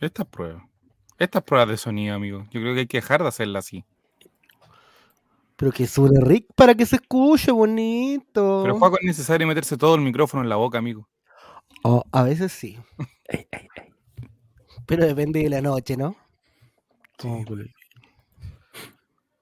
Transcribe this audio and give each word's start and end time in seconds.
Estas 0.00 0.26
pruebas. 0.26 0.62
Estas 1.18 1.42
pruebas 1.42 1.68
de 1.68 1.76
sonido, 1.76 2.14
amigo. 2.14 2.46
Yo 2.50 2.60
creo 2.60 2.74
que 2.74 2.80
hay 2.80 2.86
que 2.86 2.98
dejar 2.98 3.22
de 3.22 3.28
hacerla 3.28 3.58
así. 3.58 3.84
Pero 5.56 5.72
que 5.72 5.86
suene 5.86 6.20
rico 6.22 6.54
para 6.56 6.74
que 6.74 6.86
se 6.86 6.96
escuche 6.96 7.50
bonito. 7.52 8.60
Pero 8.62 8.78
Juaco 8.78 8.98
es 8.98 9.04
necesario 9.06 9.46
meterse 9.46 9.76
todo 9.76 9.94
el 9.94 10.00
micrófono 10.00 10.42
en 10.42 10.48
la 10.48 10.56
boca, 10.56 10.78
amigo. 10.78 11.06
Oh, 11.82 12.02
a 12.12 12.22
veces 12.22 12.52
sí. 12.52 12.78
Pero 14.86 15.06
depende 15.06 15.42
de 15.42 15.50
la 15.50 15.60
noche, 15.60 15.96
¿no? 15.96 16.16
Sí, 17.18 17.28
pues. 17.46 17.68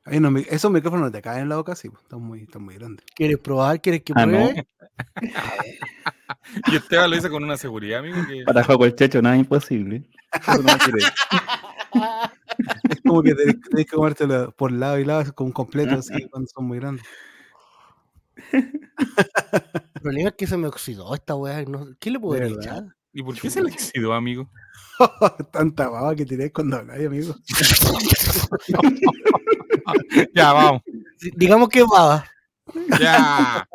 Ahí 0.05 0.19
no, 0.21 0.37
esos 0.39 0.71
micrófonos 0.73 1.07
no 1.07 1.13
te 1.13 1.23
caen 1.23 1.43
en 1.43 1.49
la 1.51 1.57
boca, 1.57 1.77
sí, 1.77 1.89
pues, 1.91 2.03
están 2.03 2.23
muy, 2.23 2.43
están 2.43 2.63
muy 2.63 2.75
grandes. 2.75 3.05
¿Quieres 3.15 3.39
probar? 3.39 3.81
¿Quieres 3.81 4.03
que 4.03 4.15
Ah, 4.17 4.27
no. 4.27 4.49
pruebe? 4.49 4.67
Y 6.71 6.77
Esteban 6.77 7.11
lo 7.11 7.17
dice 7.17 7.30
con 7.30 7.45
una 7.45 7.57
seguridad, 7.57 8.01
amigo, 8.01 8.17
que 8.27 8.45
Para 8.45 8.65
Juego 8.65 8.85
el 8.85 8.95
Checho 8.95 9.23
nada 9.23 9.37
es 9.37 9.41
imposible. 9.43 10.09
Eso 10.33 10.62
no 10.62 10.79
quiere. 10.79 10.98
Es 12.91 13.01
como 13.02 13.23
que 13.23 13.34
tenés, 13.34 13.61
tenés 13.61 13.87
que 13.87 13.97
comértelo 13.97 14.52
por 14.52 14.73
lado 14.73 14.98
y 14.98 15.05
lado, 15.05 15.33
como 15.34 15.48
un 15.48 15.52
completo, 15.52 15.95
así, 15.97 16.12
cuando 16.30 16.48
son 16.55 16.66
muy 16.66 16.79
grandes. 16.79 17.05
El 18.52 20.01
problema 20.02 20.29
es 20.30 20.34
que 20.37 20.47
se 20.47 20.57
me 20.57 20.69
oxidó 20.69 21.15
esta 21.15 21.34
weá. 21.34 21.62
no- 21.65 21.88
¿Qué 21.98 22.11
le 22.11 22.21
puedo 22.21 22.41
¿De 22.41 22.49
echar? 22.49 22.85
¿Y 23.12 23.23
por 23.23 23.38
qué 23.38 23.51
se 23.51 23.62
le 23.62 23.73
oxidó, 23.73 24.12
amigo? 24.12 24.51
Tanta 25.52 25.88
baba 25.88 26.15
que 26.15 26.27
tiré 26.27 26.52
cuando 26.52 26.77
habláis, 26.79 27.07
amigo. 27.07 27.35
Ya, 30.35 30.52
vamos. 30.52 30.83
Digamos 31.37 31.69
que 31.71 31.83
baba. 31.83 32.24
Ya 33.01 33.66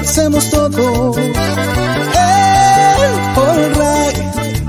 hacemos 0.00 0.50
todo. 0.50 1.14
El 1.16 1.38
All 3.36 3.72
Right, 3.74 4.16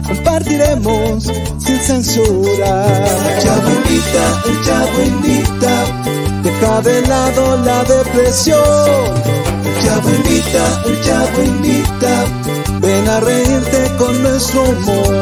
compartiremos 0.07 1.23
sin 1.57 1.79
censura. 1.79 2.85
Invita, 3.77 4.23
el 4.45 4.63
chavo 4.65 5.01
invita, 5.05 5.73
deja 6.43 6.81
de 6.81 7.07
lado 7.07 7.57
la 7.57 7.83
depresión. 7.83 9.31
Invita, 10.03 10.83
el 10.85 11.01
chavo 11.01 11.43
invita, 11.43 12.25
ven 12.79 13.07
a 13.07 13.19
reírte 13.19 13.91
con 13.97 14.23
nuestro 14.23 14.63
humor. 14.63 15.15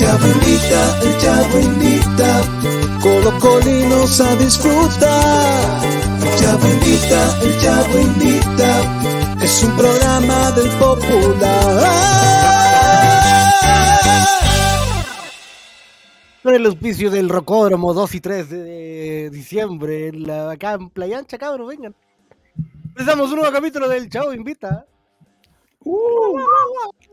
Invita, 0.00 0.80
el 1.02 1.18
chavo 1.18 1.58
invita, 1.58 2.42
colocolinos 3.00 4.20
a 4.20 4.36
disfrutar. 4.36 5.80
Chavo 6.38 6.68
invita, 6.68 7.40
el 7.42 7.58
chavo 7.60 7.98
invita, 7.98 9.42
es 9.42 9.62
un 9.64 9.76
programa 9.76 10.52
del 10.52 10.68
popular. 10.78 12.28
El 16.44 16.64
auspicio 16.64 17.10
del 17.10 17.28
Rocódromo 17.28 17.92
2 17.92 18.14
y 18.14 18.20
3 18.20 18.50
de 18.50 19.30
diciembre, 19.30 20.08
en 20.08 20.22
la, 20.26 20.50
acá 20.52 20.72
en 20.72 20.88
Playa 20.88 21.18
Ancha, 21.18 21.36
cabros, 21.36 21.68
vengan. 21.68 21.94
Empezamos 22.86 23.30
un 23.30 23.36
nuevo 23.36 23.52
capítulo 23.52 23.88
del 23.88 24.08
Chavo 24.08 24.32
Invita. 24.32 24.86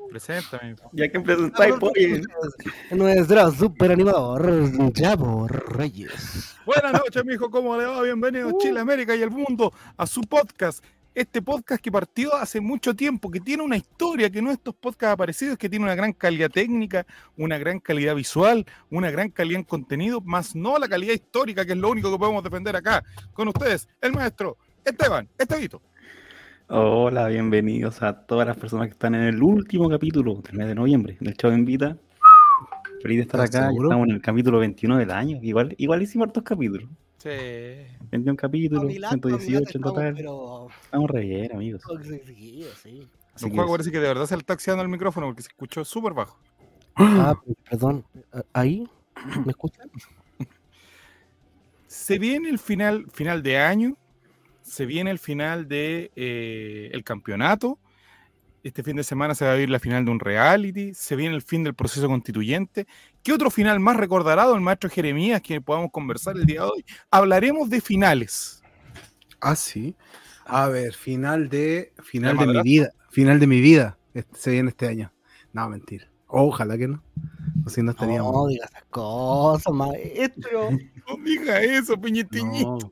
Preséntame. 0.10 0.76
Ya 0.94 1.10
que 1.10 1.20
presentáis, 1.20 1.76
pues. 1.80 2.22
Nuestro 2.92 3.52
super 3.52 3.92
animador, 3.92 4.92
Chavo 4.94 5.48
Reyes. 5.48 6.56
Buenas 6.66 6.94
noches, 6.94 7.26
mijo. 7.26 7.50
¿Cómo 7.50 7.76
le 7.78 7.86
va? 7.86 8.02
Bienvenido 8.02 8.50
a 8.50 8.58
Chile, 8.58 8.80
América 8.80 9.16
y 9.16 9.22
el 9.22 9.32
mundo 9.32 9.74
a 9.98 10.08
su 10.08 10.22
podcast. 10.22 10.84
Este 11.14 11.42
podcast 11.42 11.82
que 11.82 11.92
partió 11.92 12.36
hace 12.36 12.60
mucho 12.60 12.94
tiempo, 12.94 13.32
que 13.32 13.40
tiene 13.40 13.64
una 13.64 13.78
historia, 13.78 14.30
que 14.30 14.42
no 14.42 14.52
estos 14.52 14.76
podcasts 14.76 15.14
aparecidos, 15.14 15.58
que 15.58 15.70
tiene 15.70 15.86
una 15.86 15.96
gran 15.96 16.12
calidad 16.12 16.50
técnica, 16.50 17.06
una 17.38 17.58
gran 17.58 17.80
calidad 17.80 18.16
visual, 18.16 18.66
una 18.90 19.10
gran 19.10 19.30
calidad 19.30 19.60
en 19.60 19.66
contenido, 19.66 20.20
más 20.20 20.56
no 20.56 20.78
la 20.78 20.90
calidad 20.90 21.14
histórica, 21.14 21.66
que 21.66 21.72
es 21.72 21.78
lo 21.78 21.90
único 21.90 22.12
que 22.12 22.18
podemos 22.18 22.44
defender 22.44 22.76
acá. 22.76 23.02
Con 23.34 23.48
ustedes, 23.48 23.88
el 24.02 24.12
maestro 24.12 24.58
Esteban, 24.84 25.28
Estevito. 25.38 25.82
Hola, 26.68 27.28
bienvenidos 27.28 28.02
a 28.02 28.26
todas 28.26 28.48
las 28.48 28.58
personas 28.58 28.88
que 28.88 28.94
están 28.94 29.14
en 29.14 29.22
el 29.22 29.44
último 29.44 29.88
capítulo 29.88 30.42
del 30.42 30.58
mes 30.58 30.68
de 30.68 30.74
noviembre 30.74 31.16
del 31.20 31.38
Chavo 31.38 31.54
Invita. 31.54 31.96
Feliz 33.04 33.18
de 33.18 33.22
estar 33.22 33.44
¿Estás 33.44 33.62
acá. 33.62 33.68
seguro? 33.68 33.90
Estamos 33.90 34.08
en 34.08 34.16
el 34.16 34.22
capítulo 34.22 34.58
21 34.58 34.98
del 34.98 35.12
año. 35.12 35.38
Igual, 35.44 35.76
igual 35.78 36.02
hicimos 36.02 36.26
hartos 36.26 36.42
capítulos. 36.42 36.90
Sí. 37.20 37.30
21 38.10 38.36
capítulos, 38.36 38.84
Amilato, 38.84 39.30
118 39.30 39.78
en 39.78 39.82
total. 39.84 40.14
Pero... 40.16 40.68
Estamos 40.84 41.12
re 41.12 41.22
bien, 41.22 41.52
amigos. 41.54 41.84
Sí, 42.02 42.66
sí. 42.82 43.08
Así 43.36 43.46
Don 43.46 43.52
que 43.52 43.58
Juan 43.58 43.70
parece 43.70 43.92
que 43.92 44.00
de 44.00 44.08
verdad 44.08 44.26
se 44.26 44.36
le 44.36 44.40
está 44.40 44.54
oxidando 44.54 44.82
el 44.82 44.90
micrófono 44.90 45.28
porque 45.28 45.44
se 45.44 45.50
escuchó 45.50 45.86
súper 45.86 46.14
bajo. 46.14 46.40
Ah, 46.96 47.36
perdón. 47.70 48.04
¿Ahí? 48.54 48.90
¿Me 49.46 49.52
escuchan? 49.52 49.88
Se 51.86 52.18
viene 52.18 52.50
el 52.50 52.58
final, 52.58 53.06
final 53.12 53.44
de 53.44 53.60
año, 53.60 53.98
se 54.66 54.86
viene 54.86 55.12
el 55.12 55.20
final 55.20 55.68
de 55.68 56.12
eh, 56.16 56.90
el 56.92 57.04
campeonato. 57.04 57.80
Este 58.64 58.82
fin 58.82 58.96
de 58.96 59.04
semana 59.04 59.36
se 59.36 59.46
va 59.46 59.52
a 59.52 59.54
vivir 59.54 59.70
la 59.70 59.80
final 59.80 60.04
de 60.06 60.12
un 60.12 60.20
reality, 60.20 60.96
se 60.96 61.16
viene 61.16 61.36
el 61.36 61.44
fin 61.44 61.64
del 61.64 61.76
proceso 61.76 62.08
constituyente. 62.08 62.88
¿Qué 63.22 63.32
otro 63.32 63.52
final 63.52 63.80
más 63.80 63.96
recordará 63.96 64.46
don 64.46 64.64
maestro 64.64 64.90
Jeremías 64.90 65.40
que 65.42 65.62
podamos 65.62 65.92
conversar 65.92 66.36
el 66.36 66.48
día 66.48 66.62
de 66.62 66.68
hoy? 66.68 66.86
Hablaremos 67.12 67.70
de 67.70 67.80
finales. 67.80 68.64
Ah, 69.40 69.56
sí. 69.56 69.96
A 70.46 70.68
ver, 70.68 70.94
final 70.94 71.48
de 71.48 71.94
final 72.04 72.40
¿El 72.40 72.48
de 72.48 72.54
mi 72.54 72.62
vida. 72.64 72.90
Final 73.12 73.40
de 73.40 73.48
mi 73.48 73.62
vida. 73.62 74.00
Este- 74.16 74.38
se 74.38 74.52
viene 74.52 74.70
este 74.70 74.88
año. 74.88 75.14
No, 75.54 75.70
mentira. 75.70 76.10
Ojalá 76.38 76.78
que 76.78 76.90
no. 76.90 77.02
O 77.66 77.70
si 77.70 77.82
no 77.82 77.92
estaríamos. 77.92 78.34
No, 78.34 78.48
diga 78.48 78.66
esas 78.66 78.84
cosas, 78.90 79.74
maestro. 79.74 80.70
No 81.08 81.18
diga 81.24 81.62
eso, 81.62 82.02
Piñetiñi. 82.02 82.64
No. 82.64 82.80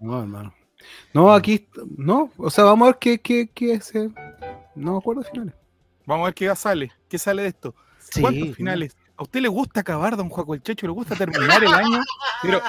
No, 0.00 0.20
hermano. 0.20 0.52
No, 1.12 1.32
aquí. 1.32 1.68
No, 1.96 2.30
o 2.36 2.50
sea, 2.50 2.64
vamos 2.64 2.86
a 2.86 2.90
ver 2.90 2.98
qué, 2.98 3.18
qué, 3.18 3.48
qué 3.54 3.80
se. 3.80 4.10
No 4.74 4.92
me 4.92 4.98
acuerdo 4.98 5.22
finales. 5.22 5.54
Vamos 6.04 6.24
a 6.24 6.26
ver 6.26 6.34
qué 6.34 6.54
sale. 6.56 6.92
¿Qué 7.08 7.18
sale 7.18 7.42
de 7.42 7.48
esto? 7.48 7.74
Sí. 7.98 8.20
¿Cuántos 8.20 8.56
finales? 8.56 8.96
¿A 9.16 9.22
usted 9.22 9.40
le 9.40 9.48
gusta 9.48 9.80
acabar, 9.80 10.16
don 10.16 10.28
Juaco 10.28 10.54
el 10.54 10.62
Checho? 10.62 10.86
¿Le 10.86 10.92
gusta 10.92 11.14
terminar 11.14 11.62
el 11.62 11.72
año? 11.72 12.00
Pero 12.42 12.60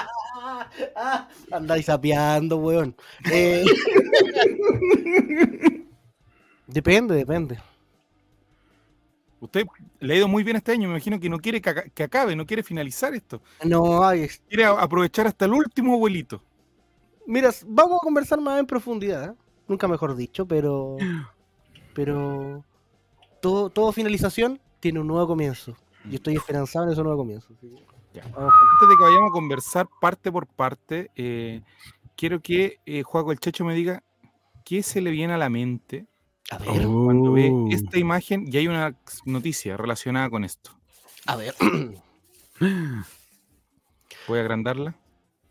Andáis 1.52 1.86
sapeando, 1.86 2.58
weón. 2.58 2.94
Eh, 3.30 3.64
depende, 6.66 7.14
depende. 7.16 7.58
Usted 9.40 9.66
le 10.00 10.14
ha 10.14 10.16
ido 10.16 10.28
muy 10.28 10.42
bien 10.42 10.56
este 10.56 10.72
año. 10.72 10.88
Me 10.88 10.94
imagino 10.94 11.18
que 11.20 11.28
no 11.28 11.38
quiere 11.38 11.60
que, 11.60 11.70
aca- 11.70 11.88
que 11.88 12.02
acabe, 12.02 12.34
no 12.36 12.46
quiere 12.46 12.62
finalizar 12.62 13.14
esto. 13.14 13.40
No 13.64 14.06
hay. 14.06 14.28
Quiere 14.48 14.64
aprovechar 14.64 15.26
hasta 15.26 15.44
el 15.44 15.52
último 15.52 15.94
abuelito. 15.94 16.42
Mira, 17.26 17.50
vamos 17.66 17.98
a 18.00 18.04
conversar 18.04 18.40
más 18.40 18.58
en 18.60 18.66
profundidad. 18.66 19.30
¿eh? 19.30 19.34
Nunca 19.68 19.88
mejor 19.88 20.14
dicho, 20.16 20.46
pero. 20.46 20.96
Pero. 21.94 22.64
Todo, 23.40 23.70
todo 23.70 23.92
finalización 23.92 24.60
tiene 24.80 25.00
un 25.00 25.06
nuevo 25.06 25.26
comienzo. 25.26 25.76
Y 26.10 26.16
estoy 26.16 26.36
esperanzado 26.36 26.86
en 26.86 26.92
ese 26.92 27.02
nuevo 27.02 27.18
comienzo. 27.18 27.48
Ya. 28.12 28.22
Antes 28.24 28.88
de 28.88 28.96
que 28.96 29.02
vayamos 29.02 29.30
a 29.30 29.32
conversar 29.32 29.88
parte 30.00 30.32
por 30.32 30.46
parte, 30.46 31.10
eh, 31.16 31.62
quiero 32.16 32.40
que 32.40 32.78
eh, 32.86 33.02
Juaco 33.02 33.32
el 33.32 33.38
Checho 33.40 33.64
me 33.64 33.74
diga 33.74 34.02
qué 34.64 34.82
se 34.82 35.00
le 35.00 35.10
viene 35.10 35.34
a 35.34 35.38
la 35.38 35.50
mente 35.50 36.06
A 36.50 36.58
ver, 36.58 36.82
cuando 36.86 37.32
ve 37.32 37.50
Oh. 37.52 37.68
esta 37.70 37.98
imagen 37.98 38.44
y 38.50 38.56
hay 38.56 38.68
una 38.68 38.94
noticia 39.24 39.76
relacionada 39.76 40.30
con 40.30 40.44
esto. 40.44 40.70
a 41.26 41.34
ver. 41.36 41.54
Voy 44.28 44.38
a 44.38 44.42
agrandarla. 44.42 44.94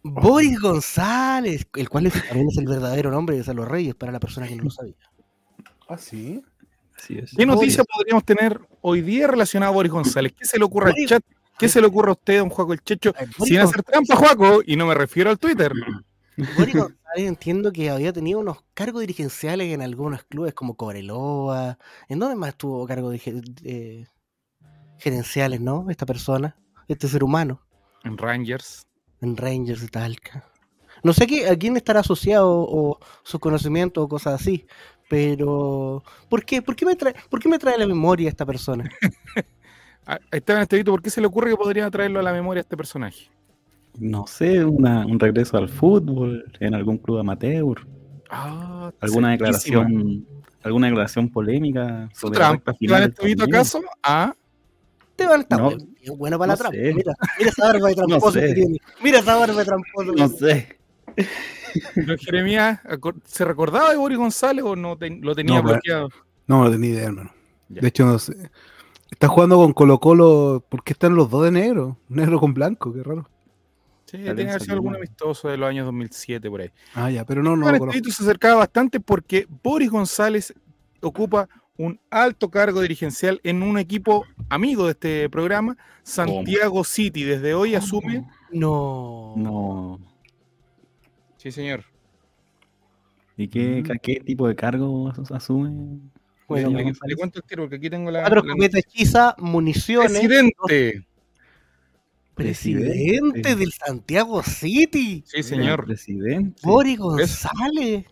Boris 0.03 0.59
González, 0.59 1.67
el 1.75 1.89
cual 1.89 2.05
es- 2.07 2.13
también 2.27 2.47
es 2.49 2.57
el 2.57 2.67
verdadero 2.67 3.09
nombre 3.11 3.35
de 3.35 3.43
Salo 3.43 3.65
Reyes 3.65 3.95
para 3.95 4.11
la 4.11 4.19
persona 4.19 4.47
que 4.47 4.55
no 4.55 4.63
lo 4.65 4.69
sabía. 4.71 4.95
Ah, 5.87 5.97
sí. 5.97 6.41
Así 6.97 7.17
es. 7.17 7.31
¿Qué 7.35 7.45
noticia 7.45 7.83
podríamos 7.83 8.23
tener 8.23 8.59
hoy 8.81 9.01
día 9.01 9.27
relacionada 9.27 9.69
a 9.71 9.73
Boris 9.75 9.91
González? 9.91 10.33
¿Qué 10.37 10.45
se 10.45 10.57
le 10.57 10.63
ocurre 10.65 10.91
al 10.91 11.07
chat? 11.07 11.23
¿Qué 11.59 11.67
se 11.69 11.79
le 11.81 11.87
ocurre 11.87 12.09
a 12.09 12.13
usted, 12.13 12.39
don 12.39 12.49
Juaco 12.49 12.73
el 12.73 12.81
Checho? 12.83 13.13
A 13.15 13.19
ver, 13.21 13.29
Boris 13.37 13.51
Sin 13.53 13.59
hacer 13.61 13.83
trampa, 13.83 14.15
Juaco, 14.15 14.61
y 14.65 14.75
no 14.75 14.85
me 14.87 14.93
refiero 14.93 15.29
al 15.29 15.37
Twitter. 15.39 15.71
González 16.37 16.95
entiendo 17.15 17.71
que 17.71 17.89
había 17.89 18.11
tenido 18.11 18.39
unos 18.39 18.63
cargos 18.73 19.01
dirigenciales 19.01 19.73
en 19.73 19.81
algunos 19.81 20.23
clubes 20.23 20.53
como 20.53 20.75
Cobreloa. 20.75 21.77
¿En 22.09 22.19
dónde 22.19 22.35
más 22.35 22.55
tuvo 22.57 22.85
cargos 22.85 23.15
eh, 23.25 24.05
gerenciales, 24.97 25.61
no? 25.61 25.89
Esta 25.89 26.05
persona, 26.05 26.57
este 26.87 27.07
ser 27.07 27.23
humano, 27.23 27.61
En 28.03 28.17
Rangers. 28.17 28.85
en 29.21 29.37
Rangers 29.37 29.81
de 29.81 29.87
Talca. 29.87 30.43
No 31.03 31.13
sé 31.13 31.27
qué, 31.27 31.47
a 31.47 31.57
quién 31.57 31.77
estará 31.77 31.99
asociado 31.99 32.49
o 32.51 32.99
sus 33.23 33.39
conocimientos 33.39 34.03
o 34.03 34.07
cosas 34.07 34.41
así, 34.41 34.65
pero 35.09 36.03
¿por 36.29 36.43
qué, 36.45 36.61
por 36.61 36.75
qué, 36.75 36.85
me, 36.85 36.95
trae, 36.95 37.15
¿por 37.29 37.39
qué 37.39 37.49
me 37.49 37.59
trae 37.59 37.75
a 37.75 37.79
la 37.79 37.87
memoria 37.87 38.29
esta 38.29 38.45
persona? 38.45 38.89
Ah, 40.07 40.19
Esteban 40.31 40.61
Estevito, 40.61 40.91
¿por 40.91 41.01
qué 41.01 41.09
se 41.09 41.19
le 41.19 41.25
ocurre 41.25 41.49
que 41.49 41.57
podría 41.57 41.89
traerlo 41.89 42.19
a 42.19 42.21
la 42.21 42.31
memoria 42.31 42.59
a 42.59 42.61
este 42.61 42.77
personaje? 42.77 43.31
No 43.99 44.27
sé, 44.27 44.63
una- 44.65 45.05
un 45.05 45.19
regreso 45.19 45.57
al 45.57 45.69
fútbol 45.69 46.45
en 46.59 46.73
algún 46.75 46.97
club 46.97 47.19
amateur, 47.19 47.87
Ah, 48.29 48.91
alguna 49.01 49.31
declaración, 49.31 50.25
alguna 50.63 50.87
declaración 50.87 51.29
polémica 51.29 52.09
¿Su 52.13 52.21
sobre 52.27 52.39
la 52.39 52.45
trampa? 52.47 52.55
recta 52.71 52.73
final 52.73 52.95
¿Esteban 52.95 53.01
del 53.01 53.09
Estevito 53.11 53.43
torneo. 53.43 53.59
acaso? 53.59 53.81
Ah, 54.03 54.35
Esteban 55.11 55.41
está 55.41 55.57
No, 55.57 55.63
bueno, 55.65 55.85
bien 56.01 56.17
bueno 56.17 56.39
para 56.39 56.47
la 56.47 56.53
no 56.53 56.57
trampa. 56.57 56.77
sé. 56.77 56.93
Mira, 56.93 57.13
mira 57.37 57.49
esa 57.51 57.65
barba 57.65 57.87
de 57.87 57.95
tramposo 57.95 58.31
sé. 58.31 58.41
que 58.47 58.53
tiene. 58.53 58.77
Mira 59.03 59.19
esa 59.19 59.35
barba 59.35 59.55
de 59.59 59.65
tramposo. 59.65 60.13
que 60.13 60.21
No 60.21 60.27
sé. 60.27 60.77
don 62.07 62.17
Jeremías, 62.17 62.79
¿se 63.25 63.45
recordaba 63.45 63.91
de 63.91 63.97
Boris 63.97 64.17
González 64.17 64.65
o 64.65 64.75
no 64.75 64.97
te- 64.97 65.09
lo 65.21 65.35
tenía 65.35 65.55
No, 65.57 65.61
pero- 65.63 65.73
bloqueado? 65.75 66.09
No, 66.47 66.63
no 66.63 66.71
tenía 66.71 66.89
idea, 66.91 67.05
hermano. 67.05 67.31
Ya. 67.69 67.81
De 67.81 67.87
hecho, 67.87 68.05
no 68.05 68.19
sé. 68.19 68.35
Está 69.11 69.27
jugando 69.27 69.55
con 69.57 69.71
Colo 69.73 69.99
Colo. 69.99 70.63
¿Por 70.67 70.83
qué 70.83 70.93
están 70.93 71.15
los 71.15 71.29
dos 71.29 71.43
de 71.43 71.51
negro? 71.51 71.97
Negro 72.09 72.39
con 72.39 72.53
blanco, 72.53 72.91
qué 72.93 73.01
raro. 73.03 73.29
Sí, 74.05 74.17
tiene 74.17 74.35
que 74.35 74.49
haber 74.49 74.61
sido 74.61 74.73
algún 74.75 74.95
amistoso 74.95 75.49
de 75.49 75.57
los 75.57 75.67
años 75.69 75.85
2007 75.85 76.49
por 76.49 76.61
ahí. 76.61 76.69
Ah, 76.93 77.09
ya, 77.09 77.25
pero 77.25 77.41
no, 77.41 77.55
no 77.55 77.65
conozco. 77.65 77.85
Estevito 77.87 78.11
se 78.11 78.23
acercaba 78.23 78.55
bastante 78.55 78.99
porque 78.99 79.47
Boris 79.63 79.89
González 79.89 80.53
ocupa 81.01 81.49
un 81.77 81.99
alto 82.09 82.49
cargo 82.49 82.81
dirigencial 82.81 83.41
en 83.43 83.63
un 83.63 83.77
equipo 83.79 84.25
amigo 84.49 84.85
de 84.85 84.91
este 84.91 85.29
programa, 85.29 85.75
Santiago 86.03 86.83
City. 86.83 87.23
Desde 87.23 87.53
hoy 87.55 87.75
asume. 87.75 88.25
No. 88.51 89.33
No. 89.35 89.99
Sí, 91.37 91.51
señor. 91.51 91.83
¿Y 93.37 93.47
qué, 93.49 93.83
Mm. 93.83 93.97
qué 94.01 94.15
tipo 94.21 94.47
de 94.47 94.55
cargo 94.55 95.09
as- 95.09 95.31
asume? 95.31 95.99
Bueno, 96.47 96.69
le, 96.69 97.15
cuento 97.17 97.39
el 97.39 97.43
tiro 97.45 97.63
porque 97.63 97.77
aquí 97.77 97.89
tengo 97.89 98.11
la. 98.11 98.21
Cuatro 98.21 98.43
la- 98.43 98.47
escopetas 98.53 98.79
hechizas, 98.85 99.33
municiones. 99.39 100.11
Presidente. 100.11 101.05
Presidente 102.35 102.91
Presidente. 102.91 103.55
del 103.55 103.71
Santiago 103.71 104.43
City. 104.43 105.23
Sí, 105.25 105.41
señor. 105.43 105.81
El 105.81 105.85
presidente. 105.85 106.61
Boris 106.63 106.97
González. 106.99 108.05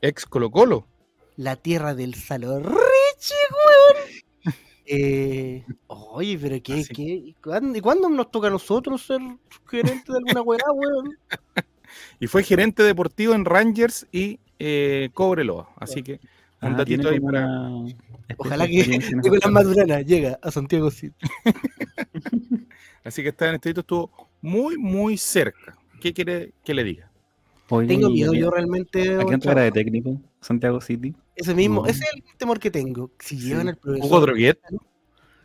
Ex 0.00 0.26
Colo 0.26 0.50
Colo. 0.50 0.86
La 1.36 1.56
tierra 1.56 1.94
del 1.94 2.14
Salorriche, 2.14 3.34
weón. 3.50 4.22
Eh, 4.84 5.64
oye, 5.86 6.36
pero 6.42 6.60
qué, 6.60 6.80
Así. 6.80 6.92
qué, 6.92 7.02
¿y 7.02 7.34
cuándo, 7.42 7.80
cuándo 7.80 8.08
nos 8.10 8.30
toca 8.32 8.48
a 8.48 8.50
nosotros 8.50 9.00
ser 9.06 9.20
gerentes 9.70 10.04
de 10.06 10.16
alguna 10.18 10.42
weá, 10.42 10.60
weón? 10.74 11.16
Y 12.20 12.26
fue 12.26 12.42
gerente 12.42 12.82
deportivo 12.82 13.32
en 13.34 13.44
Rangers 13.44 14.06
y 14.12 14.40
eh, 14.58 15.10
Cobreloa. 15.14 15.70
Así 15.76 16.02
que 16.02 16.14
un 16.60 16.74
Ah, 16.74 16.76
datito 16.78 17.08
ahí 17.10 17.20
para. 17.20 17.48
Ojalá 18.38 18.66
que 18.66 18.86
Nicolás. 19.22 19.50
Madurana 19.50 20.00
llega 20.02 20.38
a 20.42 20.50
Santiago 20.50 20.90
City. 20.90 21.14
Así 23.04 23.22
que 23.22 23.30
está 23.30 23.48
en 23.48 23.56
este 23.56 23.70
estuvo 23.70 24.10
muy, 24.40 24.76
muy 24.78 25.16
cerca. 25.16 25.76
¿Qué 26.00 26.12
quiere 26.12 26.52
que 26.64 26.74
le 26.74 26.84
diga? 26.84 27.10
Tengo 27.68 28.10
¿y 28.10 28.12
miedo 28.12 28.34
yo 28.34 28.50
realmente. 28.50 29.00
¿A 29.14 29.18
quién 29.18 29.26
weón, 29.28 29.40
traerá 29.40 29.62
de 29.62 29.72
técnico? 29.72 30.20
Santiago 30.40 30.80
City. 30.80 31.14
Ese 31.34 31.54
mismo, 31.54 31.82
No. 31.82 31.86
ese 31.88 32.04
es 32.04 32.10
el 32.14 32.22
temor 32.36 32.58
que 32.58 32.70
tengo. 32.70 33.10
Si 33.18 33.38
llevan 33.38 33.68
el 33.68 33.74
Hugo 33.76 33.92
profesor. 33.94 34.20
Droguet. 34.22 34.58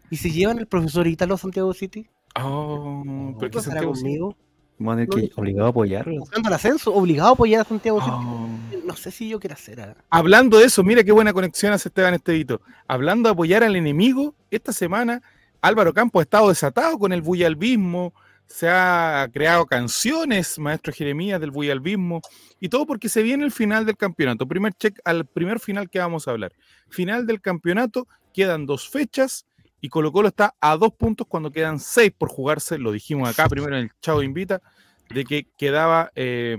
¿Y 0.09 0.17
si 0.17 0.31
llevan 0.31 0.59
el 0.59 0.67
profesor 0.67 1.07
Ítalo 1.07 1.35
a 1.35 1.37
Santiago 1.37 1.73
City? 1.73 2.07
Oh, 2.35 3.35
pero 3.39 3.51
¿Qué 3.51 3.55
pasará 3.57 3.75
Santiago 3.81 3.95
sí. 3.95 4.01
conmigo? 4.01 4.37
Vamos 4.79 4.93
a 4.93 4.95
tener 4.97 5.09
No, 5.09 5.15
que 5.15 5.21
no. 5.35 5.41
obligado 5.41 5.67
a 5.67 5.69
apoyarlo. 5.69 6.19
Buscando 6.19 6.49
el 6.49 6.55
ascenso, 6.55 6.93
obligado 6.93 7.29
a 7.29 7.33
apoyar 7.33 7.61
a 7.61 7.63
Santiago 7.63 7.99
City. 8.01 8.11
Oh. 8.13 8.49
No 8.85 8.95
sé 8.95 9.11
si 9.11 9.29
yo 9.29 9.39
quiero 9.39 9.53
hacer. 9.53 9.79
ah. 9.81 9.95
Hablando 10.09 10.57
de 10.59 10.65
eso, 10.65 10.83
mira 10.83 11.03
qué 11.03 11.11
buena 11.11 11.33
conexión 11.33 11.73
hace 11.73 11.89
Esteban 11.89 12.13
Estevito. 12.13 12.61
Hablando 12.87 13.29
de 13.29 13.33
apoyar 13.33 13.63
al 13.63 13.75
enemigo, 13.75 14.35
esta 14.51 14.73
semana 14.73 15.21
Álvaro 15.61 15.93
Campos 15.93 16.19
ha 16.19 16.23
estado 16.23 16.49
desatado 16.49 16.97
con 16.97 17.13
el 17.13 17.21
bullalbismo, 17.21 18.13
se 18.45 18.69
ha 18.69 19.27
creado 19.33 19.65
canciones, 19.65 20.57
maestro 20.57 20.93
Jeremías, 20.93 21.39
del 21.39 21.51
bullalbismo, 21.51 22.21
y 22.59 22.69
todo 22.69 22.85
porque 22.85 23.09
se 23.09 23.21
viene 23.21 23.43
el 23.43 23.51
final 23.51 23.85
del 23.85 23.97
campeonato. 23.97 24.47
Primer 24.47 24.73
check 24.73 24.99
al 25.03 25.25
primer 25.25 25.59
final 25.59 25.89
que 25.89 25.99
vamos 25.99 26.27
a 26.27 26.31
hablar. 26.31 26.53
Final 26.89 27.25
del 27.25 27.41
campeonato, 27.41 28.07
quedan 28.33 28.65
dos 28.65 28.89
fechas, 28.89 29.45
y 29.81 29.89
Colo 29.89 30.11
Colo 30.11 30.29
está 30.29 30.55
a 30.59 30.77
dos 30.77 30.93
puntos 30.93 31.27
cuando 31.27 31.51
quedan 31.51 31.79
seis 31.79 32.11
por 32.17 32.29
jugarse, 32.29 32.77
lo 32.77 32.91
dijimos 32.91 33.29
acá 33.29 33.47
primero 33.47 33.75
en 33.75 33.83
el 33.83 33.91
Chavo 34.01 34.23
Invita, 34.23 34.61
de 35.09 35.23
que 35.23 35.47
quedaba... 35.57 36.11
eh, 36.15 36.57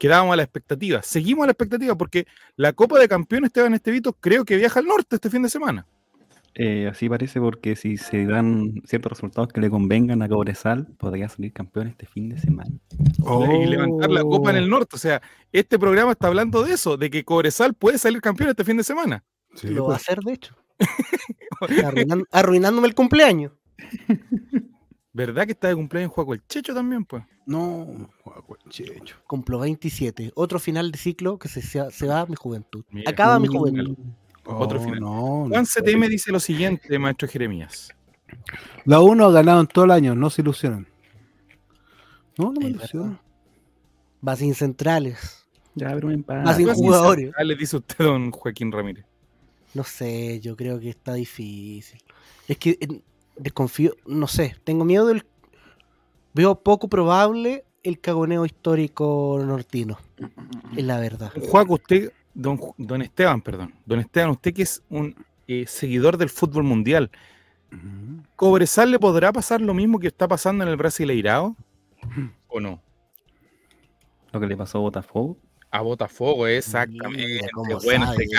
quedábamos 0.00 0.32
a 0.32 0.36
la 0.36 0.42
expectativa. 0.44 1.02
Seguimos 1.02 1.44
a 1.44 1.46
la 1.48 1.52
expectativa 1.52 1.94
porque 1.94 2.26
la 2.56 2.72
Copa 2.72 2.98
de 2.98 3.06
Campeones 3.06 3.48
Esteban 3.48 3.74
Estevito 3.74 4.14
creo 4.14 4.46
que 4.46 4.56
viaja 4.56 4.80
al 4.80 4.86
norte 4.86 5.16
este 5.16 5.28
fin 5.28 5.42
de 5.42 5.50
semana. 5.50 5.86
Eh, 6.54 6.88
así 6.90 7.08
parece 7.08 7.40
porque 7.40 7.76
si 7.76 7.96
se 7.96 8.26
dan 8.26 8.82
ciertos 8.84 9.12
resultados 9.12 9.52
que 9.52 9.60
le 9.60 9.70
convengan 9.70 10.20
a 10.22 10.28
Cobresal, 10.28 10.86
podría 10.98 11.28
salir 11.28 11.52
campeón 11.52 11.86
este 11.88 12.06
fin 12.06 12.28
de 12.28 12.38
semana. 12.38 12.70
Y 13.62 13.66
levantar 13.66 14.10
la 14.10 14.22
Copa 14.22 14.50
en 14.50 14.56
Oh. 14.56 14.58
el 14.58 14.68
norte. 14.70 14.96
O 14.96 14.98
sea, 14.98 15.22
este 15.52 15.78
programa 15.78 16.12
está 16.12 16.26
hablando 16.26 16.62
de 16.64 16.72
eso, 16.74 16.96
de 16.96 17.08
que 17.10 17.24
Cobresal 17.24 17.74
puede 17.74 17.98
salir 17.98 18.20
campeón 18.20 18.50
este 18.50 18.64
fin 18.64 18.76
de 18.76 18.84
semana. 18.84 19.24
Sí, 19.54 19.68
Lo 19.68 19.84
va 19.86 19.94
a 19.94 19.98
pues. 19.98 20.08
hacer, 20.08 20.20
de 20.24 20.32
hecho. 20.32 20.56
Arruinándome 22.32 22.88
el 22.88 22.94
cumpleaños. 22.94 23.52
¿Verdad 25.12 25.44
que 25.46 25.52
está 25.52 25.68
de 25.68 25.74
cumpleaños 25.74 26.12
Juaco 26.12 26.34
el 26.34 26.46
Checho 26.46 26.72
también, 26.72 27.04
pues? 27.04 27.24
No, 27.46 28.08
guau, 28.24 28.44
checho. 28.68 29.16
Cumplo 29.26 29.58
27. 29.58 30.30
Otro 30.36 30.60
final 30.60 30.92
de 30.92 30.98
ciclo 30.98 31.36
que 31.38 31.48
se, 31.48 32.06
va 32.06 32.20
a 32.20 32.26
mi 32.26 32.36
juventud. 32.36 32.84
Mira, 32.90 33.10
Acaba 33.10 33.40
mi 33.40 33.48
juventud. 33.48 33.96
Otro 34.44 34.80
Oh, 34.80 34.82
final. 34.82 35.00
No, 35.00 35.44
no. 35.44 35.48
Juan 35.48 35.66
CTM 35.66 36.08
dice 36.08 36.32
lo 36.32 36.40
siguiente, 36.40 36.98
maestro 36.98 37.28
Jeremías. 37.28 37.94
La 38.84 39.00
1 39.00 39.24
ha 39.24 39.32
ganado 39.32 39.60
en 39.60 39.66
todo 39.66 39.84
el 39.84 39.90
año, 39.90 40.14
no 40.14 40.30
se 40.30 40.42
ilusionan. 40.42 40.86
No, 42.38 42.52
no 42.52 42.60
me 42.60 42.68
Es 42.68 42.74
ilusiono. 42.74 43.20
Va 44.26 44.36
sin 44.36 44.54
centrales. 44.54 45.46
Ya, 45.74 45.92
pero 45.94 46.08
un 46.08 46.14
empate. 46.14 46.42
Ah, 46.44 46.54
sin 46.54 46.64
¿Cuántos 46.66 46.84
jugadores. 46.84 47.32
Ah, 47.36 47.44
le 47.44 47.54
dice 47.56 47.76
usted, 47.76 48.04
don 48.04 48.30
Joaquín 48.30 48.72
Ramírez. 48.72 49.04
No 49.74 49.84
sé, 49.84 50.40
yo 50.40 50.56
creo 50.56 50.80
que 50.80 50.90
está 50.90 51.14
difícil. 51.14 52.00
Es 52.48 52.58
que 52.58 52.70
eh, 52.80 53.02
desconfío, 53.36 53.94
no 54.06 54.26
sé, 54.26 54.56
tengo 54.64 54.84
miedo 54.84 55.06
del... 55.06 55.24
Veo 56.34 56.60
poco 56.60 56.88
probable 56.88 57.64
el 57.82 58.00
cagoneo 58.00 58.44
histórico 58.44 59.40
nortino. 59.44 59.98
Es 60.76 60.84
la 60.84 60.98
verdad. 60.98 61.32
Juaco, 61.48 61.74
usted, 61.74 62.12
don, 62.40 63.02
Esteban, 63.02 63.40
perdón. 63.40 63.74
Don 63.84 64.00
Esteban, 64.00 64.30
usted 64.30 64.54
que 64.54 64.62
es 64.62 64.82
un 64.88 65.14
eh, 65.46 65.64
seguidor 65.66 66.16
del 66.16 66.30
fútbol 66.30 66.64
mundial. 66.64 67.10
¿Cobresal 68.34 68.90
le 68.90 68.98
podrá 68.98 69.32
pasar 69.32 69.60
lo 69.60 69.74
mismo 69.74 70.00
que 70.00 70.08
está 70.08 70.26
pasando 70.26 70.64
en 70.64 70.70
el 70.70 70.76
Brasileirao? 70.76 71.56
¿O 72.48 72.60
no? 72.60 72.82
Lo 74.32 74.40
que 74.40 74.46
le 74.46 74.56
pasó 74.56 74.78
a 74.78 74.80
Botafogo. 74.80 75.36
A 75.70 75.82
Botafogo, 75.82 76.48
exactamente. 76.48 77.48
Cómo 77.54 77.78
bueno, 77.80 78.06
sabe 78.06 78.24
este 78.24 78.36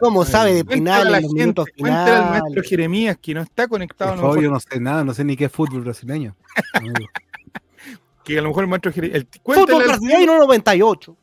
cómo 0.00 0.24
sabe 0.24 0.54
de 0.54 0.64
penales 0.64 1.10
la 1.10 1.20
gente, 1.20 1.62
al 1.76 2.30
maestro. 2.30 2.62
Jeremías 2.62 3.18
que 3.20 3.34
no 3.34 3.42
está 3.42 3.68
conectado, 3.68 4.12
Por 4.12 4.20
favor, 4.20 4.40
yo 4.42 4.50
no 4.50 4.58
sé 4.58 4.80
nada, 4.80 5.04
no 5.04 5.12
sé 5.12 5.22
ni 5.22 5.36
qué 5.36 5.46
es 5.46 5.52
fútbol 5.52 5.82
brasileño. 5.82 6.34
que 8.24 8.38
a 8.38 8.42
lo 8.42 8.48
mejor 8.48 8.64
el 8.64 8.70
maestro 8.70 8.90
Jeremías. 8.90 9.26
Fútbol 9.44 9.84
brasileño 9.84 10.38
98. 10.38 11.16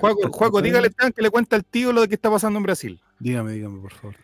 Juaco, 0.00 0.30
Juaco, 0.30 0.62
dígale 0.62 0.90
que 1.14 1.22
le 1.22 1.30
cuenta 1.30 1.56
al 1.56 1.64
tío 1.64 1.92
lo 1.92 2.02
de 2.02 2.08
que 2.08 2.14
está 2.14 2.30
pasando 2.30 2.58
en 2.58 2.62
Brasil. 2.64 3.00
Dígame, 3.18 3.52
dígame, 3.52 3.80
por 3.80 3.92
favor. 3.92 4.16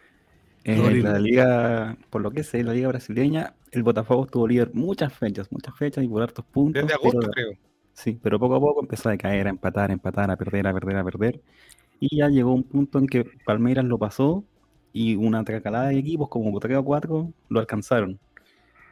En 0.64 0.80
Horrible. 0.80 1.10
la 1.12 1.18
liga, 1.20 1.96
por 2.10 2.22
lo 2.22 2.30
que 2.32 2.42
sé, 2.42 2.62
la 2.64 2.72
liga 2.72 2.88
brasileña, 2.88 3.54
el 3.70 3.82
Botafogo 3.84 4.24
estuvo 4.24 4.48
líder 4.48 4.72
muchas 4.74 5.12
fechas, 5.12 5.50
muchas 5.52 5.76
fechas 5.76 6.02
y 6.04 6.08
por 6.08 6.22
hartos 6.22 6.44
puntos. 6.44 6.82
Desde 6.82 6.94
agosto, 6.94 7.20
pero- 7.20 7.30
creo. 7.32 7.52
Sí, 7.92 8.18
pero 8.22 8.38
poco 8.38 8.56
a 8.56 8.60
poco 8.60 8.80
empezó 8.82 9.08
a 9.08 9.12
decaer, 9.12 9.46
a 9.46 9.50
empatar, 9.50 9.88
a 9.90 9.92
empatar, 9.94 10.30
a 10.30 10.36
perder, 10.36 10.66
a 10.66 10.74
perder, 10.74 10.96
a 10.96 11.04
perder. 11.04 11.40
Y 11.98 12.16
ya 12.18 12.28
llegó 12.28 12.52
un 12.52 12.62
punto 12.64 12.98
en 12.98 13.06
que 13.06 13.24
Palmeiras 13.46 13.86
lo 13.86 13.96
pasó 13.96 14.44
y 14.92 15.14
una 15.16 15.42
tracalada 15.44 15.88
de 15.88 15.98
equipos, 15.98 16.28
como 16.28 16.58
3 16.60 16.76
o 16.76 16.84
4, 16.84 17.32
lo 17.48 17.60
alcanzaron. 17.60 18.18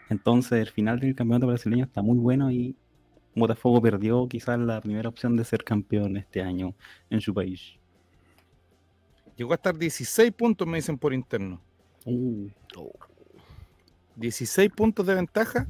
Entonces, 0.08 0.60
el 0.60 0.68
final 0.70 1.00
del 1.00 1.14
campeonato 1.14 1.48
brasileño 1.48 1.84
está 1.84 2.00
muy 2.02 2.16
bueno 2.18 2.50
y 2.50 2.76
Botafogo 3.34 3.80
perdió 3.82 4.28
quizás 4.28 4.58
la 4.58 4.80
primera 4.80 5.08
opción 5.08 5.36
de 5.36 5.44
ser 5.44 5.64
campeón 5.64 6.16
este 6.16 6.42
año 6.42 6.74
en 7.10 7.20
su 7.20 7.34
país. 7.34 7.74
Llegó 9.36 9.52
a 9.52 9.56
estar 9.56 9.76
16 9.76 10.32
puntos, 10.32 10.66
me 10.66 10.76
dicen 10.78 10.96
por 10.96 11.12
interno. 11.12 11.60
Uh, 12.04 12.48
16 14.16 14.70
puntos 14.70 15.06
de 15.06 15.14
ventaja 15.14 15.66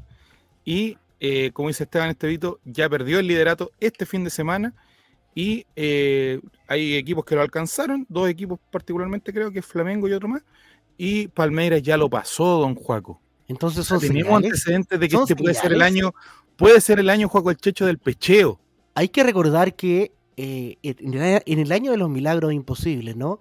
y 0.65 0.99
eh, 1.21 1.53
como 1.53 1.69
dice 1.69 1.85
Esteban 1.85 2.11
Estevito, 2.11 2.61
ya 2.65 2.89
perdió 2.89 3.19
el 3.19 3.27
liderato 3.27 3.71
este 3.81 4.05
fin 4.05 4.25
de 4.25 4.31
semana 4.31 4.75
y 5.35 5.65
eh, 5.75 6.41
hay 6.69 6.97
equipos 6.97 7.25
que 7.25 7.35
lo 7.35 7.41
alcanzaron, 7.41 8.05
dos 8.09 8.29
equipos 8.29 8.61
particularmente 8.71 9.33
creo 9.33 9.51
que 9.51 9.61
es 9.61 9.67
Flamengo 9.67 10.07
y 10.09 10.13
otro 10.13 10.29
más, 10.29 10.43
y 10.99 11.29
Palmeiras 11.29 11.83
ya 11.83 11.97
lo 11.97 12.11
pasó, 12.11 12.61
don 12.61 12.75
Juaco. 12.75 13.21
Entonces 13.49 13.87
son 13.87 14.01
Tenemos 14.01 14.27
señales. 14.27 14.47
antecedentes 14.47 15.01
de 15.01 15.09
que 15.09 15.13
¿Son 15.13 15.23
este 15.23 15.37
puede 15.37 15.55
ser 15.55 15.73
el 15.73 15.83
año, 15.83 16.15
puede 16.57 16.81
ser 16.81 16.99
el 17.01 17.11
año 17.11 17.29
Juaco 17.29 17.51
el 17.51 17.57
Checho 17.57 17.87
del 17.87 17.99
pecheo. 17.99 18.61
hay 18.95 19.09
que 19.09 19.23
recordar 19.23 19.75
que 19.75 20.13
eh, 20.37 20.77
en, 20.83 21.15
el, 21.61 21.73
año 21.73 21.91
de 21.93 21.97
los 21.97 22.11
milagros 22.11 22.53
imposibles, 22.53 23.17
¿no? 23.17 23.41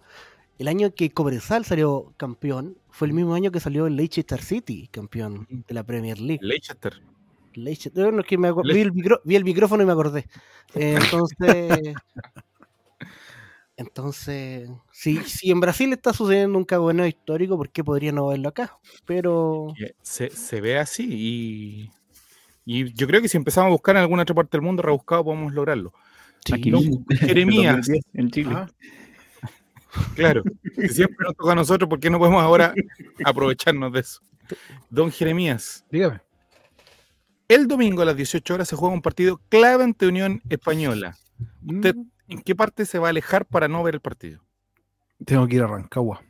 El 0.59 0.67
año 0.67 0.93
que 0.93 1.09
Cobresal 1.09 1.65
salió 1.65 2.13
campeón 2.17 2.77
fue 2.89 3.07
el 3.07 3.13
mismo 3.13 3.33
año 3.33 3.51
que 3.51 3.59
salió 3.59 3.87
el 3.87 3.95
Leicester 3.95 4.41
City 4.41 4.87
campeón 4.91 5.47
de 5.49 5.73
la 5.73 5.83
Premier 5.83 6.19
League. 6.19 6.39
Leicester. 6.43 7.01
Leicester, 7.55 8.13
no, 8.13 8.21
es 8.21 8.27
que 8.27 8.37
me 8.37 8.49
acuer- 8.49 8.65
Le- 8.65 8.73
vi, 8.75 8.81
el 8.81 8.93
micro- 8.93 9.21
vi 9.25 9.35
el 9.35 9.43
micrófono 9.43 9.83
y 9.83 9.85
me 9.85 9.91
acordé. 9.91 10.27
Eh, 10.75 10.97
entonces, 10.99 11.93
entonces, 13.77 14.69
si, 14.91 15.17
si 15.23 15.51
en 15.51 15.59
Brasil 15.59 15.91
está 15.93 16.13
sucediendo 16.13 16.57
un 16.57 16.65
cagüeneo 16.65 17.07
histórico, 17.07 17.57
¿por 17.57 17.69
qué 17.69 17.83
podría 17.83 18.11
no 18.11 18.27
verlo 18.27 18.49
acá? 18.49 18.77
Pero 19.05 19.73
Se, 20.01 20.29
se 20.29 20.61
ve 20.61 20.77
así 20.77 21.07
y, 21.09 21.91
y 22.65 22.93
yo 22.93 23.07
creo 23.07 23.21
que 23.21 23.27
si 23.29 23.37
empezamos 23.37 23.67
a 23.67 23.71
buscar 23.71 23.95
en 23.95 24.01
alguna 24.01 24.23
otra 24.23 24.35
parte 24.35 24.57
del 24.57 24.61
mundo 24.61 24.81
rebuscado 24.81 25.23
podemos 25.23 25.53
lograrlo. 25.53 25.93
sí, 26.45 26.53
Aquí 26.53 26.71
Don 26.71 26.81
mismo, 26.81 27.05
Jeremías. 27.09 27.75
2010, 27.87 28.05
en 28.13 28.31
Chile. 28.31 28.51
Ah, 28.55 28.67
Claro, 30.15 30.41
si 30.75 30.87
siempre 30.89 31.17
nos 31.23 31.35
toca 31.35 31.51
a 31.51 31.55
nosotros, 31.55 31.87
¿por 31.87 31.99
qué 31.99 32.09
no 32.09 32.17
podemos 32.17 32.41
ahora 32.41 32.73
aprovecharnos 33.23 33.93
de 33.93 33.99
eso? 33.99 34.21
Don 34.89 35.11
Jeremías, 35.11 35.85
Dígame. 35.91 36.19
el 37.47 37.67
domingo 37.67 38.01
a 38.01 38.05
las 38.05 38.15
18 38.17 38.53
horas 38.55 38.67
se 38.67 38.75
juega 38.75 38.93
un 38.95 39.03
partido 39.03 39.39
clave 39.49 39.83
ante 39.83 40.07
Unión 40.07 40.41
Española. 40.49 41.15
¿Usted 41.67 41.95
Mm, 41.95 42.05
en 42.29 42.41
qué 42.41 42.55
parte 42.55 42.85
se 42.85 42.97
va 42.97 43.07
a 43.07 43.09
alejar 43.11 43.45
para 43.45 43.67
no 43.67 43.83
ver 43.83 43.95
el 43.95 44.01
partido? 44.01 44.43
Tengo 45.25 45.47
que 45.47 45.57
ir 45.57 45.61
a 45.63 45.67
Rancagua. 45.67 46.23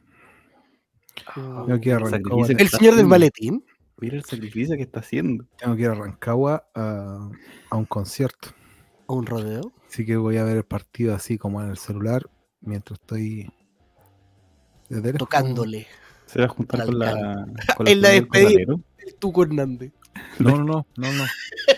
Tengo 1.34 1.80
que 1.80 1.90
ir 1.90 1.96
a 1.96 2.00
Rancagua. 2.00 2.48
El 2.48 2.68
señor 2.68 2.96
del 2.96 3.06
haciendo. 3.06 3.64
Mira 4.00 4.18
el 4.18 4.24
sacrificio 4.26 4.76
que 4.76 4.84
está 4.84 5.00
haciendo. 5.00 5.46
Tengo 5.58 5.76
que 5.76 5.84
ir 5.84 5.88
a 5.90 5.94
Rancagua 5.94 6.66
a, 6.76 7.30
a 7.70 7.76
un 7.76 7.86
concierto. 7.86 8.50
o 9.06 9.16
un 9.16 9.26
rodeo. 9.26 9.72
Así 9.88 10.06
que 10.06 10.18
voy 10.18 10.38
a 10.38 10.44
ver 10.44 10.58
el 10.58 10.64
partido 10.66 11.14
así 11.16 11.38
como 11.38 11.62
en 11.62 11.70
el 11.70 11.78
celular 11.78 12.30
mientras 12.62 13.00
estoy 13.00 13.52
desde. 14.90 15.14
Tocándole. 15.14 15.88
Se 16.26 16.40
va 16.40 16.46
a 16.46 16.50
juntar 16.50 16.86
con 16.86 17.00
la, 17.00 17.46
con 17.78 17.88
En 17.88 18.02
la 18.02 18.10
despedida. 18.10 18.76
El 18.98 19.16
Tuco 19.16 19.44
Hernández. 19.44 19.92
No, 20.40 20.58
no, 20.58 20.64
no, 20.64 20.86
no, 20.98 21.12
no. 21.14 21.24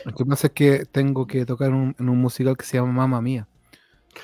Lo 0.06 0.14
que 0.14 0.26
pasa 0.26 0.48
es 0.48 0.54
que 0.54 0.86
tengo 0.86 1.26
que 1.28 1.46
tocar 1.46 1.72
un- 1.72 1.96
en 2.00 2.10
un 2.10 2.18
musical 2.18 2.56
que 2.58 2.66
se 2.66 2.78
llama 2.78 2.92
Mamma 2.92 3.22
Mía. 3.22 3.48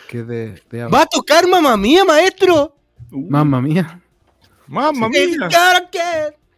Que 0.08 0.20
es 0.20 0.28
de, 0.28 0.62
de 0.70 0.86
¡Va 0.86 1.02
a 1.04 1.06
tocar 1.06 1.48
mamá 1.50 1.76
mía, 1.76 2.06
maestro! 2.06 2.76
Mamma 3.10 3.62
Mía. 3.62 4.02
¡Mamma 4.68 5.10
mía! 5.10 5.50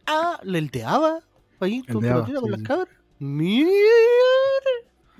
Ah, 0.05 0.39
¿el 0.43 0.69
de 0.69 0.83
Ava? 0.83 1.19
Ahí, 1.59 1.83
El 1.87 1.93
con 1.93 2.01
de 2.03 2.09
Ava, 2.09 2.25
con 2.25 2.43
sí, 2.43 2.49
las 2.49 2.61
cabras. 2.63 2.87
Mira. 3.19 3.69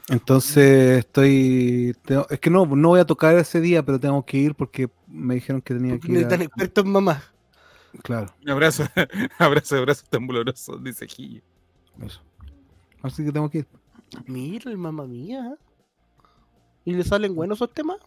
Entonces 0.10 1.00
estoy. 1.00 1.96
tengo- 2.06 2.28
es 2.30 2.40
que 2.40 2.50
no, 2.50 2.66
no 2.66 2.90
voy 2.90 3.00
a 3.00 3.06
tocar 3.06 3.36
ese 3.38 3.62
día, 3.62 3.84
pero 3.84 4.00
tengo 4.00 4.26
que 4.26 4.38
ir 4.38 4.54
porque 4.56 4.90
me 5.08 5.36
dijeron 5.36 5.62
que 5.62 5.74
tenía 5.74 5.94
Porque 5.94 6.08
que 6.12 6.20
ir. 6.20 6.28
tan 6.28 6.42
a- 6.42 6.44
experto 6.44 6.82
en 6.82 6.92
mamá. 6.92 7.24
Claro, 8.02 8.34
Un 8.44 8.50
abrazo, 8.50 8.84
abrazo 9.40 9.76
de 9.76 9.82
brazos 9.82 10.10
temblorosos, 10.10 10.84
dice 10.84 11.08
Gillo. 11.08 11.42
eso. 12.02 12.22
Así 13.02 13.24
que 13.24 13.32
tengo 13.32 13.50
que 13.50 13.60
ir. 13.60 13.68
Mira 14.26 14.70
el 14.72 14.78
mamá 14.78 15.06
mía. 15.06 15.56
¿Y 16.86 16.94
le 16.94 17.04
salen 17.04 17.34
buenos 17.36 17.58
esos 17.60 17.72
temas? 17.74 17.98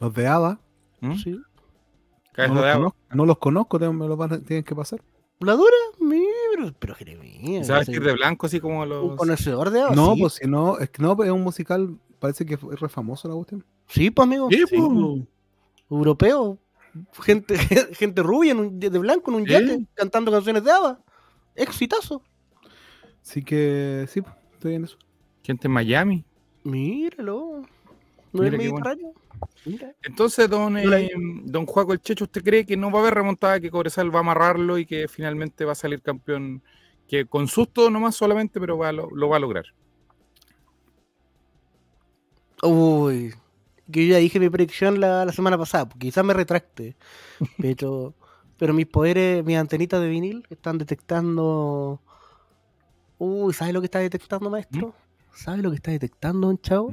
Los 0.00 0.12
de 0.12 0.26
Ava. 0.26 0.60
¿Mm? 1.00 1.14
Sí. 1.14 1.40
No 2.36 2.42
de 2.42 2.48
los, 2.48 2.64
agua. 2.64 2.72
conozco, 2.74 2.98
no 3.14 3.26
los 3.26 3.38
conozco, 3.38 3.78
tengo- 3.78 3.92
me 3.94 4.06
los 4.08 4.18
van 4.18 4.32
a- 4.34 4.40
tienen 4.40 4.64
que 4.64 4.74
pasar. 4.74 5.00
¿La 5.40 5.54
dura? 5.54 5.72
Mira, 5.98 6.74
pero 6.78 6.94
Jeremías. 6.94 7.68
A 7.70 7.80
ese- 7.80 7.92
vestir 7.92 8.02
de 8.06 8.12
blanco 8.12 8.46
así 8.46 8.60
como 8.60 8.82
Un 8.82 8.88
los... 8.88 9.16
conocedor 9.16 9.70
de 9.70 9.80
Ava. 9.82 9.94
No, 9.94 10.14
sí. 10.14 10.20
pues 10.20 10.34
si 10.34 10.46
no, 10.46 10.78
es 10.78 10.90
que 10.90 11.02
no, 11.02 11.22
es 11.24 11.30
un 11.30 11.42
musical, 11.42 11.96
parece 12.18 12.44
que 12.44 12.54
es 12.54 12.60
re 12.62 12.88
famoso 12.88 13.26
la 13.28 13.34
cuestión. 13.34 13.64
Sí, 13.88 14.10
pues 14.10 14.26
amigo. 14.26 14.48
Sí, 14.50 14.64
po. 14.76 15.18
Europeo. 15.90 16.58
Gente, 17.22 17.56
gente 17.94 18.22
rubia 18.22 18.52
en 18.52 18.58
un- 18.58 18.80
de 18.80 18.88
blanco 18.90 19.30
en 19.30 19.36
un 19.38 19.44
Sí. 19.46 19.52
yate 19.52 19.86
cantando 19.94 20.30
canciones 20.30 20.62
de 20.64 20.70
Ava. 20.72 21.00
Exitazo. 21.54 22.22
Así 23.22 23.42
que 23.42 24.06
sí, 24.08 24.20
pues, 24.22 24.34
estoy 24.54 24.74
en 24.74 24.84
eso. 24.84 24.96
Gente 25.42 25.68
en 25.68 25.72
Miami. 25.72 26.24
Míralo. 26.64 27.62
¿No 28.32 28.42
Mira 28.42 28.56
es 28.56 28.62
qué 28.62 28.68
bueno. 28.70 29.12
Entonces, 30.02 30.48
don, 30.48 30.78
eh, 30.78 31.10
don 31.44 31.66
Juaco 31.66 31.92
el 31.92 32.00
Checho, 32.00 32.24
¿usted 32.24 32.42
cree 32.42 32.64
que 32.64 32.76
no 32.76 32.90
va 32.90 32.98
a 32.98 33.02
haber 33.02 33.14
remontada, 33.14 33.60
que 33.60 33.70
Cobresal 33.70 34.12
va 34.14 34.18
a 34.18 34.20
amarrarlo 34.20 34.78
y 34.78 34.86
que 34.86 35.08
finalmente 35.08 35.64
va 35.64 35.72
a 35.72 35.76
salir 35.76 36.00
campeón? 36.02 36.62
Que 37.06 37.26
con 37.26 37.48
susto 37.48 37.90
nomás 37.90 38.14
solamente, 38.14 38.60
pero 38.60 38.78
va 38.78 38.88
a 38.88 38.92
lo, 38.92 39.10
lo 39.10 39.28
va 39.28 39.36
a 39.36 39.40
lograr. 39.40 39.64
Uy. 42.62 43.34
Que 43.90 44.06
yo 44.06 44.12
ya 44.12 44.18
dije 44.18 44.38
mi 44.38 44.48
predicción 44.48 45.00
la, 45.00 45.24
la 45.24 45.32
semana 45.32 45.58
pasada. 45.58 45.88
porque 45.88 46.06
Quizás 46.06 46.24
me 46.24 46.34
retracte. 46.34 46.96
Pero, 47.58 48.14
pero 48.58 48.74
mis 48.74 48.86
poderes, 48.86 49.42
mis 49.42 49.56
antenitas 49.56 50.02
de 50.02 50.08
vinil 50.08 50.46
están 50.50 50.76
detectando. 50.76 51.98
Uy, 53.16 53.54
¿sabes 53.54 53.72
lo 53.72 53.80
que 53.80 53.86
está 53.86 54.00
detectando, 54.00 54.50
maestro? 54.50 54.94
¿Sabes 55.32 55.62
lo 55.62 55.70
que 55.70 55.76
está 55.76 55.90
detectando, 55.92 56.46
un 56.48 56.60
chavo? 56.60 56.92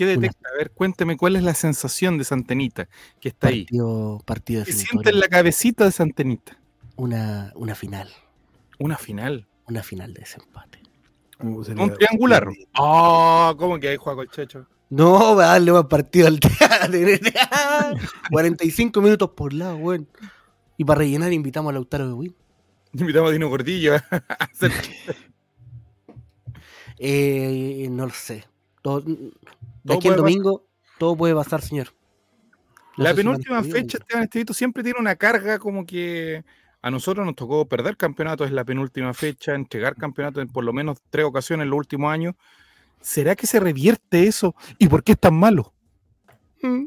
¿Qué 0.00 0.06
detecta? 0.06 0.48
A 0.48 0.56
ver, 0.56 0.70
cuénteme 0.70 1.18
cuál 1.18 1.36
es 1.36 1.42
la 1.42 1.52
sensación 1.52 2.16
de 2.16 2.24
Santenita 2.24 2.88
que 3.20 3.28
está 3.28 3.48
ahí. 3.48 3.64
Partido, 3.64 4.22
partido 4.24 4.64
¿Qué 4.64 4.72
siente 4.72 5.10
en 5.10 5.20
la 5.20 5.28
cabecita 5.28 5.84
de 5.84 5.92
Santenita? 5.92 6.58
Una, 6.96 7.52
una 7.54 7.74
final. 7.74 8.08
Una 8.78 8.96
final. 8.96 9.46
Una 9.66 9.82
final 9.82 10.14
de 10.14 10.20
desempate. 10.20 10.80
Uh, 11.40 11.62
sería- 11.64 11.84
Un 11.84 11.92
triangular. 11.92 12.48
Ah, 12.72 13.52
¿cómo 13.58 13.78
que 13.78 13.88
hay 13.90 13.98
Juaco 13.98 14.22
el 14.22 14.30
Checho? 14.30 14.66
No, 14.88 15.36
va 15.36 15.44
a 15.44 15.46
darle 15.48 15.72
más 15.72 15.84
partido 15.84 16.28
al 16.28 16.40
teatro. 16.90 16.98
45 18.30 19.02
minutos 19.02 19.28
por 19.36 19.52
lado, 19.52 19.76
weón. 19.76 20.08
Y 20.78 20.84
para 20.86 21.00
rellenar 21.00 21.30
invitamos 21.30 21.68
a 21.68 21.72
Lautaro 21.74 22.06
de 22.06 22.14
Win. 22.14 22.34
Invitamos 22.94 23.28
a 23.28 23.32
Dino 23.34 23.50
Gordillo 23.50 23.96
a 24.10 24.22
hacer 24.38 24.72
Eh, 26.98 27.86
no 27.90 28.06
lo 28.06 28.12
sé. 28.14 28.44
Todo, 28.82 29.04
de 29.82 29.88
Todo 29.88 29.98
aquí 29.98 30.08
al 30.08 30.14
puede 30.16 30.30
domingo, 30.30 30.66
todo 30.98 31.16
puede 31.16 31.34
pasar, 31.34 31.62
señor. 31.62 31.88
No 32.96 33.04
La 33.04 33.10
si 33.10 33.16
penúltima 33.16 33.62
fecha, 33.62 33.98
Esteban 33.98 34.24
Estevito, 34.24 34.52
siempre 34.52 34.82
tiene 34.82 34.98
una 34.98 35.16
carga 35.16 35.58
como 35.58 35.86
que 35.86 36.44
a 36.82 36.90
nosotros 36.90 37.24
nos 37.26 37.36
tocó 37.36 37.66
perder 37.66 37.96
campeonatos 37.96 38.48
en 38.48 38.56
la 38.56 38.64
penúltima 38.64 39.12
fecha, 39.14 39.54
entregar 39.54 39.96
campeonatos 39.96 40.42
en 40.42 40.48
por 40.48 40.64
lo 40.64 40.72
menos 40.72 40.98
tres 41.10 41.24
ocasiones 41.26 41.64
en 41.64 41.70
los 41.70 41.78
últimos 41.78 42.12
años. 42.12 42.34
¿Será 43.00 43.34
que 43.36 43.46
se 43.46 43.60
revierte 43.60 44.26
eso? 44.26 44.54
¿Y 44.78 44.88
por 44.88 45.02
qué 45.02 45.12
es 45.12 45.18
tan 45.18 45.34
malo? 45.34 45.72
Mm. 46.62 46.84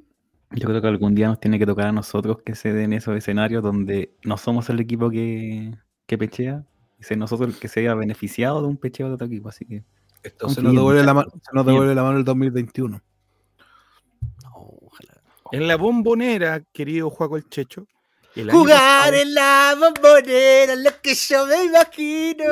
Yo 0.52 0.68
creo 0.68 0.82
que 0.82 0.88
algún 0.88 1.16
día 1.16 1.28
nos 1.28 1.40
tiene 1.40 1.58
que 1.58 1.66
tocar 1.66 1.88
a 1.88 1.92
nosotros 1.92 2.38
que 2.46 2.54
se 2.54 2.74
den 2.74 2.94
esos 2.94 3.18
escenarios 3.18 3.64
donde 3.64 4.14
no 4.24 4.38
somos 4.38 4.70
el 4.70 4.80
equipo 4.80 5.10
que, 5.10 5.76
que 6.06 6.18
pechea 6.18 6.64
y 7.00 7.04
ser 7.04 7.18
nosotros 7.18 7.50
el 7.50 7.60
que 7.60 7.68
se 7.68 7.80
haya 7.80 7.96
beneficiado 7.96 8.62
de 8.62 8.68
un 8.68 8.78
pecheo 8.78 9.08
de 9.08 9.14
otro 9.16 9.26
equipo. 9.28 9.50
Así 9.50 9.66
que 9.66 9.84
Esto 10.24 10.50
se 10.50 10.62
nos 10.62 10.74
devuelve 10.74 11.04
la, 11.04 11.26
se 11.42 11.52
nos 11.54 11.66
devuelve 11.66 11.94
la 11.96 12.04
mano 12.04 12.18
el 12.18 12.24
2021. 12.24 13.02
No, 14.44 14.52
ojalá. 14.82 15.14
En 15.52 15.68
la 15.68 15.76
bombonera, 15.76 16.62
querido 16.72 17.10
Juaco 17.10 17.38
el 17.38 17.48
Checho, 17.50 17.86
el 18.36 18.50
Jugar 18.52 18.80
pasado- 19.12 19.14
en 19.22 19.34
la 19.34 19.76
bombonera, 19.80 20.76
lo 20.76 20.92
que 21.02 21.14
yo 21.14 21.46
me 21.46 21.66
imagino. 21.66 22.44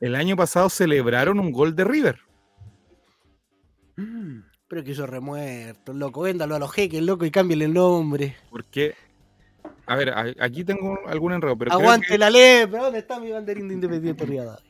el 0.00 0.14
año 0.14 0.36
pasado 0.36 0.70
celebraron 0.70 1.38
un 1.40 1.50
gol 1.52 1.74
de 1.76 1.84
River. 1.84 2.18
Pero 4.68 4.84
que 4.84 4.94
yo 4.94 5.04
remuerto, 5.06 5.92
loco. 5.92 6.22
Véndalo 6.22 6.54
a 6.54 6.58
los 6.58 6.72
jeques, 6.72 7.02
loco, 7.02 7.24
y 7.24 7.30
cámbiale 7.30 7.64
el 7.66 7.74
nombre. 7.74 8.36
Porque, 8.50 8.94
a 9.86 9.96
ver, 9.96 10.14
aquí 10.40 10.64
tengo 10.64 10.96
algún 11.06 11.32
enredo, 11.32 11.58
pero 11.58 11.70
creo 11.72 11.80
Aguante 11.80 12.06
que, 12.06 12.16
la 12.18 12.30
lepra. 12.30 12.82
¿Dónde 12.84 13.00
está 13.00 13.18
mi 13.18 13.30
banderín 13.32 13.66
de 13.68 13.74
Independiente 13.74 14.24
Rivadavia? 14.24 14.69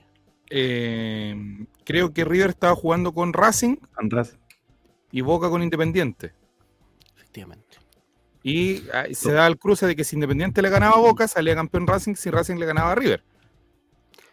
Eh, 0.51 1.65
creo 1.85 2.13
que 2.13 2.25
River 2.25 2.51
estaba 2.51 2.75
jugando 2.75 3.15
con 3.15 3.33
Racing 3.33 3.77
András, 3.97 4.37
y 5.13 5.21
Boca 5.21 5.49
con 5.49 5.63
Independiente. 5.63 6.35
Efectivamente. 7.17 7.79
Y 8.43 8.89
ah, 8.93 9.05
se 9.13 9.33
da 9.33 9.47
el 9.47 9.59
cruce 9.59 9.87
de 9.87 9.95
que 9.95 10.05
si 10.05 10.17
Independiente 10.17 10.63
le 10.63 10.71
ganaba 10.71 10.97
a 10.97 11.01
Boca, 11.01 11.29
salía 11.29 11.55
campeón 11.55 11.87
Racing, 11.87 12.15
si 12.15 12.31
Racing 12.31 12.57
le 12.57 12.67
ganaba 12.67 12.93
a 12.93 12.95
River. 12.95 13.23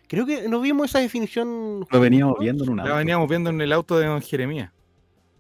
Creo 0.08 0.26
que 0.26 0.48
no 0.48 0.62
vimos 0.62 0.90
esa 0.90 1.00
definición. 1.00 1.86
lo 1.90 2.00
veníamos 2.00 2.40
viendo 2.40 2.64
en 2.64 2.70
una. 2.72 2.86
La 2.86 2.96
veníamos 2.96 3.30
viendo 3.30 3.50
en 3.50 3.60
el 3.62 3.74
auto 3.74 4.00
de 4.00 4.08
Don 4.08 4.22
Jeremías. 4.22 4.72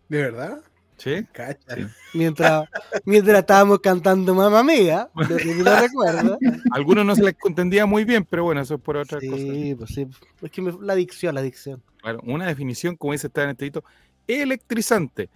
¿De 0.10 0.22
verdad? 0.22 0.62
¿Sí? 0.98 1.24
Cacha. 1.32 1.75
Mientras, 2.13 2.68
mientras 3.06 3.39
estábamos 3.39 3.80
cantando 3.80 4.34
Mamma 4.34 4.63
Mía, 4.63 5.10
recuerdo. 5.16 6.39
Algunos 6.72 7.06
no 7.06 7.16
se 7.16 7.24
les 7.24 7.36
entendía 7.46 7.86
muy 7.86 8.04
bien, 8.04 8.25
pero 8.27 8.44
bueno, 8.46 8.62
eso 8.62 8.75
es 8.75 8.82
por 8.82 8.98
otra 8.98 9.20
cosa. 9.20 9.36
Sí, 9.36 9.75
pues 9.77 9.92
sí. 9.94 10.08
Es 10.42 10.50
que 10.51 10.62
me- 10.62 10.74
la 10.82 10.94
adicción, 10.94 11.36
la 11.36 11.42
adicción. 11.42 11.84
Claro, 12.01 12.20
una 12.24 12.48
definición, 12.48 12.96
como 12.96 13.13
dice 13.13 13.27
Esteban 13.27 13.51
Estevito, 13.51 13.84
electrizante, 14.27 15.30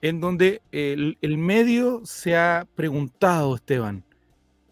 en 0.00 0.20
donde 0.20 0.62
el, 0.72 1.18
el 1.20 1.36
medio 1.36 2.00
se 2.04 2.34
ha 2.36 2.66
preguntado, 2.74 3.54
Esteban, 3.54 4.04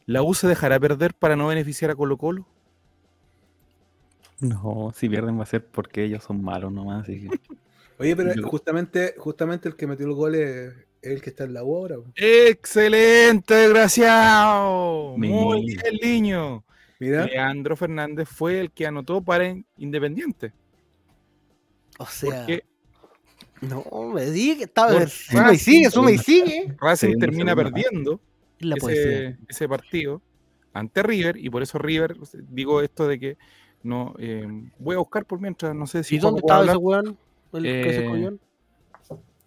¿la 0.07 0.23
U 0.23 0.33
se 0.33 0.49
dejará 0.49 0.81
perder 0.81 1.13
para 1.13 1.37
no 1.37 1.49
beneficiar 1.49 1.91
a 1.91 1.95
Colo 1.95 2.17
Colo? 2.17 2.47
No, 4.41 4.91
si 4.97 5.09
pierden 5.09 5.39
va 5.39 5.43
a 5.43 5.47
ser 5.47 5.67
porque 5.67 6.05
ellos 6.05 6.25
son 6.25 6.43
malos 6.43 6.73
nomás. 6.73 7.03
Así 7.03 7.21
que 7.21 7.29
Oye, 8.01 8.17
pero 8.17 8.35
Yo- 8.35 8.49
justamente, 8.49 9.15
justamente 9.19 9.69
el 9.69 9.77
que 9.77 9.87
metió 9.87 10.07
el 10.07 10.15
gol 10.15 10.35
es 10.35 10.73
el 11.03 11.21
que 11.21 11.29
está 11.31 11.45
en 11.45 11.53
la 11.53 11.63
obra. 11.65 11.97
Excelente, 12.17 13.53
desgraciado. 13.53 15.17
Muy 15.19 15.67
bien, 15.67 15.99
niño. 16.03 16.65
Mira, 16.99 17.27
Leandro 17.27 17.77
Fernández 17.77 18.27
fue 18.27 18.59
el 18.59 18.71
que 18.71 18.87
anotó 18.87 19.23
para 19.23 19.55
Independiente. 19.77 20.53
O 21.99 22.07
sea, 22.07 22.31
Porque 22.31 22.65
no 23.61 23.85
me 24.15 24.25
diga 24.31 24.57
que 24.57 24.65
estaba. 24.65 24.93
Por 24.93 25.11
Suma 25.11 25.53
y 25.53 25.59
sigue, 25.59 25.91
suma 25.91 26.11
y 26.11 26.19
sigue. 26.19 26.75
Racing 26.81 27.19
termina 27.19 27.55
perdiendo 27.55 28.19
la 28.61 28.77
ese, 28.77 29.37
ese 29.47 29.69
partido 29.69 30.23
ante 30.73 31.03
River 31.03 31.37
y 31.37 31.51
por 31.51 31.63
eso 31.63 31.77
River, 31.79 32.17
digo 32.49 32.81
esto 32.81 33.07
de 33.07 33.19
que 33.19 33.39
no 33.83 34.15
eh, 34.19 34.47
voy 34.79 34.95
a 34.95 34.99
buscar 34.99 35.27
por 35.27 35.41
mientras, 35.41 35.75
no 35.75 35.87
sé 35.87 36.03
si 36.05 36.17
¿Y 36.17 36.19
dónde 36.19 36.41
estaba 36.41 36.65
ese 36.65 36.77
weón? 36.77 37.19
El 37.53 37.63
que 37.65 37.85
se 37.93 38.01
Eh, 38.01 38.05
escollón. 38.05 38.41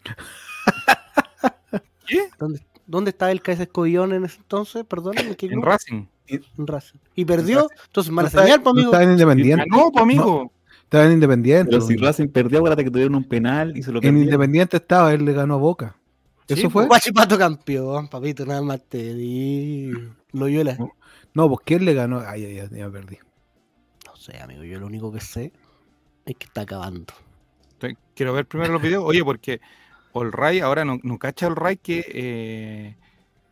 ¿Qué? 2.07 2.29
¿Dónde, 2.38 2.62
¿Dónde 2.86 3.10
estaba 3.12 3.31
el 3.31 3.41
KS 3.41 3.62
Escollón 3.62 4.13
en 4.13 4.25
ese 4.25 4.38
entonces? 4.38 4.83
Perdón, 4.86 5.17
¿en 5.17 5.36
qué 5.36 5.45
En? 5.48 5.62
Racing. 5.62 6.05
En 6.27 6.67
Racing. 6.67 6.98
¿Y 7.15 7.25
perdió? 7.25 7.67
Entonces, 7.86 8.12
mala 8.12 8.25
no 8.25 8.27
estaba- 8.27 8.45
señal, 8.45 8.62
pues, 8.62 8.74
no 8.75 8.79
amigo. 8.81 8.91
estaba 8.91 9.03
en 9.03 9.12
Independiente. 9.12 9.65
Pues, 9.69 10.01
amigo. 10.03 10.51
Estaba 10.83 11.05
en 11.05 11.12
Independiente. 11.13 11.69
Pero 11.72 11.81
si 11.81 11.95
po. 11.95 12.05
Racing 12.05 12.27
perdió, 12.27 12.57
acuérdate 12.60 12.83
que 12.83 12.91
tuvieron 12.91 13.15
un 13.15 13.24
penal 13.27 13.75
y 13.77 13.83
se 13.83 13.91
lo 13.91 13.98
en 13.98 14.01
perdieron. 14.01 14.24
Independiente 14.24 14.77
estaba, 14.77 15.13
él 15.13 15.24
le 15.25 15.33
ganó 15.33 15.55
a 15.55 15.57
Boca. 15.57 15.95
Sí, 16.48 16.55
¿Eso 16.60 16.69
fue? 16.69 16.86
Guachipato 16.88 17.38
campeón, 17.38 18.10
papito, 18.10 18.45
nada 18.45 18.62
más 18.62 18.81
te 18.83 19.13
di. 19.13 19.91
Loyola. 20.33 20.75
No. 20.77 20.91
No, 21.33 21.48
pues 21.48 21.62
¿quién 21.65 21.86
le 21.86 21.93
ganó? 21.93 22.19
Ay, 22.19 22.45
ay, 22.45 22.60
ay, 22.60 22.67
ya 22.69 22.86
me 22.86 22.91
perdí. 22.91 23.17
No 24.05 24.15
sé, 24.17 24.38
amigo, 24.39 24.63
yo 24.63 24.77
lo 24.79 24.86
único 24.88 25.12
que 25.12 25.22
sé 25.22 25.51
es 26.25 26.36
que 26.36 26.45
está 26.45 26.62
acabando. 26.62 27.13
Quiero 28.15 28.33
ver 28.33 28.45
primero 28.45 28.73
los 28.73 28.81
videos. 28.81 29.03
Oye, 29.05 29.23
porque 29.23 29.59
All 30.13 30.31
Ray, 30.31 30.59
ahora 30.59 30.85
no, 30.85 30.99
no 31.03 31.17
cacha 31.17 31.47
All 31.47 31.55
Ray 31.55 31.77
que, 31.77 32.05
eh, 32.07 32.95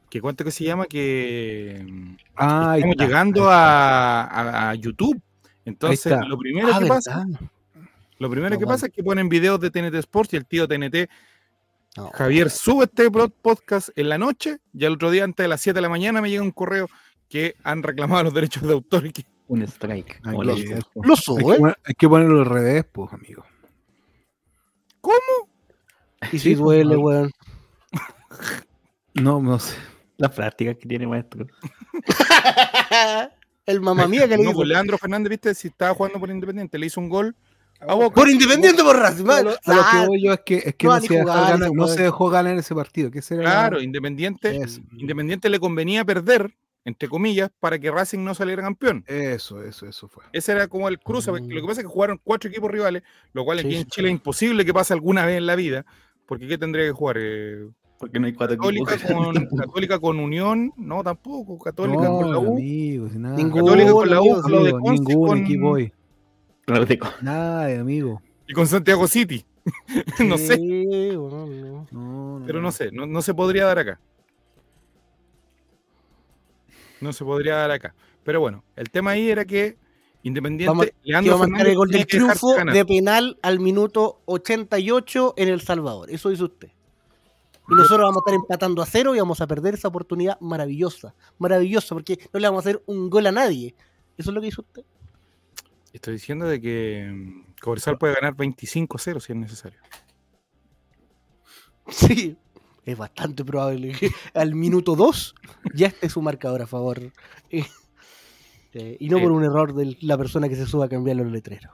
que 0.09 0.21
cuánto 0.21 0.43
que 0.43 0.51
se 0.51 0.63
llama, 0.63 0.85
que 0.85 1.83
mm, 1.83 2.15
Ah, 2.35 2.73
estamos 2.75 2.93
está. 2.93 3.05
llegando 3.05 3.49
a, 3.49 4.23
a- 4.23 4.69
a 4.69 4.75
YouTube. 4.75 5.19
Entonces, 5.65 6.13
lo 6.27 6.37
primero 6.37 6.69
Ah, 6.73 6.79
que 6.79 6.85
pasa, 6.87 7.25
lo 8.19 8.29
primero 8.29 8.57
que 8.59 8.65
pasa 8.65 8.87
es 8.87 8.91
que 8.93 9.03
ponen 9.03 9.29
videos 9.29 9.59
de 9.59 9.69
TNT 9.71 9.95
Sports 9.95 10.33
y 10.33 10.37
el 10.37 10.45
tío 10.45 10.67
TNT, 10.67 11.07
No. 11.97 12.09
Javier, 12.13 12.49
sube 12.49 12.85
este 12.85 13.09
podcast 13.41 13.89
en 13.95 14.09
la 14.09 14.17
noche 14.17 14.57
y 14.73 14.85
al 14.85 14.93
otro 14.93 15.11
día 15.11 15.23
antes 15.23 15.43
de 15.43 15.47
las 15.47 15.61
7 15.61 15.75
de 15.77 15.81
la 15.81 15.89
mañana 15.89 16.21
me 16.21 16.29
llega 16.29 16.41
un 16.43 16.51
correo 16.51 16.89
que 17.29 17.55
han 17.63 17.83
reclamado 17.83 18.23
los 18.23 18.33
derechos 18.33 18.63
de 18.63 18.73
autor 18.73 19.05
y 19.07 19.11
que 19.11 19.23
Un 19.47 19.61
strike. 19.63 20.19
Ay, 20.23 20.37
lo 21.03 21.15
sube. 21.15 21.73
hay 21.83 21.93
que 21.95 22.07
ponerlo 22.07 22.39
al 22.39 22.45
revés, 22.45 22.85
pues, 22.91 23.11
amigo. 23.13 23.43
Y 26.31 26.39
si 26.39 26.55
duele, 26.55 26.97
weón. 26.97 27.31
No, 29.13 29.41
no 29.41 29.59
sé. 29.59 29.75
Las 30.15 30.31
prácticas 30.31 30.77
que 30.77 30.87
tiene 30.87 31.05
maestro. 31.05 31.45
El 33.65 33.81
mamá 33.81 34.07
mía 34.07 34.21
que 34.21 34.37
le 34.37 34.43
no, 34.43 34.51
hizo. 34.51 34.53
pues 34.53 34.69
Leandro 34.69 34.97
Fernández, 34.97 35.29
viste, 35.29 35.53
si 35.53 35.67
estaba 35.67 35.93
jugando 35.93 36.17
por 36.17 36.29
Independiente, 36.29 36.77
le 36.77 36.85
hizo 36.85 37.01
un 37.01 37.09
gol 37.09 37.35
a 37.81 37.93
Boca. 37.93 38.15
Por 38.15 38.29
Independiente 38.29 38.83
por 38.83 38.95
Racing. 38.95 39.29
A 39.29 39.41
lo, 39.41 39.51
que 39.55 40.07
voy 40.07 40.23
yo 40.23 40.33
es 40.33 40.39
que, 40.45 40.57
es 40.57 40.75
que 40.75 40.87
no 40.87 40.93
no, 40.93 41.01
se, 41.01 41.13
dejó 41.13 41.23
jugar 41.23 41.51
ganar, 41.51 41.67
ese 41.67 41.75
no 41.75 41.87
se 41.87 42.03
dejó 42.03 42.29
ganar 42.29 42.57
ese 42.57 42.75
partido. 42.75 43.11
Claro, 43.11 43.81
Independiente, 43.81 44.55
Eso. 44.55 44.81
Independiente 44.97 45.49
le 45.49 45.59
convenía 45.59 46.05
perder, 46.05 46.55
entre 46.85 47.07
comillas, 47.09 47.51
para 47.59 47.77
que 47.79 47.91
Racing 47.91 48.23
no 48.23 48.33
saliera 48.33 48.61
campeón. 48.63 49.03
Eso, 49.07 49.63
eso, 49.63 49.85
eso 49.85 50.07
fue. 50.07 50.23
Ese 50.33 50.51
era 50.51 50.67
como 50.67 50.87
el 50.87 50.99
cruce. 50.99 51.29
porque 51.31 51.47
Lo 51.53 51.61
que 51.61 51.67
pasa 51.67 51.81
es 51.81 51.87
que 51.87 51.93
jugaron 51.93 52.19
cuatro 52.23 52.49
equipos 52.49 52.71
rivales, 52.71 53.03
lo 53.33 53.43
cual 53.45 53.59
Sí, 53.59 53.67
aquí 53.67 53.75
en 53.75 53.83
sí. 53.83 53.89
Chile 53.89 54.07
es 54.09 54.13
imposible 54.13 54.65
que 54.65 54.73
pase 54.73 54.93
alguna 54.93 55.25
vez 55.25 55.37
en 55.37 55.45
la 55.45 55.55
vida. 55.55 55.85
Porque 56.25 56.47
¿qué 56.47 56.57
tendría 56.57 56.85
que 56.85 56.91
jugar? 56.91 57.17
Eh, 57.19 57.67
Porque 57.99 58.19
no 58.19 58.25
hay 58.25 58.33
cuatro 58.33 58.57
Católica, 58.57 58.95
equipos. 58.95 59.11
con, 59.49 59.57
Católica 59.57 59.99
con 59.99 60.19
Unión, 60.19 60.71
no, 60.77 61.03
tampoco. 61.03 61.59
Católica 61.59 62.03
No, 62.03 62.17
con 62.17 62.31
la 62.31 62.39
U. 62.39 62.59
nada. 63.15 63.35
Ninguno, 63.35 63.65
Católica 63.65 63.91
con 63.91 64.09
la 64.09 64.21
U, 64.21 64.23
amigo, 64.33 64.41
Flo 64.43 64.63
de 64.63 64.71
Conce 64.71 65.03
ningún 65.03 65.27
con- 65.27 65.37
equipo 65.39 65.69
hoy. 65.69 65.93
Claro, 66.65 66.85
de- 66.85 66.99
Nada, 67.21 67.79
amigo. 67.79 68.21
y 68.47 68.53
con 68.53 68.65
Santiago 68.65 69.07
City. 69.07 69.45
no 70.27 70.37
sé, 70.39 70.55
sí, 70.55 70.85
weón, 71.15 71.61
no. 71.61 71.87
No, 71.91 72.39
no, 72.39 72.45
pero 72.47 72.59
no 72.61 72.71
sé, 72.71 72.91
no, 72.91 73.05
no 73.05 73.21
se 73.21 73.33
podría 73.35 73.65
dar 73.65 73.77
acá. 73.77 73.99
No 77.01 77.11
se 77.13 77.25
podría 77.25 77.55
dar 77.55 77.71
acá. 77.71 77.93
Pero 78.23 78.39
bueno, 78.39 78.63
el 78.75 78.89
tema 78.89 79.11
ahí 79.11 79.29
era 79.29 79.45
que 79.45 79.77
Independiente, 80.23 80.69
Vamos- 80.69 80.87
Leandro 81.03 81.35
iba 81.35 81.35
a 81.35 81.47
marcar 81.47 81.65
Fernández 81.65 81.71
el 81.71 81.77
gol 81.77 81.89
del 81.89 82.05
triunfo 82.07 82.55
de 82.71 82.85
penal 82.85 83.39
al 83.41 83.59
minuto 83.59 84.21
88 84.25 85.33
en 85.35 85.49
El 85.49 85.61
Salvador. 85.61 86.11
Eso 86.11 86.31
hizo 86.31 86.45
usted. 86.45 86.69
Y 87.69 87.73
nosotros 87.73 88.01
vamos 88.01 88.17
a 88.17 88.19
estar 88.19 88.33
empatando 88.35 88.81
a 88.81 88.85
cero 88.85 89.15
y 89.15 89.19
vamos 89.19 89.41
a 89.41 89.47
perder 89.47 89.73
esa 89.75 89.87
oportunidad 89.87 90.39
maravillosa. 90.41 91.15
Maravillosa, 91.39 91.95
porque 91.95 92.19
no 92.31 92.39
le 92.39 92.47
vamos 92.47 92.65
a 92.65 92.69
hacer 92.69 92.83
un 92.85 93.09
gol 93.09 93.25
a 93.27 93.31
nadie. 93.31 93.73
Eso 94.17 94.29
es 94.29 94.35
lo 94.35 94.41
que 94.41 94.47
hizo 94.47 94.61
usted. 94.61 94.83
Estoy 95.93 96.13
diciendo 96.13 96.45
de 96.45 96.61
que 96.61 97.09
mm, 97.11 97.53
Cobresal 97.61 97.97
puede 97.97 98.13
ganar 98.15 98.35
25-0 98.35 99.19
si 99.19 99.31
es 99.31 99.37
necesario. 99.37 99.79
Sí, 101.87 102.37
es 102.85 102.97
bastante 102.97 103.45
probable 103.45 103.91
que 103.93 104.11
al 104.33 104.55
minuto 104.55 104.95
2 104.95 105.35
ya 105.73 105.87
esté 105.87 106.09
su 106.09 106.21
marcador 106.21 106.61
a 106.61 106.67
favor. 106.67 107.11
Eh, 107.49 107.65
eh, 108.73 108.97
y 108.99 109.09
no 109.09 109.19
por 109.19 109.31
un 109.31 109.43
error 109.43 109.73
de 109.73 109.97
la 110.01 110.17
persona 110.17 110.47
que 110.47 110.55
se 110.55 110.65
suba 110.65 110.85
a 110.85 110.89
cambiar 110.89 111.17
los 111.17 111.31
letreros. 111.31 111.71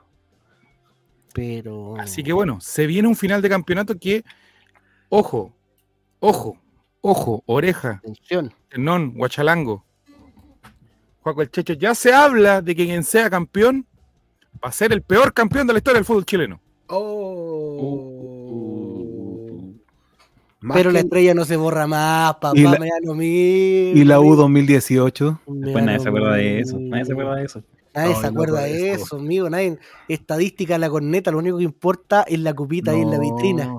Pero. 1.34 1.96
Así 2.00 2.24
que 2.24 2.34
bueno, 2.34 2.60
se 2.60 2.88
viene 2.88 3.08
un 3.08 3.16
final 3.16 3.42
de 3.42 3.50
campeonato 3.50 3.98
que, 4.00 4.24
ojo, 5.10 5.54
ojo, 6.20 6.58
ojo, 7.02 7.44
oreja, 7.46 8.02
Atención. 8.04 8.54
ternón, 8.70 9.14
guachalango. 9.14 9.86
Juaco 11.22 11.42
el 11.42 11.52
Checho, 11.52 11.74
ya 11.74 11.94
se 11.94 12.14
habla 12.14 12.62
de 12.62 12.76
que 12.76 12.86
quien 12.86 13.04
sea 13.04 13.30
campeón 13.30 13.86
va 14.64 14.70
a 14.70 14.72
ser 14.72 14.92
el 14.94 15.04
peor 15.04 15.34
campeón 15.34 15.68
de 15.68 15.74
la 15.74 15.80
historia 15.80 16.00
del 16.00 16.06
fútbol 16.06 16.26
chileno. 16.26 16.60
Oh. 16.88 18.77
Más 20.68 20.76
Pero 20.78 20.92
la 20.92 21.00
estrella 21.00 21.34
no 21.34 21.46
se 21.46 21.56
borra 21.56 21.88
más, 21.88 22.34
papá. 22.36 22.52
Y 22.56 22.62
la- 22.64 22.78
me 22.78 22.88
da 22.88 22.96
lo 23.04 23.14
mismo. 23.16 24.00
y 24.00 24.04
la 24.04 24.20
U 24.20 24.36
2018. 24.36 25.40
Me 25.48 25.54
Después 25.68 25.76
da 25.76 25.82
nadie 25.82 26.00
se 26.02 26.08
acuerda 26.10 26.34
de 26.36 26.60
eso. 26.60 26.78
Nadie 26.80 27.06
se 27.06 27.12
acuerda 27.14 27.36
de 27.36 27.46
eso. 27.46 27.64
Nadie 27.96 28.16
se 28.16 28.28
acuerda 28.28 28.62
de 28.62 28.92
eso. 28.92 29.04
eso, 29.06 29.16
amigo. 29.16 29.50
Nadie, 29.50 29.78
estadística 30.08 30.74
de 30.74 30.80
la 30.80 30.90
corneta, 30.90 31.32
lo 31.32 31.40
único 31.40 31.58
que 31.58 31.64
importa 31.64 32.24
es 32.28 32.40
la 32.40 32.54
copita 32.54 32.92
ahí 32.92 33.02
en 33.02 33.12
la 33.12 33.18
vitrina. 33.20 33.76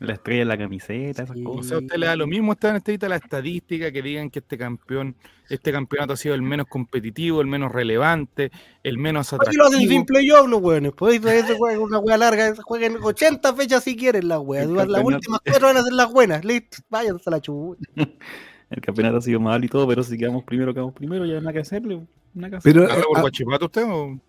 La 0.00 0.12
estrella 0.12 0.42
en 0.42 0.48
la 0.48 0.56
camiseta, 0.56 1.24
esas 1.24 1.36
Sí. 1.36 1.42
O 1.44 1.54
cosas. 1.56 1.66
sea, 1.66 1.76
a 1.78 1.80
usted 1.80 1.96
le 1.96 2.06
da 2.06 2.14
lo 2.14 2.26
mismo 2.28 2.52
estar 2.52 2.70
en 2.76 2.82
esta 2.86 3.08
la 3.08 3.16
estadística 3.16 3.90
que 3.90 4.00
digan 4.00 4.30
que 4.30 4.38
este 4.38 4.56
campeón, 4.56 5.16
este 5.48 5.72
campeonato 5.72 6.12
ha 6.12 6.16
sido 6.16 6.36
el 6.36 6.42
menos 6.42 6.66
competitivo, 6.68 7.40
el 7.40 7.48
menos 7.48 7.72
relevante, 7.72 8.52
el 8.84 8.96
menos 8.98 9.32
Aquí 9.32 9.56
lo 9.56 9.64
hacen 9.64 9.74
atractivo. 9.80 9.90
sin 9.92 10.04
playoff 10.06 10.46
los 10.48 10.60
weones. 10.62 10.92
Ese 11.10 11.56
juega 11.56 11.80
una 11.80 11.98
wea 11.98 12.16
larga, 12.16 12.54
jueguen 12.62 12.96
80 13.02 13.54
fechas 13.54 13.82
si 13.82 13.96
quieren 13.96 14.28
las 14.28 14.38
weas. 14.38 14.66
Las 14.68 14.86
campeonato. 14.86 15.06
últimas 15.16 15.40
cuatro 15.44 15.66
van 15.66 15.76
a 15.78 15.82
ser 15.82 15.92
las 15.92 16.12
buenas. 16.12 16.44
Listo, 16.44 16.76
váyanse 16.88 17.24
a 17.26 17.30
la 17.32 17.40
chubucha. 17.40 17.82
El 18.70 18.80
campeonato 18.82 19.16
ha 19.16 19.22
sido 19.22 19.40
mal 19.40 19.64
y 19.64 19.68
todo, 19.68 19.88
pero 19.88 20.02
si 20.04 20.16
quedamos 20.18 20.44
primero, 20.44 20.72
quedamos 20.74 20.94
primero, 20.94 21.24
ya 21.26 21.40
nada 21.40 21.52
que 21.54 21.60
hacerle. 21.60 22.06
Nada 22.34 22.50
que 22.50 22.56
hacer. 22.58 22.72
Pero, 22.72 22.84
¿Habla 22.84 23.04
por 23.04 23.18
ah, 23.18 23.20
guachipato 23.22 23.64
usted 23.64 23.84
o- 23.84 24.20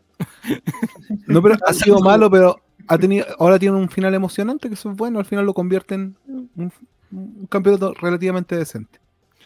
no, 1.27 1.41
pero 1.41 1.55
ha 1.65 1.73
sido 1.73 1.99
malo, 1.99 2.29
pero 2.31 2.59
ha 2.89 2.97
tenido, 2.97 3.25
ahora 3.39 3.57
tiene 3.59 3.77
un 3.77 3.89
final 3.89 4.13
emocionante, 4.13 4.67
que 4.67 4.73
eso 4.73 4.91
es 4.91 4.97
bueno. 4.97 5.19
Al 5.19 5.25
final 5.25 5.45
lo 5.45 5.53
convierte 5.53 5.95
en 5.95 6.15
un, 6.27 6.71
un 7.11 7.45
campeonato 7.47 7.93
relativamente 7.93 8.57
decente. 8.57 8.99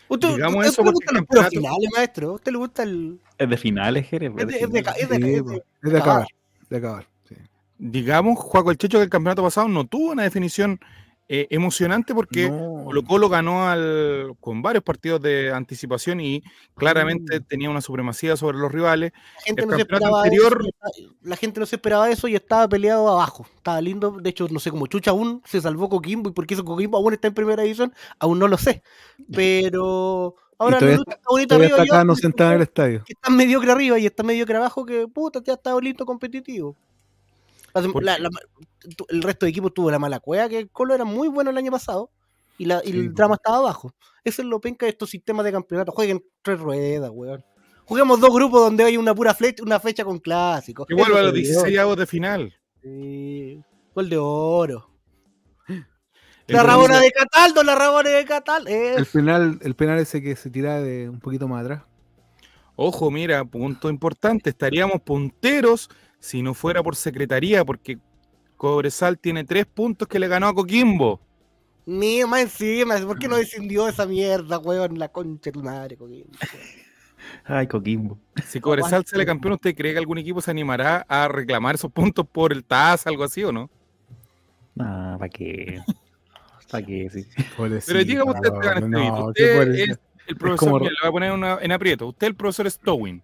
¿Usted, 0.07 0.29
Digamos 0.35 0.57
usted 0.65 0.69
eso 0.71 0.83
porque 0.83 1.05
el 1.17 1.25
puros 1.25 1.45
campeonato- 1.45 1.49
finales, 1.49 1.89
maestro? 1.95 2.29
¿A 2.29 2.33
usted 2.33 2.51
le 2.51 2.57
gusta 2.57 2.83
el...? 2.83 3.19
Es 3.37 3.49
de 3.49 3.57
finales, 3.57 4.07
Jerez. 4.07 4.31
Es 4.37 4.47
de, 4.47 4.57
es 4.59 4.71
de, 4.71 4.83
ca- 4.83 4.91
es 4.91 5.09
de- 5.09 5.15
Sí, 5.17 5.21
es 5.23 5.35
de- 5.35 5.43
po, 5.43 5.63
es 5.83 5.91
de 5.91 5.97
acabar. 5.97 6.27
De 6.69 6.77
acabar. 6.77 7.07
sí. 7.27 7.35
digamos, 7.77 8.39
Juaco 8.39 8.71
el 8.71 8.77
Checho, 8.77 8.97
que 8.99 9.03
el 9.05 9.09
campeonato 9.09 9.43
pasado 9.43 9.67
no 9.67 9.85
tuvo 9.85 10.11
una 10.11 10.23
definición 10.23 10.79
eh, 11.29 11.47
emocionante 11.49 12.13
porque 12.13 12.49
No. 12.49 12.83
Colo 12.83 13.03
Colo 13.03 13.29
ganó 13.29 13.67
al, 13.67 14.33
con 14.41 14.61
varios 14.61 14.83
partidos 14.83 15.21
de 15.21 15.51
anticipación 15.53 16.19
y 16.19 16.43
claramente 16.75 17.39
Mm. 17.39 17.43
tenía 17.45 17.69
una 17.69 17.79
supremacía 17.81 18.35
sobre 18.35 18.57
los 18.57 18.71
rivales. 18.71 19.13
la 19.13 19.41
gente 19.45 19.61
el 19.63 19.67
no 19.69 19.75
se 19.75 19.81
esperaba 19.83 20.17
anterior- 20.23 20.53
eso 20.59 20.65
y 20.65 20.69
estaba- 20.69 21.17
la 21.21 21.35
gente 21.37 21.59
no 21.61 21.65
se 21.65 21.75
esperaba 21.77 22.09
eso 22.09 22.27
y 22.27 22.35
estaba 22.35 22.67
peleado 22.67 23.07
abajo. 23.09 23.45
Estaba 23.55 23.79
lindo. 23.81 24.11
De 24.21 24.29
hecho, 24.29 24.47
no 24.51 24.59
sé 24.59 24.69
cómo 24.69 24.85
Chucha 24.87 25.11
aún 25.11 25.41
se 25.45 25.61
salvó 25.61 25.87
Coquimbo 25.89 26.29
y 26.29 26.33
por 26.33 26.45
qué 26.45 26.55
eso 26.55 26.65
Coquimbo 26.65 26.97
aún 26.97 27.13
está 27.13 27.29
en 27.29 27.33
primera 27.33 27.63
división, 27.63 27.93
aún 28.19 28.37
no 28.37 28.47
lo 28.49 28.57
sé. 28.57 28.83
Pero 29.31 30.35
ahora 30.57 30.79
la 30.81 30.95
lucha 30.97 31.11
está 31.13 31.23
bonita 31.29 31.55
arriba. 31.55 31.69
está 31.69 31.81
acá, 31.83 31.95
no 32.03 32.11
abajo, 32.11 32.15
sentado 32.21 32.49
en 32.51 32.55
el 32.57 32.61
estadio. 32.63 33.03
que 33.05 33.13
está 33.13 33.29
mediocre 33.29 33.71
arriba 33.71 33.97
y 33.99 34.05
está 34.05 34.23
mediocre 34.23 34.57
abajo, 34.57 34.85
que 34.85 35.07
puta, 35.07 35.41
ya 35.43 35.53
está 35.53 35.79
lindo 35.79 36.05
competitivo. 36.05 36.75
El 37.75 39.21
resto 39.23 39.45
de 39.45 39.49
equipos 39.49 39.73
tuvo 39.73 39.89
la 39.91 39.99
mala 39.99 40.19
cueva, 40.19 40.49
que 40.49 40.59
el 40.59 40.69
Colo 40.69 40.93
era 40.93 41.05
muy 41.05 41.27
bueno 41.27 41.49
el 41.49 41.57
año 41.57 41.71
pasado 41.71 42.11
y, 42.57 42.65
la, 42.65 42.81
y 42.83 42.91
Sí, 42.91 42.99
el 42.99 43.07
po. 43.09 43.13
drama 43.15 43.35
estaba 43.35 43.57
abajo. 43.57 43.93
Eso 44.23 44.41
es 44.41 44.47
lo 44.47 44.61
penca 44.61 44.85
de 44.85 44.91
estos 44.91 45.09
sistemas 45.09 45.45
de 45.45 45.51
campeonato. 45.51 45.91
Jueguen 45.91 46.23
tres 46.41 46.59
ruedas, 46.59 47.09
weón. 47.13 47.43
Juguemos 47.85 48.19
dos 48.19 48.33
grupos 48.33 48.61
donde 48.61 48.83
hay 48.85 48.95
una 48.97 49.13
pura 49.13 49.33
flecha, 49.33 49.63
una 49.63 49.79
fecha 49.79 50.05
con 50.05 50.19
clásicos. 50.19 50.87
Vuelva 50.89 51.19
a 51.19 51.23
los 51.23 51.33
se 51.33 51.39
dio. 51.39 51.49
16 51.51 51.79
avos 51.79 51.97
de 51.97 52.05
final. 52.07 52.53
Sí. 52.81 53.61
Gol 53.93 54.09
de 54.09 54.17
oro. 54.17 54.89
La 56.47 56.61
Rabona 56.63 56.99
de 56.99 57.09
Cataldo, 57.11 57.63
la 57.63 57.75
Rabona 57.75 58.09
de 58.09 58.25
Cataldo. 58.25 58.69
Eh, 58.69 58.95
El 58.97 59.05
penal, 59.05 59.59
el 59.61 59.75
penal 59.75 59.99
ese 59.99 60.21
que 60.21 60.35
se 60.35 60.49
tira 60.49 60.81
de 60.81 61.07
un 61.09 61.19
poquito 61.19 61.47
más 61.47 61.61
atrás. 61.63 61.83
Ojo, 62.75 63.09
mira, 63.11 63.45
punto 63.45 63.89
importante. 63.89 64.49
Estaríamos 64.49 65.01
punteros 65.01 65.89
si 66.23 66.41
no 66.41 66.53
fuera 66.53 66.81
por 66.81 66.95
secretaría, 66.95 67.65
porque 67.65 67.97
Cobresal 68.55 69.19
tiene 69.19 69.43
tres 69.43 69.65
puntos 69.65 70.07
que 70.07 70.19
le 70.19 70.29
ganó 70.29 70.47
a 70.47 70.53
Coquimbo. 70.55 71.19
Ni 71.85 72.23
más 72.23 72.43
encima, 72.43 72.95
¿por 72.99 73.19
qué 73.19 73.27
no 73.27 73.35
descendió 73.35 73.89
esa 73.89 74.05
mierda, 74.05 74.57
weón? 74.57 74.97
La 74.97 75.09
concha 75.09 75.49
de 75.49 75.51
tu 75.51 75.61
madre, 75.61 75.97
coquín. 75.97 76.25
Ay, 77.43 77.67
Coquimbo. 77.67 78.17
Si 78.47 78.61
Cobresal 78.61 79.05
sale 79.05 79.25
campeón, 79.25 79.55
¿usted 79.55 79.75
cree 79.75 79.91
que 79.91 79.97
algún 79.99 80.17
equipo 80.17 80.39
se 80.39 80.49
animará 80.49 81.05
a 81.09 81.27
reclamar 81.27 81.75
esos 81.75 81.91
puntos 81.91 82.25
por 82.25 82.53
el 82.53 82.63
TAS, 82.63 83.05
algo 83.05 83.25
así 83.25 83.43
o 83.43 83.51
no? 83.51 83.69
Ah, 84.79 85.17
¿para 85.19 85.27
qué? 85.29 85.81
¿Para 86.71 86.85
qué? 86.85 87.09
Sí. 87.11 87.25
Pero 87.85 88.03
dígame 88.05 88.31
usted, 88.31 88.49
Estevito, 88.49 88.87
no, 88.87 89.25
usted 89.27 89.45
¿qué 89.45 89.55
puede 89.57 89.83
es 89.83 89.99
el 90.27 90.37
profesor, 90.37 90.69
como- 90.69 90.79
mira, 90.79 90.91
le 90.91 90.97
voy 91.01 91.09
a 91.09 91.11
poner 91.11 91.31
una- 91.33 91.57
en 91.61 91.71
aprieto. 91.73 92.07
Usted 92.07 92.27
es 92.27 92.29
el 92.29 92.35
profesor 92.37 92.71
Stowin. 92.71 93.21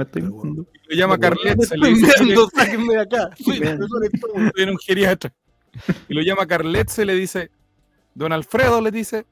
Me 0.00 0.20
estoy. 0.20 0.22
Lo 0.22 0.96
llama 0.96 1.18
Carlet, 1.18 1.60
se 1.62 1.76
le 1.76 1.88
dice, 1.88 2.12
meando, 2.24 2.48
sáquenme 2.54 2.94
de 2.94 3.00
acá. 3.00 3.30
Soy 3.42 3.58
Vean. 3.60 3.76
profesor 3.78 4.04
Stone. 4.12 4.46
estoy 4.46 4.62
en 4.64 4.70
un 4.70 4.78
geriatra. 4.78 5.32
Y 6.08 6.14
lo 6.14 6.22
llama 6.22 6.46
Carlet, 6.46 6.88
se 6.88 7.04
le 7.04 7.14
dice, 7.14 7.50
don 8.14 8.32
Alfredo 8.32 8.80
le 8.80 8.90
dice, 8.90 9.26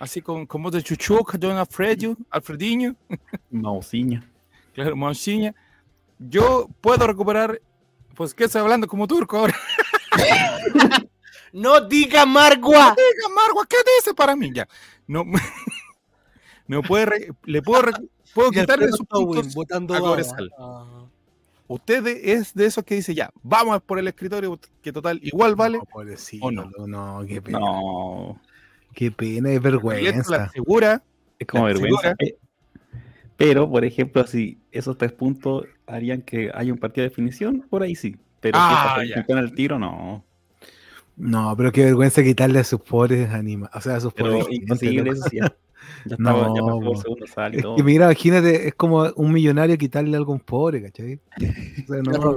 así 0.00 0.22
con, 0.22 0.46
con 0.46 0.62
voz 0.62 0.72
de 0.72 0.82
chuchuca, 0.82 1.36
don 1.38 1.56
Alfredo, 1.56 2.16
Alfredinho, 2.30 2.94
Mausiña. 3.50 4.24
claro, 4.74 4.94
Monsiña. 4.96 5.54
Yo 6.18 6.68
puedo 6.80 7.04
recuperar, 7.06 7.60
pues, 8.14 8.32
¿qué 8.32 8.44
estoy 8.44 8.60
hablando 8.60 8.86
como 8.86 9.08
turco 9.08 9.38
ahora? 9.38 9.54
No 11.52 11.80
diga 11.82 12.24
Margua. 12.24 12.94
Diga, 12.96 13.28
Margua, 13.34 13.66
¿qué 13.68 13.76
dice 13.98 14.14
para 14.14 14.34
mí? 14.36 14.50
Ya. 14.54 14.66
No, 15.06 15.24
no 16.66 16.82
puede, 16.82 17.06
re- 17.06 17.28
le 17.44 17.60
puedo, 17.60 17.82
re- 17.82 17.92
puedo 18.34 18.50
quitarle 18.50 18.88
sus 18.88 19.06
puntos 19.06 19.54
votando 19.54 19.94
a. 19.94 20.00
Cobresal. 20.00 20.50
Ah. 20.58 21.04
Usted 21.68 22.06
es 22.06 22.52
de 22.54 22.66
esos 22.66 22.84
que 22.84 22.96
dice, 22.96 23.14
ya, 23.14 23.30
vamos 23.42 23.80
por 23.82 23.98
el 23.98 24.06
escritorio, 24.08 24.58
que 24.82 24.92
total, 24.92 25.18
igual 25.22 25.54
vale. 25.54 25.78
No, 25.78 25.84
pobrecito, 25.84 26.44
¿O 26.46 26.50
no? 26.50 26.70
no, 26.86 27.24
qué 27.26 27.40
pena. 27.40 27.60
No. 27.60 28.38
Qué 28.94 29.10
pena, 29.10 29.50
es 29.50 29.60
Carlet 29.60 29.62
la 29.62 29.70
vergüenza. 29.70 30.44
asegura, 30.44 31.02
Es 31.38 31.46
como 31.46 31.66
La 31.68 31.72
vergüenza. 31.74 32.14
Pero, 33.36 33.70
por 33.70 33.84
ejemplo, 33.84 34.26
si 34.26 34.58
esos 34.70 34.98
tres 34.98 35.12
puntos 35.12 35.64
harían 35.86 36.20
que 36.22 36.50
haya 36.54 36.72
un 36.72 36.78
partido 36.78 37.04
de 37.04 37.08
definición, 37.08 37.66
por 37.70 37.82
ahí 37.82 37.94
sí. 37.94 38.16
Pero 38.40 38.58
Ah, 38.60 38.98
si 39.02 39.12
campeón 39.12 39.38
al 39.38 39.52
tiro, 39.54 39.78
no. 39.78 40.24
No, 41.16 41.54
pero 41.56 41.72
qué 41.72 41.84
vergüenza 41.84 42.22
quitarle 42.22 42.58
a 42.58 42.64
sus 42.64 42.80
pobres 42.80 43.30
animales. 43.30 43.74
O 43.74 43.80
sea, 43.80 43.96
a 43.96 44.00
sus 44.00 44.12
Pero 44.12 44.32
pobres. 44.32 44.46
imposible, 44.50 45.02
¿no? 45.04 45.12
eso 45.12 45.22
sí. 45.30 45.38
Ya, 46.04 46.16
ya 46.16 46.16
No, 46.18 46.30
estaba, 46.30 46.54
ya 46.54 46.62
pasó 46.62 46.90
el 46.92 46.96
segundo 46.98 47.26
sal 47.26 47.54
y 47.54 47.56
Es 47.58 47.62
todo. 47.62 47.76
que 47.76 47.82
mira, 47.82 48.04
imagínate, 48.06 48.68
es 48.68 48.74
como 48.74 49.02
un 49.16 49.32
millonario 49.32 49.78
quitarle 49.78 50.16
algo 50.16 50.32
a 50.32 50.36
un 50.36 50.40
pobre, 50.40 50.82
¿cachai? 50.82 51.20
O 51.88 51.92
sea, 51.92 52.02
no, 52.02 52.12
no. 52.12 52.36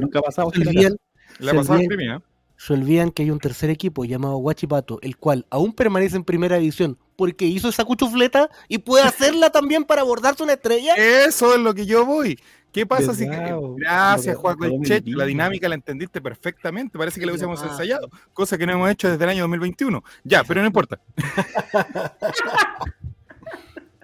Nunca 0.00 0.18
ha 0.18 0.22
pasado. 0.22 0.50
se 0.52 0.60
olvidan, 0.60 0.96
Se 1.40 1.86
premia. 1.86 2.22
se 2.56 2.72
olvidan 2.74 3.10
que 3.10 3.22
hay 3.22 3.30
un 3.30 3.38
tercer 3.38 3.70
equipo 3.70 4.04
llamado 4.04 4.36
Huachipato, 4.38 4.98
el 5.02 5.16
cual 5.16 5.46
aún 5.50 5.72
permanece 5.72 6.16
en 6.16 6.24
primera 6.24 6.58
división 6.58 6.98
porque 7.16 7.44
hizo 7.44 7.68
esa 7.68 7.84
cuchufleta 7.84 8.50
y 8.68 8.78
puede 8.78 9.04
hacerla 9.04 9.50
también 9.50 9.84
para 9.84 10.00
abordarse 10.02 10.42
una 10.42 10.54
estrella. 10.54 10.94
Eso 10.96 11.54
es 11.54 11.60
lo 11.60 11.74
que 11.74 11.86
yo 11.86 12.04
voy. 12.06 12.38
¿Qué 12.72 12.86
pasa 12.86 13.14
si... 13.14 13.28
¿Verdad, 13.28 13.58
o- 13.58 13.74
Gracias, 13.76 14.34
Juan 14.36 14.56
Checho. 14.82 15.16
La 15.16 15.26
dinámica 15.26 15.68
la 15.68 15.74
entendiste 15.74 16.20
perfectamente. 16.22 16.96
Parece 16.98 17.20
que 17.20 17.26
la 17.26 17.32
hubiésemos 17.32 17.62
Ah. 17.62 17.66
ensayado. 17.70 18.08
Cosa 18.32 18.56
que 18.56 18.66
no 18.66 18.72
hemos 18.72 18.90
hecho 18.90 19.10
desde 19.10 19.22
el 19.24 19.30
año 19.30 19.42
2021. 19.42 20.02
Ya, 20.24 20.42
pero 20.44 20.60
no 20.62 20.66
importa. 20.66 20.98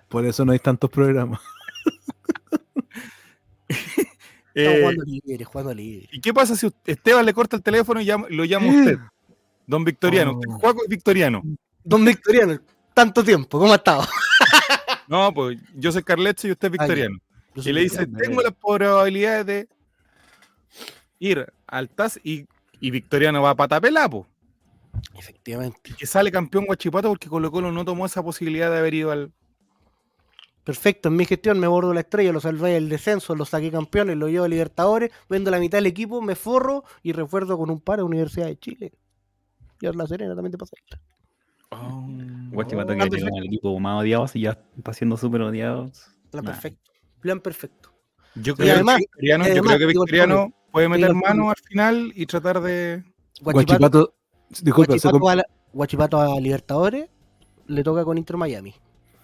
Por 0.09 0.25
eso 0.25 0.45
no 0.45 0.53
hay 0.53 0.59
tantos 0.59 0.91
programas. 0.91 1.41
Estamos 3.69 4.09
Eh, 4.55 4.79
jugando 4.81 5.05
libre, 5.05 5.45
jugando 5.45 5.75
libre. 5.75 6.09
¿Y 6.13 6.21
qué 6.21 6.33
pasa 6.35 6.57
si 6.57 6.67
usted- 6.67 6.93
Esteban 6.93 7.25
le 7.25 7.33
corta 7.35 7.57
el 7.57 7.63
teléfono 7.63 8.01
y 8.01 8.07
lo 8.07 8.45
llama 8.45 8.67
usted? 8.69 8.99
Don 9.67 9.85
Victoriano. 9.85 10.41
Oh. 10.63 10.71
Es 10.71 10.89
Victoriano. 10.89 11.43
Don 11.85 12.05
Victoriano, 12.05 12.59
tanto 12.95 13.23
tiempo, 13.23 13.59
¿cómo 13.59 13.73
ha 13.73 13.77
estado? 13.77 14.03
No, 15.09 15.33
pues 15.33 15.59
yo 15.75 15.91
soy 15.91 16.03
Carletzo 16.03 16.49
y 16.49 16.53
usted 16.53 16.69
es 16.69 16.75
Ah. 16.79 16.83
Victoriano. 16.85 17.17
Y 17.65 17.73
le 17.73 17.81
dice, 17.83 18.07
tengo 18.07 18.43
las 18.43 18.53
probabilidades 18.55 19.47
de 19.47 19.69
ir 21.19 21.53
al 21.67 21.89
TAS 21.89 22.21
y, 22.23 22.47
y 22.81 22.91
Victoriano 22.91 23.43
va 23.43 23.51
a 23.51 23.55
patapelapo. 23.55 24.27
Efectivamente. 25.15 25.95
Que 25.99 26.07
sale 26.07 26.31
campeón 26.33 26.67
Guachipato 26.67 27.09
porque 27.09 27.29
Colo 27.29 27.51
Colo 27.51 27.73
no 27.73 27.85
tomó 27.85 28.07
esa 28.07 28.23
posibilidad 28.23 28.71
de 28.71 28.79
haber 28.79 28.95
ido 28.95 29.11
al... 29.11 29.33
Perfecto, 30.65 31.09
en 31.09 31.17
mi 31.17 31.25
gestión 31.25 31.59
me 31.59 31.67
bordo 31.67 31.95
la 31.95 32.01
estrella, 32.01 32.31
lo 32.31 32.41
salvé 32.41 32.73
del 32.73 32.91
descenso, 32.91 33.35
lo 33.35 33.47
saqué 33.47 33.71
campeones, 33.71 34.17
lo 34.19 34.29
llevo 34.29 34.45
a 34.45 34.49
Libertadores, 34.49 35.11
vendo 35.29 35.51
la 35.51 35.59
mitad 35.59 35.79
del 35.79 35.87
equipo, 35.87 36.21
me 36.21 36.35
forro 36.35 36.85
y 37.03 37.13
refuerzo 37.13 37.57
con 37.57 37.71
un 37.71 37.81
par 37.81 38.01
a 38.01 38.05
Universidad 38.05 38.47
de 38.49 38.59
Chile. 38.59 38.93
Y 39.81 39.87
ahora 39.87 39.99
la 39.99 40.07
Serena 40.07 40.35
también 40.35 40.53
te 40.53 40.59
pasa. 40.59 40.77
Guachipato 41.71 42.93
Oh, 42.93 42.97
que 42.97 42.99
perfecto. 42.99 43.17
llegó 43.27 43.37
al 43.39 43.45
equipo 43.47 43.81
más 43.81 44.01
odiado, 44.03 44.25
así 44.25 44.41
ya 44.41 44.59
está 44.77 44.93
siendo 44.93 45.17
súper 45.17 45.41
odiado. 45.43 45.91
Plan 46.31 46.45
Nah. 46.45 46.53
perfecto. 46.53 46.88
Plan 47.21 47.41
perfecto. 47.41 47.93
Yo 48.35 48.53
Y 48.53 48.57
creo, 48.57 48.75
además- 48.75 48.97
que, 48.97 49.01
Victoriano, 49.01 49.45
yo 49.45 49.51
además, 49.53 49.67
creo 49.77 49.79
que 49.79 49.87
digo, 49.93 50.03
Victoriano 50.05 50.53
puede 50.71 50.89
meter 50.89 51.09
digo, 51.09 51.21
mano 51.27 51.51
al 51.51 51.57
final 51.57 52.13
y 52.15 52.27
tratar 52.27 52.61
de... 52.61 53.03
Guachipato, 53.41 54.15
disculpa, 54.49 54.87
Guachipato 54.93 55.19
com- 55.21 55.29
a, 55.31 55.37
la- 55.37 55.47
Guachipato 55.73 56.21
a 56.21 56.41
Libertadores 56.41 57.09
le 57.67 57.83
toca 57.83 58.05
con 58.05 58.17
Inter 58.19 58.37
Miami. 58.37 58.75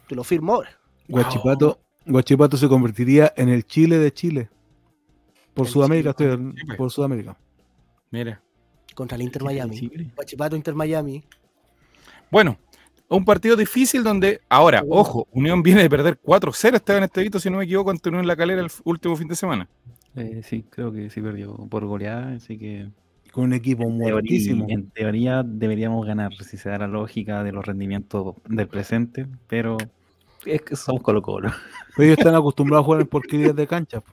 Te 0.08 0.14
lo 0.14 0.24
firmo 0.24 0.54
ahora. 0.54 0.70
Guachipato, 1.08 1.80
Guachipato 2.06 2.56
se 2.56 2.68
convertiría 2.68 3.32
en 3.36 3.48
el 3.48 3.64
Chile 3.66 3.98
de 3.98 4.12
Chile. 4.12 4.50
Por 5.54 5.66
El 5.66 5.72
Sudamérica, 5.72 6.14
Chile, 6.14 6.32
estoy 6.32 6.52
pues. 6.66 6.76
por 6.78 6.90
Sudamérica. 6.90 7.36
Mira. 8.10 8.40
Contra 8.94 9.16
el 9.16 9.22
Inter 9.22 9.42
Miami. 9.42 9.90
Guachipato 10.14 10.56
Inter 10.56 10.74
Miami. 10.74 11.24
Bueno, 12.30 12.58
un 13.08 13.24
partido 13.24 13.56
difícil 13.56 14.02
donde, 14.02 14.40
ahora, 14.48 14.82
ojo, 14.88 15.28
Unión 15.30 15.62
viene 15.62 15.82
de 15.82 15.90
perder 15.90 16.18
4-0 16.20 16.76
Esteban 16.76 17.04
Estevito, 17.04 17.38
si 17.38 17.50
no 17.50 17.58
me 17.58 17.64
equivoco, 17.64 17.90
ante 17.90 18.08
Unión 18.08 18.26
La 18.26 18.36
Calera 18.36 18.60
el 18.62 18.70
último 18.84 19.16
fin 19.16 19.28
de 19.28 19.36
semana. 19.36 19.68
Eh, 20.16 20.42
sí, 20.44 20.64
creo 20.70 20.92
que 20.92 21.10
sí 21.10 21.20
perdió 21.20 21.54
por 21.68 21.84
goleada, 21.84 22.34
así 22.34 22.56
que 22.58 22.88
Con 23.32 23.44
un 23.44 23.52
equipo 23.52 23.82
en 23.84 23.98
muertísimo. 23.98 24.66
teoría, 24.66 24.74
en 24.74 24.90
teoría 24.90 25.42
deberíamos 25.44 26.06
ganar 26.06 26.32
si 26.34 26.56
se 26.56 26.68
da 26.68 26.78
la 26.78 26.88
lógica 26.88 27.42
de 27.42 27.52
los 27.52 27.64
rendimientos 27.66 28.36
del 28.48 28.68
presente, 28.68 29.26
pero 29.48 29.76
es 30.44 30.62
que 30.62 30.76
somos 30.76 31.02
Colo 31.02 31.20
Colo. 31.22 31.52
Pero 31.96 32.06
ellos 32.06 32.18
están 32.18 32.34
acostumbrados 32.34 32.84
a 32.84 32.86
jugar 32.86 33.00
en 33.00 33.06
porquerías 33.08 33.56
de 33.56 33.66
cancha. 33.66 34.00
po. 34.00 34.12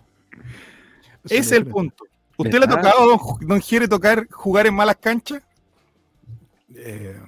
Es 1.30 1.51
el 1.51 1.63
creo. 1.63 1.75
punto. 1.75 2.04
¿Usted 2.38 2.58
le 2.58 2.65
ha 2.65 2.69
tocado, 2.69 3.08
don, 3.08 3.47
don 3.47 3.89
tocar, 3.89 4.27
jugar 4.32 4.65
en 4.65 4.73
malas 4.73 4.95
canchas? 4.97 5.43
Eh, 6.73 7.19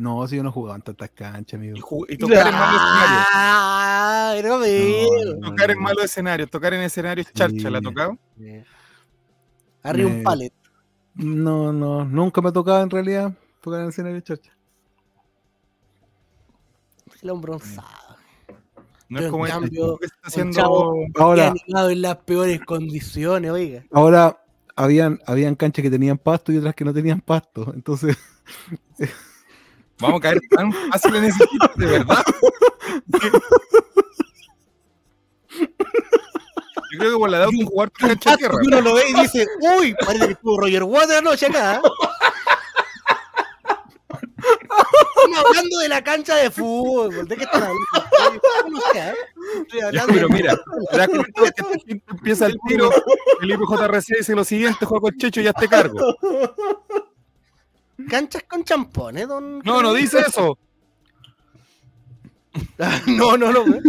no, 0.00 0.26
si 0.26 0.36
yo 0.36 0.42
no 0.42 0.50
jugaba 0.50 0.76
en 0.76 0.82
tantas 0.82 1.10
canchas, 1.10 1.58
amigo. 1.58 1.76
Y, 2.08 2.16
tocar 2.16 2.46
en 2.46 2.54
malos 2.54 2.80
escenarios. 2.82 3.26
Ah. 3.32 4.34
No, 5.40 5.50
Tocar 5.50 5.70
en 5.70 5.78
malos 5.80 6.04
escenarios, 6.04 6.50
tocar 6.50 6.74
en 6.74 6.80
escenarios 6.82 7.26
Sí. 7.26 7.32
charcha, 7.34 7.70
¿la 7.70 7.78
ha 7.78 7.82
tocado? 7.82 8.18
Arriba 9.82 10.08
Me- 10.08 10.16
un 10.16 10.22
palet. 10.22 10.52
No, 11.14 11.72
no, 11.72 12.04
nunca 12.04 12.40
me 12.40 12.48
ha 12.48 12.52
tocado 12.52 12.82
en 12.82 12.90
realidad 12.90 13.32
tocar 13.60 13.80
en 13.80 13.84
el 13.84 13.90
escenario 13.90 14.16
de 14.16 14.22
chacha. 14.22 14.52
El 17.22 17.30
hombre 17.30 17.50
bronzado. 17.50 17.88
No 19.08 19.16
Pero 19.18 19.24
es 19.26 19.30
como 19.30 19.46
en 19.46 19.52
este 19.52 19.60
cambio, 19.60 19.98
que 19.98 20.06
está 20.06 20.16
un 20.18 20.26
haciendo... 20.28 20.94
Ahora, 21.16 21.48
animado 21.48 21.90
en 21.90 22.00
las 22.02 22.16
peores 22.18 22.60
condiciones, 22.60 23.50
oiga. 23.50 23.84
ahora 23.92 24.40
habían, 24.76 25.18
habían 25.26 25.56
canchas 25.56 25.82
que 25.82 25.90
tenían 25.90 26.16
pasto 26.16 26.52
y 26.52 26.56
otras 26.58 26.74
que 26.74 26.84
no 26.84 26.94
tenían 26.94 27.20
pasto. 27.20 27.72
Entonces, 27.74 28.16
Vamos 30.00 30.18
a 30.18 30.22
caer 30.22 30.40
tan 30.50 30.72
fácil 30.72 31.16
en 31.16 31.24
ese 31.24 31.46
tipo, 31.46 31.66
de 31.76 31.86
verdad. 31.86 32.22
Yo 36.92 36.98
creo 36.98 37.12
que 37.12 37.18
por 37.18 37.30
la 37.30 37.36
edad 37.38 37.48
de 37.48 37.64
jugar 37.64 37.90
con 37.92 38.08
cancha 38.08 38.36
tierra. 38.36 38.56
Uno 38.66 38.80
lo 38.80 38.94
ve 38.94 39.02
y 39.10 39.14
dice, 39.20 39.46
uy, 39.78 39.94
parece 39.94 40.26
que 40.26 40.32
estuvo 40.32 40.60
Roger 40.60 40.82
Water 40.84 41.18
anoche 41.18 41.46
acá. 41.46 41.80
Estamos 45.16 45.44
hablando 45.46 45.78
de 45.78 45.88
la 45.88 46.02
cancha 46.02 46.36
de 46.36 46.50
fútbol. 46.50 47.28
¿De 47.28 47.36
qué 47.36 47.44
están 47.44 47.62
hablando? 47.62 47.86
No 48.70 48.80
sé, 48.92 48.98
¿eh? 48.98 49.14
Estoy 49.62 49.80
Ya, 49.92 50.04
pero 50.06 50.28
mira, 50.28 50.56
que 50.56 51.44
este 51.44 52.02
empieza 52.08 52.46
el 52.46 52.58
tiro, 52.66 52.90
el 53.40 53.50
IPJRC 53.50 54.18
dice 54.18 54.34
lo 54.34 54.44
siguiente, 54.44 54.86
juego 54.86 55.08
el 55.08 55.16
checho 55.16 55.40
y 55.40 55.44
ya 55.44 55.52
te 55.52 55.68
cargo. 55.68 56.16
Canchas 58.08 58.44
con 58.44 58.64
champones, 58.64 59.28
don. 59.28 59.60
No, 59.60 59.82
no 59.82 59.92
dice 59.94 60.20
eso. 60.20 60.58
no, 63.06 63.36
no, 63.36 63.52
no. 63.52 63.64
¿eh? 63.74 63.80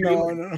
no, 0.00 0.32
no. 0.32 0.50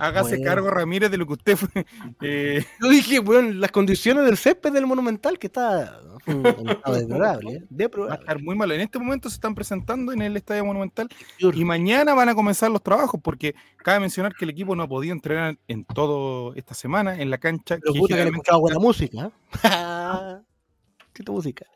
Hágase 0.00 0.36
Bueno. 0.36 0.44
cargo, 0.44 0.70
Ramírez, 0.70 1.10
de 1.10 1.18
lo 1.18 1.26
que 1.26 1.32
usted 1.34 1.56
fue. 1.56 1.68
eh, 2.22 2.64
Yo 2.80 2.88
dije, 2.88 3.18
bueno, 3.20 3.50
las 3.52 3.70
condiciones 3.70 4.24
del 4.24 4.36
césped 4.36 4.72
del 4.72 4.86
Monumental 4.86 5.38
que 5.38 5.46
está 5.48 6.00
en 6.26 6.46
estado 6.46 6.96
deplorable, 6.96 7.50
¿eh? 7.52 7.58
va 7.60 7.64
a 7.64 7.66
deplorable. 7.70 8.20
estar 8.20 8.42
muy 8.42 8.56
malo. 8.56 8.74
En 8.74 8.80
este 8.80 8.98
momento 8.98 9.28
se 9.28 9.34
están 9.34 9.54
presentando 9.54 10.12
en 10.12 10.22
el 10.22 10.36
Estadio 10.36 10.64
Monumental 10.64 11.08
y 11.38 11.64
mañana 11.64 12.14
van 12.14 12.28
a 12.28 12.34
comenzar 12.34 12.70
los 12.70 12.82
trabajos 12.82 13.20
porque 13.22 13.54
cabe 13.78 14.00
mencionar 14.00 14.34
que 14.34 14.44
el 14.44 14.50
equipo 14.50 14.74
no 14.74 14.82
ha 14.84 14.88
podido 14.88 15.12
entrenar 15.12 15.58
en 15.68 15.84
todo 15.84 16.54
esta 16.54 16.74
semana 16.74 17.20
en 17.20 17.30
la 17.30 17.38
cancha. 17.38 17.78
Pero 17.80 17.92
que 17.92 17.98
puta 17.98 18.14
que 18.16 18.20
han 18.22 18.28
generalmente- 18.28 18.36
escuchado 18.50 18.60
buena 18.60 18.78
música. 18.78 19.30
¿eh? 19.64 20.40
¿Qué 21.12 21.22
tu 21.22 21.32
música? 21.32 21.66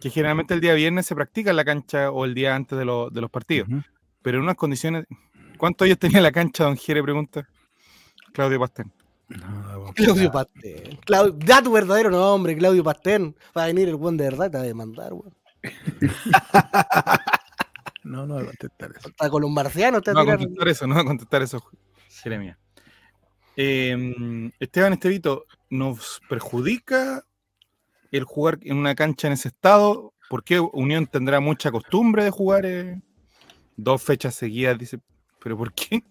que 0.00 0.10
generalmente 0.10 0.54
el 0.54 0.60
día 0.60 0.74
viernes 0.74 1.06
se 1.06 1.14
practica 1.16 1.50
en 1.50 1.56
la 1.56 1.64
cancha 1.64 2.12
o 2.12 2.24
el 2.24 2.32
día 2.32 2.54
antes 2.54 2.78
de, 2.78 2.84
lo- 2.84 3.10
de 3.10 3.20
los 3.20 3.28
partidos, 3.30 3.68
pero 4.22 4.38
en 4.38 4.44
unas 4.44 4.54
condiciones. 4.54 5.06
¿Cuántos 5.58 5.84
años 5.86 5.98
tenía 5.98 6.20
la 6.20 6.32
cancha, 6.32 6.64
don 6.64 6.76
Jere? 6.76 7.02
Pregunta 7.02 7.46
Claudio 8.32 8.58
Pastén. 8.60 8.92
No, 9.28 9.92
Claudio 9.94 10.30
Pastén. 10.32 10.98
Clau- 11.06 11.36
Da 11.36 11.60
tu 11.62 11.72
verdadero 11.72 12.10
nombre, 12.10 12.56
Claudio 12.56 12.82
Pastén. 12.82 13.36
Va 13.56 13.64
a 13.64 13.66
venir 13.66 13.88
el 13.88 13.96
buen 13.96 14.16
de 14.16 14.24
verdad 14.24 14.46
y 14.46 14.50
te 14.50 14.56
va 14.58 14.62
a 14.62 14.66
demandar, 14.66 15.12
weón. 15.12 15.34
no, 18.04 18.26
no 18.26 18.34
voy 18.34 18.42
a 18.44 18.46
contestar 18.46 18.92
eso. 18.96 19.08
Está 19.08 19.28
con 19.30 19.42
los 19.42 19.50
marcianos, 19.50 20.02
te 20.02 20.12
No 20.12 20.20
va 20.20 20.24
va 20.24 20.32
a 20.34 20.38
contestar 20.38 20.68
eso, 20.68 20.86
no 20.86 20.94
va 20.94 21.00
a 21.02 21.04
contestar 21.04 21.42
eso, 21.42 21.62
Jeremia. 22.22 22.58
Eh, 23.56 24.50
Esteban 24.60 24.92
Estevito, 24.92 25.46
¿nos 25.68 26.20
perjudica 26.28 27.24
el 28.12 28.24
jugar 28.24 28.58
en 28.62 28.76
una 28.78 28.94
cancha 28.94 29.26
en 29.26 29.32
ese 29.34 29.48
estado? 29.48 30.14
¿Por 30.30 30.44
qué 30.44 30.60
Unión 30.60 31.06
tendrá 31.06 31.40
mucha 31.40 31.70
costumbre 31.70 32.22
de 32.24 32.30
jugar 32.30 32.64
eh, 32.66 33.00
dos 33.76 34.02
fechas 34.02 34.34
seguidas? 34.34 34.78
Dice, 34.78 35.00
¿pero 35.42 35.56
por 35.56 35.72
qué? 35.72 36.02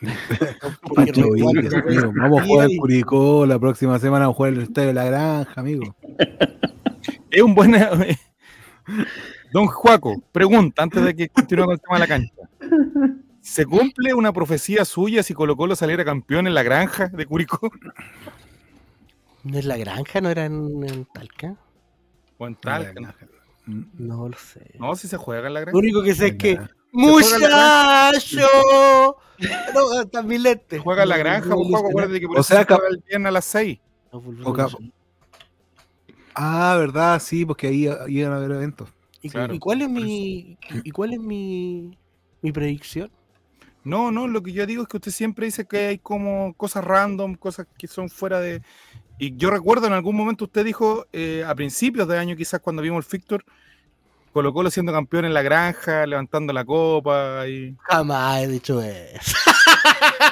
Amigo. 0.96 2.12
Vamos 2.16 2.40
a 2.40 2.44
jugar 2.44 2.68
Curicó 2.78 3.46
la 3.46 3.58
próxima 3.58 3.98
semana, 3.98 4.24
vamos 4.26 4.34
a 4.34 4.36
jugar 4.36 4.52
el 4.54 4.62
Estadio 4.62 4.88
de 4.88 4.94
la 4.94 5.04
Granja, 5.04 5.60
amigo. 5.60 5.96
Es 7.30 7.42
un 7.42 7.54
buen. 7.54 7.72
Don 9.52 9.66
Juaco, 9.66 10.22
pregunta 10.32 10.82
antes 10.82 11.04
de 11.04 11.14
que 11.14 11.28
continúe 11.28 11.64
con 11.66 11.72
el 11.74 11.80
tema 11.80 11.94
de 11.96 12.00
la 12.00 12.06
cancha. 12.06 12.42
¿Se 13.40 13.66
cumple 13.66 14.14
una 14.14 14.32
profecía 14.32 14.84
suya 14.84 15.22
si 15.22 15.34
Colo 15.34 15.56
Colo 15.56 15.76
saliera 15.76 16.04
campeón 16.04 16.46
en 16.46 16.54
la 16.54 16.62
granja 16.62 17.08
de 17.08 17.26
Curicó? 17.26 17.70
¿No 19.44 19.58
es 19.58 19.64
la 19.64 19.76
granja? 19.76 20.20
¿No 20.20 20.30
era 20.30 20.46
en, 20.46 20.84
en 20.84 21.04
Talca? 21.06 21.54
O 22.38 22.46
en 22.46 22.54
Talca, 22.56 22.94
no. 23.00 23.14
No 23.98 24.28
lo 24.28 24.36
sé. 24.36 24.74
No, 24.78 24.96
si 24.96 25.06
se 25.06 25.16
juega 25.18 25.48
en 25.48 25.54
la 25.54 25.60
Lo 25.60 25.66
granja. 25.66 25.78
único 25.78 26.02
que 26.02 26.14
sé 26.14 26.28
es 26.28 26.34
que. 26.36 26.58
¡Muchacho! 26.92 28.46
No, 29.74 30.22
lente. 30.22 30.76
Se 30.76 30.78
juega 30.82 31.02
en 31.04 31.08
la 31.08 31.16
granja, 31.16 31.54
pues, 31.54 31.68
Juaco, 31.68 31.88
acuérdate 31.88 32.20
que 32.20 32.26
por 32.26 32.38
O 32.38 32.40
eso 32.40 32.54
sea, 32.54 32.64
juega 32.64 32.82
el 32.90 33.02
viernes 33.06 33.28
a 33.28 33.32
las 33.32 33.44
6. 33.44 33.78
No, 34.12 34.20
pues, 34.20 34.38
O 34.44 34.52
cap- 34.52 34.72
Ah, 36.34 36.76
verdad, 36.78 37.20
sí, 37.20 37.44
porque 37.44 37.66
ahí 37.68 37.88
iban 38.08 38.32
a 38.32 38.36
haber 38.36 38.52
eventos. 38.52 38.88
¿Y, 39.22 39.30
Claro, 39.30 39.54
y 39.54 39.58
cuál 39.58 39.82
es 39.82 39.88
mi. 39.90 40.56
¿Y 40.84 40.90
cuál 40.90 41.12
es 41.12 41.20
mi. 41.20 41.98
mi 42.42 42.52
predicción? 42.52 43.10
No, 43.84 44.10
no, 44.12 44.28
lo 44.28 44.42
que 44.42 44.52
yo 44.52 44.66
digo 44.66 44.82
es 44.82 44.88
que 44.88 44.98
usted 44.98 45.10
siempre 45.12 45.46
dice 45.46 45.64
que 45.66 45.86
hay 45.86 45.98
como 45.98 46.52
cosas 46.54 46.84
random, 46.84 47.34
cosas 47.36 47.66
que 47.78 47.86
son 47.86 48.10
fuera 48.10 48.38
de... 48.40 48.60
Y 49.18 49.34
yo 49.36 49.50
recuerdo 49.50 49.86
en 49.86 49.94
algún 49.94 50.14
momento 50.14 50.44
usted 50.44 50.64
dijo, 50.64 51.06
eh, 51.12 51.42
a 51.46 51.54
principios 51.54 52.06
de 52.06 52.18
año 52.18 52.36
quizás 52.36 52.60
cuando 52.60 52.82
vimos 52.82 53.04
el 53.04 53.10
Fictor, 53.10 53.44
Colo 54.32 54.52
Colo 54.52 54.70
siendo 54.70 54.92
campeón 54.92 55.24
en 55.24 55.34
la 55.34 55.42
granja, 55.42 56.06
levantando 56.06 56.52
la 56.52 56.64
copa 56.64 57.46
y... 57.48 57.74
Jamás 57.80 58.42
he 58.42 58.48
dicho 58.48 58.82
eso. 58.82 59.36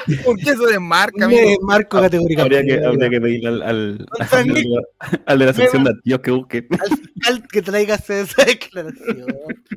¿Por 0.25 0.37
qué 0.37 0.51
eso 0.51 0.65
desmarca, 0.65 1.27
Me 1.27 1.57
categóricamente. 1.89 2.41
Habría 2.41 2.63
que, 2.79 2.85
habría 2.85 3.09
que 3.09 3.21
pedirle 3.21 3.47
al, 3.49 3.61
al, 3.61 4.07
al- 4.31 4.85
al 5.25 5.39
de 5.39 5.45
la 5.45 5.53
sección 5.53 5.83
de 5.83 5.89
activos 5.91 6.21
que 6.21 6.31
busque. 6.31 6.67
Al 6.79 6.97
fiscal 6.97 7.47
que 7.51 7.61
traigas 7.61 8.09
esa 8.09 8.45
declaración. 8.45 9.25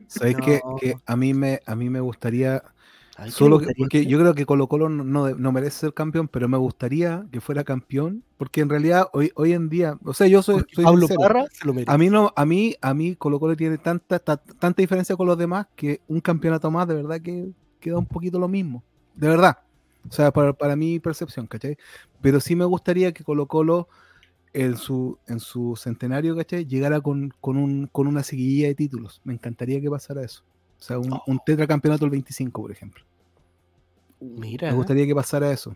¿Sabes 0.06 0.36
No. 0.38 0.44
qué? 0.44 0.60
Que 0.80 0.94
a 1.06 1.16
mí 1.16 1.34
me, 1.34 1.60
a 1.66 1.74
mí 1.74 1.90
me 1.90 2.00
gustaría 2.00 2.62
Solo 3.28 3.58
que, 3.58 3.74
porque 3.76 4.06
yo 4.06 4.18
creo 4.18 4.34
que 4.34 4.46
Colo 4.46 4.66
Colo 4.68 4.88
no, 4.88 5.04
no, 5.04 5.30
no 5.34 5.52
merece 5.52 5.78
ser 5.80 5.94
campeón, 5.94 6.28
pero 6.28 6.48
me 6.48 6.56
gustaría 6.56 7.26
que 7.30 7.40
fuera 7.40 7.64
campeón, 7.64 8.22
porque 8.38 8.60
en 8.62 8.68
realidad 8.70 9.08
hoy, 9.12 9.30
hoy 9.34 9.52
en 9.52 9.68
día, 9.68 9.98
o 10.04 10.14
sea, 10.14 10.26
yo 10.26 10.42
soy, 10.42 10.64
soy 10.72 10.84
Pablo 10.84 11.00
sincero, 11.02 11.20
Parra 11.20 11.44
se 11.52 11.66
lo 11.66 11.74
merece. 11.74 11.92
a 11.92 11.98
mí 11.98 12.08
no, 12.08 12.32
a 12.34 12.46
mí, 12.46 12.76
a 12.80 12.94
mí 12.94 13.16
Colo 13.16 13.38
Colo 13.38 13.56
tiene 13.56 13.76
tanta, 13.78 14.18
ta- 14.18 14.36
tanta 14.38 14.80
diferencia 14.80 15.16
con 15.16 15.26
los 15.26 15.36
demás 15.36 15.66
que 15.76 16.00
un 16.08 16.20
campeonato 16.20 16.70
más 16.70 16.88
de 16.88 16.94
verdad 16.94 17.20
que 17.20 17.50
queda 17.78 17.98
un 17.98 18.06
poquito 18.06 18.38
lo 18.38 18.48
mismo, 18.48 18.82
de 19.14 19.28
verdad. 19.28 19.58
O 20.08 20.12
sea, 20.12 20.30
para, 20.32 20.54
para 20.54 20.76
mi 20.76 20.98
percepción, 20.98 21.46
¿cachai? 21.46 21.76
Pero 22.22 22.40
sí 22.40 22.56
me 22.56 22.64
gustaría 22.64 23.12
que 23.12 23.22
Colo 23.22 23.46
Colo 23.46 23.88
en 24.54 24.76
su, 24.78 25.18
en 25.28 25.40
su 25.40 25.76
centenario, 25.76 26.34
¿cachai? 26.34 26.64
Llegara 26.66 27.00
con, 27.00 27.32
con, 27.40 27.56
un, 27.58 27.86
con 27.92 28.06
una 28.06 28.22
seguidilla 28.22 28.68
de 28.68 28.74
títulos. 28.74 29.20
Me 29.24 29.34
encantaría 29.34 29.80
que 29.80 29.90
pasara 29.90 30.22
eso. 30.22 30.42
O 30.78 30.82
sea, 30.82 30.98
un, 30.98 31.18
un 31.26 31.38
tetracampeonato 31.44 32.06
el 32.06 32.10
25, 32.10 32.62
por 32.62 32.72
ejemplo. 32.72 33.04
Mira. 34.20 34.70
Me 34.70 34.76
gustaría 34.76 35.06
que 35.06 35.14
pasara 35.14 35.50
eso. 35.52 35.74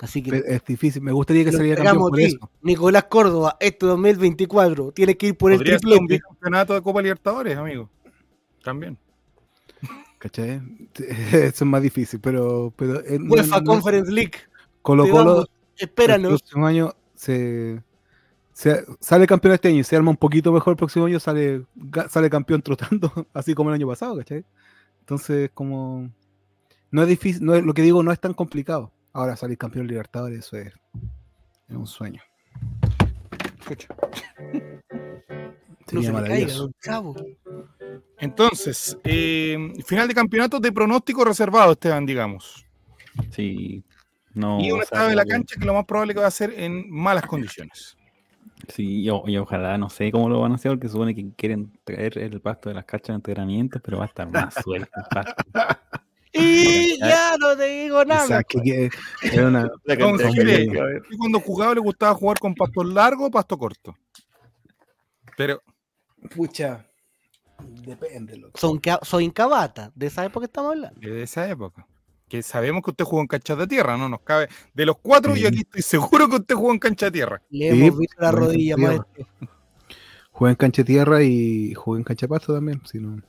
Así 0.00 0.22
que 0.22 0.42
es 0.46 0.64
difícil. 0.64 1.02
Me 1.02 1.12
gustaría 1.12 1.44
que 1.44 1.52
saliera 1.52 1.82
campeón 1.82 2.10
por 2.10 2.20
eso. 2.20 2.50
Nicolás 2.62 3.04
Córdoba, 3.04 3.56
este 3.60 3.86
2024, 3.86 4.92
tiene 4.92 5.16
que 5.16 5.28
ir 5.28 5.36
por 5.36 5.50
el 5.52 5.58
ser 5.58 5.80
un 5.84 6.06
campeonato 6.08 6.74
de 6.74 6.82
Copa 6.82 7.02
Libertadores, 7.02 7.56
amigo. 7.56 7.88
También. 8.62 8.96
¿Cachai? 10.18 10.60
Eso 11.32 11.64
es 11.64 11.64
más 11.64 11.82
difícil, 11.82 12.20
pero. 12.20 12.72
pero 12.76 13.00
eh, 13.00 13.18
no- 13.20 13.32
UEFA 13.32 13.60
no- 13.60 13.64
Conference 13.64 14.10
League. 14.10 14.32
Colo 14.82 15.04
Te 15.04 15.10
Colo 15.10 15.24
vamos, 15.24 15.50
el 15.76 15.84
espéranos. 15.88 16.28
próximo 16.40 16.66
año 16.66 16.92
se, 17.14 17.80
se- 18.52 18.84
sale 19.00 19.26
campeón 19.26 19.54
este 19.54 19.68
año 19.68 19.78
y 19.80 19.84
se 19.84 19.96
arma 19.96 20.10
un 20.10 20.16
poquito 20.16 20.52
mejor 20.52 20.72
el 20.72 20.76
próximo 20.76 21.06
año, 21.06 21.20
sale, 21.20 21.62
sale 22.08 22.30
campeón 22.30 22.62
trotando, 22.62 23.12
así 23.34 23.54
como 23.54 23.70
el 23.70 23.74
año 23.74 23.86
pasado, 23.86 24.16
¿cachai? 24.16 24.44
Entonces, 25.00 25.50
como. 25.54 26.10
No 26.90 27.02
es 27.02 27.08
difícil, 27.08 27.44
no 27.44 27.54
es, 27.54 27.62
lo 27.64 27.74
que 27.74 27.82
digo 27.82 28.02
no 28.02 28.12
es 28.12 28.20
tan 28.20 28.34
complicado. 28.34 28.92
Ahora 29.12 29.36
salir 29.36 29.58
campeón 29.58 29.86
Libertadores, 29.86 30.38
eso 30.40 30.56
es, 30.56 30.72
es 31.68 31.76
un 31.76 31.86
sueño. 31.86 32.22
No 35.90 36.02
Sería 36.02 36.08
se 36.08 36.12
me 36.12 36.28
caiga, 36.28 36.54
don. 36.54 37.14
Entonces, 38.18 38.98
eh, 39.04 39.72
final 39.86 40.08
de 40.08 40.14
campeonato 40.14 40.60
de 40.60 40.72
pronóstico 40.72 41.24
reservado, 41.24 41.72
Esteban, 41.72 42.04
digamos. 42.04 42.64
Sí. 43.30 43.82
No, 44.34 44.60
y 44.60 44.70
un 44.70 44.82
estado 44.82 45.08
de 45.08 45.16
la 45.16 45.24
cancha 45.24 45.56
que 45.58 45.64
lo 45.66 45.74
más 45.74 45.84
probable 45.84 46.14
que 46.14 46.20
va 46.20 46.26
a 46.26 46.30
ser 46.30 46.52
en 46.58 46.88
malas 46.90 47.26
condiciones. 47.26 47.96
Sí, 48.68 49.02
y, 49.02 49.10
o- 49.10 49.24
y 49.26 49.36
ojalá, 49.36 49.78
no 49.78 49.88
sé 49.88 50.10
cómo 50.12 50.28
lo 50.28 50.40
van 50.40 50.52
a 50.52 50.54
hacer, 50.56 50.72
porque 50.72 50.88
supone 50.88 51.14
que 51.14 51.32
quieren 51.36 51.72
traer 51.84 52.18
el 52.18 52.40
pasto 52.40 52.68
de 52.68 52.74
las 52.74 52.84
cachas 52.84 53.08
de 53.08 53.14
entrenamiento, 53.14 53.80
pero 53.80 53.98
va 53.98 54.04
a 54.04 54.08
estar 54.08 54.30
más 54.30 54.54
suelto 54.62 54.90
el 54.96 55.04
pasto. 55.10 55.44
Y 56.32 56.98
ya 57.00 57.36
no 57.38 57.56
te 57.56 57.64
digo 57.66 57.98
O 58.00 58.04
nada. 58.04 58.26
sea, 58.26 58.42
que, 58.42 58.60
que- 58.62 58.90
era 59.32 59.48
una. 59.48 59.70
Y 61.10 61.16
cuando 61.16 61.40
jugaba 61.40 61.74
le 61.74 61.80
gustaba 61.80 62.14
jugar 62.14 62.38
con 62.38 62.54
pasto 62.54 62.84
largo 62.84 63.26
o 63.26 63.30
pasto 63.30 63.56
corto. 63.58 63.96
Pero 65.36 65.62
Pucha, 66.34 66.84
depende. 67.86 68.36
Loco. 68.36 68.58
Son, 68.58 68.80
soy 69.02 69.24
incabata, 69.24 69.92
de 69.94 70.06
esa 70.08 70.24
época 70.24 70.46
estamos 70.46 70.72
hablando. 70.72 71.00
de 71.00 71.22
esa 71.22 71.48
época. 71.48 71.86
Que 72.28 72.42
sabemos 72.42 72.82
que 72.82 72.90
usted 72.90 73.04
jugó 73.04 73.22
en 73.22 73.26
canchas 73.28 73.56
de 73.56 73.66
tierra, 73.66 73.96
no 73.96 74.08
nos 74.08 74.20
cabe. 74.20 74.48
De 74.74 74.84
los 74.84 74.98
cuatro, 74.98 75.34
Sí. 75.34 75.40
yo 75.42 75.48
aquí 75.48 75.60
estoy 75.60 75.80
seguro 75.82 76.28
que 76.28 76.36
usted 76.36 76.54
jugó 76.56 76.72
en 76.72 76.78
cancha 76.78 77.06
de 77.06 77.12
tierra. 77.12 77.40
Le 77.48 77.72
Sí, 77.72 77.86
hemos 77.86 77.98
visto 78.00 78.16
la 78.20 78.32
rodilla, 78.32 78.76
maestro. 78.76 79.06
Jugué 80.32 80.50
en 80.50 80.56
cancha 80.56 80.82
de 80.82 80.86
tierra 80.86 81.22
y 81.22 81.72
jugué 81.74 81.98
en 82.00 82.04
cancha 82.04 82.26
de 82.26 82.28
pasto 82.28 82.52
también. 82.54 82.82
si 82.84 82.98
no- 82.98 83.22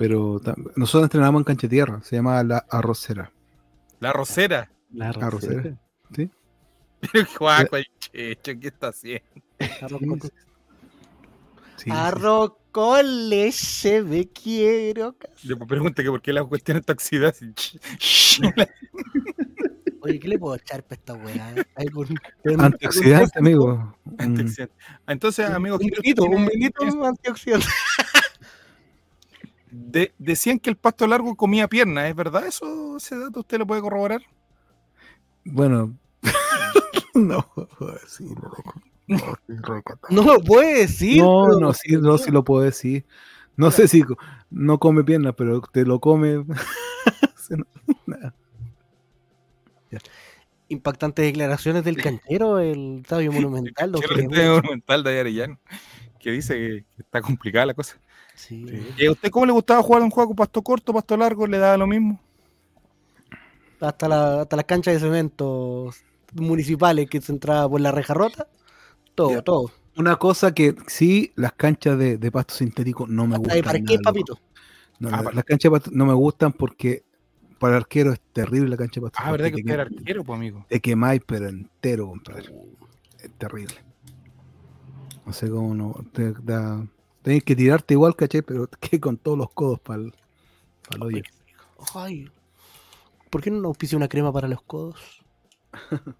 Pero 0.00 0.40
nosotros 0.76 1.02
entrenamos 1.02 1.40
en 1.40 1.44
cancha 1.44 1.66
de 1.66 1.68
tierra, 1.68 2.00
se 2.02 2.16
llama 2.16 2.42
la 2.42 2.64
arrocera. 2.70 3.30
La 3.98 4.14
rosera. 4.14 4.70
La 4.94 5.10
Arrocera. 5.10 5.76
¿sí? 6.16 6.30
Pero 7.12 7.26
Juaco, 7.38 7.76
el 7.76 7.86
checho, 7.98 8.52
¿qué 8.58 8.68
está 8.68 8.88
haciendo? 8.88 9.22
Sí, 11.76 11.90
con 12.72 13.28
leche, 13.28 14.02
me 14.02 14.26
quiero. 14.28 15.16
Le 15.42 15.54
pregunta 15.56 16.02
que 16.02 16.08
por 16.08 16.22
qué 16.22 16.32
la 16.32 16.44
cuestión 16.44 16.78
está 16.78 16.94
oxidada. 16.94 17.34
Oye, 20.02 20.18
¿qué 20.18 20.28
le 20.28 20.38
puedo 20.38 20.54
echar 20.56 20.82
para 20.82 20.94
esta 20.94 21.12
weá? 21.12 21.54
Algún- 21.74 22.18
Antioxidante, 22.58 23.38
amigo. 23.38 23.94
Antioxidante. 24.16 24.74
Entonces, 25.06 25.50
amigo, 25.50 25.76
Un 25.76 25.90
vinito, 25.90 26.24
un 26.24 26.46
vinito 26.46 26.82
antioxidante. 27.04 27.66
De- 29.70 30.12
decían 30.18 30.58
que 30.58 30.70
el 30.70 30.76
pasto 30.76 31.06
largo 31.06 31.34
comía 31.36 31.68
piernas, 31.68 32.08
¿es 32.08 32.14
verdad 32.16 32.46
eso? 32.46 32.96
¿Ese 32.96 33.18
dato 33.18 33.40
usted 33.40 33.58
lo 33.58 33.66
puede 33.66 33.80
corroborar? 33.82 34.22
Bueno, 35.44 35.94
no 37.14 37.46
loco. 37.56 37.68
No, 37.76 37.96
sí, 38.06 38.24
loco. 38.28 38.74
No 40.10 40.22
lo 40.22 40.40
puede 40.40 40.80
decir. 40.80 41.22
no, 41.22 41.44
pero- 41.46 41.60
no, 41.60 41.72
sí, 41.72 41.96
no, 41.96 42.18
sí 42.18 42.30
lo 42.30 42.44
puedo 42.44 42.62
decir. 42.64 43.04
No 43.56 43.70
sé 43.70 43.88
si 43.88 44.04
no 44.50 44.78
come 44.78 45.04
piernas, 45.04 45.34
pero 45.36 45.60
te 45.60 45.84
lo 45.84 46.00
come. 46.00 46.44
Sí, 47.36 47.54
no. 47.56 48.32
Impactantes 50.68 51.24
declaraciones 51.24 51.82
del 51.82 51.96
canchero, 52.00 52.60
el 52.60 52.98
estadio 53.00 53.32
monumental. 53.32 53.92
el 53.96 54.20
Estadio 54.20 54.54
monumental 54.56 55.02
de 55.02 55.20
Arellano, 55.20 55.58
que 56.20 56.30
dice 56.30 56.54
que 56.54 56.84
está 56.98 57.20
complicada 57.20 57.66
la 57.66 57.74
cosa. 57.74 57.98
Sí. 58.48 58.66
¿Y 58.96 59.06
a 59.06 59.12
usted 59.12 59.30
cómo 59.30 59.46
le 59.46 59.52
gustaba 59.52 59.82
jugar 59.82 60.02
un 60.02 60.10
juego 60.10 60.34
pasto 60.34 60.62
corto, 60.62 60.92
pasto 60.92 61.16
largo? 61.16 61.46
¿Le 61.46 61.58
daba 61.58 61.76
lo 61.76 61.86
mismo? 61.86 62.20
Hasta, 63.80 64.08
la, 64.08 64.42
hasta 64.42 64.56
las 64.56 64.64
canchas 64.64 64.94
de 64.94 65.00
cemento 65.00 65.90
municipales 66.34 67.08
que 67.08 67.20
se 67.20 67.32
entraba 67.32 67.68
por 67.68 67.80
la 67.80 67.92
reja 67.92 68.14
rota. 68.14 68.46
Todo, 69.14 69.30
Ya. 69.32 69.42
todo. 69.42 69.70
Una 69.96 70.16
cosa 70.16 70.52
que 70.54 70.74
sí, 70.86 71.32
las 71.36 71.52
canchas 71.52 71.98
de, 71.98 72.16
de 72.16 72.30
pasto 72.32 72.54
sintético 72.54 73.06
no 73.06 73.26
me 73.26 73.36
Hasta 73.36 73.54
gustan. 73.54 73.82
nada, 73.84 73.92
loco. 73.92 74.02
papito. 74.04 74.38
No, 74.98 75.08
Ah, 75.08 75.16
la- 75.16 75.22
para- 75.24 75.36
las 75.36 75.44
canchas 75.44 75.70
de 75.72 75.78
pasto 75.78 75.90
no 75.92 76.06
me 76.06 76.14
gustan 76.14 76.52
porque 76.52 77.02
para 77.58 77.74
el 77.76 77.82
arquero 77.82 78.12
es 78.12 78.20
terrible 78.32 78.70
la 78.70 78.76
cancha 78.76 79.00
de 79.00 79.06
pasto. 79.06 79.18
Ah, 79.22 79.32
¿verdad 79.32 79.48
que 79.48 79.56
usted 79.56 79.70
era 79.72 79.82
arquero, 79.82 80.24
pues, 80.24 80.36
amigo? 80.36 80.64
te 80.68 80.80
quemáis, 80.80 81.20
pero 81.26 81.48
entero, 81.48 82.08
compadre. 82.08 82.50
Es 83.18 83.30
terrible. 83.38 83.74
No 85.26 85.32
sé 85.32 85.50
cómo 85.50 85.74
no. 85.74 85.94
Te, 86.12 86.32
da, 86.32 86.86
tenés 87.22 87.44
que 87.44 87.56
tirarte 87.56 87.94
igual, 87.94 88.16
caché, 88.16 88.42
pero 88.42 88.68
que 88.80 89.00
con 89.00 89.16
todos 89.16 89.38
los 89.38 89.50
codos 89.50 89.80
para 89.80 90.02
el, 90.02 90.12
hoyo. 91.00 91.22
Ay. 91.94 92.28
¿Por 93.30 93.42
qué 93.42 93.50
no 93.50 93.58
nos 93.58 93.66
auspicia 93.66 93.96
una 93.96 94.08
crema 94.08 94.32
para 94.32 94.48
los 94.48 94.62
codos? 94.62 95.24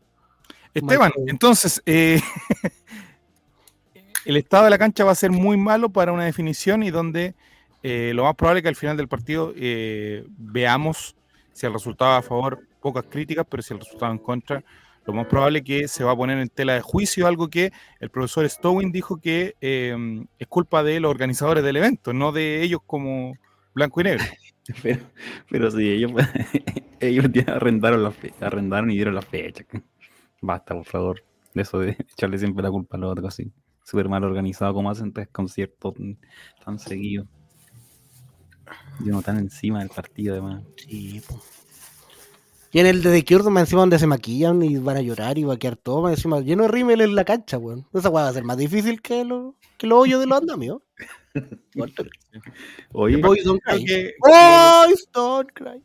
Esteban, 0.75 1.09
Michael. 1.09 1.31
entonces, 1.31 1.83
eh, 1.85 2.21
el 4.25 4.37
estado 4.37 4.65
de 4.65 4.71
la 4.71 4.79
cancha 4.79 5.05
va 5.05 5.11
a 5.11 5.17
ser 5.17 5.33
muy 5.33 5.57
malo 5.57 5.91
para 5.91 6.13
una 6.13 6.25
definición 6.25 6.85
y 6.85 6.91
donde 6.91 7.35
eh, 7.83 8.13
lo 8.15 8.25
más 8.25 8.37
probable 8.37 8.61
es 8.61 8.63
que 8.63 8.69
al 8.69 8.77
final 8.77 8.97
del 8.97 9.09
partido 9.09 9.53
eh, 9.57 10.25
veamos 10.29 11.17
si 11.53 11.67
el 11.67 11.73
resultado 11.73 12.13
a 12.13 12.23
favor, 12.23 12.61
pocas 12.81 13.05
críticas, 13.11 13.47
pero 13.51 13.63
si 13.63 13.75
el 13.75 13.81
resultado 13.81 14.13
en 14.13 14.19
contra, 14.19 14.63
lo 15.07 15.13
más 15.15 15.27
probable 15.27 15.59
es 15.61 15.65
que 15.65 15.89
se 15.89 16.05
va 16.05 16.13
a 16.13 16.17
poner 16.17 16.39
en 16.39 16.49
tela 16.49 16.75
de 16.75 16.81
juicio 16.83 17.27
algo 17.27 17.49
que 17.49 17.73
el 18.01 18.11
profesor 18.11 18.49
Stowin 18.49 18.93
dijo 18.93 19.17
que 19.19 19.55
eh, 19.61 19.97
es 20.39 20.47
culpa 20.47 20.83
de 20.83 21.01
los 21.01 21.11
organizadores 21.11 21.65
del 21.65 21.77
evento, 21.77 22.13
no 22.13 22.33
de 22.33 22.63
ellos 22.63 22.81
como 22.87 23.35
blanco 23.75 24.01
y 24.01 24.05
negro. 24.05 24.25
Pero, 24.83 25.01
pero 25.51 25.69
sí, 25.73 25.89
ellos, 25.89 26.13
ellos 27.01 27.25
arrendaron, 27.49 28.05
la 28.05 28.13
fe- 28.13 28.35
arrendaron 28.41 28.91
y 28.91 28.95
dieron 28.95 29.17
la 29.17 29.23
fecha. 29.23 29.65
Basta, 30.41 30.75
por 30.75 30.85
favor, 30.85 31.25
de 31.55 31.63
eso 31.63 31.81
de 31.81 31.91
echarle 32.13 32.39
siempre 32.39 32.63
la 32.63 32.71
culpa 32.71 32.97
a 32.97 33.01
los 33.01 33.11
otros 33.11 33.29
así. 33.35 33.51
Súper 33.83 34.09
mal 34.09 34.23
organizado 34.23 34.73
como 34.75 34.89
hacen 34.91 35.13
tres 35.13 35.27
conciertos 35.33 35.95
tan- 36.65 36.79
seguidos. 36.79 37.27
Y 39.05 39.09
uno 39.11 39.23
tan 39.23 39.39
encima 39.39 39.81
del 39.81 39.89
partido, 39.89 40.35
además. 40.35 40.63
Sí, 40.77 41.21
po. 41.27 41.41
Y 42.73 42.79
en 42.79 42.87
el 42.87 43.03
de 43.03 43.11
The 43.21 43.25
Cure, 43.25 43.51
más 43.51 43.63
encima 43.65 43.81
donde 43.83 43.99
se 43.99 44.07
maquillan 44.07 44.63
y 44.63 44.79
van 44.79 44.97
a 44.97 45.01
llorar 45.03 45.37
y 45.39 45.45
va 45.45 45.55
a 45.55 45.59
quedar 45.59 45.77
todo, 45.77 46.03
más 46.03 46.13
encima 46.13 46.41
lleno 46.41 46.63
de 46.63 46.69
rímel 46.69 47.01
en 47.01 47.15
la 47.17 47.25
cancha, 47.25 47.59
weón. 47.59 47.87
Esa 47.93 48.11
weá 48.11 48.25
va 48.25 48.29
a 48.31 48.33
ser 48.33 48.45
más 48.45 48.57
difícil 48.59 49.03
que, 49.03 49.25
lo, 49.25 49.57
que 49.77 49.87
los 49.89 49.99
hoyos 49.99 50.21
de 50.21 50.27
los 50.27 50.39
andamios. 50.39 50.79
Oye, 52.93 53.17
Boys 53.19 53.45
don't 53.45 53.61
cry. 53.63 53.85
que- 53.85 54.13
Boys 54.21 55.09
don't 55.13 55.51
cry. 55.53 55.83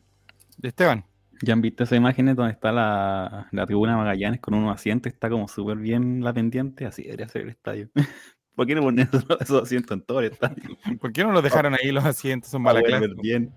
Esteban, 0.62 1.04
¿ya 1.42 1.52
han 1.54 1.60
visto 1.60 1.84
esas 1.84 1.96
imágenes 1.98 2.36
donde 2.36 2.52
está 2.52 2.72
la, 2.72 3.48
la 3.52 3.66
tribuna 3.66 3.96
Magallanes 3.96 4.40
con 4.40 4.54
unos 4.54 4.74
asientos? 4.74 5.12
Está 5.12 5.28
como 5.28 5.48
súper 5.48 5.76
bien 5.78 6.22
la 6.22 6.32
pendiente, 6.32 6.86
así 6.86 7.02
debería 7.02 7.28
ser 7.28 7.42
el 7.42 7.48
estadio. 7.50 7.90
¿Por 8.54 8.66
qué 8.66 8.74
no 8.74 8.82
ponen 8.82 9.08
esos, 9.12 9.24
esos 9.40 9.62
asientos 9.62 9.92
en 9.96 10.02
todo 10.02 10.20
el 10.20 10.32
estadio? 10.32 10.76
¿por 11.00 11.12
qué 11.12 11.24
no 11.24 11.32
los 11.32 11.42
dejaron 11.42 11.74
ahí 11.74 11.90
los 11.92 12.04
asientos? 12.04 12.50
Son 12.50 12.62
mala 12.62 12.80
clase. 12.82 13.08
bien. 13.20 13.52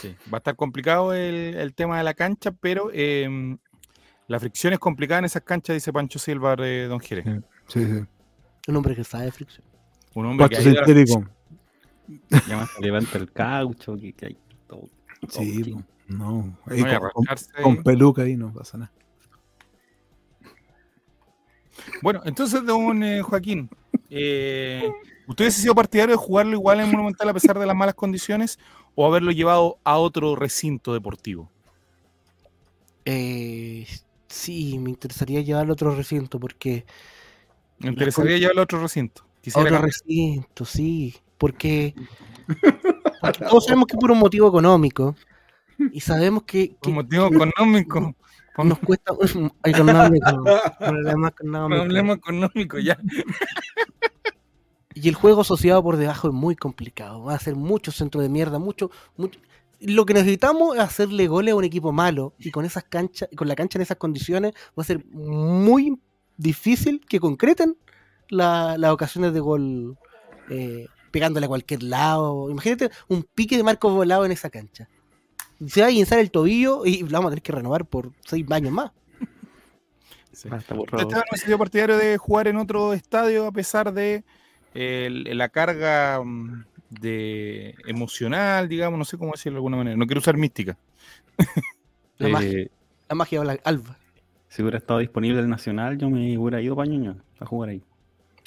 Sí, 0.00 0.16
va 0.32 0.36
a 0.36 0.38
estar 0.38 0.56
complicado 0.56 1.12
el, 1.12 1.54
el 1.54 1.74
tema 1.74 1.98
de 1.98 2.04
la 2.04 2.14
cancha, 2.14 2.50
pero 2.52 2.90
eh, 2.92 3.56
la 4.26 4.40
fricción 4.40 4.72
es 4.72 4.78
complicada 4.78 5.20
en 5.20 5.24
esas 5.26 5.42
canchas, 5.42 5.74
dice 5.74 5.92
Pancho 5.92 6.18
Silva 6.18 6.56
de 6.56 6.86
Don 6.86 7.00
Jerez. 7.00 7.24
Sí, 7.68 7.84
sí. 7.84 8.04
Un 8.66 8.76
hombre 8.76 8.96
que 8.96 9.04
sabe 9.04 9.30
fricción. 9.30 9.64
Un 10.14 10.26
hombre 10.26 10.48
que 10.48 10.56
se 10.56 10.70
levanta 12.80 13.18
el 13.18 13.32
caucho, 13.32 13.96
que, 13.96 14.12
que 14.12 14.26
hay 14.26 14.38
todo. 14.66 14.88
Sí, 15.28 15.62
todo, 15.62 15.82
no. 16.08 16.44
No 16.44 16.58
ahí 16.66 16.82
a 16.82 17.00
con, 17.00 17.24
con 17.62 17.82
peluca 17.82 18.22
ahí 18.22 18.36
no 18.36 18.52
pasa 18.52 18.78
nada. 18.78 18.92
Bueno, 22.02 22.20
entonces, 22.24 22.64
don 22.64 23.02
eh, 23.02 23.22
Joaquín, 23.22 23.68
eh, 24.10 24.90
¿usted 25.26 25.44
hubiese 25.44 25.62
sido 25.62 25.74
partidario 25.74 26.16
de 26.16 26.22
jugarlo 26.22 26.52
igual 26.52 26.80
en 26.80 26.90
Monumental 26.90 27.28
a 27.28 27.34
pesar 27.34 27.58
de 27.58 27.66
las 27.66 27.76
malas 27.76 27.94
condiciones 27.94 28.58
o 28.94 29.06
haberlo 29.06 29.30
llevado 29.32 29.78
a 29.84 29.96
otro 29.98 30.36
recinto 30.36 30.92
deportivo? 30.92 31.50
Eh, 33.04 33.86
sí, 34.28 34.78
me 34.78 34.90
interesaría 34.90 35.40
llevarlo 35.42 35.72
a 35.72 35.74
otro 35.74 35.94
recinto 35.94 36.38
porque. 36.40 36.84
Me 37.78 37.88
interesaría 37.90 38.38
llevarlo 38.38 38.60
a 38.62 38.64
otro 38.64 38.80
recinto. 38.80 39.22
A 39.22 39.40
Quisiera 39.42 39.62
otro 39.68 39.74
cambiar. 39.76 39.92
recinto, 39.92 40.64
sí. 40.64 41.14
Porque, 41.36 41.94
porque 43.20 43.44
todos 43.44 43.64
sabemos 43.66 43.86
que 43.86 43.96
es 43.96 44.00
por 44.00 44.10
un 44.10 44.18
motivo 44.18 44.48
económico. 44.48 45.14
Y 45.92 46.00
sabemos 46.00 46.44
que, 46.44 46.68
que- 46.70 46.74
por 46.80 46.92
motivo 46.92 47.26
económico. 47.26 48.14
Por 48.56 48.64
nos 48.66 48.78
cuesta. 48.78 49.12
económico. 49.64 50.44
Problemas 50.78 51.32
económicos. 51.32 51.80
problema 51.82 52.12
económico, 52.14 52.78
ya. 52.78 52.96
Y 54.94 55.08
el 55.08 55.14
juego 55.14 55.40
asociado 55.40 55.82
por 55.82 55.96
debajo 55.96 56.28
es 56.28 56.34
muy 56.34 56.54
complicado. 56.56 57.24
Va 57.24 57.34
a 57.34 57.38
ser 57.38 57.56
muchos 57.56 57.96
centros 57.96 58.22
de 58.22 58.28
mierda, 58.28 58.58
mucho, 58.58 58.90
mucho. 59.16 59.40
Lo 59.80 60.06
que 60.06 60.14
necesitamos 60.14 60.76
es 60.76 60.82
hacerle 60.82 61.26
goles 61.26 61.52
a 61.52 61.56
un 61.56 61.64
equipo 61.64 61.92
malo. 61.92 62.32
Y 62.38 62.50
con 62.52 62.64
esas 62.64 62.84
canchas, 62.84 63.28
con 63.36 63.48
la 63.48 63.56
cancha 63.56 63.78
en 63.78 63.82
esas 63.82 63.96
condiciones, 63.96 64.54
va 64.78 64.82
a 64.82 64.84
ser 64.84 65.04
muy 65.12 66.00
difícil 66.36 67.00
que 67.08 67.18
concreten 67.20 67.76
la- 68.28 68.78
las 68.78 68.92
ocasiones 68.92 69.32
de 69.34 69.40
gol 69.40 69.98
eh, 70.50 70.86
pegándole 71.10 71.46
a 71.46 71.48
cualquier 71.48 71.82
lado. 71.82 72.48
Imagínate 72.50 72.90
un 73.08 73.24
pique 73.34 73.56
de 73.56 73.62
marco 73.62 73.90
volado 73.90 74.24
en 74.24 74.32
esa 74.32 74.48
cancha. 74.50 74.88
Se 75.66 75.80
va 75.80 75.88
a 75.88 75.90
guinzar 75.90 76.18
el 76.18 76.30
tobillo 76.30 76.84
y 76.86 76.98
lo 77.02 77.08
vamos 77.10 77.26
a 77.28 77.30
tener 77.30 77.42
que 77.42 77.52
renovar 77.52 77.84
por 77.86 78.12
seis 78.24 78.44
años 78.50 78.72
más. 78.72 78.90
Sí. 80.32 80.48
Basta, 80.48 80.74
por 80.74 80.84
¿Usted 80.84 80.98
favor. 80.98 81.02
Esteban, 81.06 81.24
no 81.30 81.34
ha 81.34 81.38
sido 81.38 81.58
partidario 81.58 81.96
de 81.96 82.18
jugar 82.18 82.48
en 82.48 82.56
otro 82.56 82.92
estadio 82.92 83.46
a 83.46 83.52
pesar 83.52 83.92
de 83.92 84.24
el- 84.74 85.36
la 85.38 85.48
carga 85.48 86.20
mm, 86.22 86.64
de 86.90 87.74
emocional, 87.86 88.68
digamos, 88.68 88.98
no 88.98 89.04
sé 89.04 89.16
cómo 89.18 89.32
decirlo 89.32 89.56
de 89.56 89.58
alguna 89.58 89.76
manera. 89.78 89.96
No 89.96 90.06
quiero 90.06 90.20
usar 90.20 90.36
mística. 90.36 90.76
La, 92.18 92.28
magia, 92.28 92.48
Eh, 92.60 92.70
la 93.08 93.14
magia 93.16 93.40
de 93.40 93.46
la 93.46 93.58
alba. 93.64 93.96
si 94.48 94.62
hubiera 94.62 94.78
estado 94.78 95.00
disponible 95.00 95.40
el 95.40 95.48
Nacional, 95.48 95.98
yo 95.98 96.08
me 96.08 96.38
hubiera 96.38 96.60
ido 96.60 96.76
para 96.76 96.88
Ñuñoa 96.88 97.16
a 97.40 97.46
jugar 97.46 97.70
ahí. 97.70 97.82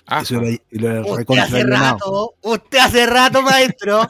Ah, 0.06 0.22
Eso 0.22 0.42
era, 0.72 1.02
Usted 1.02 1.38
hace 1.38 1.64
rato, 1.66 2.34
usted 2.42 2.78
hace 2.78 3.06
rato, 3.06 3.42
maestro. 3.42 4.08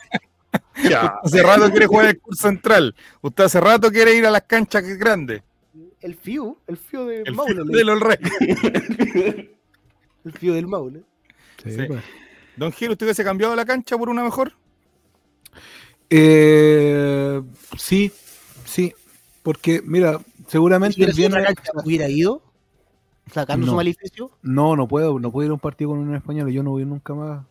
hace 1.24 1.42
rato 1.42 1.72
quiere 1.72 1.88
jugar 1.88 2.06
el 2.06 2.20
curso 2.20 2.48
central. 2.48 2.94
Usted 3.22 3.46
hace 3.46 3.60
rato 3.60 3.90
quiere 3.92 4.14
ir 4.16 4.28
a 4.28 4.32
las 4.32 4.44
canchas 4.44 4.84
grandes. 4.84 5.42
El 6.00 6.14
Fiu, 6.14 6.56
el 6.68 6.78
Fiu 6.78 7.06
de 7.06 7.24
El 7.26 7.34
Maule. 7.34 7.64
de 7.66 7.84
los 7.84 8.00
reyes. 8.00 8.32
El 10.24 10.32
Fiu 10.34 10.54
del 10.54 10.68
Maule. 10.68 11.02
Sí, 11.64 11.72
Sí. 11.72 11.84
pues. 11.88 12.04
Don 12.56 12.72
Gil, 12.72 12.92
¿usted 12.92 13.06
hubiese 13.06 13.24
cambiado 13.24 13.56
la 13.56 13.66
cancha 13.66 13.98
por 13.98 14.10
una 14.10 14.24
mejor? 14.24 14.54
Eh, 16.10 17.42
sí, 17.78 18.12
sí. 18.66 18.94
Porque, 19.44 19.82
mira, 19.84 20.20
seguramente 20.48 20.96
Si 20.96 21.04
hubiera 21.04 21.16
viernes- 21.40 21.46
cancha, 21.56 21.72
hubiera 21.86 22.10
ido 22.10 22.42
sacando 23.32 23.66
No. 23.66 23.72
su 23.74 23.76
maleficio. 23.76 24.32
No, 24.42 24.76
no 24.76 24.88
puedo, 24.88 25.20
no 25.20 25.32
puedo 25.32 25.46
ir 25.46 25.52
a 25.52 25.54
un 25.54 25.60
partido 25.60 25.92
con 25.92 26.00
un 26.00 26.16
español, 26.16 26.50
yo 26.52 26.64
no 26.64 26.72
voy 26.72 26.86
nunca 26.86 27.14
más. 27.14 27.46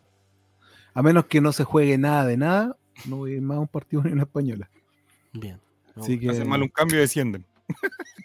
A 0.94 1.02
menos 1.02 1.26
que 1.26 1.40
no 1.40 1.52
se 1.52 1.64
juegue 1.64 1.96
nada 1.98 2.24
de 2.26 2.36
nada, 2.36 2.76
no 3.06 3.16
voy 3.16 3.32
a 3.32 3.34
ir 3.36 3.42
más 3.42 3.56
a 3.58 3.60
un 3.60 3.68
partido 3.68 4.02
con 4.02 4.12
una 4.12 4.22
española. 4.22 4.68
Bien. 5.32 5.60
No. 5.94 6.02
Así 6.02 6.18
que, 6.18 6.30
Hacen 6.30 6.48
mal 6.48 6.62
un 6.62 6.68
cambio 6.68 6.96
y 6.98 7.00
descienden. 7.00 7.44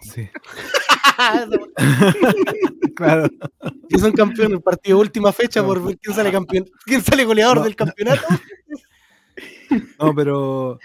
Sí, 0.02 0.30
claro. 2.96 3.28
si 3.90 4.00
son 4.00 4.12
campeones, 4.14 4.54
el 4.58 4.62
partido 4.62 4.98
de 4.98 5.02
última 5.02 5.32
fecha 5.32 5.64
por 5.64 5.84
ver 5.84 5.98
quién 5.98 6.16
sale 6.16 6.32
campeón, 6.32 6.66
quién 6.86 7.02
sale 7.02 7.26
goleador 7.26 7.58
No. 7.58 7.64
del 7.64 7.76
campeonato. 7.76 8.24
No, 9.98 10.14
pero 10.14 10.80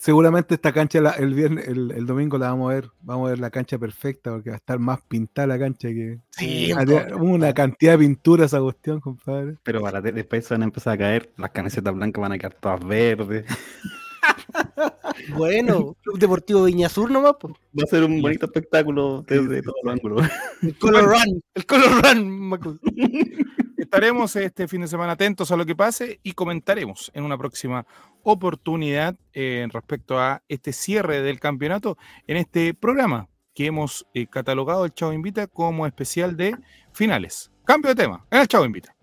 seguramente 0.00 0.54
esta 0.56 0.72
cancha 0.72 1.00
la- 1.00 1.12
el 1.12 1.32
viernes, 1.34 1.68
el, 1.68 1.92
el 1.92 2.04
domingo 2.04 2.36
la 2.36 2.48
vamos 2.48 2.70
a 2.70 2.74
ver, 2.74 2.90
vamos 3.00 3.28
a 3.28 3.30
ver 3.30 3.38
la 3.38 3.48
cancha 3.50 3.78
perfecta 3.78 4.32
porque 4.32 4.50
va 4.50 4.56
a 4.56 4.58
estar 4.58 4.78
más 4.80 5.00
pintada 5.06 5.46
la 5.46 5.58
cancha 5.58 5.88
que 5.88 6.18
Sí, 6.30 6.72
una 7.20 7.54
cantidad 7.54 7.92
de 7.92 7.98
pintura 7.98 8.46
esa 8.46 8.60
cuestión, 8.60 8.98
compadre. 9.00 9.54
Pero 9.62 9.80
para 9.80 10.00
de- 10.00 10.10
después 10.12 10.48
van 10.50 10.62
a 10.62 10.64
empezar 10.64 10.94
a 10.94 10.98
caer, 10.98 11.30
las 11.36 11.50
camisetas 11.52 11.94
blancas 11.94 12.20
van 12.20 12.32
a 12.32 12.38
quedar 12.38 12.54
todas 12.54 12.84
verdes. 12.84 13.44
bueno, 15.36 15.96
Club 16.02 16.18
Deportivo 16.18 16.64
Viña 16.64 16.88
Sur 16.88 17.10
nomás, 17.10 17.34
po. 17.38 17.48
Va 17.48 17.84
a 17.84 17.86
ser 17.86 18.04
un 18.04 18.20
bonito 18.20 18.46
espectáculo 18.46 19.24
desde 19.26 19.62
todos 19.62 19.76
los 19.82 19.92
ángulos. 19.92 20.28
el 20.62 20.78
Color 20.78 21.04
Run, 21.04 21.42
el 21.54 21.66
Color 21.66 22.02
Run, 22.02 22.40
Macu. 22.48 22.78
Estaremos 23.76 24.34
este 24.36 24.66
fin 24.66 24.80
de 24.80 24.88
semana 24.88 25.12
atentos 25.12 25.50
a 25.50 25.56
lo 25.56 25.66
que 25.66 25.76
pase 25.76 26.18
y 26.22 26.32
comentaremos 26.32 27.10
en 27.14 27.24
una 27.24 27.36
próxima 27.36 27.86
oportunidad 28.22 29.16
eh, 29.32 29.68
respecto 29.70 30.18
a 30.18 30.42
este 30.48 30.72
cierre 30.72 31.22
del 31.22 31.38
campeonato 31.38 31.98
en 32.26 32.38
este 32.38 32.74
programa 32.74 33.28
que 33.54 33.66
hemos 33.66 34.06
eh, 34.14 34.26
catalogado 34.26 34.84
el 34.84 34.94
Chavo 34.94 35.12
Invita 35.12 35.46
como 35.46 35.86
especial 35.86 36.36
de 36.36 36.56
finales. 36.92 37.52
Cambio 37.64 37.94
de 37.94 38.02
tema, 38.02 38.26
en 38.30 38.40
el 38.40 38.48
Chavo 38.48 38.64
Invita. 38.64 38.94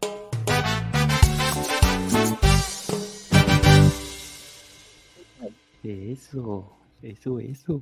Eso, 5.84 6.72
eso, 7.02 7.40
eso. 7.40 7.82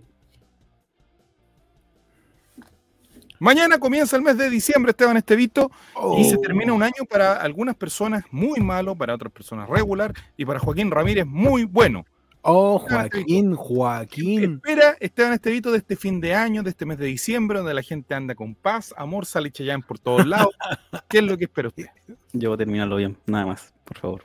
Mañana 3.41 3.78
comienza 3.80 4.18
el 4.18 4.22
mes 4.22 4.38
de 4.38 4.50
diciembre, 4.50 4.91
Esteban 4.91 5.16
Estevito, 5.16 5.72
y 6.18 6.26
se 6.26 6.36
Oh. 6.36 6.41
termina 6.41 6.74
un 6.74 6.84
año 6.84 7.06
para 7.10 7.36
algunas 7.41 7.76
personas 7.76 8.24
muy 8.32 8.60
malo, 8.60 8.95
para 8.95 9.16
otras 9.16 9.32
personas 9.32 9.70
regular, 9.70 10.14
y 10.36 10.45
para 10.45 10.60
Joaquín 10.60 10.91
Ramírez 10.91 11.26
muy 11.26 11.64
bueno. 11.64 12.06
Oh, 12.41 12.82
Ah, 12.89 13.08
Joaquín, 13.10 13.52
¿Qué 13.52 13.56
Joaquín. 13.58 14.54
espera 14.56 14.95
Esteban 15.00 15.34
Estevito 15.34 15.72
de 15.72 15.78
este 15.80 15.95
fin 15.97 16.20
de 16.22 16.34
año, 16.36 16.64
de 16.64 16.70
este 16.70 16.86
mes 16.86 16.97
de 16.97 17.06
diciembre, 17.06 17.60
donde 17.60 17.74
la 17.74 17.82
gente 17.82 18.14
anda 18.14 18.34
con 18.36 18.56
paz, 18.56 18.93
amor, 18.97 19.26
sale 19.26 19.52
Chayán 19.52 19.84
por 19.84 20.00
todos 20.00 20.26
lados? 20.26 20.50
¿Qué 21.10 21.18
es 21.20 21.24
lo 21.24 21.38
que 21.38 21.45
espera 21.45 21.68
usted? 21.70 21.88
Yo 22.34 22.50
voy 22.50 22.56
a 22.56 22.58
terminarlo 22.58 22.95
bien, 22.97 23.18
nada 23.26 23.45
más, 23.45 23.74
por 23.86 23.97
favor. 24.00 24.24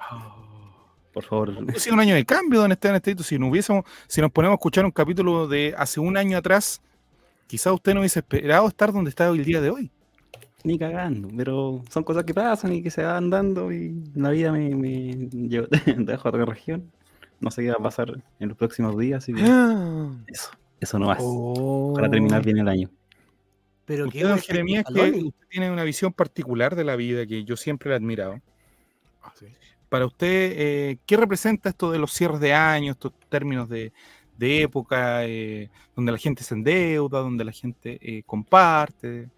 Por 1.15 1.25
favor. 1.25 1.57
Ha 1.75 1.79
sido 1.79 1.95
un 1.95 2.01
año 2.01 2.15
de 2.17 2.25
cambio, 2.27 2.61
don 2.61 2.73
Esteban 2.73 2.97
Estevito. 2.97 3.23
Si 3.23 3.39
no 3.39 3.49
hubiésemos, 3.49 3.85
si 4.09 4.21
nos 4.21 4.31
ponemos 4.33 4.55
a 4.55 4.59
escuchar 4.59 4.85
un 4.85 4.91
capítulo 4.91 5.47
de 5.47 5.73
hace 5.79 6.01
un 6.01 6.17
año 6.17 6.37
atrás, 6.37 6.83
quizás 7.47 7.73
usted 7.73 7.95
no 7.95 8.01
hubiese 8.01 8.19
esperado 8.19 8.67
estar 8.69 8.93
donde 8.93 9.11
está 9.11 9.31
hoy 9.31 9.39
el 9.39 9.45
día 9.45 9.61
de 9.61 9.71
hoy. 9.71 9.91
Ni 10.65 10.79
cagando, 10.79 11.29
pero 11.37 11.83
son 11.91 12.03
cosas 12.05 12.25
que 12.25 12.35
pasan 12.35 12.73
y 12.73 12.83
que 12.83 12.91
se 12.91 13.03
van 13.05 13.31
dando 13.31 13.71
y 13.71 14.03
la 14.15 14.31
vida 14.31 14.51
me, 14.51 14.75
me 14.75 15.13
lleva- 15.29 15.69
deja 15.99 16.29
otra 16.29 16.45
región. 16.45 16.91
No 17.41 17.51
sé 17.51 17.63
qué 17.63 17.69
va 17.69 17.77
a 17.79 17.83
pasar 17.83 18.11
en 18.41 18.49
los 18.49 18.57
próximos 18.57 18.99
días, 18.99 19.23
así 19.23 19.35
que 19.35 19.43
eso, 19.43 20.51
eso 20.81 20.99
no 20.99 21.07
más. 21.07 21.19
Oh. 21.21 21.93
Para 21.95 22.11
terminar 22.11 22.45
bien 22.45 22.59
el 22.59 22.69
año. 22.69 22.91
Pero 23.85 24.07
Usted, 24.07 24.19
qué 24.19 24.25
don 24.27 24.39
Jeremías, 24.39 24.85
que 24.87 25.11
usted 25.11 25.47
tiene 25.51 25.71
una 25.71 25.85
visión 25.85 26.13
particular 26.13 26.75
de 26.75 26.85
la 26.85 26.97
vida 26.97 27.27
que 27.27 27.45
yo 27.45 27.57
siempre 27.57 27.91
le 27.91 27.95
he 27.95 27.99
admirado. 27.99 28.41
Ah, 29.23 29.33
sí. 29.39 29.47
Para 29.95 30.07
usted, 30.07 30.53
eh, 30.57 30.99
¿qué 31.07 31.17
representa 31.17 31.69
esto 31.69 31.93
de 31.93 32.01
los 32.01 32.11
cierres 32.13 32.41
de 32.41 32.53
año, 32.53 32.91
estos 32.91 33.13
términos 33.29 33.69
de, 33.69 33.93
de 34.37 34.63
época, 34.63 35.25
eh, 35.25 35.71
donde 35.95 36.11
la 36.11 36.19
gente 36.19 36.43
se 36.43 36.55
endeuda, 36.55 37.21
donde 37.21 37.45
la 37.45 37.53
gente 37.53 38.01
eh, 38.03 38.25
comparte? 38.27 39.29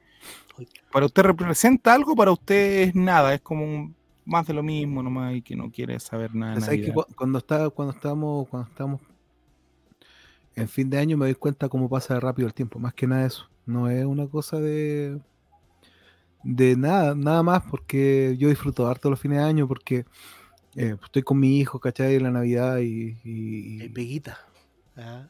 ¿Para 0.91 1.05
usted 1.05 1.25
representa 1.25 1.93
algo? 1.93 2.17
¿Para 2.17 2.33
usted 2.33 2.89
es 2.89 2.95
nada? 2.95 3.35
Es 3.35 3.43
como 3.43 3.65
un- 3.67 3.95
más 4.25 4.47
de 4.47 4.55
lo 4.55 4.63
mismo 4.63 5.03
nomás 5.03 5.35
y 5.35 5.43
que 5.43 5.55
no 5.57 5.71
quiere 5.71 6.01
saber 6.01 6.35
nada 6.35 6.55
de 6.55 6.61
¿Sabes 6.63 6.81
que 6.81 6.93
cuando 7.15 7.37
está, 7.37 7.69
cuando 7.69 7.93
estamos, 7.93 8.49
cuando 8.49 8.71
estamos 8.71 9.03
en 10.57 10.69
fin 10.69 10.89
de 10.89 10.97
año 10.99 11.19
me 11.19 11.27
doy 11.27 11.35
cuenta 11.35 11.69
cómo 11.69 11.91
pasa 11.91 12.19
rápido 12.19 12.49
el 12.49 12.55
tiempo, 12.55 12.79
más 12.79 12.95
que 12.95 13.07
nada 13.07 13.27
eso. 13.27 13.47
No 13.67 13.91
es 13.91 14.07
una 14.07 14.27
cosa 14.27 14.59
de 14.59 15.21
de 16.43 16.77
nada, 16.77 17.15
nada 17.15 17.43
más 17.43 17.63
porque 17.69 18.37
yo 18.39 18.49
disfruto 18.49 18.87
harto 18.87 19.11
los 19.11 19.19
fines 19.21 19.39
de 19.39 19.45
año 19.45 19.67
porque 19.67 20.05
eh, 20.77 20.97
estoy 21.03 21.23
con 21.23 21.39
mi 21.39 21.59
hijo, 21.59 21.81
¿cachai? 21.81 22.17
En 22.17 22.25
la 22.25 22.31
Navidad 22.31 22.79
y, 22.79 23.17
y- 23.25 23.83
El 23.83 23.93
Peguita. 23.93 24.39
Ah, 24.97 25.27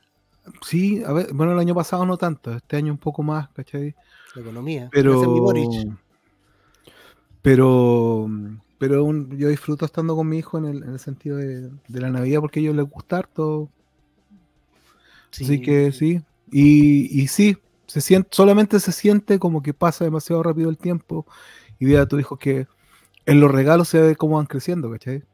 sí, 0.62 1.02
a 1.04 1.12
ver, 1.12 1.32
bueno, 1.32 1.52
el 1.52 1.58
año 1.58 1.74
pasado 1.74 2.06
no 2.06 2.16
tanto, 2.16 2.52
este 2.52 2.76
año 2.76 2.92
un 2.92 2.98
poco 2.98 3.22
más, 3.22 3.48
¿cachai? 3.50 3.94
la 4.34 4.42
economía. 4.42 4.90
Pero 4.92 5.14
pero 7.42 8.28
pero 8.78 9.04
un- 9.04 9.36
yo 9.38 9.48
disfruto 9.48 9.84
estando 9.86 10.14
con 10.16 10.28
mi 10.28 10.38
hijo 10.38 10.58
en 10.58 10.66
el, 10.66 10.82
en 10.82 10.90
el 10.90 10.98
sentido 10.98 11.38
de, 11.38 11.70
de 11.88 12.00
la 12.00 12.10
Navidad 12.10 12.40
porque 12.40 12.60
a 12.60 12.62
ellos 12.62 12.76
les 12.76 12.88
gusta 12.88 13.18
harto 13.18 13.70
Así 15.30 15.60
que 15.60 15.92
sí. 15.92 16.22
Y, 16.50 17.20
y 17.22 17.28
sí, 17.28 17.56
se 17.86 18.00
siente, 18.00 18.28
solamente 18.32 18.80
se 18.80 18.92
siente 18.92 19.38
como 19.38 19.62
que 19.62 19.74
pasa 19.74 20.04
demasiado 20.04 20.42
rápido 20.42 20.70
el 20.70 20.78
tiempo. 20.78 21.26
Y 21.78 21.86
ve 21.86 21.98
a 21.98 22.06
tu 22.06 22.18
hijo 22.18 22.38
que 22.38 22.66
en 23.26 23.40
los 23.40 23.50
regalos 23.50 23.88
se 23.88 24.00
ve 24.00 24.16
cómo 24.16 24.36
van 24.36 24.46
creciendo, 24.46 24.90
¿cachai? 24.90 25.24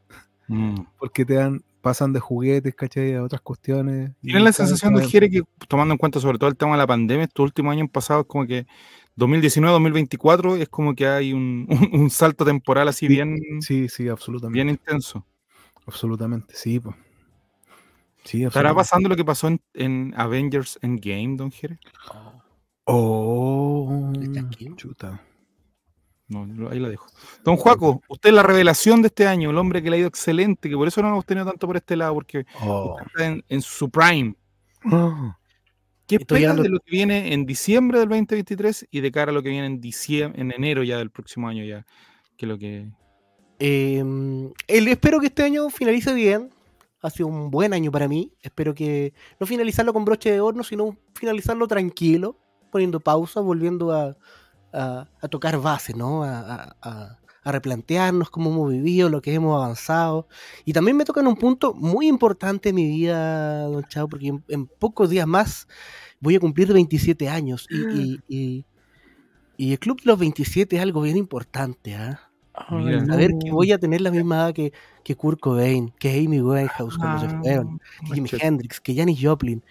Mm. 0.47 0.75
Porque 0.99 1.25
te 1.25 1.35
dan, 1.35 1.61
pasan 1.81 2.13
de 2.13 2.19
juguetes, 2.19 2.75
¿cachai? 2.75 3.13
A 3.15 3.23
otras 3.23 3.41
cuestiones. 3.41 4.11
y 4.21 4.27
¿Tiene 4.27 4.41
la 4.41 4.51
sensación 4.53 4.93
de 4.95 5.05
Jere 5.07 5.29
que, 5.29 5.41
tomando 5.67 5.93
en 5.93 5.97
cuenta 5.97 6.19
sobre 6.19 6.37
todo 6.37 6.49
el 6.49 6.55
tema 6.57 6.73
de 6.73 6.77
la 6.79 6.87
pandemia, 6.87 7.25
estos 7.25 7.43
últimos 7.43 7.71
años 7.73 7.89
pasados, 7.91 8.25
como 8.27 8.45
que 8.45 8.65
2019-2024 9.15 10.55
es 10.57 10.69
como 10.69 10.95
que 10.95 11.07
hay 11.07 11.33
un, 11.33 11.67
un- 11.93 12.01
un 12.01 12.09
salto 12.09 12.45
temporal 12.45 12.87
así 12.87 13.07
Sí, 13.07 13.13
bien, 13.13 13.37
Sí, 13.61 13.87
sí, 13.89 14.07
absolutamente. 14.07 14.55
bien 14.55 14.69
intenso? 14.69 15.25
Absolutamente, 15.85 16.53
sí. 16.55 16.79
po. 16.79 16.95
Sí, 18.23 18.43
¿Estará 18.45 18.73
pasando 18.73 19.09
lo 19.09 19.17
que 19.17 19.25
pasó 19.25 19.47
en, 19.49 19.59
en 19.73 20.13
Avengers 20.15 20.79
Endgame, 20.81 21.35
don 21.35 21.51
Jere? 21.51 21.77
Oh, 22.85 24.11
¿Está 24.21 24.41
aquí? 24.41 24.69
chuta. 24.75 25.21
No, 26.33 26.69
ahí 26.69 26.79
la 26.79 26.89
dejo. 26.89 27.07
Don 27.43 27.55
Juaco, 27.57 28.01
usted 28.09 28.29
es 28.29 28.35
la 28.35 28.43
revelación 28.43 29.01
de 29.01 29.07
este 29.07 29.27
año, 29.27 29.49
el 29.51 29.57
hombre 29.57 29.81
que 29.83 29.89
le 29.89 29.97
ha 29.97 29.99
ido 29.99 30.07
excelente, 30.07 30.69
que 30.69 30.75
por 30.75 30.87
eso 30.87 31.01
no 31.01 31.09
lo 31.09 31.13
hemos 31.15 31.25
tenido 31.25 31.45
tanto 31.45 31.67
por 31.67 31.77
este 31.77 31.95
lado, 31.95 32.13
porque 32.15 32.45
Oh. 32.61 32.97
está 33.05 33.25
en, 33.27 33.43
en 33.49 33.61
su 33.61 33.89
prime. 33.89 34.35
¿Qué 36.05 36.15
Estoy 36.15 36.37
espera 36.37 36.39
llegando- 36.39 36.63
de 36.63 36.69
lo 36.69 36.79
que 36.79 36.91
viene 36.91 37.33
en 37.33 37.45
diciembre 37.45 37.99
del 37.99 38.09
2023 38.09 38.87
y 38.91 38.99
de 38.99 39.11
cara 39.11 39.31
a 39.31 39.33
lo 39.33 39.41
que 39.41 39.49
viene 39.49 39.67
en 39.67 39.79
diciembre, 39.79 40.41
en 40.41 40.51
enero 40.51 40.83
ya 40.83 40.97
del 40.97 41.09
próximo 41.11 41.47
año 41.47 41.63
ya? 41.63 41.85
Que 42.37 42.45
lo 42.45 42.57
que 42.57 42.87
Eh, 43.59 43.99
el- 44.67 44.87
espero 44.89 45.19
que 45.21 45.27
este 45.27 45.43
año 45.43 45.69
finalice 45.69 46.13
bien. 46.13 46.49
Ha 47.01 47.09
sido 47.09 47.27
un 47.27 47.49
buen 47.51 47.73
año 47.73 47.91
para 47.91 48.07
mí. 48.07 48.33
Espero 48.41 48.73
que 48.73 49.13
no 49.39 49.45
finalizarlo 49.47 49.93
con 49.93 50.03
broche 50.05 50.31
de 50.31 50.41
horno, 50.41 50.63
sino 50.63 50.97
finalizarlo 51.15 51.67
tranquilo, 51.67 52.37
poniendo 52.71 52.99
pausa, 52.99 53.39
volviendo 53.41 53.91
a, 53.93 54.17
a- 54.73 55.07
a 55.21 55.27
tocar 55.27 55.59
base, 55.61 55.93
¿no? 55.93 56.23
A, 56.23 56.39
a- 56.39 56.75
a- 56.81 57.51
replantearnos 57.51 58.29
cómo 58.29 58.51
hemos 58.51 58.71
vivido, 58.71 59.09
lo 59.09 59.21
que 59.21 59.33
hemos 59.33 59.53
avanzado. 59.61 60.29
Y 60.63 60.71
también 60.71 60.95
me 60.95 61.03
toca 61.03 61.19
en 61.19 61.27
un 61.27 61.35
punto 61.35 61.73
muy 61.73 62.07
importante 62.07 62.69
en 62.69 62.75
mi 62.75 62.85
vida, 62.87 63.63
don 63.63 63.83
Chao, 63.89 64.07
porque 64.07 64.27
en, 64.27 64.43
en 64.47 64.65
pocos 64.65 65.09
días 65.09 65.27
más 65.27 65.67
voy 66.21 66.35
a 66.35 66.39
cumplir 66.39 66.71
27 66.71 67.27
años. 67.27 67.67
Y, 67.69 67.81
y- 68.01 68.19
y- 68.29 68.65
y 69.57 69.71
el 69.73 69.79
club 69.79 69.97
de 70.01 70.05
los 70.05 70.17
27 70.19 70.77
es 70.77 70.81
algo 70.81 71.01
bien 71.01 71.17
importante, 71.17 71.95
¿ah? 71.95 72.29
Mira. 72.85 73.05
Saber 73.07 73.31
que 73.43 73.51
voy 73.51 73.71
a 73.73 73.77
tener 73.77 73.99
la 74.01 74.11
misma 74.11 74.35
edad 74.37 74.53
que, 74.53 74.71
que 75.03 75.15
Kurt 75.15 75.39
Cobain, 75.41 75.89
que 75.99 76.11
Amy 76.25 76.39
Winehouse 76.41 76.97
cuando 76.97 77.19
se 77.19 77.25
Ah, 77.25 77.39
fueron, 77.41 77.79
que 78.07 78.13
Jimi. 78.15 78.29
Hendrix, 78.41 78.79
que 78.79 78.95
Janis 78.95 79.19
Joplin, 79.21 79.63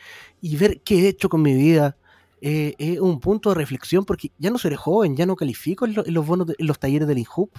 y 0.43 0.57
ver 0.57 0.83
qué 0.83 1.07
he 1.07 1.09
hecho 1.09 1.29
con 1.31 1.41
mi 1.43 1.55
vida 1.55 1.97
eh, 2.43 2.75
es 2.79 2.99
un 3.01 3.21
punto 3.21 3.49
de 3.51 3.55
reflexión 3.55 4.05
porque 4.05 4.31
ya 4.37 4.51
no 4.51 4.59
seré 4.59 4.77
joven, 4.77 5.17
ya 5.17 5.25
no 5.25 5.37
califico 5.37 5.87
en, 5.87 5.95
lo- 5.95 6.05
en 6.05 6.13
los 6.13 6.27
bonos, 6.27 6.49
de- 6.49 6.57
en 6.59 6.67
los 6.67 6.79
talleres 6.79 7.09
del 7.09 7.19
INJUP. 7.19 7.51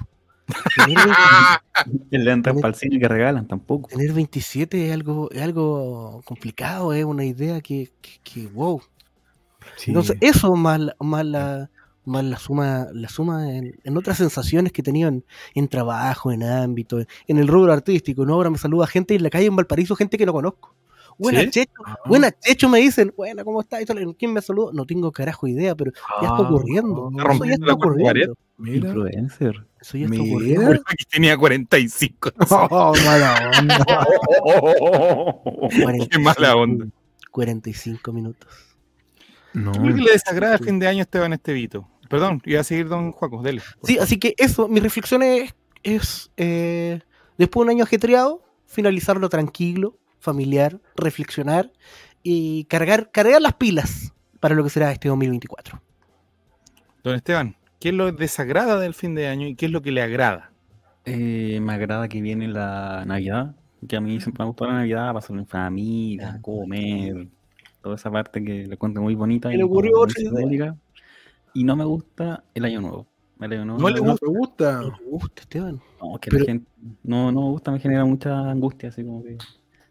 Tener, 0.76 0.98
20 0.98 2.06
El 2.12 2.26
de 2.26 2.32
entrar 2.32 2.54
Tener- 2.54 2.62
para 2.62 2.74
el 2.74 2.76
cine 2.76 3.00
que 3.00 3.08
regalan 3.08 3.48
tampoco. 3.48 3.88
tener 3.90 4.12
27 4.12 4.88
es 4.88 4.94
algo, 4.94 5.32
es 5.32 5.42
algo 5.42 6.22
complicado, 6.26 6.92
es 6.94 7.06
una 7.06 7.24
idea 7.26 7.62
que, 7.62 7.92
que, 8.02 8.20
que, 8.24 8.48
wow. 8.48 8.82
Sí. 9.78 9.92
Entonces, 9.92 10.18
eso 10.20 10.54
más 10.56 10.80
la, 10.82 10.96
más 11.00 11.26
la, 11.26 11.70
más 12.04 12.26
la 12.26 12.38
suma, 12.38 12.88
la 12.92 13.08
suma 13.08 13.56
en, 13.56 13.80
en 13.86 13.98
otras 13.98 14.18
sensaciones 14.18 14.74
que 14.74 14.82
he 14.82 14.84
tenido 14.84 15.08
en, 15.08 15.24
en 15.56 15.70
trabajo, 15.70 16.34
en 16.34 16.44
ámbito, 16.44 17.00
en 17.00 17.38
el 17.38 17.48
rubro 17.48 17.72
artístico, 17.72 18.26
¿no? 18.26 18.34
Ahora 18.34 18.50
me 18.50 18.58
saluda 18.58 18.86
gente 18.86 19.16
en 19.16 19.24
la 19.24 19.30
calle 19.30 19.46
en 19.46 19.56
Valparaíso, 19.56 19.96
gente 19.96 20.18
que 20.18 20.26
no 20.26 20.34
conozco. 20.34 20.76
Buena 21.18 21.42
¿Sí? 21.42 21.50
Checho, 21.52 21.72
Ah. 21.86 21.98
buena 22.06 22.32
Checho 22.32 22.70
me 22.70 22.80
dicen, 22.80 23.14
buena, 23.16 23.44
¿cómo 23.44 23.62
estás? 23.62 23.84
¿Quién 24.18 24.34
me 24.34 24.42
saludó? 24.42 24.72
No 24.74 24.86
tengo 24.86 25.12
carajo 25.12 25.48
idea, 25.48 25.76
pero 25.76 25.92
ya 25.94 26.28
está 26.28 26.36
Ah, 26.38 26.42
ocurriendo. 26.42 27.10
está 27.12 27.22
Eso 27.22 27.24
ya 27.24 27.24
rompiendo 27.40 27.66
está 27.72 27.78
pared. 27.78 27.92
ocurriendo. 27.92 28.36
Mira. 28.58 28.88
Influencer. 28.90 29.66
Eso 29.82 29.98
ya 29.98 30.06
está 30.06 30.18
Mira. 30.18 30.24
ocurriendo. 30.34 30.72
que 30.72 31.06
tenía 31.10 31.38
45. 31.38 32.32
Oh, 32.72 32.94
mala 33.06 33.52
onda. 33.60 33.86
Qué 36.10 36.20
mala 36.20 36.56
onda. 36.56 36.86
45 37.32 38.14
minutos. 38.14 38.50
No. 39.54 39.72
¿Qué 39.72 39.80
le 39.80 40.12
desagrada 40.12 40.56
el 40.56 40.64
fin 40.64 40.80
de 40.80 40.88
año 40.88 41.00
a 41.00 41.02
Esteban 41.04 41.34
Estevito? 41.34 41.88
Perdón, 42.10 42.42
iba 42.46 42.62
a 42.62 42.64
seguir 42.64 42.88
don 42.90 43.12
Juaco, 43.12 43.42
dele. 43.42 43.62
Sí, 43.84 43.94
favor. 43.94 44.04
así 44.04 44.20
que 44.20 44.34
eso, 44.38 44.68
mi 44.68 44.80
reflexión 44.80 45.24
es, 45.24 45.54
es, 45.84 46.32
eh, 46.38 47.00
después 47.38 47.66
de 47.66 47.72
un 47.72 47.78
año 47.78 47.84
ajetreado, 47.86 48.44
finalizarlo 48.68 49.30
tranquilo, 49.30 49.98
familiar, 50.24 50.80
reflexionar 50.96 51.72
y 52.24 52.64
cargar, 52.66 53.12
cargar 53.12 53.42
las 53.42 53.54
pilas 53.54 54.14
para 54.40 54.56
lo 54.56 54.64
que 54.64 54.70
será 54.70 54.92
este 54.92 55.10
2024. 55.10 55.82
Don 57.04 57.16
Esteban, 57.16 57.56
¿qué 57.80 57.90
es 57.90 57.96
lo 57.96 58.06
que 58.06 58.14
desagrada 58.24 58.80
del 58.80 58.94
fin 58.94 59.14
de 59.16 59.28
año 59.28 59.48
y 59.48 59.56
qué 59.56 59.66
es 59.66 59.72
lo 59.72 59.82
que 59.82 59.92
le 59.92 60.02
agrada? 60.02 60.52
Eh, 61.06 61.60
me 61.62 61.74
agrada 61.74 62.08
que 62.08 62.22
viene 62.22 62.48
la 62.48 63.04
Navidad, 63.06 63.56
que 63.88 63.98
a 63.98 64.02
mí 64.02 64.20
siempre 64.22 64.44
me 64.44 64.48
gusta 64.48 64.68
la 64.68 64.74
Navidad, 64.76 65.14
pasarlo 65.14 65.42
en 65.42 65.48
familia, 65.48 66.32
Ya. 66.36 66.42
comer, 66.42 67.28
toda 67.82 67.96
esa 67.96 68.10
parte 68.10 68.42
que 68.44 68.66
le 68.68 68.78
cuento 68.78 69.02
muy 69.02 69.16
bonita 69.16 69.54
y 69.54 69.58
le 69.58 69.64
ocurrió. 69.66 69.92
Y 71.54 71.64
no 71.66 71.76
me 71.76 71.84
gusta 71.84 72.44
el 72.56 72.66
Año 72.66 72.80
Nuevo. 72.82 73.08
El 73.42 73.52
Año 73.52 73.66
Nuevo 73.66 73.82
No 73.82 73.90
le 73.90 74.02
me- 74.02 74.08
No 74.08 74.16
gusta. 74.22 74.82
No 74.82 74.88
me 74.92 75.10
gusta, 75.10 75.42
Esteban. 75.42 75.82
no, 76.02 76.18
que 76.20 76.30
Pero- 76.32 76.40
la 76.40 76.52
gente, 76.52 76.72
no, 77.04 77.32
no 77.34 77.42
me 77.42 77.48
gusta, 77.50 77.72
me 77.72 77.80
genera 77.80 78.06
mucha 78.06 78.50
angustia, 78.50 78.88
así 78.90 79.04
como 79.04 79.22
que, 79.24 79.38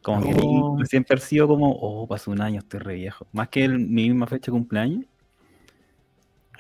como 0.03 0.23
que 0.23 0.35
Oh. 0.43 0.77
recién 0.79 1.05
percibo 1.05 1.49
como, 1.49 1.71
oh, 1.71 2.07
pasó 2.07 2.31
un 2.31 2.41
año, 2.41 2.59
estoy 2.59 2.81
re 2.81 2.95
viejo. 2.95 3.27
Más 3.33 3.49
que 3.49 3.65
el- 3.65 3.79
mi 3.79 4.09
misma 4.09 4.27
fecha 4.27 4.51
de 4.51 4.59
cumpleaños, 4.59 5.07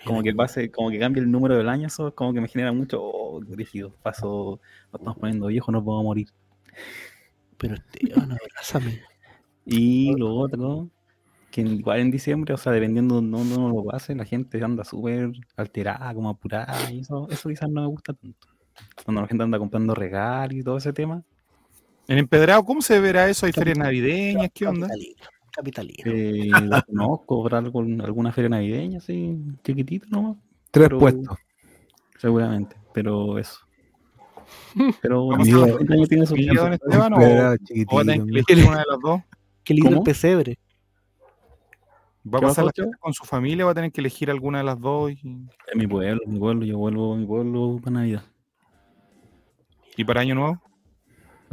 como 0.04 0.22
que 0.22 0.34
pase, 0.34 0.70
como 0.70 0.90
que 0.90 0.98
cambie 0.98 1.22
el 1.22 1.30
número 1.30 1.56
del 1.56 1.68
año, 1.68 1.86
eso 1.86 2.08
es 2.08 2.14
como 2.14 2.32
que 2.32 2.40
me 2.40 2.48
genera 2.48 2.72
mucho, 2.72 3.00
oh, 3.02 3.40
rígido, 3.40 3.94
paso, 4.02 4.60
nos 4.92 5.00
estamos 5.00 5.18
poniendo 5.18 5.46
viejos, 5.46 5.72
nos 5.72 5.84
vamos 5.84 6.00
a 6.00 6.04
morir. 6.04 6.28
Pero 7.58 7.74
Esteban, 7.74 8.32
abrázame. 8.32 9.00
Y 9.64 10.12
lo 10.16 10.34
otro, 10.34 10.88
que 11.52 11.60
igual 11.60 12.00
en 12.00 12.10
diciembre, 12.10 12.52
o 12.54 12.56
sea, 12.56 12.72
dependiendo 12.72 13.20
de 13.20 13.28
dónde 13.28 13.54
uno 13.56 13.68
lo 13.68 13.84
pase, 13.84 14.14
la 14.16 14.24
gente 14.24 14.62
anda 14.64 14.84
súper 14.84 15.30
alterada, 15.56 16.12
como 16.14 16.30
apurada, 16.30 16.90
y 16.90 17.00
eso, 17.00 17.28
eso 17.30 17.48
quizás 17.48 17.70
no 17.70 17.82
me 17.82 17.86
gusta 17.86 18.12
tanto. 18.12 18.48
Cuando 19.04 19.20
la 19.20 19.28
gente 19.28 19.44
anda 19.44 19.58
comprando 19.58 19.94
regalos 19.94 20.56
y 20.56 20.62
todo 20.64 20.78
ese 20.78 20.92
tema, 20.92 21.22
En 22.12 22.18
Empedrado, 22.18 22.62
¿cómo 22.64 22.82
se 22.82 23.00
verá 23.00 23.26
eso? 23.30 23.46
¿Hay 23.46 23.52
ferias 23.52 23.78
navideñas? 23.78 24.50
¿Qué 24.52 24.66
onda? 24.66 24.86
Capitalino. 25.50 26.02
Eh, 26.04 26.50
lo 26.62 26.82
conozco 26.82 27.48
algo, 27.54 27.80
alguna 28.04 28.32
feria 28.32 28.50
navideña, 28.50 28.98
así, 28.98 29.34
chiquitito 29.64 30.06
nomás, 30.10 30.36
Tres 30.70 30.88
Pero- 30.88 30.98
puestos. 30.98 31.38
seguramente, 32.18 32.76
pero 32.92 33.38
eso. 33.38 33.58
Pero 35.02 35.26
¿Vamos 35.28 35.48
bueno, 35.48 35.64
a- 35.64 35.80
este 35.80 35.94
año 35.94 36.06
tiene 36.06 36.26
su 36.26 36.36
¿Y 36.36 36.42
tiempo. 36.42 36.62
don 36.62 36.72
Esteban 36.74 37.12
o, 37.14 37.16
o 37.16 37.20
va 37.20 37.50
a 37.52 37.58
chiquitito. 37.58 37.96
tener 38.04 38.20
que 38.44 38.52
elegir 38.52 38.68
una 38.68 38.78
de 38.78 38.84
las 38.90 39.00
dos? 39.02 39.20
Qué 39.64 39.74
lindo 39.74 39.88
¿Cómo? 39.90 40.00
el 40.02 40.04
pesebre. 40.04 40.58
¿Va 42.26 42.38
a 42.38 42.40
¿Qué 42.40 42.46
pasar 42.48 42.64
la 42.66 42.72
con 43.00 43.12
su 43.14 43.24
familia? 43.24 43.64
¿Va 43.64 43.70
a 43.70 43.74
tener 43.74 43.90
que 43.90 44.00
elegir 44.02 44.30
alguna 44.30 44.58
de 44.58 44.64
las 44.64 44.78
dos? 44.80 45.12
¿Y, 45.12 45.20
En 45.22 45.48
mi 45.78 45.86
pueblo, 45.86 46.20
en 46.26 46.32
mi 46.34 46.38
pueblo, 46.38 46.64
yo 46.66 46.76
vuelvo 46.78 47.14
a 47.14 47.16
mi 47.16 47.26
pueblo 47.26 47.80
para 47.82 47.94
Navidad. 47.94 48.22
y 49.96 50.04
para 50.04 50.20
Año 50.20 50.34
Nuevo? 50.34 50.60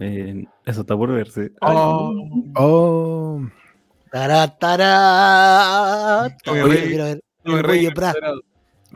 Eh, 0.02 0.46
eso 0.66 0.82
está 0.82 0.96
por 0.96 1.12
verse. 1.12 1.52
Oh, 1.62 3.42
Tará, 4.12 4.48
tará. 4.58 6.36
Oye, 6.48 7.12
Oye, 7.46 7.92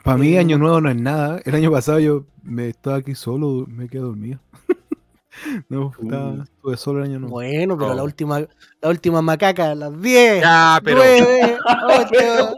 para 0.03 0.17
mí 0.17 0.37
año 0.37 0.57
nuevo 0.57 0.81
no 0.81 0.89
es 0.89 0.95
nada. 0.95 1.39
El 1.45 1.55
año 1.55 1.71
pasado 1.71 1.99
yo 1.99 2.25
me 2.41 2.69
estaba 2.69 2.97
aquí 2.97 3.13
solo, 3.15 3.65
me 3.67 3.87
quedé 3.87 4.01
dormido. 4.01 4.39
no, 5.69 5.91
estaba, 6.01 6.43
estuve 6.43 6.77
solo 6.77 6.99
el 6.99 7.05
año 7.11 7.19
nuevo. 7.19 7.33
Bueno, 7.35 7.77
pero 7.77 7.91
Oh. 7.91 7.93
la 7.93 8.03
última, 8.03 8.39
la 8.81 8.89
última 8.89 9.21
macaca 9.21 9.71
a 9.71 9.75
las 9.75 10.01
10, 10.01 10.41
Ya, 10.41 10.79
pero 10.83 10.97
9, 10.97 11.57
8, 11.87 12.55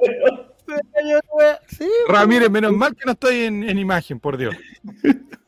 Sí, 1.67 1.87
Ramírez, 2.07 2.49
menos 2.49 2.73
mal 2.73 2.95
que 2.95 3.05
no 3.05 3.11
estoy 3.11 3.41
en, 3.43 3.63
en 3.63 3.77
imagen, 3.77 4.19
por 4.19 4.37
Dios. 4.37 4.55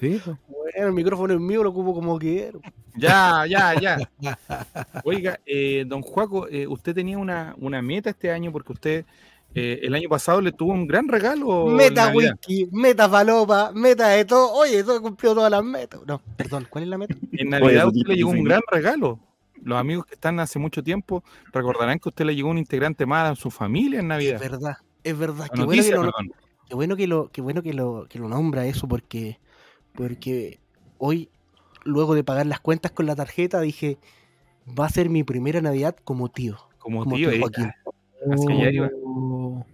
Sí, 0.00 0.20
bueno, 0.48 0.86
el 0.88 0.92
micrófono 0.92 1.34
es 1.34 1.40
mío, 1.40 1.62
lo 1.62 1.70
ocupo 1.70 1.94
como 1.94 2.18
quiero. 2.18 2.60
Ya, 2.96 3.44
ya, 3.46 3.78
ya. 3.78 3.98
Oiga, 5.04 5.38
eh, 5.44 5.84
don 5.86 6.00
Juaco, 6.00 6.48
eh, 6.48 6.66
usted 6.66 6.94
tenía 6.94 7.18
una, 7.18 7.54
una 7.58 7.82
meta 7.82 8.10
este 8.10 8.30
año 8.30 8.50
porque 8.50 8.72
usted 8.72 9.04
eh, 9.54 9.80
el 9.82 9.94
año 9.94 10.08
pasado 10.08 10.40
le 10.40 10.52
tuvo 10.52 10.72
un 10.72 10.86
gran 10.86 11.08
regalo. 11.08 11.66
Meta 11.66 12.12
whisky, 12.14 12.68
meta 12.72 13.08
falopa, 13.08 13.72
meta 13.74 14.08
de 14.08 14.24
todo. 14.24 14.52
Oye, 14.52 14.82
todo 14.84 15.02
cumplió 15.02 15.34
todas 15.34 15.50
las 15.50 15.62
metas. 15.62 16.00
No, 16.06 16.20
perdón, 16.36 16.66
¿cuál 16.70 16.84
es 16.84 16.90
la 16.90 16.98
meta? 16.98 17.14
En 17.32 17.50
Navidad 17.50 17.86
Oye, 17.86 17.98
usted 17.98 18.08
le 18.08 18.16
llegó 18.16 18.30
un 18.30 18.44
gran 18.44 18.60
regalo. 18.70 19.18
Los 19.62 19.78
amigos 19.78 20.06
que 20.06 20.14
están 20.14 20.40
hace 20.40 20.58
mucho 20.58 20.82
tiempo 20.82 21.22
recordarán 21.52 21.98
que 21.98 22.08
usted 22.08 22.24
le 22.24 22.34
llegó 22.34 22.48
un 22.48 22.58
integrante 22.58 23.04
más 23.04 23.32
a 23.32 23.34
su 23.34 23.50
familia 23.50 23.98
en 23.98 24.06
Es 24.06 24.08
Navidad. 24.08 24.40
verdad, 24.40 24.76
es 25.04 25.18
verdad. 25.18 25.48
Qué 25.52 25.62
bueno, 25.62 25.82
que 25.84 25.92
lo, 25.92 26.12
qué 26.66 26.74
bueno 26.74 26.96
que 26.96 27.06
lo, 27.06 27.28
qué 27.30 27.40
bueno 27.42 27.62
que 27.62 27.74
lo, 27.74 28.06
que 28.08 28.18
lo 28.18 28.28
nombra 28.28 28.66
eso 28.66 28.88
porque, 28.88 29.38
porque 29.94 30.58
hoy, 30.98 31.28
luego 31.84 32.14
de 32.14 32.24
pagar 32.24 32.46
las 32.46 32.60
cuentas 32.60 32.92
con 32.92 33.06
la 33.06 33.16
tarjeta, 33.16 33.60
dije, 33.60 33.98
va 34.78 34.86
a 34.86 34.90
ser 34.90 35.08
mi 35.08 35.24
primera 35.24 35.60
Navidad 35.60 35.96
como 36.04 36.28
tío. 36.28 36.58
Como 36.78 37.04
Como 37.04 37.16
tío, 37.16 37.30
tío 37.30 37.36
eh, 37.36 37.40
Joaquín. 37.40 37.72
Oh. 39.04 39.64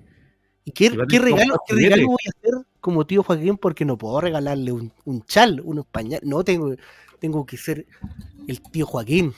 ¿Y 0.65 0.73
qué, 0.73 0.91
regalo, 0.91 1.61
qué 1.67 1.75
regalo 1.75 2.07
voy 2.07 2.17
a 2.27 2.31
hacer 2.37 2.67
como 2.81 3.07
tío 3.07 3.23
Joaquín? 3.23 3.57
Porque 3.57 3.85
no 3.85 3.97
puedo 3.97 4.21
regalarle 4.21 4.73
un, 4.73 4.93
un 5.05 5.23
chal, 5.23 5.61
unos 5.65 5.87
pañales. 5.87 6.29
No, 6.29 6.43
tengo, 6.43 6.75
tengo 7.21 7.47
que 7.47 7.57
ser 7.57 7.87
el 8.49 8.61
tío 8.61 8.87
Joaquín. 8.87 9.33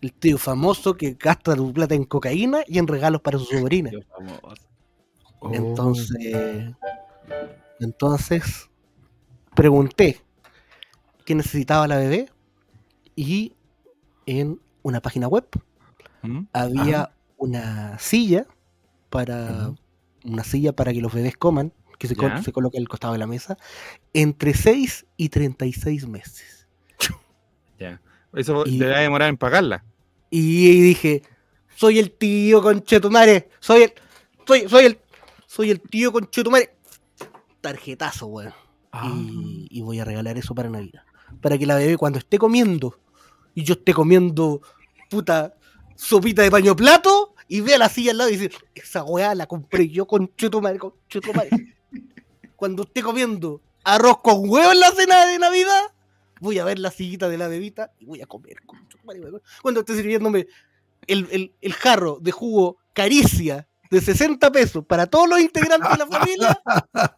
El 0.00 0.12
tío 0.12 0.38
famoso 0.38 0.96
que 0.96 1.16
gasta 1.18 1.56
tu 1.56 1.72
plata 1.72 1.96
en 1.96 2.04
cocaína 2.04 2.60
y 2.68 2.78
en 2.78 2.86
regalos 2.86 3.20
para 3.20 3.38
su 3.38 3.46
sobrina. 3.46 3.90
Famoso. 4.08 4.68
Oh. 5.40 5.52
Entonces, 5.52 6.74
entonces 7.80 8.67
pregunté 9.58 10.20
qué 11.24 11.34
necesitaba 11.34 11.88
la 11.88 11.96
bebé 11.96 12.30
y 13.16 13.54
en 14.26 14.60
una 14.82 15.00
página 15.00 15.26
web 15.26 15.46
¿Mm? 16.22 16.42
había 16.52 17.10
una 17.36 17.98
silla 17.98 18.46
para 19.10 19.72
una 20.24 20.44
silla 20.44 20.72
para 20.72 20.92
que 20.92 21.00
los 21.00 21.12
bebés 21.12 21.36
coman, 21.36 21.72
que 21.98 22.06
se, 22.06 22.14
Ya. 22.14 22.40
coloca 22.52 22.78
al 22.78 22.88
costado 22.88 23.14
de 23.14 23.18
la 23.18 23.26
mesa, 23.26 23.56
entre 24.12 24.54
6 24.54 25.06
y 25.16 25.28
36 25.28 26.06
meses. 26.06 26.68
Eso 28.34 28.64
Y- 28.66 28.78
le 28.78 28.88
va 28.90 28.98
a 28.98 29.00
demorar 29.00 29.28
en 29.30 29.38
pagarla. 29.38 29.84
Y 30.30 30.80
dije, 30.82 31.22
soy 31.74 31.98
el 31.98 32.12
tío 32.12 32.62
conchetumare, 32.62 33.48
soy 33.58 33.82
el, 33.84 33.92
soy, 34.46 34.68
soy 34.68 34.84
el, 34.84 34.98
soy 35.46 35.70
el 35.70 35.80
tío 35.80 36.12
conchetumare. 36.12 36.76
Tarjetazo, 37.62 38.26
weón. 38.26 38.52
Ah. 39.02 39.12
Y, 39.14 39.68
y 39.70 39.80
voy 39.82 39.98
a 40.00 40.04
regalar 40.04 40.36
eso 40.38 40.54
para 40.54 40.68
Navidad. 40.70 41.02
Para 41.40 41.58
que 41.58 41.66
la 41.66 41.76
bebé 41.76 41.96
cuando 41.96 42.18
esté 42.18 42.38
comiendo 42.38 42.98
y 43.54 43.64
yo 43.64 43.74
esté 43.74 43.92
comiendo 43.94 44.62
puta 45.10 45.54
sopita 45.96 46.42
de 46.42 46.50
paño 46.50 46.74
plato 46.76 47.34
y 47.48 47.60
vea 47.60 47.78
la 47.78 47.88
silla 47.88 48.12
al 48.12 48.18
lado 48.18 48.30
y 48.30 48.36
dice, 48.36 48.50
esa 48.74 49.02
weá 49.04 49.34
la 49.34 49.46
compré 49.46 49.88
yo 49.88 50.06
con 50.06 50.30
chetumare, 50.36 50.78
con 50.78 50.92
cuando 52.56 52.82
esté 52.82 53.02
comiendo 53.02 53.60
arroz 53.84 54.18
con 54.22 54.48
huevo 54.48 54.72
en 54.72 54.80
la 54.80 54.90
cena 54.90 55.26
de 55.26 55.38
Navidad, 55.38 55.80
voy 56.40 56.58
a 56.58 56.64
ver 56.64 56.78
la 56.78 56.90
sillita 56.90 57.28
de 57.28 57.38
la 57.38 57.48
bebita 57.48 57.92
y 57.98 58.06
voy 58.06 58.20
a 58.20 58.26
comer. 58.26 58.56
con 58.66 58.86
chetumare, 58.88 59.20
weón. 59.20 59.42
Cuando 59.62 59.80
esté 59.80 59.94
sirviéndome 59.96 60.46
el, 61.06 61.26
el- 61.30 61.54
el 61.60 61.72
jarro 61.72 62.18
de 62.20 62.32
jugo 62.32 62.78
caricia 62.92 63.68
de 63.90 64.00
60 64.00 64.50
pesos 64.52 64.84
para 64.84 65.06
todos 65.06 65.28
los 65.28 65.40
integrantes 65.40 65.90
de 65.90 65.96
la 65.96 66.06
familia, 66.06 66.60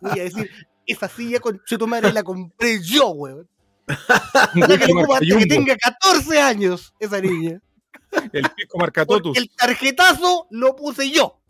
voy 0.01 0.21
a 0.21 0.25
decir, 0.25 0.49
esa 0.93 1.09
silla 1.09 1.41
con 1.41 1.63
chetumare 1.65 2.13
la 2.13 2.23
compré 2.23 2.83
yo, 2.83 3.09
weón. 3.11 3.49
La 4.55 4.69
que 4.69 5.39
que 5.39 5.47
tenga 5.47 5.77
14 5.77 6.41
años 6.41 6.95
esa 7.01 7.21
niña. 7.21 7.61
El 8.33 8.49
pisco 8.51 8.79
marca 8.79 9.05
Porque 9.05 9.23
totus. 9.23 9.39
el 9.39 9.51
tarjetazo 9.51 10.47
lo 10.51 10.77
puse 10.77 11.11
yo. 11.11 11.41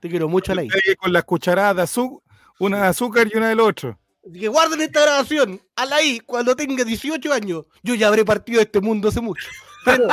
Te 0.00 0.08
quiero 0.08 0.28
mucho, 0.28 0.52
Alain. 0.52 0.68
Pegue 0.68 0.96
Con 0.96 1.12
las 1.12 1.24
cucharadas 1.24 1.76
de 1.76 1.82
azúcar, 1.82 2.22
una 2.58 2.82
de 2.82 2.88
azúcar 2.88 3.28
y 3.32 3.36
una 3.36 3.48
del 3.48 3.60
otro. 3.60 3.98
Que 4.32 4.48
guarden 4.48 4.80
esta 4.80 5.02
grabación. 5.02 5.60
Alain, 5.76 6.22
cuando 6.26 6.56
tenga 6.56 6.84
18 6.84 7.32
años, 7.32 7.64
yo 7.82 7.94
ya 7.94 8.08
habré 8.08 8.24
partido 8.24 8.58
de 8.58 8.64
este 8.64 8.80
mundo 8.80 9.08
hace 9.08 9.20
mucho. 9.20 9.48
Pero, 9.84 10.08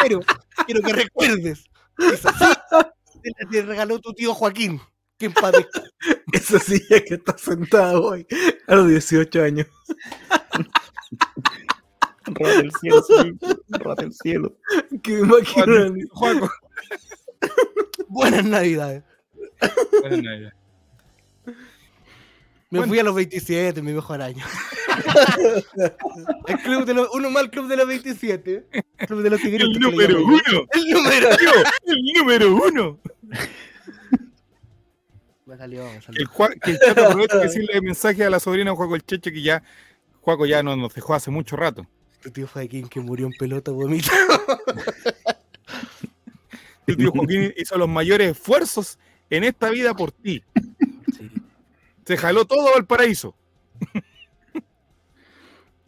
pero, 0.00 0.20
quiero 0.66 0.82
que 0.82 0.92
recuerdes. 0.92 1.64
Esa 1.98 2.32
silla 2.32 2.66
te 3.22 3.30
la 3.38 3.50
te 3.50 3.62
regaló 3.62 3.98
tu 3.98 4.12
tío 4.14 4.34
Joaquín. 4.34 4.80
Que 5.20 5.26
en 5.26 5.32
paz 5.34 5.52
descanse. 5.52 5.90
Esa 6.32 6.58
silla 6.58 7.04
que 7.04 7.14
está 7.14 7.36
sentada 7.36 8.00
hoy 8.00 8.26
a 8.66 8.74
los 8.74 8.88
18 8.88 9.42
años. 9.42 9.66
Rata 12.24 12.60
el 12.60 12.72
cielo, 12.80 13.02
sí. 13.02 13.38
Rata 13.68 14.02
el 14.04 14.12
cielo. 14.14 14.56
Que 15.02 15.12
me 15.12 15.20
imagino. 15.38 15.94
Juaco. 16.12 16.50
Buenas 18.08 18.44
navidades. 18.44 19.02
Buenas 20.00 20.22
Navidades. 20.22 20.54
Me 22.70 22.78
Bueno. 22.78 22.86
fui 22.86 22.98
a 23.00 23.04
los 23.04 23.14
27, 23.16 23.82
mi 23.82 23.92
mejor 23.92 24.22
año. 24.22 24.44
El 26.46 26.58
club 26.58 26.84
de 26.84 26.94
los, 26.94 27.08
uno 27.14 27.30
más 27.30 27.42
el 27.44 27.50
club 27.50 27.66
de 27.66 27.76
los 27.76 27.86
27. 27.86 28.66
El 28.98 29.06
club 29.06 29.22
de 29.22 29.30
los 29.30 29.40
tigritos. 29.40 29.68
El 29.74 29.80
número 29.80 30.24
uno. 30.24 30.66
El 30.72 30.90
número 30.90 31.36
Tío, 31.36 31.50
el 31.86 32.02
número 32.16 32.54
uno. 32.54 33.00
Me 35.50 35.56
salió, 35.56 35.84
me 35.84 35.96
Que 35.96 36.00
salió. 36.00 36.22
el, 36.22 36.60
que 36.60 36.70
el 36.70 36.78
Chato 36.78 37.04
aproveche 37.08 37.36
de 37.36 37.42
decirle 37.42 37.80
mensaje 37.80 38.24
a 38.24 38.30
la 38.30 38.38
sobrina 38.38 38.72
Juaco 38.72 38.94
el 38.94 39.04
Cheche 39.04 39.32
que 39.32 39.42
ya 39.42 39.64
Juaco 40.20 40.46
ya 40.46 40.62
no 40.62 40.76
nos 40.76 40.94
dejó 40.94 41.14
hace 41.14 41.32
mucho 41.32 41.56
rato. 41.56 41.88
Tu 42.22 42.30
tío 42.30 42.46
Joaquín 42.46 42.88
que 42.88 43.00
murió 43.00 43.26
en 43.26 43.32
pelota 43.32 43.72
vomita. 43.72 44.12
Tu 46.86 46.96
tío 46.96 47.10
Joaquín 47.10 47.52
hizo 47.56 47.76
los 47.76 47.88
mayores 47.88 48.30
esfuerzos 48.30 49.00
en 49.28 49.42
esta 49.42 49.70
vida 49.70 49.92
por 49.94 50.12
ti. 50.12 50.44
Se 52.04 52.16
jaló 52.16 52.44
todo 52.44 52.76
al 52.76 52.86
paraíso. 52.86 53.34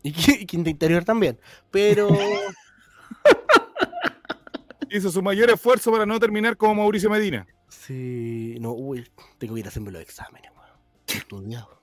Y 0.02 0.08
y 0.08 0.46
Quinta 0.46 0.70
Interior 0.70 1.04
también. 1.04 1.38
Pero 1.70 2.08
Hizo 4.90 5.10
su 5.10 5.22
mayor 5.22 5.50
esfuerzo 5.50 5.92
para 5.92 6.04
no 6.04 6.18
terminar 6.18 6.56
como 6.56 6.74
Mauricio 6.74 7.08
Medina. 7.08 7.46
Sí, 7.72 8.56
no, 8.60 8.72
uy, 8.72 9.08
tengo 9.38 9.54
que 9.54 9.60
ir 9.60 9.66
a 9.66 9.68
hacerme 9.68 9.90
los 9.90 10.02
exámenes, 10.02 10.50
weón. 10.52 10.78
Estudiado. 11.08 11.82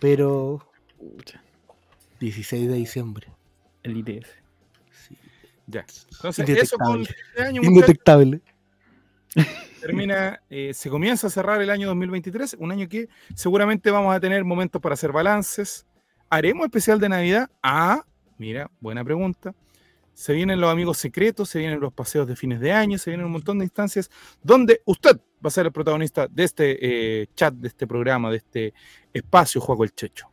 Pero 0.00 0.68
16 2.20 2.68
de 2.68 2.74
diciembre. 2.74 3.28
El 3.82 3.96
ITS. 3.98 4.28
Sí. 4.90 5.16
Ya. 5.66 5.84
Entonces, 6.12 6.48
eso 6.48 6.76
con 6.78 6.98
Indetectable. 7.00 7.16
este 7.28 7.42
año. 7.42 7.62
Indetectable. 7.62 8.40
termina, 9.80 10.40
eh, 10.48 10.72
se 10.72 10.88
comienza 10.88 11.26
a 11.26 11.30
cerrar 11.30 11.60
el 11.60 11.68
año 11.68 11.88
2023, 11.88 12.56
un 12.58 12.72
año 12.72 12.88
que 12.88 13.08
seguramente 13.34 13.90
vamos 13.90 14.14
a 14.14 14.20
tener 14.20 14.44
momentos 14.44 14.80
para 14.80 14.94
hacer 14.94 15.12
balances. 15.12 15.86
¿Haremos 16.30 16.64
especial 16.64 16.98
de 16.98 17.08
Navidad? 17.08 17.50
Ah, 17.62 18.02
mira, 18.38 18.70
buena 18.80 19.04
pregunta. 19.04 19.54
Se 20.14 20.32
vienen 20.32 20.60
los 20.60 20.70
amigos 20.70 20.96
secretos, 20.98 21.48
se 21.48 21.58
vienen 21.58 21.80
los 21.80 21.92
paseos 21.92 22.26
de 22.26 22.36
fines 22.36 22.60
de 22.60 22.72
año, 22.72 22.98
se 22.98 23.10
vienen 23.10 23.26
un 23.26 23.32
montón 23.32 23.58
de 23.58 23.64
instancias 23.64 24.10
donde 24.42 24.80
usted 24.84 25.16
va 25.44 25.48
a 25.48 25.50
ser 25.50 25.66
el 25.66 25.72
protagonista 25.72 26.28
de 26.28 26.44
este 26.44 26.78
eh, 27.22 27.26
chat, 27.34 27.52
de 27.54 27.68
este 27.68 27.86
programa, 27.86 28.30
de 28.30 28.36
este 28.38 28.74
espacio, 29.12 29.60
Juego 29.60 29.84
el 29.84 29.92
Checho. 29.94 30.26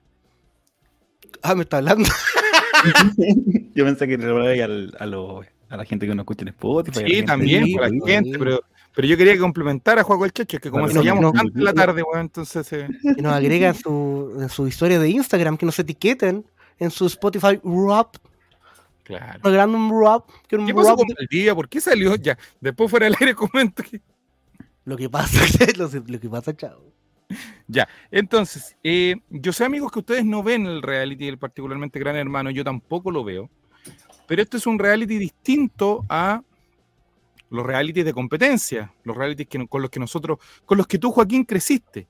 Ah, 1.42 1.56
me 1.56 1.64
está 1.64 1.78
hablando. 1.78 2.08
Yo 3.76 3.86
pensé 3.86 4.08
que 4.08 4.18
le 4.18 4.26
hablaba 4.26 4.52
al- 4.52 4.96
a, 5.00 5.06
lo- 5.06 5.42
a 5.70 5.78
la 5.78 5.86
gente 5.86 6.06
que 6.08 6.14
nos 6.14 6.24
escucha 6.24 6.44
en 6.44 6.50
Spotify. 6.50 7.00
Sí, 7.00 7.06
gente- 7.16 7.24
también, 7.24 7.66
sí, 7.66 7.76
la 7.76 7.90
sí, 7.90 8.00
gente, 8.06 8.32
sí. 8.32 8.36
pero, 8.38 8.62
pero 8.94 9.08
yo 9.08 9.18
quería 9.18 9.38
complementar 9.40 9.98
a 10.00 10.04
Juego 10.04 10.26
el 10.26 10.32
Checho, 10.34 10.58
es 10.58 10.62
que 10.62 10.70
como 10.70 10.86
ensayamos 10.88 11.22
no, 11.22 11.32
tanto 11.32 11.58
en 11.58 11.64
la 11.64 11.72
no. 11.72 11.82
tarde, 11.82 12.04
weón, 12.04 12.22
entonces... 12.22 12.72
eh, 12.74 12.88
Que 13.16 13.22
nos 13.22 13.34
agregan 13.34 13.74
su, 13.76 14.38
en 14.40 14.50
su 14.50 14.68
historia 14.68 15.00
de 15.00 15.10
Instagram, 15.10 15.58
que 15.58 15.66
nos 15.66 15.80
etiqueten 15.80 16.46
en 16.78 16.92
su 16.92 17.06
Spotify 17.08 17.60
Rap. 17.64 18.16
Claro. 19.04 19.40
Regalando 19.44 19.78
un 19.78 19.90
un 20.60 20.66
¿Qué 20.68 20.74
pasó 20.74 20.96
con 20.96 21.08
de- 21.08 21.16
Valdivia? 21.16 21.56
¿Por 21.56 21.70
qué 21.70 21.82
salió? 21.82 22.16
Ya, 22.22 22.38
después 22.60 22.90
fuera 22.90 23.06
del 23.06 23.16
aire 23.20 23.36
comento 23.36 23.84
que... 23.84 24.02
Lo 24.84 24.98
que 24.98 25.10
pasa, 25.10 25.40
lo, 25.78 25.88
lo 26.08 26.20
que 26.20 26.30
pasa, 26.30 26.56
chao. 26.56 26.92
Ya, 27.68 27.88
entonces, 28.10 28.76
eh, 28.84 29.16
yo 29.30 29.54
sé 29.54 29.64
amigos 29.64 29.92
que 29.92 30.00
ustedes 30.00 30.26
no 30.26 30.44
ven 30.44 30.66
el 30.66 30.82
reality, 30.82 31.28
el 31.28 31.38
particularmente 31.38 32.00
Gran 32.00 32.16
Hermano, 32.18 32.50
yo 32.50 32.64
tampoco 32.64 33.10
lo 33.12 33.24
veo, 33.24 33.50
pero 34.28 34.42
esto 34.42 34.58
es 34.58 34.66
un 34.68 34.78
reality 34.80 35.18
distinto 35.18 36.04
a 36.10 36.42
los 37.50 37.66
realities 37.66 38.04
de 38.04 38.14
competencia, 38.14 38.94
los 39.04 39.16
realities 39.16 39.48
que, 39.48 39.66
con 39.68 39.82
los 39.82 39.90
que 39.92 40.00
nosotros, 40.00 40.40
con 40.66 40.78
los 40.78 40.88
que 40.88 40.98
tú 40.98 41.12
Joaquín 41.12 41.46
creciste, 41.46 42.08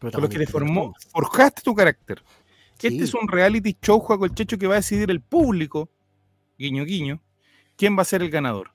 con 0.00 0.10
los 0.20 0.30
que 0.30 0.38
te 0.38 0.46
formó, 0.46 0.94
forjaste 1.12 1.62
tu 1.62 1.74
carácter. 1.74 2.22
Este 2.74 2.90
Sí. 2.90 3.02
es 3.02 3.14
un 3.14 3.28
reality 3.28 3.76
show, 3.80 4.00
Juaco 4.00 4.24
el 4.24 4.34
Checho, 4.34 4.58
que 4.58 4.66
va 4.66 4.74
a 4.74 4.76
decidir 4.78 5.10
el 5.10 5.20
público, 5.20 5.90
guiño 6.58 6.84
guiño, 6.84 7.20
quién 7.76 7.96
va 7.96 8.02
a 8.02 8.06
ser 8.06 8.22
el 8.22 8.30
ganador. 8.30 8.70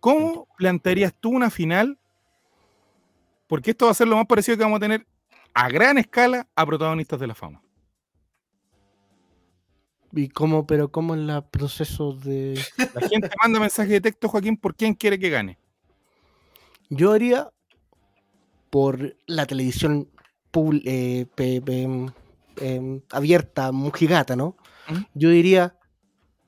¿Cómo 0.00 0.48
plantearías 0.56 1.14
tú 1.18 1.30
una 1.30 1.50
final? 1.50 1.98
Porque 3.46 3.72
esto 3.72 3.86
va 3.86 3.90
a 3.90 3.94
ser 3.94 4.08
lo 4.08 4.16
más 4.16 4.26
parecido 4.26 4.56
que 4.56 4.62
vamos 4.64 4.78
a 4.78 4.80
tener 4.80 5.06
a 5.54 5.68
gran 5.68 5.98
escala 5.98 6.48
a 6.54 6.64
protagonistas 6.64 7.18
de 7.20 7.26
la 7.26 7.34
fama. 7.34 7.62
¿Y 10.12 10.28
cómo, 10.28 10.66
pero 10.66 10.90
cómo 10.90 11.14
en 11.14 11.28
el 11.30 11.44
proceso 11.44 12.12
de... 12.12 12.60
La 12.94 13.00
gente 13.08 13.30
manda 13.40 13.60
mensaje 13.60 13.92
de 13.92 14.00
texto, 14.00 14.28
Joaquín, 14.28 14.56
por 14.56 14.74
quién 14.74 14.94
quiere 14.94 15.18
que 15.18 15.30
gane. 15.30 15.58
Yo 16.88 17.12
haría 17.12 17.48
por 18.70 19.16
la 19.26 19.46
televisión 19.46 20.08
eh, 20.84 21.26
pe- 21.34 21.60
pe- 21.60 22.12
em, 22.56 23.00
abierta, 23.10 23.70
mujigata, 23.70 24.34
¿no? 24.34 24.56
Yo 25.14 25.30
diría, 25.30 25.76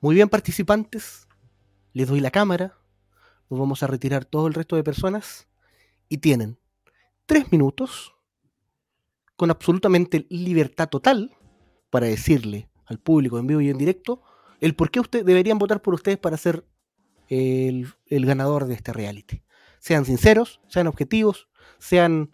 muy 0.03 0.15
bien 0.15 0.27
participantes, 0.27 1.29
les 1.93 2.09
doy 2.09 2.19
la 2.19 2.29
cámara, 2.29 2.77
nos 3.49 3.57
vamos 3.57 3.83
a 3.83 3.87
retirar 3.87 4.25
todo 4.25 4.47
el 4.47 4.53
resto 4.53 4.75
de 4.75 4.83
personas. 4.83 5.47
Y 6.09 6.17
tienen 6.17 6.59
tres 7.25 7.53
minutos 7.53 8.13
con 9.37 9.49
absolutamente 9.49 10.27
libertad 10.29 10.89
total 10.89 11.33
para 11.89 12.07
decirle 12.07 12.69
al 12.85 12.99
público 12.99 13.39
en 13.39 13.47
vivo 13.47 13.61
y 13.61 13.69
en 13.69 13.77
directo 13.77 14.21
el 14.59 14.75
por 14.75 14.91
qué 14.91 14.99
usted, 14.99 15.23
deberían 15.23 15.57
votar 15.57 15.81
por 15.81 15.93
ustedes 15.93 16.17
para 16.17 16.35
ser 16.35 16.67
el, 17.29 17.87
el 18.07 18.25
ganador 18.25 18.65
de 18.65 18.73
este 18.73 18.91
reality. 18.91 19.41
Sean 19.79 20.03
sinceros, 20.03 20.59
sean 20.67 20.87
objetivos, 20.87 21.47
sean 21.79 22.29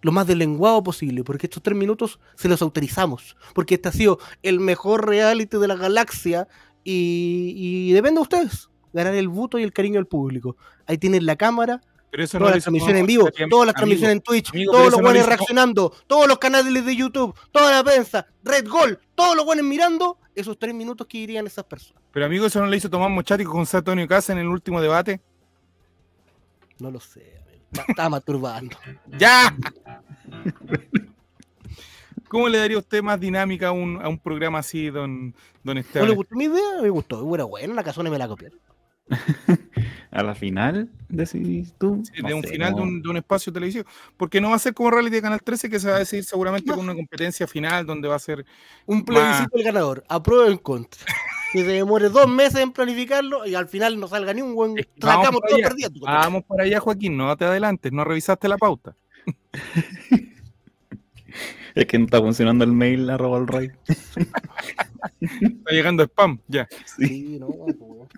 lo 0.00 0.12
más 0.12 0.26
deslenguado 0.26 0.82
posible, 0.82 1.24
porque 1.24 1.46
estos 1.46 1.62
tres 1.62 1.76
minutos 1.76 2.20
se 2.36 2.48
los 2.48 2.62
autorizamos, 2.62 3.36
porque 3.54 3.74
este 3.74 3.90
ha 3.90 3.92
sido 3.92 4.18
el 4.42 4.60
mejor 4.60 5.06
reality 5.06 5.58
de 5.58 5.68
la 5.68 5.76
galaxia 5.76 6.48
y, 6.84 7.54
y 7.56 7.92
depende 7.92 8.18
de 8.18 8.22
ustedes 8.22 8.68
ganar 8.92 9.14
el 9.14 9.28
voto 9.28 9.58
y 9.58 9.62
el 9.62 9.72
cariño 9.72 9.94
del 9.96 10.06
público. 10.06 10.56
Ahí 10.86 10.98
tienen 10.98 11.24
la 11.24 11.36
cámara, 11.36 11.80
Pero 12.10 12.24
eso 12.24 12.38
todas 12.38 12.54
las 12.56 12.64
transmisiones 12.64 13.00
en 13.00 13.06
vivo, 13.06 13.24
todas 13.30 13.40
las 13.40 13.50
amigo. 13.50 13.72
transmisiones 13.74 14.12
en 14.16 14.20
Twitch, 14.20 14.50
amigo, 14.50 14.72
todos 14.72 14.84
los 14.86 14.92
no 14.92 14.98
lo 14.98 15.04
buenos 15.04 15.26
reaccionando, 15.26 15.94
todos 16.06 16.28
los 16.28 16.38
canales 16.38 16.84
de 16.84 16.96
YouTube, 16.96 17.34
toda 17.52 17.70
la 17.70 17.82
prensa, 17.84 18.26
Red 18.44 18.68
Gol, 18.68 18.98
todos 19.14 19.34
los 19.34 19.44
buenos 19.46 19.64
mirando, 19.64 20.18
esos 20.34 20.58
tres 20.58 20.74
minutos 20.74 21.06
que 21.06 21.18
irían 21.18 21.46
esas 21.46 21.64
personas. 21.64 22.02
Pero 22.12 22.26
amigo, 22.26 22.44
eso 22.46 22.60
no 22.60 22.66
le 22.66 22.76
hizo 22.76 22.90
Tomás 22.90 23.10
Mochati 23.10 23.44
con 23.44 23.54
José 23.60 23.78
Antonio 23.78 24.06
Casa 24.06 24.32
en 24.32 24.38
el 24.40 24.48
último 24.48 24.80
debate. 24.82 25.20
No 26.78 26.90
lo 26.90 27.00
sé, 27.00 27.38
amigo. 27.46 27.64
Me 27.72 27.84
Estaba 27.88 28.08
masturbando. 28.10 28.76
¡Ya! 29.18 29.56
¿Cómo 32.32 32.48
le 32.48 32.56
daría 32.56 32.78
usted 32.78 33.02
más 33.02 33.20
dinámica 33.20 33.68
a 33.68 33.72
un, 33.72 34.00
a 34.02 34.08
un 34.08 34.18
programa 34.18 34.60
así, 34.60 34.88
don, 34.88 35.34
don 35.62 35.74
¿No 35.74 35.80
Esteban? 35.80 36.08
le 36.08 36.14
gustó 36.14 36.34
mi 36.34 36.44
idea? 36.44 36.80
Me 36.80 36.88
gustó. 36.88 37.34
Era 37.34 37.44
buena, 37.44 37.74
la 37.74 37.84
casona 37.84 38.08
me 38.08 38.16
la 38.16 38.26
copiaron. 38.26 38.58
A 40.10 40.22
la 40.22 40.34
final, 40.34 40.88
decidís 41.10 41.74
tú. 41.78 42.02
Sí, 42.04 42.22
No 42.22 42.28
de 42.28 42.34
un 42.34 42.42
sé, 42.42 42.48
final 42.48 42.74
de 42.74 42.80
no. 42.80 42.86
un, 42.86 43.02
de 43.02 43.08
un 43.10 43.16
espacio 43.18 43.52
televisivo. 43.52 43.84
Porque 44.16 44.40
no 44.40 44.48
va 44.50 44.56
a 44.56 44.58
ser 44.58 44.72
como 44.72 44.90
reality 44.90 45.16
de 45.16 45.22
Canal 45.22 45.42
13 45.42 45.68
que 45.68 45.78
se 45.78 45.90
va 45.90 45.96
a 45.96 45.98
decidir 45.98 46.24
seguramente 46.24 46.70
con 46.70 46.80
una 46.80 46.94
competencia 46.94 47.46
final 47.46 47.84
donde 47.84 48.08
va 48.08 48.14
a 48.16 48.18
ser. 48.18 48.44
Un 48.86 49.04
plebiscito 49.04 49.50
del 49.54 49.64
ganador, 49.64 50.02
aprueba 50.08 50.44
o 50.44 50.50
en 50.50 50.56
contra. 50.58 51.00
Que 51.52 51.60
se 51.60 51.66
demore 51.66 52.08
dos 52.08 52.28
meses 52.28 52.60
en 52.60 52.72
planificarlo 52.72 53.44
y 53.46 53.54
al 53.54 53.68
final 53.68 54.00
no 54.00 54.08
salga 54.08 54.32
ni 54.32 54.40
un 54.40 54.54
buen. 54.54 54.78
Es 54.78 54.86
que 54.86 54.92
vamos 55.00 55.16
Sacamos 55.26 55.40
para 55.42 55.50
todo 55.50 55.58
allá. 55.58 55.68
perdido. 55.68 55.90
Vamos 56.00 56.44
para 56.44 56.64
allá, 56.64 56.80
Joaquín, 56.80 57.16
no 57.18 57.36
te 57.36 57.44
adelantes, 57.44 57.92
no 57.92 58.04
revisaste 58.04 58.48
la 58.48 58.56
pauta. 58.56 58.96
Es 61.74 61.86
que 61.86 61.98
no 61.98 62.04
está 62.06 62.18
funcionando 62.20 62.64
el 62.64 62.72
mail 62.72 63.08
arroba 63.10 63.38
el 63.38 63.46
rey. 63.48 63.70
Está 65.20 65.70
llegando 65.72 66.02
spam, 66.04 66.38
ya. 66.48 66.68
Sí, 66.96 67.38
no, 67.40 67.46
po. 67.48 68.08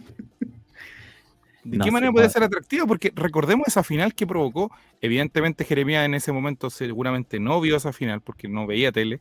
¿De 1.62 1.78
No 1.78 1.84
qué 1.84 1.90
manera 1.90 2.12
puede 2.12 2.26
va. 2.26 2.30
ser 2.32 2.42
atractivo? 2.42 2.86
Porque 2.86 3.10
recordemos 3.14 3.66
esa 3.68 3.82
final 3.82 4.14
que 4.14 4.26
provocó. 4.26 4.70
Evidentemente, 5.00 5.64
Jeremías 5.64 6.04
en 6.04 6.14
ese 6.14 6.30
momento 6.32 6.68
seguramente 6.68 7.40
no 7.40 7.60
vio 7.60 7.76
esa 7.76 7.92
final 7.92 8.20
porque 8.20 8.48
no 8.48 8.66
veía 8.66 8.92
tele. 8.92 9.20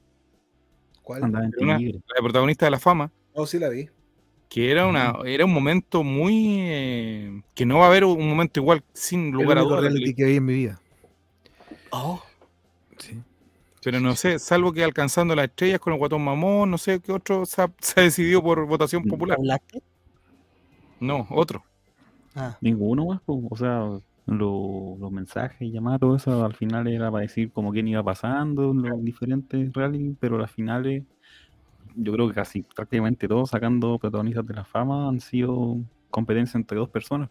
¿Cuál? 1.03 1.23
Una-. 1.23 1.41
La 1.61 1.77
de 1.79 2.01
protagonista 2.21 2.65
de 2.65 2.71
la 2.71 2.79
fama. 2.79 3.11
Oh, 3.33 3.45
sí 3.47 3.59
la 3.59 3.69
vi. 3.69 3.87
que 4.49 4.71
era 4.71 4.85
una 4.87 5.15
era 5.25 5.45
un 5.45 5.53
momento 5.53 6.03
muy 6.03 6.57
eh, 6.59 7.41
que 7.55 7.65
no 7.65 7.79
va 7.79 7.85
a 7.85 7.87
haber 7.87 8.03
un 8.05 8.27
momento 8.29 8.59
igual 8.59 8.83
sin 8.93 9.31
lugar 9.31 9.57
a 9.57 9.61
el 9.61 9.67
único 9.67 9.81
dudas 9.81 10.13
que 10.15 10.25
vi 10.25 10.35
en 10.35 10.45
mi 10.45 10.53
vida. 10.53 10.79
Oh, 11.91 12.21
Sí. 12.99 13.19
Pero 13.83 13.99
no 13.99 14.15
sé 14.15 14.39
salvo 14.39 14.71
que 14.73 14.83
alcanzando 14.83 15.35
las 15.35 15.45
estrellas 15.45 15.79
con 15.79 15.93
el 15.93 15.99
guatón 15.99 16.23
mamón 16.23 16.71
no 16.71 16.77
sé 16.77 16.99
qué 17.01 17.11
otro 17.11 17.45
se 17.45 17.61
ha, 17.61 17.71
se 17.79 17.99
ha 17.99 18.03
decidido 18.03 18.41
por 18.41 18.65
votación 18.65 19.03
popular. 19.05 19.37
no 20.99 21.27
otro. 21.29 21.63
Ah, 22.35 22.57
Ninguno 22.61 23.05
más, 23.07 23.21
o 23.27 23.55
sea, 23.57 23.79
lo- 24.25 24.97
los 24.99 25.11
mensajes 25.11 25.61
y 25.61 25.71
llamadas, 25.71 25.99
todo 25.99 26.15
eso 26.15 26.45
al 26.45 26.55
final 26.55 26.87
era 26.87 27.11
para 27.11 27.23
decir 27.23 27.51
como 27.51 27.71
quién 27.71 27.87
iba 27.89 28.03
pasando 28.03 28.71
en 28.71 28.81
los 28.83 29.03
diferentes 29.03 29.71
rallies, 29.73 30.15
pero 30.19 30.37
las 30.37 30.51
finales, 30.51 31.03
yo 31.95 32.13
creo 32.13 32.27
que 32.29 32.35
casi 32.35 32.63
prácticamente 32.63 33.27
todos 33.27 33.49
sacando 33.51 33.99
protagonistas 33.99 34.47
de 34.47 34.53
la 34.55 34.65
fama 34.65 35.09
han 35.09 35.19
sido 35.21 35.77
competencia 36.11 36.57
entre 36.57 36.77
dos 36.79 36.89
personas. 36.89 37.29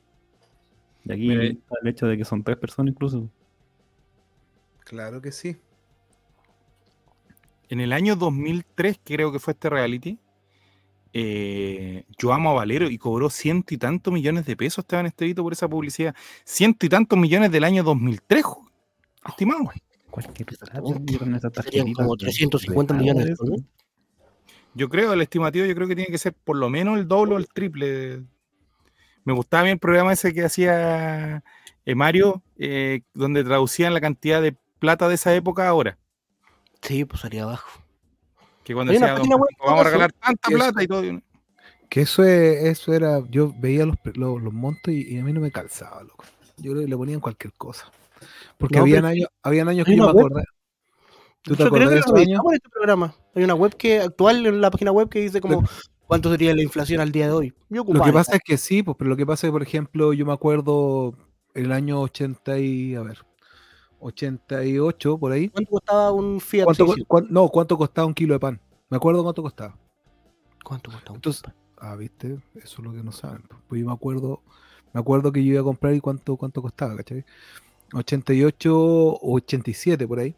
Y 1.04 1.12
aquí 1.12 1.28
Mira, 1.28 1.44
está 1.44 1.76
el 1.82 1.88
hecho 1.88 2.06
de 2.06 2.16
que 2.18 2.24
son 2.24 2.42
tres 2.42 2.56
personas 2.58 2.92
incluso. 2.92 3.28
Claro 4.84 5.20
que 5.22 5.32
sí. 5.32 5.56
En 7.72 7.80
el 7.80 7.92
año 7.92 8.16
2003 8.16 9.00
creo 9.02 9.32
que 9.32 9.38
fue 9.38 9.52
este 9.54 9.70
reality 9.70 10.18
eh, 11.14 12.04
yo 12.18 12.32
amo 12.32 12.50
a 12.50 12.54
Valero 12.54 12.88
y 12.88 12.96
cobró 12.98 13.28
ciento 13.30 13.74
y 13.74 13.78
tantos 13.78 14.12
millones 14.12 14.46
de 14.46 14.56
pesos 14.56 14.82
Esteban 14.84 15.06
Estevito 15.06 15.42
por 15.42 15.52
esa 15.52 15.68
publicidad 15.68 16.14
ciento 16.44 16.86
y 16.86 16.88
tantos 16.88 17.18
millones 17.18 17.50
del 17.52 17.64
año 17.64 17.82
2003 17.82 18.42
jo- 18.44 18.66
estimado 19.28 19.70
Cualquier 20.10 20.48
Serían 21.62 21.86
como 21.94 22.16
de- 22.16 22.24
350 22.26 22.94
de 22.94 23.00
millones 23.00 23.24
de 23.26 23.32
eso. 23.32 23.44
dólares. 23.44 23.64
Yo 24.74 24.88
creo, 24.88 25.12
el 25.14 25.20
estimativo, 25.22 25.64
yo 25.66 25.74
creo 25.74 25.88
que 25.88 25.96
tiene 25.96 26.10
que 26.10 26.18
ser 26.18 26.32
por 26.34 26.56
lo 26.56 26.68
menos 26.70 26.98
el 26.98 27.06
doble 27.08 27.34
o 27.34 27.38
el 27.38 27.46
triple. 27.48 28.22
Me 29.24 29.32
gustaba 29.34 29.64
bien 29.64 29.74
el 29.74 29.78
programa 29.78 30.12
ese 30.14 30.32
que 30.34 30.44
hacía 30.44 31.42
eh, 31.86 31.94
Mario, 31.94 32.42
eh, 32.58 33.02
donde 33.14 33.44
traducían 33.44 33.92
la 33.94 34.00
cantidad 34.00 34.40
de 34.42 34.54
plata 34.78 35.08
de 35.08 35.14
esa 35.16 35.34
época 35.34 35.68
ahora. 35.68 35.98
Sí, 36.82 37.04
pues 37.04 37.24
haría 37.24 37.44
abajo. 37.44 37.68
Que 38.64 38.74
cuando 38.74 38.92
decía, 38.92 39.08
"Don 39.08 39.16
página 39.18 39.36
web 39.36 39.46
Francisco, 39.48 39.66
vamos 39.66 39.80
a 39.80 39.84
regalar 39.84 40.12
tanta 40.12 40.48
plata 40.50 40.82
y 40.82 40.86
todo. 40.86 41.04
y 41.04 41.22
Que 41.88 42.00
eso 42.02 42.22
es, 42.24 42.64
eso 42.64 42.92
era, 42.92 43.20
yo 43.28 43.52
veía 43.58 43.86
los, 43.86 43.96
pre- 43.98 44.12
los, 44.14 44.40
los 44.42 44.52
montos 44.52 44.92
y, 44.94 45.14
y 45.14 45.18
a 45.18 45.24
mí 45.24 45.32
no 45.32 45.40
me 45.40 45.50
calzaba, 45.50 46.02
loco. 46.02 46.24
Yo 46.58 46.74
le, 46.74 46.86
le 46.86 46.96
ponían 46.96 47.20
cualquier 47.20 47.52
cosa. 47.54 47.90
Porque 48.58 48.76
No, 48.76 48.82
habían 48.82 49.04
años, 49.04 49.28
habían 49.42 49.68
años 49.68 49.84
que 49.86 49.96
yo 49.96 50.04
me 50.04 50.10
acordé. 50.10 50.44
¿Tú 51.42 51.56
te 51.56 51.64
Yo 51.64 51.70
creo 51.70 51.88
que 51.88 51.94
de 51.96 52.00
lo 52.00 52.06
esos 52.06 52.14
años? 52.20 52.40
en 52.48 52.54
este 52.54 52.68
programa. 52.68 53.14
Hay 53.34 53.42
una 53.42 53.54
web 53.54 53.74
que 53.76 54.00
actual 54.00 54.46
en 54.46 54.60
la 54.60 54.70
página 54.70 54.92
web 54.92 55.08
que 55.08 55.20
dice 55.20 55.40
como 55.40 55.64
cuánto 56.06 56.30
sería 56.30 56.54
la 56.54 56.62
inflación 56.62 57.00
al 57.00 57.10
día 57.10 57.26
de 57.26 57.32
hoy. 57.32 57.54
Yo 57.68 57.84
Lo 57.88 58.02
que 58.04 58.12
pasa 58.12 58.36
es 58.36 58.42
que 58.44 58.56
sí, 58.58 58.82
pues, 58.84 58.96
pero 58.96 59.10
lo 59.10 59.16
que 59.16 59.26
pasa 59.26 59.46
es 59.46 59.48
que, 59.48 59.52
por 59.52 59.62
ejemplo, 59.62 60.12
yo 60.12 60.24
me 60.24 60.32
acuerdo 60.32 61.14
el 61.54 61.72
año 61.72 62.00
80 62.00 62.58
y, 62.60 62.94
a 62.94 63.02
ver, 63.02 63.18
88 64.02 65.18
por 65.18 65.32
ahí. 65.32 65.48
¿Cuánto 65.48 65.70
costaba 65.70 66.12
un 66.12 66.40
Fiat 66.40 66.64
¿Cuánto, 66.64 66.84
600? 66.86 67.06
cuán- 67.08 67.26
no, 67.30 67.48
¿cuánto 67.48 67.78
costaba 67.78 68.06
un 68.06 68.14
kilo 68.14 68.34
de 68.34 68.40
pan? 68.40 68.60
Me 68.90 68.96
acuerdo 68.96 69.22
cuánto 69.22 69.42
costaba. 69.42 69.78
¿Cuánto 70.64 70.90
costaba 70.90 71.12
un 71.12 71.16
Entonces- 71.16 71.42
pan? 71.42 71.54
Ah, 71.78 71.96
viste, 71.96 72.38
eso 72.54 72.76
es 72.76 72.78
lo 72.78 72.92
que 72.92 73.02
no 73.02 73.10
saben. 73.12 73.42
pues. 73.48 73.60
Pues 73.68 73.80
yo 73.80 73.86
me 73.86 73.92
acuerdo, 73.92 74.42
me 74.92 75.00
acuerdo 75.00 75.32
que 75.32 75.44
yo 75.44 75.52
iba 75.52 75.60
a 75.60 75.64
comprar 75.64 75.94
y 75.94 76.00
cuánto, 76.00 76.36
cuánto 76.36 76.62
costaba, 76.62 76.96
¿cachai? 76.96 77.24
88 77.94 78.72
o 78.78 79.34
87 79.36 80.06
por 80.06 80.18
ahí. 80.20 80.36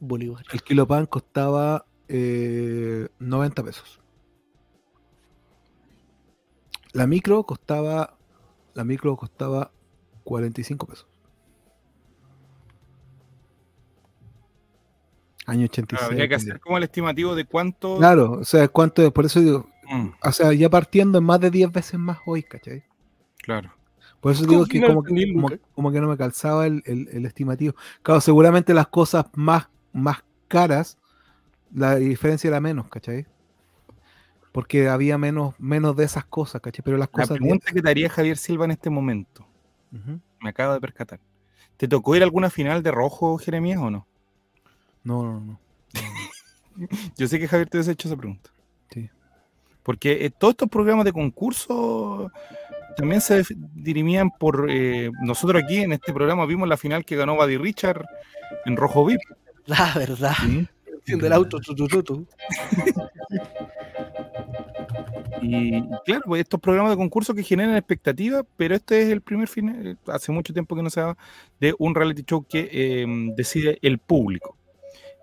Bolívar. 0.00 0.44
El 0.52 0.62
kilo 0.62 0.82
de 0.82 0.86
pan 0.88 1.06
costaba 1.06 1.86
eh, 2.08 3.08
90 3.18 3.62
pesos. 3.62 4.00
La 6.92 7.06
micro 7.06 7.42
costaba, 7.44 8.18
la 8.74 8.84
micro 8.84 9.16
costaba 9.16 9.70
45 10.24 10.86
pesos. 10.86 11.06
Año 15.52 15.64
86. 15.66 15.98
Claro, 15.98 16.06
habría 16.12 16.28
que 16.28 16.34
hacer 16.34 16.60
como 16.60 16.78
el 16.78 16.84
estimativo 16.84 17.34
de 17.34 17.44
cuánto. 17.44 17.96
Claro, 17.98 18.32
o 18.40 18.44
sea, 18.44 18.68
cuánto, 18.68 19.12
por 19.12 19.24
eso 19.26 19.40
digo, 19.40 19.68
Mm, 19.84 20.08
o 20.24 20.32
sea, 20.32 20.52
ya 20.52 20.70
partiendo 20.70 21.18
en 21.18 21.24
más 21.24 21.40
de 21.40 21.50
10 21.50 21.70
veces 21.70 21.98
más 21.98 22.18
hoy, 22.24 22.42
¿cachai? 22.42 22.84
claro. 23.42 23.70
Por 24.20 24.32
eso 24.32 24.46
¿Cómo 24.46 24.64
digo 24.64 24.66
que 24.66 24.80
como, 24.80 25.02
que- 25.02 25.08
tenía 25.08 25.26
como, 25.34 25.48
Lucas? 25.50 25.68
como 25.74 25.92
que 25.92 26.00
no 26.00 26.08
me 26.08 26.16
calzaba 26.16 26.66
el, 26.66 26.82
el- 26.86 27.08
el 27.12 27.26
estimativo. 27.26 27.74
Claro, 28.02 28.20
seguramente 28.20 28.72
las 28.72 28.86
cosas 28.86 29.26
más, 29.34 29.68
más 29.92 30.24
caras, 30.48 30.96
la 31.74 31.96
diferencia 31.96 32.48
era 32.48 32.60
menos, 32.60 32.88
¿cachai? 32.88 33.26
Porque 34.52 34.88
había 34.88 35.16
menos, 35.18 35.54
menos 35.58 35.96
de 35.96 36.04
esas 36.04 36.24
cosas, 36.24 36.60
¿cachai? 36.60 36.82
Pero 36.84 36.96
las 36.98 37.08
La 37.08 37.12
cosas... 37.12 37.38
pregunta 37.38 37.72
que 37.72 37.82
te 37.82 37.88
haría 37.90 38.08
Javier 38.10 38.36
Silva 38.36 38.64
en 38.66 38.70
este 38.72 38.90
momento, 38.90 39.46
me 40.40 40.50
acabo 40.50 40.74
de 40.74 40.80
percatar. 40.80 41.20
¿Te 41.76 41.88
tocó 41.88 42.14
ir 42.14 42.22
a 42.22 42.26
alguna 42.26 42.50
final 42.50 42.82
de 42.82 42.90
rojo, 42.90 43.38
Jeremías, 43.38 43.80
o 43.80 43.90
no? 43.90 44.06
No, 45.04 45.22
no, 45.22 45.40
no. 45.40 45.60
Yo 47.16 47.28
sé 47.28 47.38
que 47.38 47.48
Javier 47.48 47.68
te 47.68 47.76
hubiese 47.76 47.92
hecho 47.92 48.08
esa 48.08 48.16
pregunta. 48.16 48.50
Sí. 48.90 49.10
Porque 49.82 50.24
eh, 50.24 50.30
todos 50.30 50.52
estos 50.52 50.68
programas 50.68 51.04
de 51.04 51.12
concurso 51.12 52.30
también 52.96 53.20
se 53.20 53.42
dirimían 53.74 54.30
por. 54.30 54.70
eh, 54.70 55.10
nosotros 55.22 55.62
aquí 55.62 55.78
en 55.78 55.92
este 55.92 56.12
programa 56.12 56.46
vimos 56.46 56.68
la 56.68 56.76
final 56.76 57.04
que 57.04 57.16
ganó 57.16 57.36
Buddy 57.36 57.56
Richard 57.56 58.04
en 58.64 58.76
Rojo 58.76 59.04
VIP. 59.04 59.20
La 59.66 59.92
verdad. 59.94 60.34
Sí. 60.40 60.68
El 61.06 61.32
auto. 61.32 61.58
tu, 61.58 61.74
tu, 61.74 61.88
tu, 61.88 62.02
tu. 62.02 62.26
Y, 65.42 65.82
claro, 66.04 66.22
pues 66.24 66.42
estos 66.42 66.60
programas 66.60 66.92
de 66.92 66.96
concurso 66.96 67.34
que 67.34 67.42
generan 67.42 67.76
expectativas, 67.76 68.44
pero 68.56 68.76
este 68.76 69.02
es 69.02 69.08
el 69.08 69.20
primer 69.20 69.48
final, 69.48 69.86
eh, 69.86 69.96
hace 70.06 70.30
mucho 70.30 70.52
tiempo 70.52 70.76
que 70.76 70.82
no 70.82 70.90
se 70.90 71.00
daba, 71.00 71.16
de 71.58 71.74
un 71.78 71.94
reality 71.94 72.22
show 72.22 72.46
que 72.48 72.68
eh, 72.70 73.04
decide 73.34 73.78
el 73.82 73.98
público. 73.98 74.56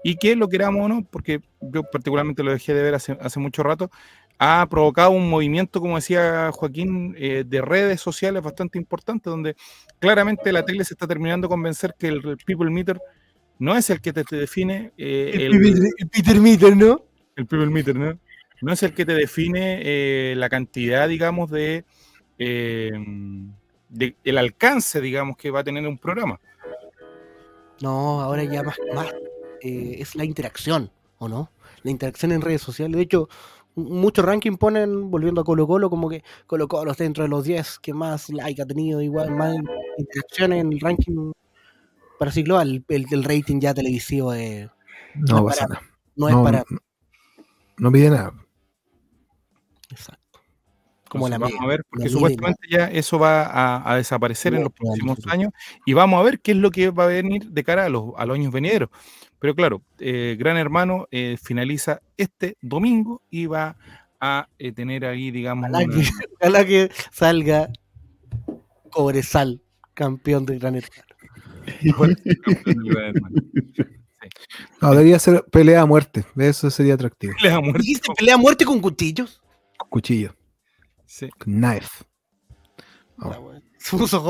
Y 0.04 0.16
que 0.16 0.36
lo 0.36 0.47
queramos 0.47 0.86
o 0.86 0.88
no, 0.88 1.06
porque 1.10 1.41
yo 1.60 1.84
particularmente 1.84 2.43
lo 2.43 2.52
dejé 2.52 2.74
de 2.74 2.84
ver 2.84 2.95
hace, 2.95 3.18
hace 3.22 3.39
mucho 3.39 3.64
rato, 3.64 3.89
ha 4.38 4.66
provocado 4.70 5.12
un 5.12 5.30
movimiento, 5.30 5.82
como 5.82 5.97
decía 5.97 6.52
Joaquín, 6.54 7.14
eh, 7.18 7.43
de 7.45 7.62
redes 7.62 8.00
sociales 8.00 8.41
bastante 8.41 8.78
importante, 8.78 9.30
donde 9.30 9.56
claramente 10.00 10.54
la 10.54 10.64
tele 10.64 10.86
se 10.86 10.93
está 10.93 11.06
terminando 11.08 11.47
de 11.47 11.50
convencer 11.52 11.93
que 12.00 12.08
el, 12.08 12.26
el 12.26 12.38
People 12.45 12.70
Meter 12.72 13.00
no 13.58 13.76
es 13.76 13.89
el 13.89 14.00
que 14.00 14.14
te, 14.14 14.24
te 14.24 14.38
define 14.38 14.93
eh, 14.97 15.32
El, 15.34 15.54
el- 15.56 16.10
Peter 16.10 16.39
Meter, 16.39 16.78
¿no? 16.78 17.04
el 17.36 17.45
people 17.45 17.68
meter, 17.68 17.95
¿no? 17.95 18.20
No 18.62 18.74
es 18.74 18.84
el 18.84 18.93
que 18.93 19.06
te 19.06 19.14
define 19.14 19.80
eh, 19.82 20.34
la 20.36 20.50
cantidad, 20.50 21.08
digamos, 21.08 21.50
de, 21.50 21.86
eh, 22.38 22.91
de- 23.88 24.16
el 24.26 24.38
alcance, 24.38 25.00
digamos, 25.00 25.38
que 25.38 25.50
va 25.52 25.62
a 25.62 25.64
tener 25.64 25.88
un 25.88 25.97
programa. 25.97 26.38
No, 27.82 28.22
ahora 28.22 28.43
ya 28.43 28.62
más, 28.62 28.76
más 28.93 29.08
eh, 29.62 29.97
es 29.99 30.16
la 30.16 30.26
interacción, 30.26 30.91
¿o 31.18 31.28
no? 31.28 31.49
La 31.84 31.91
interacción 31.91 32.32
en 32.32 32.41
redes 32.41 32.62
sociales. 32.62 32.95
De 32.97 33.03
hecho, 33.03 33.30
muchos 33.76 34.26
rankings 34.26 34.57
ponen, 34.57 35.10
volviendo 35.12 35.41
a 35.41 35.43
Colo 35.43 35.66
Colo, 35.68 35.89
como 35.89 36.10
que 36.10 36.24
Colo 36.47 36.68
Colo 36.68 36.91
está 36.91 37.03
dentro 37.03 37.24
de 37.24 37.30
los 37.30 37.43
10 37.43 37.80
que 37.80 37.93
más 37.93 38.30
like 38.30 38.62
ha 38.62 38.66
tenido, 38.66 39.01
igual 39.01 39.32
más 39.32 39.55
interacción 39.97 40.53
en 40.53 40.74
el 40.74 40.80
ranking 40.80 41.32
para 42.18 42.32
sí 42.32 42.43
global. 42.43 42.84
El, 42.89 43.05
el 43.12 43.24
rating 43.24 43.60
ya 43.62 43.74
televisivo 43.74 44.34
eh, 44.34 44.70
No 45.16 45.38
No 45.38 45.45
pasa 45.45 45.68
para- 45.68 45.80
nada. 45.82 45.88
no 46.16 46.28
es 46.30 46.36
No, 46.36 46.43
para... 46.43 46.66
no, 46.70 46.80
no 47.78 47.91
pide 47.91 48.10
nada. 48.10 48.34
Exacto. 49.91 50.20
Como 51.10 51.26
Entonces, 51.28 51.32
la 51.32 51.38
vamos 51.39 51.53
media, 51.53 51.64
a 51.66 51.68
ver, 51.68 51.80
la 51.80 51.84
porque 51.89 52.03
media, 52.03 52.14
supuestamente 52.18 52.68
ya 52.70 52.86
eso 52.86 53.18
va 53.18 53.43
a, 53.45 53.91
a 53.93 53.95
desaparecer 53.95 54.53
en 54.53 54.64
los 54.64 54.72
no, 54.72 54.76
no, 54.80 54.86
próximos 54.86 55.26
no. 55.26 55.32
años 55.32 55.51
y 55.86 55.93
vamos 55.93 56.20
a 56.20 56.24
ver 56.24 56.39
qué 56.39 56.51
es 56.51 56.57
lo 56.57 56.70
que 56.70 56.91
va 56.91 57.05
a 57.05 57.07
venir 57.07 57.45
de 57.49 57.64
cara 57.64 57.86
a 57.86 57.89
los, 57.89 58.12
a 58.16 58.26
los 58.28 58.36
años 58.36 58.51
venideros. 58.53 58.89
Pero 59.40 59.56
claro, 59.56 59.82
eh, 60.00 60.36
Gran 60.38 60.58
Hermano 60.58 61.08
eh, 61.12 61.38
finaliza 61.42 62.02
este 62.18 62.58
domingo 62.62 63.22
y 63.30 63.46
va 63.46 63.78
a 64.20 64.50
eh, 64.60 64.72
tener 64.74 65.06
ahí, 65.06 65.32
digamos, 65.32 65.70
Ojalá 65.70 65.86
una- 65.86 65.96
que, 65.96 66.10
ojalá 66.42 66.66
que 66.66 66.92
salga 67.12 67.70
Cobresal, 68.92 69.62
campeón 69.94 70.46
de 70.46 70.60
Gran 70.60 70.76
Hermano. 70.76 71.04
campeón 72.46 72.84
de 72.84 72.90
Gran 72.90 73.16
Hermano. 73.16 73.42
No, 74.82 74.92
debería 74.92 75.20
ser 75.20 75.46
pelea 75.52 75.82
a 75.82 75.86
muerte. 75.86 76.26
Eso 76.38 76.70
sería 76.70 76.96
atractivo. 76.96 77.34
Les 77.42 77.52
ha 77.54 77.62
muerto. 77.62 77.80
¿Dijiste 77.80 78.14
pelea 78.18 78.36
a 78.36 78.38
muerte 78.38 78.66
con 78.66 78.80
cuchillos? 78.82 79.42
Con 79.78 79.90
cuchillo. 79.90 80.36
Sí. 81.06 81.30
Knife. 81.40 82.04
Oh. 83.20 83.54
Puso. 83.90 84.22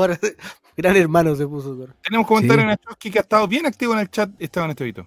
Gran 0.82 0.96
hermano 0.96 1.34
se 1.36 1.46
puso 1.46 1.72
ahora. 1.72 1.94
Tenemos 2.02 2.26
comentarios 2.26 2.56
Sí. 2.56 2.62
en 2.62 2.68
Nachowski 2.68 3.10
que 3.10 3.18
ha 3.18 3.22
estado 3.22 3.46
bien 3.48 3.66
activo 3.66 3.92
en 3.92 3.98
el 4.00 4.10
chat, 4.10 4.30
Esteban 4.38 4.70
Estevito. 4.70 5.06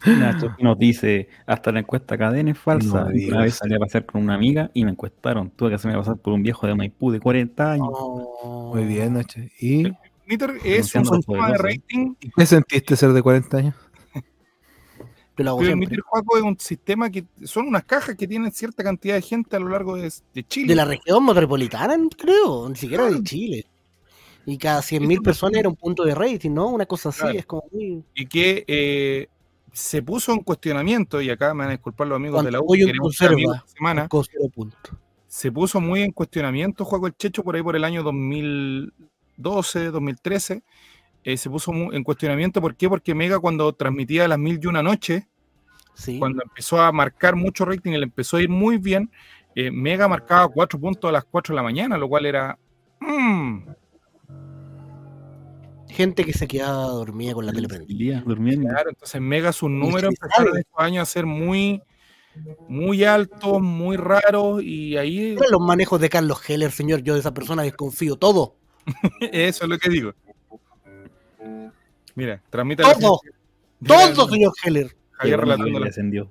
Nacho 0.06 0.54
nos 0.60 0.78
dice, 0.78 1.28
hasta 1.46 1.72
la 1.72 1.80
encuesta 1.80 2.18
cadena 2.18 2.50
es 2.50 2.58
falsa. 2.58 3.04
No 3.04 3.28
Una 3.28 3.42
vez 3.42 3.54
salí 3.54 3.74
a 3.74 3.78
pasear 3.78 4.04
con 4.04 4.22
una 4.22 4.34
amiga 4.34 4.70
y 4.74 4.84
me 4.84 4.90
encuestaron. 4.90 5.50
Tuve 5.50 5.70
que 5.70 5.74
hacerme 5.76 5.96
pasar 5.96 6.16
por 6.16 6.32
un 6.32 6.42
viejo 6.42 6.66
de 6.66 6.74
Maipú 6.74 7.10
de 7.10 7.20
40 7.20 7.72
años. 7.72 7.88
Oh. 7.90 8.72
Muy 8.74 8.84
bien, 8.84 9.14
Nacho. 9.14 9.40
¿Y 9.60 9.84
Twitter 10.26 10.54
es 10.64 10.94
un 10.94 11.04
sistema 11.06 11.52
de 11.52 11.58
rating. 11.58 12.14
qué 12.36 12.46
sentiste 12.46 12.96
ser 12.96 13.12
de 13.12 13.22
40 13.22 13.56
años? 13.56 13.74
Lo 15.36 15.50
hago 15.50 15.58
Pero. 15.60 15.76
Twitter, 15.76 16.00
Juaco, 16.00 16.36
es 16.38 16.42
un 16.42 16.58
sistema 16.58 17.10
que 17.10 17.24
son 17.44 17.68
unas 17.68 17.84
cajas 17.84 18.16
que 18.16 18.26
tienen 18.26 18.50
cierta 18.52 18.82
cantidad 18.82 19.14
de 19.14 19.22
gente 19.22 19.56
a 19.56 19.60
lo 19.60 19.68
largo 19.68 19.96
de, 19.96 20.12
de 20.34 20.44
Chile. 20.44 20.68
De 20.68 20.74
la 20.74 20.84
región 20.84 21.24
metropolitana, 21.24 21.96
creo, 22.18 22.68
ni 22.68 22.76
siquiera 22.76 23.08
de 23.10 23.22
Chile. 23.22 23.66
Y 24.46 24.56
cada 24.58 24.80
100.000 24.80 25.22
personas 25.22 25.58
era 25.58 25.68
un 25.68 25.74
punto 25.76 26.04
de 26.04 26.14
rating, 26.14 26.52
¿no? 26.52 26.68
Una 26.68 26.86
cosa 26.86 27.08
así, 27.10 27.20
Claro. 27.20 27.38
es 27.38 27.46
como 27.46 27.64
muy... 27.72 28.02
Y 28.14 28.26
que 28.26 28.64
eh, 28.68 29.26
se 29.72 30.02
puso 30.02 30.32
en 30.32 30.38
cuestionamiento, 30.40 31.20
y 31.20 31.28
acá 31.30 31.52
me 31.52 31.60
van 31.64 31.68
a 31.68 31.72
disculpar 31.72 32.06
los 32.06 32.16
amigos 32.16 32.44
de 32.44 32.52
la 32.52 32.60
U, 32.60 32.74
ser 32.74 32.96
conserva. 32.96 33.64
semana, 33.66 34.08
se 35.28 35.52
puso 35.52 35.80
muy 35.80 36.02
en 36.02 36.12
cuestionamiento 36.12 36.84
Juaco 36.84 37.06
el 37.08 37.16
Checho 37.16 37.42
por 37.42 37.56
ahí 37.56 37.62
por 37.62 37.76
el 37.76 37.84
año 37.84 38.02
2012, 38.02 39.90
2013. 39.90 40.62
eh, 41.24 41.36
se 41.36 41.50
puso 41.50 41.72
en 41.72 42.04
cuestionamiento, 42.04 42.60
¿por 42.60 42.76
qué? 42.76 42.88
Porque 42.88 43.12
Mega 43.14 43.40
cuando 43.40 43.72
transmitía 43.74 44.28
las 44.28 44.38
mil 44.38 44.60
y 44.62 44.66
una 44.68 44.82
noche, 44.82 45.26
Sí. 45.94 46.18
cuando 46.20 46.42
empezó 46.42 46.80
a 46.80 46.92
marcar 46.92 47.34
mucho 47.34 47.64
rating 47.64 47.92
y 47.92 47.96
le 47.98 48.04
empezó 48.04 48.36
a 48.36 48.42
ir 48.42 48.48
muy 48.48 48.78
bien, 48.78 49.10
eh, 49.56 49.70
Mega 49.72 50.06
marcaba 50.06 50.46
cuatro 50.48 50.78
puntos 50.78 51.08
a 51.08 51.12
las 51.12 51.24
4 51.24 51.52
de 51.52 51.56
la 51.56 51.62
mañana, 51.64 51.98
lo 51.98 52.08
cual 52.08 52.26
era... 52.26 52.56
mm, 53.00 53.58
Gente 55.96 56.26
que 56.26 56.34
se 56.34 56.46
quedaba 56.46 56.88
dormida 56.88 57.32
con 57.32 57.46
la 57.46 57.52
tele 57.54 57.68
prendida. 57.68 58.20
Durmiendo. 58.20 58.68
claro, 58.68 58.90
entonces 58.90 59.18
Mega 59.18 59.50
sus 59.50 59.70
números 59.70 60.12
empezaron 60.14 60.58
estos 60.58 60.78
años 60.78 61.08
a 61.08 61.10
ser 61.10 61.24
muy, 61.24 61.82
muy 62.68 63.02
altos, 63.02 63.62
muy 63.62 63.96
raros, 63.96 64.62
y 64.62 64.98
ahí 64.98 65.36
Pero 65.38 65.52
los 65.52 65.66
manejos 65.66 65.98
de 65.98 66.10
Carlos 66.10 66.38
Heller, 66.46 66.70
señor, 66.70 67.00
yo 67.00 67.14
de 67.14 67.20
esa 67.20 67.32
persona 67.32 67.62
desconfío 67.62 68.16
todo. 68.16 68.56
eso 69.32 69.64
es 69.64 69.70
lo 69.70 69.78
que 69.78 69.88
digo. 69.88 70.12
Mira, 72.14 72.42
transmite 72.50 72.82
Todo. 72.82 73.20
Todo, 73.86 74.28
señor 74.28 74.52
Heller. 74.64 74.94
Javier 75.12 75.40
relatando. 75.40 76.30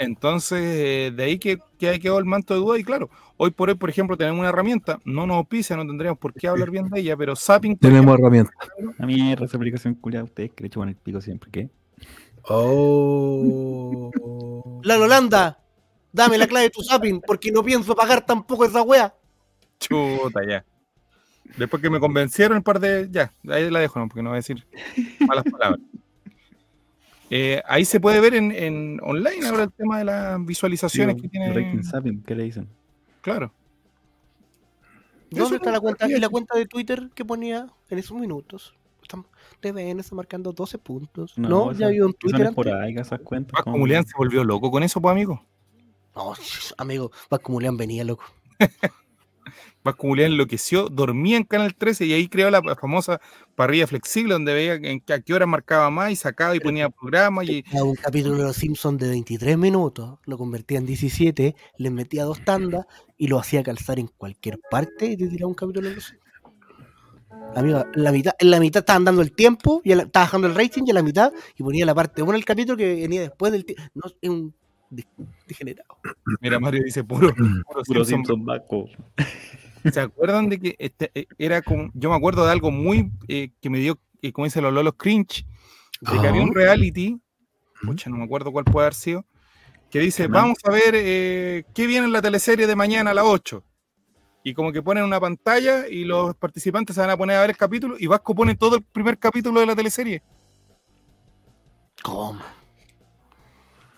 Entonces, 0.00 0.62
eh, 0.62 1.12
de 1.14 1.22
ahí 1.22 1.38
que, 1.38 1.58
que 1.78 2.00
quedó 2.00 2.18
el 2.18 2.24
manto 2.24 2.54
de 2.54 2.60
duda. 2.60 2.78
Y 2.78 2.84
claro, 2.84 3.10
hoy 3.36 3.50
por 3.50 3.68
hoy, 3.68 3.74
por 3.74 3.90
ejemplo, 3.90 4.16
tenemos 4.16 4.40
una 4.40 4.48
herramienta, 4.48 4.98
no 5.04 5.26
nos 5.26 5.36
auspicia, 5.36 5.76
no 5.76 5.86
tendríamos 5.86 6.18
por 6.18 6.32
qué 6.32 6.48
hablar 6.48 6.70
bien 6.70 6.88
de 6.88 7.00
ella, 7.00 7.18
pero 7.18 7.36
Zapping, 7.36 7.76
Tenemos 7.76 8.18
herramientas. 8.18 8.54
A 8.98 9.04
mí 9.04 9.30
esa 9.30 9.58
aplicación 9.58 9.94
culiada, 9.94 10.24
ustedes 10.24 10.52
que 10.52 10.62
le 10.64 10.70
chupan 10.70 10.88
el 10.88 10.96
pico 10.96 11.20
siempre, 11.20 11.50
¿qué? 11.50 11.68
Oh. 12.44 14.10
La 14.82 14.98
Holanda, 14.98 15.60
dame 16.10 16.38
la 16.38 16.46
clave 16.46 16.64
de 16.64 16.70
tu 16.70 16.82
zapping, 16.82 17.20
porque 17.20 17.52
no 17.52 17.62
pienso 17.62 17.94
pagar 17.94 18.24
tampoco 18.24 18.64
esa 18.64 18.80
wea. 18.80 19.14
Chuta, 19.78 20.40
ya. 20.48 20.64
Después 21.58 21.82
que 21.82 21.90
me 21.90 22.00
convencieron 22.00 22.56
un 22.56 22.62
par 22.62 22.80
de. 22.80 23.06
Ya, 23.10 23.34
ahí 23.50 23.68
la 23.68 23.80
dejo, 23.80 23.98
¿no? 23.98 24.08
porque 24.08 24.22
no 24.22 24.30
voy 24.30 24.36
a 24.36 24.40
decir 24.40 24.66
malas 25.28 25.44
palabras. 25.44 25.80
Eh, 27.30 27.62
ahí 27.66 27.84
se 27.84 28.00
puede 28.00 28.20
ver 28.20 28.34
en, 28.34 28.50
en 28.50 29.00
online 29.02 29.46
ahora 29.46 29.62
el 29.64 29.72
tema 29.72 29.98
de 29.98 30.04
las 30.04 30.44
visualizaciones 30.44 31.16
que 31.20 31.28
tiene. 31.28 31.80
¿qué 32.26 32.34
le 32.34 32.42
dicen? 32.42 32.68
Claro. 33.20 33.52
¿Dónde 35.30 35.56
está 35.56 35.70
la 35.70 35.80
cuenta? 35.80 36.08
¿Y 36.08 36.18
la 36.18 36.28
cuenta 36.28 36.58
de 36.58 36.66
Twitter 36.66 37.08
que 37.14 37.24
ponía 37.24 37.68
en 37.88 37.98
esos 37.98 38.18
minutos? 38.18 38.74
TVN 39.60 40.00
está 40.00 40.14
marcando 40.14 40.52
12 40.52 40.78
puntos. 40.78 41.36
No, 41.36 41.48
No, 41.48 41.72
ya 41.72 41.86
había 41.86 42.06
un 42.06 42.14
Twitter 42.14 42.36
antes. 42.46 42.50
esporádicas 42.50 43.06
esas 43.08 43.20
cuentas. 43.20 43.60
Se 43.64 44.16
volvió 44.16 44.44
loco 44.44 44.70
con 44.70 44.82
eso, 44.82 45.00
pues, 45.00 45.12
amigo. 45.12 45.44
No, 46.14 46.32
amigo, 46.78 47.12
Vasco 47.28 47.52
Mulián 47.52 47.76
venía, 47.76 48.04
loco. 48.04 48.24
Vasco 49.82 50.06
Mulián 50.06 50.32
enloqueció, 50.32 50.88
dormía 50.88 51.36
en 51.38 51.44
Canal 51.44 51.74
13 51.74 52.04
y 52.06 52.12
ahí 52.12 52.28
creó 52.28 52.50
la 52.50 52.62
famosa 52.76 53.20
parrilla 53.54 53.86
flexible 53.86 54.34
donde 54.34 54.52
veía 54.52 54.74
en 54.74 55.00
qué- 55.00 55.12
a 55.14 55.20
qué 55.20 55.32
hora 55.34 55.46
marcaba 55.46 55.90
más 55.90 56.12
y 56.12 56.16
sacaba 56.16 56.54
y 56.54 56.60
ponía 56.60 56.90
programas 56.90 57.48
y 57.48 57.64
un 57.72 57.94
capítulo 57.96 58.36
de 58.36 58.42
Los 58.44 58.56
Simpsons 58.56 58.98
de 58.98 59.08
23 59.08 59.56
minutos, 59.56 60.18
lo 60.26 60.36
convertía 60.38 60.78
en 60.78 60.86
17, 60.86 61.54
le 61.78 61.90
metía 61.90 62.24
dos 62.24 62.44
tandas 62.44 62.86
y 63.16 63.28
lo 63.28 63.38
hacía 63.38 63.62
calzar 63.62 63.98
en 63.98 64.08
cualquier 64.08 64.60
parte 64.70 65.06
y 65.06 65.16
te 65.16 65.28
tiraba 65.28 65.48
un 65.48 65.54
capítulo 65.54 65.88
de 65.88 65.94
Los 65.94 66.04
Simpsons. 66.04 66.20
Amigo, 67.56 67.84
en 67.94 68.04
la 68.04 68.12
mitad, 68.12 68.32
en 68.38 68.50
la 68.50 68.60
mitad 68.60 68.80
estaban 68.80 69.04
dando 69.04 69.22
el 69.22 69.32
tiempo, 69.32 69.80
y 69.84 69.94
la- 69.94 70.02
estaba 70.04 70.26
bajando 70.26 70.46
el 70.46 70.54
rating 70.54 70.82
y 70.86 70.90
a 70.90 70.94
la 70.94 71.02
mitad 71.02 71.32
y 71.56 71.62
ponía 71.62 71.84
la 71.86 71.94
parte 71.94 72.22
1 72.22 72.32
del 72.32 72.44
capítulo 72.44 72.76
que 72.76 72.94
venía 72.94 73.22
después 73.22 73.50
del 73.52 73.64
tiempo. 73.64 73.82
No, 73.94 74.02
es 74.20 74.28
un 74.30 74.54
degenerado. 75.46 75.96
mira, 76.40 76.58
Mario 76.58 76.82
dice 76.82 77.04
puro, 77.04 77.34
puro 77.66 77.82
Puro 77.84 78.04
Simpson. 78.04 78.44
Vasco. 78.44 78.88
¿Se 79.90 80.00
acuerdan 80.00 80.48
de 80.48 80.60
que 80.60 80.76
este, 80.78 81.10
eh, 81.14 81.26
era 81.38 81.62
como, 81.62 81.90
yo 81.94 82.10
me 82.10 82.16
acuerdo 82.16 82.44
de 82.44 82.52
algo 82.52 82.70
muy 82.70 83.10
eh, 83.28 83.50
que 83.60 83.70
me 83.70 83.78
dio, 83.78 83.98
eh, 84.20 84.32
como 84.32 84.44
dicen 84.44 84.62
los 84.62 84.72
lolos, 84.72 84.94
cringe, 84.98 85.46
de 86.00 86.20
que 86.20 86.28
había 86.28 86.42
un 86.42 86.54
reality, 86.54 87.18
pucha, 87.82 88.10
no 88.10 88.16
me 88.16 88.24
acuerdo 88.24 88.52
cuál 88.52 88.64
puede 88.64 88.86
haber 88.86 88.94
sido, 88.94 89.24
que 89.90 89.98
dice, 89.98 90.28
vamos 90.28 90.58
a 90.64 90.70
ver 90.70 90.94
eh, 90.94 91.64
qué 91.74 91.86
viene 91.86 92.06
en 92.06 92.12
la 92.12 92.22
teleserie 92.22 92.66
de 92.66 92.76
mañana 92.76 93.10
a 93.10 93.14
las 93.14 93.24
8. 93.24 93.64
Y 94.42 94.54
como 94.54 94.72
que 94.72 94.82
ponen 94.82 95.04
una 95.04 95.20
pantalla 95.20 95.86
y 95.88 96.04
los 96.04 96.34
participantes 96.36 96.94
se 96.94 97.02
van 97.02 97.10
a 97.10 97.16
poner 97.16 97.36
a 97.36 97.40
ver 97.40 97.50
el 97.50 97.56
capítulo 97.56 97.96
y 97.98 98.06
Vasco 98.06 98.34
pone 98.34 98.54
todo 98.54 98.76
el 98.76 98.82
primer 98.82 99.18
capítulo 99.18 99.60
de 99.60 99.66
la 99.66 99.76
teleserie. 99.76 100.22
¿Cómo? 102.02 102.40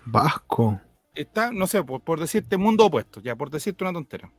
Vasco. 0.04 0.80
Está, 1.14 1.52
no 1.52 1.66
sé, 1.66 1.82
por, 1.84 2.00
por 2.00 2.20
decirte 2.20 2.56
mundo 2.56 2.86
opuesto, 2.86 3.20
ya, 3.20 3.36
por 3.36 3.50
decirte 3.50 3.84
una 3.84 3.92
tontera. 3.92 4.30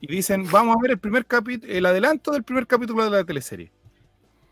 Y 0.00 0.06
dicen, 0.06 0.48
vamos 0.50 0.76
a 0.76 0.82
ver 0.82 0.92
el 0.92 0.98
primer 0.98 1.24
capítulo, 1.26 1.72
el 1.72 1.86
adelanto 1.86 2.32
del 2.32 2.44
primer 2.44 2.66
capítulo 2.66 3.04
de 3.04 3.10
la 3.10 3.24
teleserie. 3.24 3.72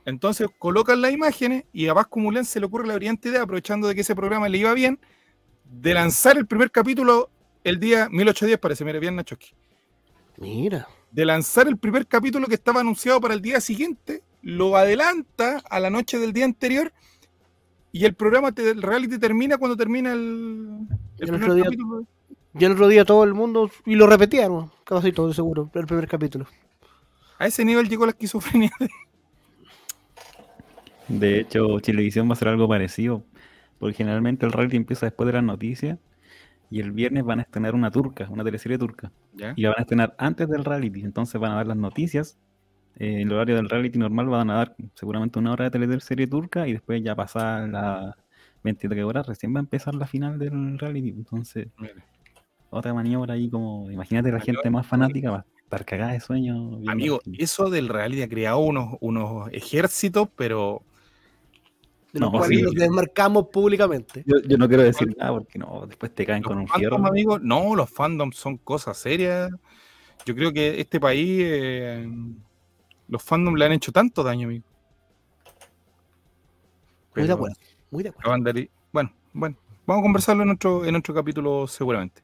Entonces 0.06 0.48
colocan 0.58 1.00
las 1.00 1.12
imágenes 1.12 1.64
y 1.72 1.88
a 1.88 1.94
Vasco 1.94 2.20
Mulán 2.20 2.44
se 2.44 2.60
le 2.60 2.66
ocurre 2.66 2.86
la 2.86 2.94
brillante 2.94 3.28
idea, 3.28 3.42
aprovechando 3.42 3.88
de 3.88 3.94
que 3.94 4.02
ese 4.02 4.14
programa 4.14 4.48
le 4.48 4.58
iba 4.58 4.72
bien, 4.74 4.98
de 5.64 5.94
lanzar 5.94 6.36
el 6.36 6.46
primer 6.46 6.70
capítulo 6.70 7.30
el 7.62 7.80
día 7.80 8.08
1810, 8.10 8.58
parece, 8.58 8.84
mira 8.84 8.98
bien 8.98 9.16
Nachoski. 9.16 9.54
Mira. 10.36 10.86
De 11.10 11.24
lanzar 11.24 11.68
el 11.68 11.78
primer 11.78 12.06
capítulo 12.06 12.46
que 12.46 12.54
estaba 12.54 12.80
anunciado 12.80 13.20
para 13.20 13.34
el 13.34 13.40
día 13.40 13.60
siguiente, 13.60 14.22
lo 14.42 14.76
adelanta 14.76 15.62
a 15.70 15.80
la 15.80 15.88
noche 15.88 16.18
del 16.18 16.32
día 16.32 16.44
anterior 16.44 16.92
y 17.94 18.04
el 18.04 18.14
programa, 18.14 18.52
te- 18.52 18.70
el 18.70 18.82
reality 18.82 19.18
termina 19.18 19.56
cuando 19.56 19.76
termina 19.76 20.12
el, 20.12 20.20
el 20.20 20.88
el 21.20 21.28
primer 21.28 21.42
otro 21.42 21.54
día- 21.54 21.64
capítulo. 21.64 22.06
Y 22.56 22.64
el 22.64 22.72
otro 22.72 22.88
día 22.88 23.04
todo 23.04 23.24
el 23.24 23.34
mundo, 23.34 23.70
y 23.86 23.94
lo 23.94 24.06
repetía, 24.06 24.48
¿no? 24.48 24.70
casi 24.84 25.12
todo 25.12 25.32
seguro, 25.32 25.70
el 25.74 25.86
primer 25.86 26.06
capítulo. 26.06 26.46
A 27.38 27.46
ese 27.46 27.64
nivel 27.64 27.88
llegó 27.88 28.04
la 28.06 28.10
esquizofrenia. 28.12 28.70
De 31.08 31.40
hecho, 31.40 31.80
Chilevisión 31.80 32.26
va 32.28 32.30
a 32.30 32.32
hacer 32.34 32.48
algo 32.48 32.68
parecido. 32.68 33.24
Porque 33.78 33.96
generalmente 33.96 34.46
el 34.46 34.52
reality 34.52 34.76
empieza 34.76 35.06
después 35.06 35.26
de 35.26 35.34
las 35.34 35.44
noticias. 35.44 35.98
Y 36.70 36.80
el 36.80 36.92
viernes 36.92 37.24
van 37.24 37.40
a 37.40 37.42
estrenar 37.42 37.74
una 37.74 37.90
turca, 37.90 38.26
una 38.30 38.42
teleserie 38.44 38.78
turca. 38.78 39.12
¿Ya? 39.34 39.52
Y 39.56 39.62
la 39.62 39.70
van 39.70 39.78
a 39.78 39.82
estrenar 39.82 40.14
antes 40.18 40.48
del 40.48 40.64
reality. 40.64 41.00
Entonces 41.02 41.40
van 41.40 41.52
a 41.52 41.56
dar 41.56 41.66
las 41.66 41.76
noticias. 41.76 42.38
Eh, 42.96 43.20
en 43.20 43.28
el 43.28 43.32
horario 43.32 43.56
del 43.56 43.68
reality 43.68 43.98
normal 43.98 44.26
van 44.26 44.50
a 44.50 44.54
dar 44.54 44.76
seguramente 44.94 45.38
una 45.38 45.52
hora 45.52 45.64
de 45.64 45.70
teleserie 45.78 46.26
turca. 46.26 46.66
Y 46.68 46.72
después 46.72 47.02
ya 47.02 47.14
pasar 47.14 47.68
las 47.68 48.14
23 48.62 49.04
horas. 49.04 49.26
Recién 49.26 49.54
va 49.54 49.58
a 49.58 49.62
empezar 49.62 49.94
la 49.94 50.06
final 50.06 50.38
del 50.38 50.78
reality. 50.78 51.08
Entonces, 51.10 51.68
otra 52.70 52.94
maniobra 52.94 53.34
ahí 53.34 53.48
como. 53.50 53.90
Imagínate 53.90 54.30
la 54.32 54.40
gente 54.40 54.70
más 54.70 54.86
fanática 54.86 55.30
va 55.30 55.38
a 55.38 55.44
estar 55.64 55.84
cagada 55.84 56.12
de 56.12 56.20
sueño. 56.20 56.80
Amigo, 56.86 57.20
eso 57.38 57.70
del 57.70 57.88
reality 57.88 58.22
ha 58.22 58.28
creado 58.28 58.58
unos, 58.58 58.96
unos 59.00 59.48
ejércitos, 59.52 60.28
pero 60.36 60.82
De 62.12 62.20
los 62.20 62.30
No, 62.32 62.38
cuales 62.38 62.58
sí. 62.58 62.64
nos 62.64 62.74
desmarcamos 62.74 63.48
públicamente. 63.48 64.22
Yo, 64.26 64.36
yo 64.46 64.56
no 64.56 64.68
quiero 64.68 64.84
decir 64.84 65.16
nada 65.18 65.32
porque 65.32 65.58
no, 65.58 65.84
después 65.86 66.14
te 66.14 66.24
caen 66.24 66.42
los 66.42 66.48
con 66.48 66.58
un 66.58 66.68
fierro. 66.68 67.04
amigos, 67.06 67.42
no, 67.42 67.74
los 67.74 67.90
fandoms 67.90 68.36
son 68.36 68.56
cosas 68.58 68.96
serias. 68.96 69.50
Yo 70.24 70.34
creo 70.34 70.52
que 70.52 70.80
este 70.80 71.00
país, 71.00 71.40
eh, 71.44 72.08
los 73.08 73.22
fandoms 73.22 73.58
le 73.58 73.64
han 73.64 73.72
hecho 73.72 73.92
tanto 73.92 74.22
daño, 74.22 74.48
amigo. 74.48 74.64
Muy 77.14 77.26
de 77.26 77.32
acuerdo, 77.32 77.56
muy 77.90 78.02
de 78.02 78.08
acuerdo. 78.08 78.68
Bueno, 78.92 79.12
bueno, 79.32 79.56
vamos 79.86 80.00
a 80.00 80.04
conversarlo 80.04 80.42
en 80.42 80.50
otro, 80.50 80.84
en 80.84 80.96
otro 80.96 81.14
capítulo 81.14 81.66
seguramente. 81.66 82.22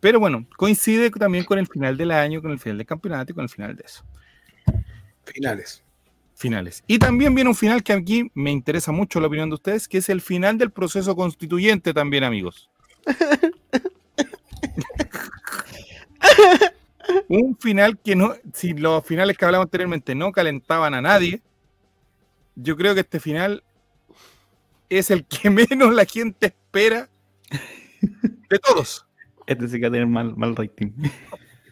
Pero 0.00 0.20
bueno, 0.20 0.46
coincide 0.56 1.10
también 1.10 1.44
con 1.44 1.58
el 1.58 1.66
final 1.66 1.96
del 1.96 2.10
año, 2.10 2.42
con 2.42 2.50
el 2.50 2.58
final 2.58 2.78
del 2.78 2.86
campeonato 2.86 3.32
y 3.32 3.34
con 3.34 3.44
el 3.44 3.48
final 3.48 3.76
de 3.76 3.84
eso. 3.84 4.04
Finales. 5.24 5.82
finales. 6.34 6.84
Y 6.86 6.98
también 6.98 7.34
viene 7.34 7.50
un 7.50 7.56
final 7.56 7.82
que 7.82 7.92
aquí 7.92 8.30
me 8.34 8.52
interesa 8.52 8.92
mucho 8.92 9.20
la 9.20 9.26
opinión 9.26 9.48
de 9.48 9.54
ustedes, 9.54 9.88
que 9.88 9.98
es 9.98 10.08
el 10.08 10.20
final 10.20 10.58
del 10.58 10.70
proceso 10.70 11.16
constituyente 11.16 11.94
también, 11.94 12.24
amigos. 12.24 12.70
un 17.28 17.56
final 17.56 17.98
que 17.98 18.16
no, 18.16 18.34
si 18.52 18.74
los 18.74 19.04
finales 19.04 19.36
que 19.36 19.44
hablamos 19.44 19.66
anteriormente 19.66 20.14
no 20.14 20.32
calentaban 20.32 20.94
a 20.94 21.02
nadie, 21.02 21.40
yo 22.54 22.76
creo 22.76 22.94
que 22.94 23.00
este 23.00 23.20
final 23.20 23.62
es 24.88 25.10
el 25.10 25.24
que 25.24 25.50
menos 25.50 25.94
la 25.94 26.04
gente 26.04 26.46
espera 26.46 27.08
de 28.48 28.58
todos. 28.58 29.06
Este 29.46 29.68
sí 29.68 29.78
que 29.78 29.82
va 29.82 29.88
a 29.88 29.92
tener 29.92 30.06
mal, 30.06 30.36
mal 30.36 30.56
rating. 30.56 30.90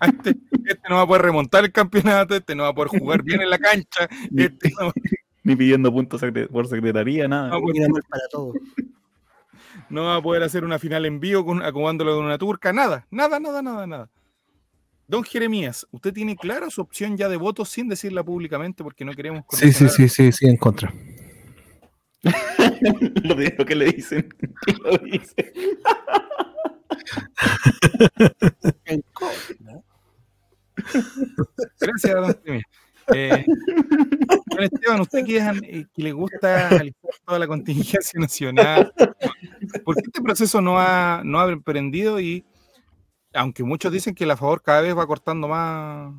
Este, 0.01 0.37
este 0.65 0.89
no 0.89 0.97
va 0.97 1.03
a 1.03 1.07
poder 1.07 1.23
remontar 1.23 1.65
el 1.65 1.73
campeonato, 1.73 2.35
este 2.35 2.55
no 2.55 2.65
va 2.65 2.71
a 2.71 2.75
poder 2.75 2.89
jugar 2.99 3.23
bien 3.23 3.41
en 3.41 3.51
la 3.51 3.59
cancha, 3.59 4.09
este 4.37 4.71
no, 4.79 4.93
Ni 5.45 5.57
pidiendo 5.57 5.93
puntos 5.93 6.23
por 6.51 6.67
secretaría, 6.69 7.29
nada. 7.29 7.49
no 7.49 7.53
va 7.53 7.59
a 7.59 7.61
poder 7.61 7.91
para 8.09 8.29
todos. 8.31 8.57
no 9.91 10.05
va 10.05 10.17
a 10.17 10.23
poder 10.23 10.43
hacer 10.43 10.65
una 10.65 10.79
final 10.79 11.05
en 11.05 11.21
vivo 11.21 11.45
con, 11.45 11.63
acomodándolo 11.63 12.17
con 12.17 12.25
una 12.25 12.39
turca, 12.39 12.73
nada, 12.73 13.07
nada, 13.11 13.39
nada, 13.39 13.63
nada, 13.63 13.87
nada. 13.87 14.09
Don 15.07 15.23
Jeremías, 15.23 15.87
¿usted 15.91 16.13
tiene 16.13 16.35
clara 16.37 16.71
su 16.71 16.81
opción 16.81 17.17
ya 17.17 17.29
de 17.29 17.37
voto 17.37 17.65
sin 17.65 17.89
decirla 17.89 18.25
públicamente 18.25 18.83
porque 18.83 19.05
no 19.05 19.13
queremos 19.13 19.45
Sí, 19.51 19.73
sí, 19.73 19.89
sí, 19.89 20.09
sí, 20.09 20.33
sí, 20.33 20.47
en 20.47 20.57
contra. 20.57 20.93
lo 23.23 23.37
primero 23.37 23.67
que 23.67 23.75
le 23.75 23.93
dicen. 23.93 24.29
que 24.67 24.73
lo 24.85 24.99
dice. 24.99 25.35
En 28.87 29.03
¿no? 29.61 29.85
Gracias, 31.81 32.15
don 32.15 32.35
Jeremías. 32.43 32.65
Eh, 33.15 33.45
don 34.47 34.63
Esteban, 34.63 35.01
usted 35.01 35.25
que, 35.27 35.37
es 35.37 35.45
eh, 35.63 35.87
que 35.95 36.03
le 36.03 36.13
gusta 36.13 36.69
analizar 36.69 37.11
toda 37.27 37.39
la 37.39 37.47
contingencia 37.47 38.19
nacional, 38.19 38.93
¿por 39.85 39.97
qué 39.97 40.03
este 40.07 40.23
proceso 40.23 40.61
no 40.61 40.79
ha, 40.79 41.21
no 41.25 41.41
ha 41.41 41.51
emprendido? 41.51 42.19
Y 42.21 42.45
aunque 43.35 43.63
muchos 43.65 43.93
dicen 43.93 44.15
que 44.15 44.27
la 44.27 44.37
favor 44.37 44.63
cada 44.63 44.81
vez 44.81 44.97
va 44.97 45.07
cortando 45.07 45.49
más. 45.49 46.15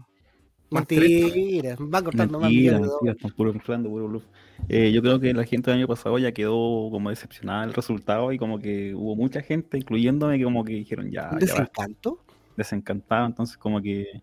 más 0.70 0.88
trecho, 0.88 1.28
Mentira, 1.28 1.76
van 1.80 2.03
cortando 2.03 2.39
más 2.39 2.49
Mentira, 2.49 2.74
millones 2.74 2.88
de 2.89 2.93
mentira, 2.95 3.11
están 3.13 3.32
puro 3.32 3.51
inflando, 3.53 3.89
puro 3.89 4.07
bluff. 4.07 4.24
Eh, 4.70 4.91
yo 4.91 5.01
creo 5.01 5.20
que 5.20 5.34
la 5.34 5.43
gente 5.45 5.72
del 5.72 5.80
año 5.80 5.88
pasado 5.88 6.18
ya 6.18 6.32
quedó 6.32 6.89
como 6.91 7.09
decepcionada 7.09 7.61
del 7.66 7.74
resultado 7.74 8.32
y 8.32 8.38
como 8.38 8.59
que 8.59 8.93
hubo 8.95 9.16
mucha 9.16 9.41
gente, 9.41 9.78
incluyéndome, 9.78 10.38
que 10.38 10.43
como 10.43 10.63
que 10.63 10.74
dijeron 10.74 11.09
ya, 11.11 11.30
va, 11.32 11.38
Desencanto. 11.38 12.20
desencantado. 12.57 13.26
Entonces 13.28 13.57
como 13.57 13.82
que 13.82 14.22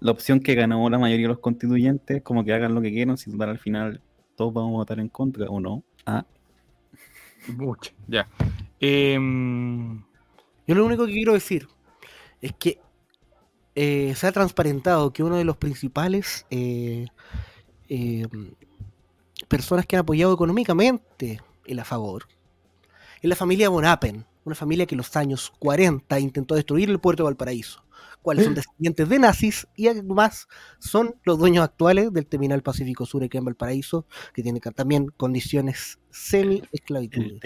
la 0.00 0.12
opción 0.12 0.40
que 0.40 0.54
ganó 0.54 0.88
la 0.88 0.98
mayoría 0.98 1.24
de 1.26 1.34
los 1.34 1.40
constituyentes, 1.40 2.22
como 2.22 2.44
que 2.44 2.52
hagan 2.54 2.74
lo 2.74 2.80
que 2.80 2.90
quieran, 2.90 3.16
si 3.18 3.30
total 3.30 3.50
al 3.50 3.58
final 3.58 4.00
todos 4.36 4.54
vamos 4.54 4.70
a 4.70 4.76
votar 4.78 4.98
en 5.00 5.08
contra 5.08 5.46
o 5.46 5.60
no. 5.60 5.82
Ah, 6.06 6.24
Mucho, 7.56 7.92
ya. 8.06 8.28
Em, 8.80 9.98
Yo 10.66 10.74
lo 10.74 10.86
único 10.86 11.06
que 11.06 11.12
quiero 11.12 11.32
decir 11.34 11.66
es 12.40 12.52
que 12.58 12.80
eh, 13.74 14.14
se 14.16 14.26
ha 14.26 14.32
transparentado 14.32 15.12
que 15.12 15.22
uno 15.22 15.36
de 15.36 15.44
los 15.44 15.56
principales 15.56 16.46
eh, 16.50 17.06
eh, 17.88 18.26
personas 19.48 19.86
que 19.86 19.96
han 19.96 20.00
apoyado 20.00 20.34
económicamente 20.34 21.40
el 21.66 21.78
a 21.78 21.84
favor 21.84 22.26
es 23.22 23.28
la 23.28 23.36
familia 23.36 23.68
Bonapen, 23.68 24.24
una 24.44 24.54
familia 24.54 24.86
que 24.86 24.94
en 24.94 24.98
los 24.98 25.14
años 25.16 25.52
40 25.58 26.18
intentó 26.20 26.54
destruir 26.54 26.88
el 26.88 27.00
puerto 27.00 27.22
de 27.22 27.26
Valparaíso, 27.26 27.84
cuales 28.22 28.44
son 28.46 28.54
descendientes 28.54 29.08
de 29.08 29.18
nazis 29.18 29.68
y 29.76 29.88
además 29.88 30.48
son 30.78 31.16
los 31.24 31.38
dueños 31.38 31.62
actuales 31.62 32.12
del 32.12 32.26
terminal 32.26 32.62
Pacífico 32.62 33.04
Sur 33.04 33.22
aquí 33.22 33.36
en 33.36 33.44
Valparaíso, 33.44 34.06
que 34.32 34.42
tiene 34.42 34.60
también 34.60 35.08
condiciones 35.16 35.98
semi-esclavitud. 36.10 37.40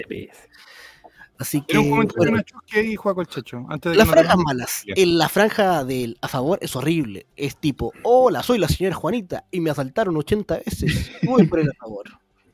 Así 1.37 1.61
que. 1.61 1.77
Un 1.77 1.89
comentario 1.89 2.31
bueno, 2.31 2.43
que 2.65 2.79
el 3.21 3.27
Checho. 3.27 3.65
Antes 3.69 3.91
de 3.91 3.97
las 3.97 4.07
que 4.07 4.13
franjas 4.13 4.37
malas. 4.37 4.83
En 4.87 5.17
la 5.17 5.27
franja 5.29 5.83
del 5.83 6.17
a 6.21 6.27
favor 6.27 6.59
es 6.61 6.75
horrible. 6.75 7.27
Es 7.35 7.57
tipo, 7.57 7.91
hola, 8.03 8.41
soy 8.41 8.57
la 8.57 8.67
señora 8.69 8.95
Juanita 8.95 9.45
y 9.51 9.59
me 9.59 9.69
asaltaron 9.69 10.15
80 10.15 10.57
veces. 10.65 11.11
Voy 11.23 11.45
por 11.47 11.59
el 11.59 11.69
a 11.69 11.73
favor. 11.73 12.05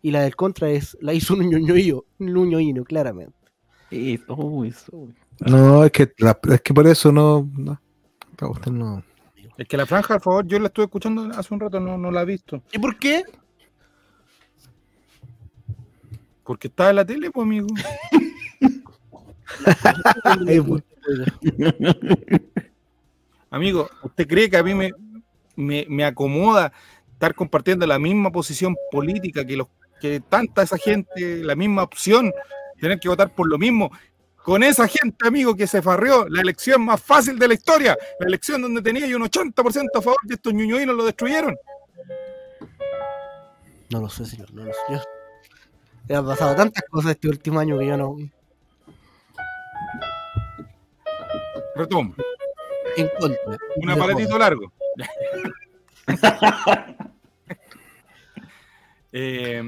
Y 0.02 0.10
la 0.12 0.22
del 0.22 0.36
contra 0.36 0.70
es, 0.70 0.98
la 1.00 1.14
hizo 1.14 1.36
un 1.36 1.48
ñoñoíno, 1.48 2.04
un 2.18 2.84
claramente. 2.84 3.36
Eso, 3.92 4.64
eso. 4.66 5.08
No, 5.42 5.84
es 5.84 5.92
que, 5.92 6.12
la- 6.18 6.40
es 6.50 6.62
que 6.62 6.74
por 6.74 6.88
eso 6.88 7.12
no. 7.12 7.48
no. 7.56 7.80
Cuestión 8.36 8.80
no. 8.80 9.04
Es 9.58 9.68
que 9.68 9.78
la 9.78 9.86
franja, 9.86 10.16
por 10.16 10.24
favor, 10.24 10.48
yo 10.48 10.58
la 10.58 10.68
estuve 10.68 10.86
escuchando 10.86 11.30
hace 11.38 11.54
un 11.54 11.60
rato, 11.60 11.80
no, 11.80 11.96
no 12.00 12.10
la 12.10 12.24
he 12.24 12.26
visto. 12.26 12.64
¿Y 12.72 12.80
por 12.80 12.98
qué? 12.98 13.24
Porque 16.44 16.68
estaba 16.68 16.90
en 16.90 16.96
la 16.96 17.06
tele, 17.06 17.30
pues, 17.30 17.46
amigo. 17.46 17.68
Amigo, 23.50 23.90
¿usted 24.04 24.28
cree 24.28 24.50
que 24.50 24.58
a 24.58 24.64
mí 24.64 24.74
me, 24.74 24.92
me, 25.56 25.86
me 25.90 26.06
acomoda 26.06 26.72
estar 27.14 27.36
compartiendo 27.36 27.86
la 27.86 28.00
misma 28.00 28.32
posición 28.32 28.76
política 28.92 29.46
que 29.46 29.58
los 29.58 29.68
que 30.00 30.20
tanta 30.20 30.64
esa 30.64 30.78
gente, 30.78 31.44
la 31.44 31.56
misma 31.56 31.84
opción, 31.84 32.32
tener 32.80 33.00
que 33.00 33.10
votar 33.10 33.34
por 33.36 33.48
lo 33.48 33.58
mismo? 33.58 33.92
Con 34.44 34.64
esa 34.64 34.88
gente, 34.88 35.28
amigo, 35.28 35.56
que 35.56 35.68
se 35.68 35.82
farreó 35.84 36.28
la 36.28 36.42
elección 36.42 36.84
más 36.84 37.00
fácil 37.02 37.38
de 37.38 37.48
la 37.48 37.54
historia, 37.54 37.96
la 38.20 38.28
elección 38.28 38.62
donde 38.62 38.82
tenía 38.82 39.06
un 39.16 39.22
80% 39.24 39.90
a 39.96 40.02
favor 40.02 40.18
de 40.24 40.34
estos 40.36 40.54
ñuñoínos 40.54 40.96
lo 40.96 41.06
destruyeron. 41.06 41.56
No 43.92 44.00
lo 44.02 44.10
sé, 44.10 44.26
señor, 44.26 44.52
no 44.54 44.64
lo 44.64 44.72
sé. 44.74 44.80
Yo- 44.90 45.02
Me 46.10 46.16
han 46.16 46.26
pasado 46.26 46.56
tantas 46.56 46.84
cosas 46.90 47.12
este 47.12 47.28
último 47.30 47.60
año 47.60 47.78
que 47.78 47.86
yo 47.86 47.98
no. 47.98 48.16
Retomo, 51.76 52.16
En 52.98 53.10
contra. 53.20 53.58
un 53.78 53.90
aparatito 53.90 54.38
largo. 54.38 54.72
Eh, 59.14 59.62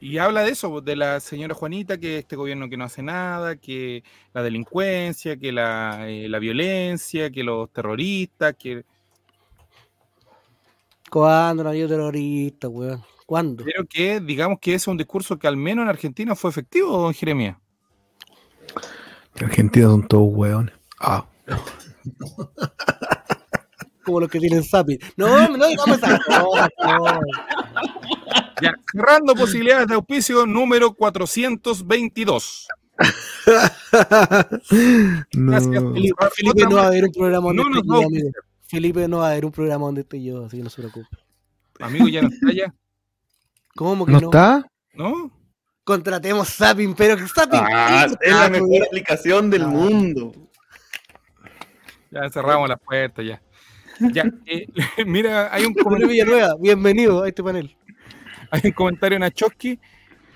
y 0.00 0.18
habla 0.18 0.42
de 0.42 0.50
eso, 0.50 0.80
de 0.80 0.96
la 0.96 1.20
señora 1.20 1.54
Juanita, 1.54 1.98
que 1.98 2.18
este 2.18 2.36
gobierno 2.36 2.68
que 2.68 2.76
no 2.76 2.84
hace 2.84 3.02
nada, 3.02 3.56
que 3.56 4.02
la 4.32 4.42
delincuencia, 4.42 5.36
que 5.36 5.52
la, 5.52 6.08
eh, 6.08 6.28
la 6.28 6.38
violencia, 6.38 7.30
que 7.30 7.42
los 7.42 7.72
terroristas, 7.72 8.54
que... 8.56 8.84
¿Cuándo 11.10 11.62
no 11.62 11.70
había 11.70 11.88
terrorista, 11.88 12.68
weón? 12.68 13.02
¿Cuándo? 13.26 13.64
Pero 13.64 13.84
que 13.86 14.20
digamos 14.20 14.58
que 14.60 14.70
ese 14.70 14.84
es 14.84 14.88
un 14.88 14.96
discurso 14.96 15.38
que 15.38 15.48
al 15.48 15.56
menos 15.56 15.82
en 15.82 15.88
Argentina 15.88 16.34
fue 16.34 16.50
efectivo, 16.50 16.96
don 16.96 17.14
Jeremías. 17.14 17.56
Argentina 19.44 19.86
son 19.86 20.06
todos 20.06 20.28
hueones. 20.30 20.74
Ah. 21.00 21.26
Como 24.04 24.20
los 24.20 24.30
que 24.30 24.38
tienen 24.40 24.64
Zapi. 24.64 24.98
No, 25.16 25.48
no 25.56 25.66
digamos 25.66 25.98
esas 25.98 26.20
cosas, 26.24 26.68
no. 26.82 27.04
Ya, 28.62 28.72
cerrando 28.90 29.34
posibilidades 29.34 29.86
de 29.88 29.94
auspicio 29.94 30.46
número 30.46 30.92
422. 30.94 32.68
No. 35.34 35.52
Gracias, 35.52 35.82
Felipe, 35.92 36.12
Otra 36.14 36.30
Felipe 36.30 36.62
no 36.64 36.76
va 36.76 36.82
a 36.82 36.86
haber 36.88 37.04
un 37.04 37.12
programa 37.12 37.46
donde 37.52 37.62
No 37.84 38.00
yo, 38.00 38.06
amigo. 38.06 38.30
Felipe 38.66 39.08
no 39.08 39.18
va 39.18 39.28
a 39.28 39.30
haber 39.30 39.44
un 39.46 39.52
programa 39.52 39.86
donde 39.86 40.00
esté 40.02 40.22
yo, 40.22 40.44
así 40.44 40.56
que 40.58 40.62
no 40.64 40.70
se 40.70 40.82
preocupe. 40.82 41.06
Amigo, 41.80 42.08
ya 42.08 42.22
no 42.22 42.28
está 42.28 42.52
ya, 42.52 42.74
¿Cómo 43.76 44.04
que 44.04 44.12
¿No 44.12 44.20
no? 44.20 44.26
está? 44.26 44.66
¿no? 44.94 45.30
Contratemos 45.88 46.54
Zapping, 46.54 46.94
pero 46.94 47.16
que 47.16 47.26
Zapping. 47.26 47.60
Ah, 47.62 48.06
es 48.20 48.30
la 48.30 48.50
mejor 48.50 48.82
aplicación 48.88 49.48
del 49.48 49.66
mundo. 49.66 50.34
Ya 52.10 52.28
cerramos 52.28 52.68
las 52.68 52.78
puertas 52.78 53.24
ya. 53.24 53.40
Ya, 54.12 54.30
eh, 54.44 54.66
mira, 55.06 55.48
hay 55.50 55.64
un, 55.64 55.72
comentario, 55.72 56.08
Villanueva, 56.08 56.56
bienvenido 56.60 57.22
a 57.22 57.28
este 57.28 57.42
panel. 57.42 57.74
hay 58.50 58.60
un 58.64 58.72
comentario 58.72 59.16
en 59.16 59.22
Achosky 59.22 59.80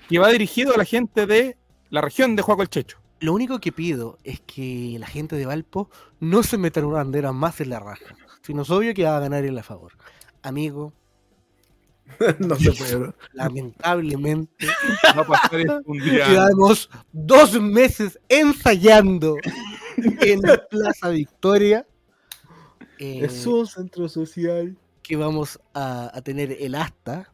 que 0.09 0.17
va 0.17 0.29
dirigido 0.29 0.73
a 0.73 0.77
la 0.77 0.85
gente 0.85 1.27
de 1.27 1.55
la 1.91 2.01
región 2.01 2.35
de 2.35 2.41
Juaco 2.41 2.63
el 2.63 2.69
Checho. 2.69 2.97
Lo 3.19 3.31
único 3.31 3.59
que 3.59 3.71
pido 3.71 4.17
es 4.23 4.39
que 4.39 4.97
la 4.99 5.05
gente 5.05 5.35
de 5.35 5.45
Valpo 5.45 5.91
no 6.19 6.41
se 6.41 6.57
meta 6.57 6.79
en 6.79 6.87
una 6.87 6.97
bandera 6.97 7.31
más 7.31 7.61
en 7.61 7.69
la 7.69 7.79
raja. 7.79 8.15
Si 8.41 8.55
no 8.55 8.63
es 8.63 8.71
obvio 8.71 8.95
que 8.95 9.03
va 9.03 9.17
a 9.17 9.19
ganar 9.19 9.45
él 9.45 9.55
a 9.59 9.61
favor. 9.61 9.91
Amigo, 10.41 10.93
no 12.39 12.55
se 12.55 12.71
puede. 12.73 12.95
bro. 12.97 13.15
lamentablemente 13.33 14.67
Va 15.17 15.21
a 15.21 15.27
pasar 15.27 15.59
esto 15.59 15.81
un 15.85 15.99
día. 15.99 16.27
llevamos 16.27 16.89
dos 17.11 17.59
meses 17.61 18.19
ensayando 18.29 19.35
en 19.97 20.41
Plaza 20.69 21.09
Victoria. 21.09 21.85
eh, 22.99 23.21
Es 23.25 23.45
un 23.45 23.65
centro 23.67 24.07
social. 24.09 24.75
que 25.01 25.15
vamos 25.15 25.59
a, 25.73 26.11
a 26.15 26.21
tener 26.21 26.55
el 26.59 26.75
asta, 26.75 27.31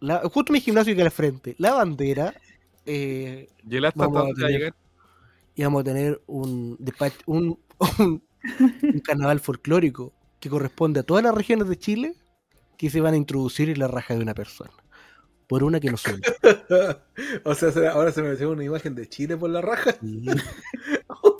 la- 0.00 0.20
justo 0.28 0.52
mi 0.52 0.60
gimnasio 0.60 0.94
que 0.96 1.02
al 1.02 1.10
frente, 1.10 1.54
la 1.58 1.72
bandera, 1.74 2.34
eh, 2.86 3.48
Y 3.68 3.76
el 3.76 3.84
hasta 3.84 4.00
Vamos 4.06 4.16
a 4.16 4.20
dónde 4.26 4.32
va 4.42 4.46
a 4.46 4.48
tener- 4.48 4.58
llegar. 4.60 4.74
y 5.54 5.62
vamos 5.62 5.80
a 5.82 5.84
tener 5.84 6.20
un, 6.26 6.78
un, 7.26 7.58
un 8.82 9.00
carnaval 9.04 9.38
folclórico 9.40 10.12
que 10.40 10.50
corresponde 10.50 10.98
a 11.00 11.02
todas 11.04 11.22
las 11.22 11.32
regiones 11.34 11.68
de 11.68 11.78
Chile 11.78 12.14
que 12.76 12.90
se 12.90 13.00
van 13.00 13.14
a 13.14 13.16
introducir 13.16 13.70
en 13.70 13.78
la 13.78 13.88
raja 13.88 14.14
de 14.14 14.20
una 14.20 14.34
persona. 14.34 14.70
Por 15.46 15.64
una 15.64 15.80
que 15.80 15.90
no 15.90 15.96
son. 15.96 16.20
o 17.44 17.54
sea, 17.54 17.70
se- 17.72 17.86
ahora 17.88 18.10
se 18.12 18.22
me 18.22 18.34
ve 18.34 18.46
una 18.46 18.64
imagen 18.64 18.94
de 18.94 19.08
Chile 19.08 19.36
por 19.36 19.50
la 19.50 19.60
raja. 19.60 19.94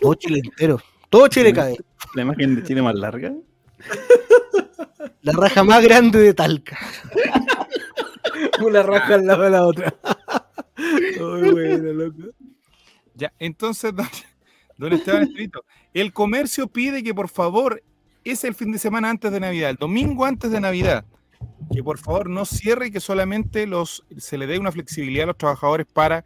Todo 0.01 0.14
Chile 0.14 0.41
entero. 0.45 0.80
Todo 1.09 1.28
Chile 1.28 1.53
cae. 1.53 1.76
La 2.14 2.22
imagen 2.22 2.57
de 2.57 2.62
Chile 2.62 2.83
más 2.83 2.95
larga. 2.95 3.33
La 5.22 5.33
raja 5.33 5.62
más 5.64 5.83
grande 5.83 6.18
de 6.18 6.35
Talca. 6.35 6.78
Una 8.64 8.83
raja 8.83 9.14
al 9.14 9.26
lado 9.26 9.43
de 9.43 9.51
la 9.51 9.66
otra. 9.66 9.95
Muy 11.20 11.51
bueno, 11.51 11.93
loco. 11.93 12.22
Ya, 13.14 13.33
entonces, 13.39 13.95
don, 13.95 14.07
don 14.78 14.93
Esteban 14.93 15.24
Estrito, 15.24 15.64
el 15.95 16.12
comercio 16.12 16.66
pide 16.66 17.03
que 17.03 17.14
por 17.14 17.28
favor, 17.28 17.83
es 18.24 18.45
el 18.45 18.55
fin 18.55 18.72
de 18.72 18.78
semana 18.78 19.11
antes 19.11 19.30
de 19.30 19.41
Navidad, 19.41 19.70
el 19.70 19.76
domingo 19.76 20.24
antes 20.24 20.51
de 20.51 20.61
Navidad, 20.61 21.05
que 21.72 21.82
por 21.82 21.99
favor 21.99 22.28
no 22.28 22.45
cierre 22.45 22.88
y 22.88 22.90
que 22.90 23.01
solamente 23.01 23.66
los, 23.66 24.05
se 24.16 24.38
le 24.38 24.47
dé 24.47 24.59
una 24.59 24.72
flexibilidad 24.72 25.24
a 25.24 25.26
los 25.28 25.38
trabajadores 25.38 25.86
para 25.93 26.24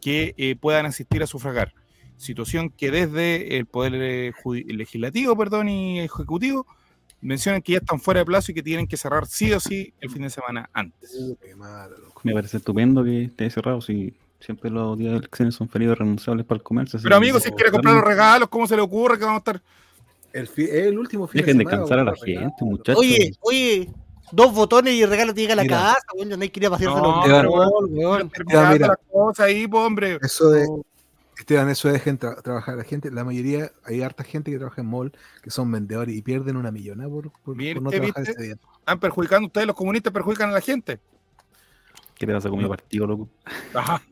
que 0.00 0.34
eh, 0.36 0.56
puedan 0.56 0.86
asistir 0.86 1.22
a 1.22 1.26
sufragar. 1.26 1.74
Situación 2.16 2.70
que 2.70 2.90
desde 2.90 3.58
el 3.58 3.66
Poder 3.66 3.94
eh, 3.94 4.32
Legislativo 4.66 5.36
perdón, 5.36 5.68
y 5.68 6.00
Ejecutivo 6.00 6.66
mencionan 7.20 7.62
que 7.62 7.72
ya 7.72 7.78
están 7.78 8.00
fuera 8.00 8.20
de 8.20 8.26
plazo 8.26 8.52
y 8.52 8.54
que 8.54 8.62
tienen 8.62 8.86
que 8.86 8.96
cerrar 8.96 9.26
sí 9.26 9.52
o 9.52 9.60
sí 9.60 9.92
el 10.00 10.10
fin 10.10 10.22
de 10.22 10.30
semana 10.30 10.68
antes. 10.72 11.16
Qué 11.40 11.54
malo, 11.54 11.96
loco. 11.98 12.20
Me 12.24 12.32
parece 12.32 12.56
estupendo 12.56 13.04
que 13.04 13.24
esté 13.24 13.50
cerrado. 13.50 13.80
Si 13.80 14.14
siempre 14.40 14.70
los 14.70 14.98
días 14.98 15.12
de 15.12 15.18
elecciones 15.18 15.54
son 15.54 15.68
feriados 15.68 15.98
renunciables 15.98 16.46
para 16.46 16.58
el 16.58 16.62
comercio. 16.62 16.98
Pero 17.02 17.16
amigos, 17.16 17.42
si 17.42 17.50
quiere 17.50 17.70
comprar 17.70 17.94
los 17.94 18.04
regalos, 18.04 18.48
¿cómo 18.48 18.66
se 18.66 18.76
le 18.76 18.82
ocurre 18.82 19.18
que 19.18 19.24
vamos 19.24 19.42
a 19.46 19.50
estar? 19.50 19.62
El, 20.32 20.48
el 20.68 20.98
último 20.98 21.26
fin 21.26 21.40
Dejen 21.40 21.58
de 21.58 21.64
semana, 21.64 21.78
cansar 21.78 21.98
a 22.00 22.04
la 22.04 22.14
gente, 22.14 22.52
muchachos. 22.60 23.00
Oye, 23.00 23.32
oye, 23.40 23.88
dos 24.32 24.54
botones 24.54 24.94
y 24.94 25.02
el 25.02 25.10
regalo 25.10 25.34
te 25.34 25.40
llega 25.40 25.52
a 25.54 25.56
la 25.56 25.62
Mira. 25.62 25.76
casa, 25.76 26.06
weón, 26.14 26.28
no 26.30 26.42
hay 26.42 26.50
que 26.50 26.60
ir 26.60 26.66
a 26.66 26.70
pasearse 26.70 26.98
No, 26.98 27.26
los 27.26 27.52
weón, 29.10 29.34
ahí, 29.38 29.66
po, 29.66 29.84
hombre. 29.84 30.18
Eso 30.22 30.50
de, 30.50 30.66
Esteban, 31.38 31.68
eso 31.68 31.88
dejen 31.88 32.18
tra- 32.18 32.42
trabajar 32.42 32.74
a 32.74 32.78
la 32.78 32.84
gente. 32.84 33.10
La 33.10 33.24
mayoría, 33.24 33.70
hay 33.84 34.02
harta 34.02 34.24
gente 34.24 34.50
que 34.50 34.58
trabaja 34.58 34.80
en 34.80 34.88
mall 34.88 35.12
que 35.42 35.50
son 35.50 35.70
vendedores 35.70 36.14
y 36.14 36.22
pierden 36.22 36.56
una 36.56 36.72
millonada 36.72 37.08
por, 37.08 37.30
por, 37.44 37.56
Bien, 37.56 37.74
por 37.74 37.82
no 37.84 37.88
¿usted 37.90 38.00
trabajar 38.00 38.24
viste? 38.24 38.32
ese 38.40 38.42
día. 38.42 38.58
Están 38.80 39.00
perjudicando 39.00 39.46
ustedes, 39.46 39.66
los 39.66 39.76
comunistas 39.76 40.12
perjudican 40.12 40.50
a 40.50 40.52
la 40.52 40.60
gente. 40.60 40.98
¿Qué 42.16 42.26
te 42.26 42.32
pasa 42.32 42.50
con 42.50 42.58
mi 42.58 42.68
partido, 42.68 43.06
loco? 43.06 43.28
Ajá. 43.74 44.02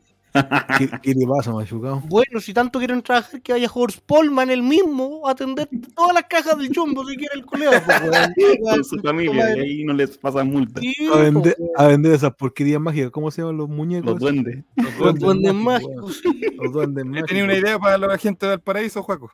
¿Qué, 0.77 0.89
qué 1.01 1.13
le 1.13 1.25
pasa, 1.27 1.51
machucado? 1.51 2.01
Bueno, 2.07 2.39
si 2.39 2.53
tanto 2.53 2.79
quieren 2.79 3.01
trabajar, 3.01 3.41
que 3.41 3.51
vaya 3.53 3.69
Horst 3.73 3.99
Polman 4.05 4.49
el 4.49 4.61
mismo 4.63 5.27
a 5.27 5.31
atender 5.31 5.67
todas 5.95 6.13
las 6.13 6.23
cajas 6.23 6.57
del 6.57 6.69
chumbo 6.71 7.05
si 7.05 7.15
quiere 7.15 7.35
el 7.35 7.45
culeo. 7.45 7.71
Pues. 7.71 7.99
Con 8.63 8.83
su 8.83 8.99
familia, 8.99 9.57
y 9.57 9.59
ahí 9.59 9.83
no 9.83 9.93
les 9.93 10.17
pasa 10.17 10.43
multa. 10.43 10.81
Sí, 10.81 10.93
A 11.13 11.17
vender, 11.17 11.55
pues, 11.57 11.69
a 11.77 11.87
vender 11.87 12.11
esas 12.13 12.35
porquerías 12.35 12.81
mágicas. 12.81 13.11
¿Cómo 13.11 13.31
se 13.31 13.41
llaman 13.41 13.57
los 13.57 13.69
muñecos? 13.69 14.11
Los 14.11 14.19
duendes. 14.19 14.63
los 14.75 15.19
duendes 15.19 15.53
mágicos, 15.53 16.21
mágicos. 16.23 16.23
Los 16.57 16.73
duendes 16.73 17.03
Yo 17.03 17.09
mágicos. 17.11 17.27
tenía 17.29 17.43
una 17.43 17.53
idea 17.55 17.79
para 17.79 17.97
la 17.97 18.17
gente 18.17 18.45
del 18.45 18.59
paraíso, 18.59 19.03
Juaco, 19.03 19.31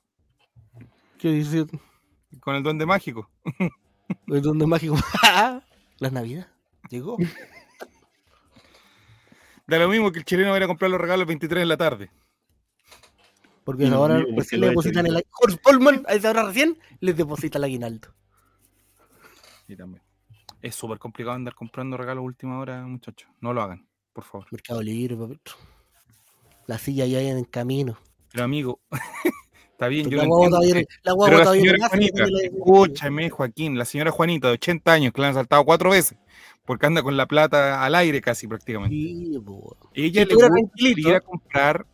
¿Qué 1.17 1.31
dice? 1.31 1.65
con 2.39 2.55
el 2.55 2.63
duende 2.63 2.85
mágico. 2.85 3.29
Los 4.25 4.41
duendes 4.41 4.67
mágicos. 4.67 4.99
La 5.99 6.09
Navidad. 6.11 6.47
Llegó. 6.89 7.17
Da 9.67 9.79
lo 9.79 9.87
mismo 9.87 10.11
que 10.11 10.19
el 10.19 10.25
chileno 10.25 10.51
va 10.51 10.57
a 10.57 10.63
a 10.63 10.67
comprar 10.67 10.91
los 10.91 10.99
regalos 10.99 11.21
el 11.21 11.27
23 11.27 11.61
de 11.61 11.65
la 11.65 11.77
tarde. 11.77 12.11
Porque 13.63 13.85
no 13.85 13.97
ahora 13.97 14.23
recién 14.35 14.59
lo 14.59 14.67
le 14.67 14.71
depositan 14.71 15.05
el 15.05 15.23
Polman, 15.63 16.03
a 16.07 16.13
esa 16.13 16.31
hora 16.31 16.43
recién, 16.43 16.77
les 16.99 17.15
deposita 17.15 17.57
el 17.57 17.63
aguinaldo. 17.63 18.13
Y 19.67 19.75
también. 19.75 20.03
Es 20.61 20.75
súper 20.75 20.99
complicado 20.99 21.35
andar 21.35 21.55
comprando 21.55 21.95
regalos 21.97 22.21
a 22.21 22.25
última 22.25 22.59
hora, 22.59 22.83
muchachos. 22.83 23.29
No 23.39 23.53
lo 23.53 23.61
hagan, 23.61 23.87
por 24.11 24.23
favor. 24.25 24.47
Mercado 24.51 24.81
Libre, 24.81 25.15
papito. 25.15 25.53
La 26.67 26.77
silla 26.77 27.05
ya 27.05 27.21
en 27.21 27.43
camino. 27.45 27.97
Pero 28.31 28.43
amigo, 28.43 28.81
está 29.83 29.87
bien, 29.89 30.09
yo 30.09 30.17
La 30.17 30.25
guagua 30.25 30.45
entiendo. 30.45 30.57
todavía, 30.65 30.87
la 31.03 31.11
guagua 31.13 31.45
Juanita, 31.89 32.25
la- 32.27 32.41
escúchame, 32.43 33.29
Joaquín, 33.29 33.77
la 33.77 33.85
señora 33.85 34.11
Juanita 34.11 34.47
de 34.47 34.53
80 34.53 34.93
años 34.93 35.13
que 35.13 35.21
la 35.21 35.27
han 35.29 35.33
saltado 35.33 35.65
cuatro 35.65 35.89
veces, 35.91 36.17
porque 36.65 36.85
anda 36.85 37.03
con 37.03 37.17
la 37.17 37.25
plata 37.27 37.83
al 37.83 37.95
aire 37.95 38.21
casi 38.21 38.47
prácticamente. 38.47 38.95
Sí. 38.95 39.37
Ella 39.93 40.23
Si 40.23 40.29
le 40.29 40.35
gusta 40.35 40.59
ir 40.77 41.13
a 41.15 41.21
comprar 41.21 41.85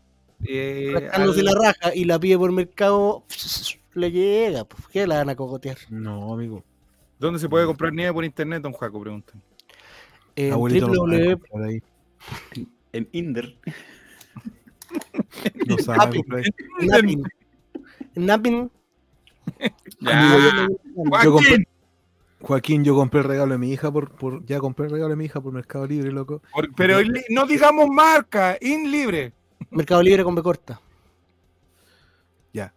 eh, 0.48 1.10
al- 1.12 1.44
la 1.46 1.54
raja 1.54 1.94
y 1.96 2.06
la 2.06 2.20
pide 2.20 2.38
por 2.38 2.52
mercado, 2.52 3.24
le 3.94 4.12
llega, 4.12 4.64
pues, 4.66 4.88
¿qué 4.88 5.06
la 5.08 5.18
van 5.18 5.30
a 5.30 5.36
cogotear? 5.36 5.78
No, 5.90 6.34
amigo. 6.34 6.64
¿Dónde 7.20 7.40
se 7.40 7.50
puede 7.50 7.66
comprar 7.66 7.92
nieve 7.92 8.14
por 8.14 8.24
internet, 8.24 8.62
don 8.62 8.72
Juaco? 8.72 9.02
Preguntan. 9.02 9.42
En 10.36 10.54
www. 10.54 11.38
En 12.94 13.10
Inder. 13.12 13.58
No 15.68 15.78
sabe 15.80 16.24
Napping. 18.26 18.70
Ya, 20.02 20.68
Yo 20.68 20.72
Joaquín. 20.96 21.32
compré- 21.32 21.68
Joaquín, 22.42 22.84
yo 22.86 22.96
compré 22.96 23.20
el 23.22 23.26
regalo 23.28 23.52
de 23.54 23.58
mi 23.58 23.72
hija 23.72 23.92
por, 23.92 24.12
por 24.12 24.46
ya 24.46 24.60
compré 24.60 24.86
el 24.86 24.92
regalo 24.94 25.10
de 25.10 25.16
mi 25.18 25.26
hija 25.26 25.42
por 25.42 25.52
Mercado 25.52 25.86
Libre, 25.88 26.12
loco. 26.12 26.42
Por- 26.54 26.74
pero 26.76 26.98
no 27.30 27.46
digamos 27.46 27.88
marca, 27.90 28.58
in 28.62 28.90
libre. 28.92 29.34
Mercado 29.72 30.02
Libre 30.04 30.24
con 30.24 30.36
B 30.36 30.42
corta. 30.44 30.80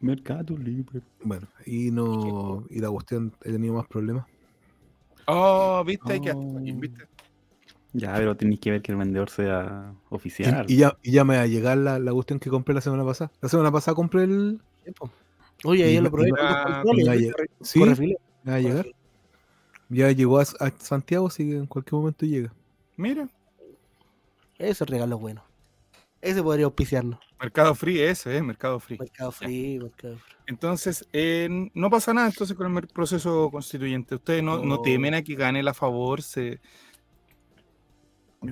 Mercado 0.01 0.57
Libre. 0.57 1.01
Bueno, 1.23 1.47
y 1.67 1.91
no 1.91 2.65
y 2.71 2.79
la 2.81 2.91
cuestión 2.91 3.33
he 3.45 3.53
tenido 3.53 3.75
más 3.75 3.87
problemas. 3.87 4.27
Oh, 5.27 5.83
viste, 5.87 6.13
hay 6.15 6.21
que 6.21 6.31
Oh. 6.33 6.35
Joaquín, 6.53 6.81
viste. 6.81 7.05
Ya, 7.93 8.15
pero 8.15 8.37
tenéis 8.37 8.59
que 8.61 8.71
ver 8.71 8.83
que 8.83 8.93
el 8.93 8.99
vendedor 8.99 9.29
sea 9.31 9.93
Y, 10.11 10.15
oficial. 10.15 10.65
y 10.69 10.77
ya, 10.77 10.97
y 11.03 11.13
ya 11.13 11.25
me 11.25 11.37
va 11.37 11.43
a 11.43 11.47
llegar 11.47 11.77
la, 11.79 11.99
la 11.99 12.13
cuestión 12.13 12.39
que 12.41 12.49
compré 12.51 12.75
la 12.75 12.81
semana 12.81 13.05
pasada. 13.05 13.31
La 13.41 13.49
semana 13.49 13.71
pasada 13.71 13.95
compré 13.95 14.25
el. 14.25 14.61
Oye, 15.65 15.85
ahí 15.85 15.97
Y- 15.97 16.01
lo 16.01 16.11
probé. 16.11 16.29
y- 16.29 16.31
con 16.31 16.41
dos 16.41 16.49
Ah, 16.51 16.81
controles, 16.83 17.05
y 17.05 17.09
la 17.09 17.17
y 17.17 17.19
lle- 17.21 17.33
corre- 17.33 17.51
Sí, 17.61 18.15
va 18.49 18.55
a 18.55 18.61
llegar. 18.61 18.87
Ya 19.89 20.11
llegó 20.11 20.39
a, 20.39 20.43
a 20.43 20.71
Santiago, 20.79 21.27
así 21.27 21.45
que 21.49 21.57
en 21.57 21.67
cualquier 21.67 21.95
momento 21.95 22.25
llega. 22.27 22.53
Mira, 22.97 23.29
Ese 24.59 24.85
regalo 24.85 25.19
bueno. 25.19 25.43
Ese 26.21 26.41
podría 26.43 26.67
auspiciarnos. 26.67 27.19
Mercado 27.41 27.75
Free, 27.75 28.01
ese 28.01 28.37
es 28.37 28.43
Mercado 28.45 28.79
Free. 28.79 28.97
Mercado 28.99 29.33
Free, 29.33 29.79
Mercado 29.81 30.17
Free. 30.19 30.35
Entonces, 30.47 31.05
eh, 31.13 31.49
no 31.75 31.91
pasa 31.91 32.15
nada 32.15 32.29
entonces 32.29 32.57
con 32.57 32.77
el 32.77 32.87
proceso 32.87 33.51
constituyente. 33.51 34.15
Ustedes 34.15 34.41
no, 34.43 34.59
no 34.59 34.77
No. 34.77 34.83
temen 34.83 35.15
a 35.15 35.23
que 35.23 35.35
gane 35.35 35.63
la 35.65 35.75
favor, 35.75 36.23
se, 36.23 36.61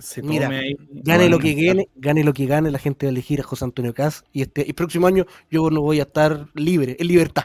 se 0.00 0.22
Mira, 0.22 0.48
ahí. 0.48 0.76
Gane 0.90 1.24
Bueno, 1.24 1.36
lo 1.36 1.38
que 1.38 1.54
gane, 1.54 1.88
gane 1.96 2.24
lo 2.24 2.32
que 2.32 2.46
gane, 2.46 2.70
la 2.70 2.78
gente 2.78 3.06
va 3.06 3.08
a 3.10 3.12
elegir 3.12 3.40
a 3.40 3.42
José 3.44 3.64
Antonio 3.64 3.92
Caz 3.94 4.24
y 4.32 4.42
este 4.42 4.64
y 4.66 4.72
próximo 4.72 5.06
año 5.06 5.26
yo 5.50 5.68
no 5.70 5.80
voy 5.80 6.00
a 6.00 6.04
estar 6.04 6.48
libre, 6.54 6.96
en 6.98 7.06
libertad. 7.08 7.44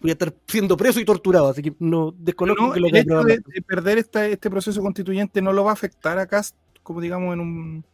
Voy 0.00 0.10
a 0.10 0.14
estar 0.14 0.34
siendo 0.48 0.76
preso 0.76 0.98
y 1.00 1.04
torturado, 1.04 1.48
así 1.48 1.62
que 1.62 1.74
no 1.78 2.12
desconozco 2.18 2.66
No, 2.66 2.72
que 2.72 2.80
lo 2.80 2.86
el 2.86 2.92
que 2.92 2.98
hecho 3.00 3.22
de, 3.22 3.38
de 3.46 3.62
perder 3.62 3.98
esta- 3.98 4.26
este 4.26 4.50
proceso 4.50 4.80
constituyente 4.82 5.40
no 5.40 5.52
lo 5.52 5.64
va 5.64 5.70
a 5.70 5.74
afectar 5.74 6.18
a 6.18 6.26
Cast, 6.26 6.56
como 6.82 7.00
digamos, 7.00 7.32
en 7.34 7.40
un, 7.40 7.84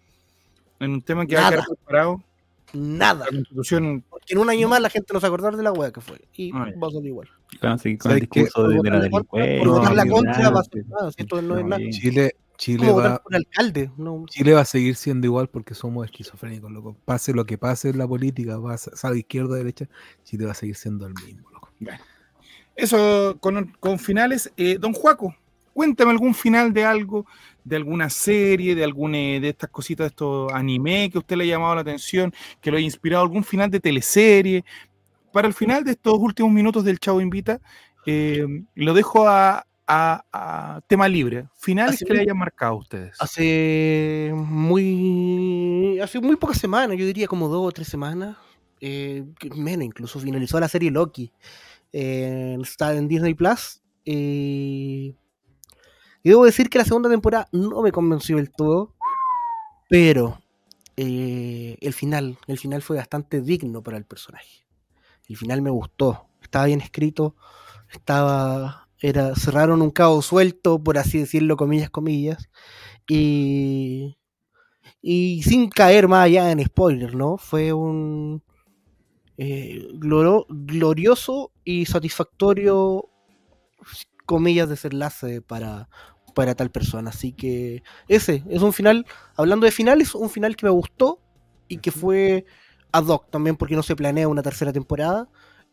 en 0.80 0.90
un 0.90 1.02
tema 1.02 1.26
que 1.26 1.34
va 1.36 1.48
a 1.48 1.50
quedar 1.50 1.64
preparado. 1.66 2.22
nada. 2.72 3.26
La 3.26 3.30
constitución 3.30 4.04
Porque 4.08 4.32
en 4.32 4.38
un 4.38 4.48
año 4.48 4.68
más 4.68 4.80
la 4.80 4.88
gente 4.90 5.12
no 5.12 5.20
se 5.20 5.24
va 5.24 5.28
a 5.28 5.34
acordar 5.34 5.56
de 5.56 5.62
la 5.62 5.72
wea 5.72 5.90
que 5.92 6.00
fue. 6.00 6.18
Y 6.34 6.50
Ah, 6.54 6.68
va 6.82 6.88
a 6.88 6.90
salir 6.90 7.08
igual. 7.08 7.28
Van 7.62 7.72
a 7.72 7.78
seguir 7.78 7.98
con 7.98 8.12
el 8.12 8.20
discurso 8.20 8.62
de, 8.68 8.74
la 8.74 8.76
votar 8.76 8.92
la 8.94 9.10
contra- 9.10 9.40
delincuencia. 9.42 9.58
por 9.58 9.68
votar 9.68 9.94
la 9.94 10.06
contra 10.06 10.50
va 10.50 10.60
a 10.60 10.64
ser 10.64 10.86
nada, 10.86 11.12
si 11.12 11.22
esto 11.22 11.42
no 11.42 11.56
es 11.58 11.62
No, 11.64 11.68
nada. 11.68 11.82
Chile, 11.90 12.36
Chile 12.58 12.90
va, 12.90 13.22
por 13.22 13.34
alcalde. 13.34 13.90
No, 13.96 14.26
Chile 14.28 14.52
va 14.52 14.62
a 14.62 14.64
seguir 14.64 14.96
siendo 14.96 15.26
igual 15.26 15.48
porque 15.48 15.74
somos 15.74 16.04
esquizofrénicos, 16.04 16.70
loco. 16.70 16.96
Pase 17.04 17.32
lo 17.32 17.46
que 17.46 17.56
pase 17.56 17.90
en 17.90 17.98
la 17.98 18.06
política, 18.06 18.58
va 18.58 18.74
a 18.74 18.78
salga 18.78 19.16
izquierda 19.16 19.50
o 19.50 19.54
derecha, 19.54 19.88
Chile 20.24 20.44
va 20.44 20.50
a 20.50 20.54
seguir 20.54 20.74
siendo 20.74 21.06
el 21.06 21.14
mismo, 21.24 21.48
loco. 21.50 21.70
Eso 22.74 23.38
con, 23.40 23.72
con 23.78 23.98
finales. 23.98 24.52
Eh, 24.56 24.76
don 24.78 24.92
Juaco, 24.92 25.34
cuéntame 25.72 26.10
algún 26.10 26.34
final 26.34 26.72
de 26.72 26.84
algo, 26.84 27.26
de 27.62 27.76
alguna 27.76 28.10
serie, 28.10 28.74
de 28.74 28.82
alguna 28.82 29.18
de 29.18 29.50
estas 29.50 29.70
cositas, 29.70 30.06
de 30.06 30.08
estos 30.08 30.52
anime 30.52 31.10
que 31.10 31.18
a 31.18 31.20
usted 31.20 31.36
le 31.36 31.44
ha 31.44 31.46
llamado 31.46 31.76
la 31.76 31.82
atención, 31.82 32.34
que 32.60 32.72
lo 32.72 32.76
haya 32.76 32.84
inspirado, 32.84 33.22
algún 33.22 33.44
final 33.44 33.70
de 33.70 33.78
teleserie. 33.78 34.64
Para 35.32 35.46
el 35.46 35.54
final 35.54 35.84
de 35.84 35.92
estos 35.92 36.18
últimos 36.18 36.50
minutos 36.50 36.82
del 36.82 36.98
Chavo 36.98 37.20
Invita, 37.20 37.60
eh, 38.04 38.44
lo 38.74 38.94
dejo 38.94 39.28
a, 39.28 39.64
a- 39.88 40.24
a 40.32 40.80
tema 40.86 41.08
libre. 41.08 41.48
Finales 41.56 41.94
Así 41.96 42.04
que 42.04 42.12
le 42.14 42.20
hayan 42.20 42.36
marcado 42.38 42.72
a 42.74 42.76
ustedes. 42.76 43.16
Hace 43.18 44.32
muy. 44.36 45.98
Hace 46.00 46.20
muy 46.20 46.36
pocas 46.36 46.58
semanas, 46.58 46.96
yo 46.96 47.06
diría 47.06 47.26
como 47.26 47.48
dos 47.48 47.66
o 47.66 47.72
tres 47.72 47.88
semanas. 47.88 48.36
eh, 48.80 49.24
menos 49.56 49.84
incluso, 49.86 50.20
finalizó 50.20 50.60
la 50.60 50.68
serie 50.68 50.90
Loki. 50.92 51.32
eh, 51.92 52.56
está 52.62 52.94
en 52.94 53.08
Disney 53.08 53.34
Plus. 53.34 53.80
eh, 54.04 55.14
y 56.22 56.28
debo 56.30 56.44
decir 56.44 56.68
que 56.70 56.78
la 56.78 56.84
segunda 56.84 57.08
temporada 57.08 57.48
no 57.52 57.80
me 57.82 57.90
convenció 57.92 58.36
del 58.36 58.50
todo. 58.50 58.94
Pero 59.88 60.38
eh, 60.96 61.76
el 61.80 61.92
final, 61.94 62.38
el 62.46 62.58
final 62.58 62.82
fue 62.82 62.96
bastante 62.98 63.40
digno 63.40 63.82
para 63.82 63.96
el 63.96 64.04
personaje. 64.04 64.66
El 65.28 65.36
final 65.36 65.62
me 65.62 65.70
gustó. 65.70 66.26
Estaba 66.42 66.66
bien 66.66 66.80
escrito. 66.80 67.34
Estaba. 67.90 68.87
Era, 69.00 69.34
cerraron 69.36 69.82
un 69.82 69.90
cabo 69.90 70.22
suelto, 70.22 70.82
por 70.82 70.98
así 70.98 71.18
decirlo, 71.20 71.56
comillas, 71.56 71.90
comillas. 71.90 72.48
Y, 73.08 74.18
y 75.02 75.42
sin 75.44 75.70
caer 75.70 76.08
más 76.08 76.26
allá 76.26 76.50
en 76.52 76.64
spoiler, 76.64 77.14
¿no? 77.16 77.38
Fue 77.38 77.72
un 77.72 78.42
eh, 79.38 79.88
gloro- 79.94 80.46
glorioso 80.48 81.52
y 81.64 81.86
satisfactorio, 81.86 83.08
comillas, 84.26 84.68
desenlace 84.68 85.40
para, 85.42 85.88
para 86.34 86.54
tal 86.54 86.70
persona. 86.70 87.10
Así 87.10 87.32
que 87.32 87.82
ese 88.08 88.42
es 88.48 88.62
un 88.62 88.72
final, 88.72 89.06
hablando 89.36 89.66
de 89.66 89.72
finales, 89.72 90.14
un 90.14 90.30
final 90.30 90.56
que 90.56 90.66
me 90.66 90.70
gustó 90.72 91.20
y 91.68 91.78
que 91.78 91.90
fue 91.90 92.44
ad 92.92 93.06
hoc 93.06 93.30
también 93.30 93.56
porque 93.56 93.76
no 93.76 93.82
se 93.82 93.96
planea 93.96 94.28
una 94.28 94.42
tercera 94.42 94.72
temporada. 94.72 95.28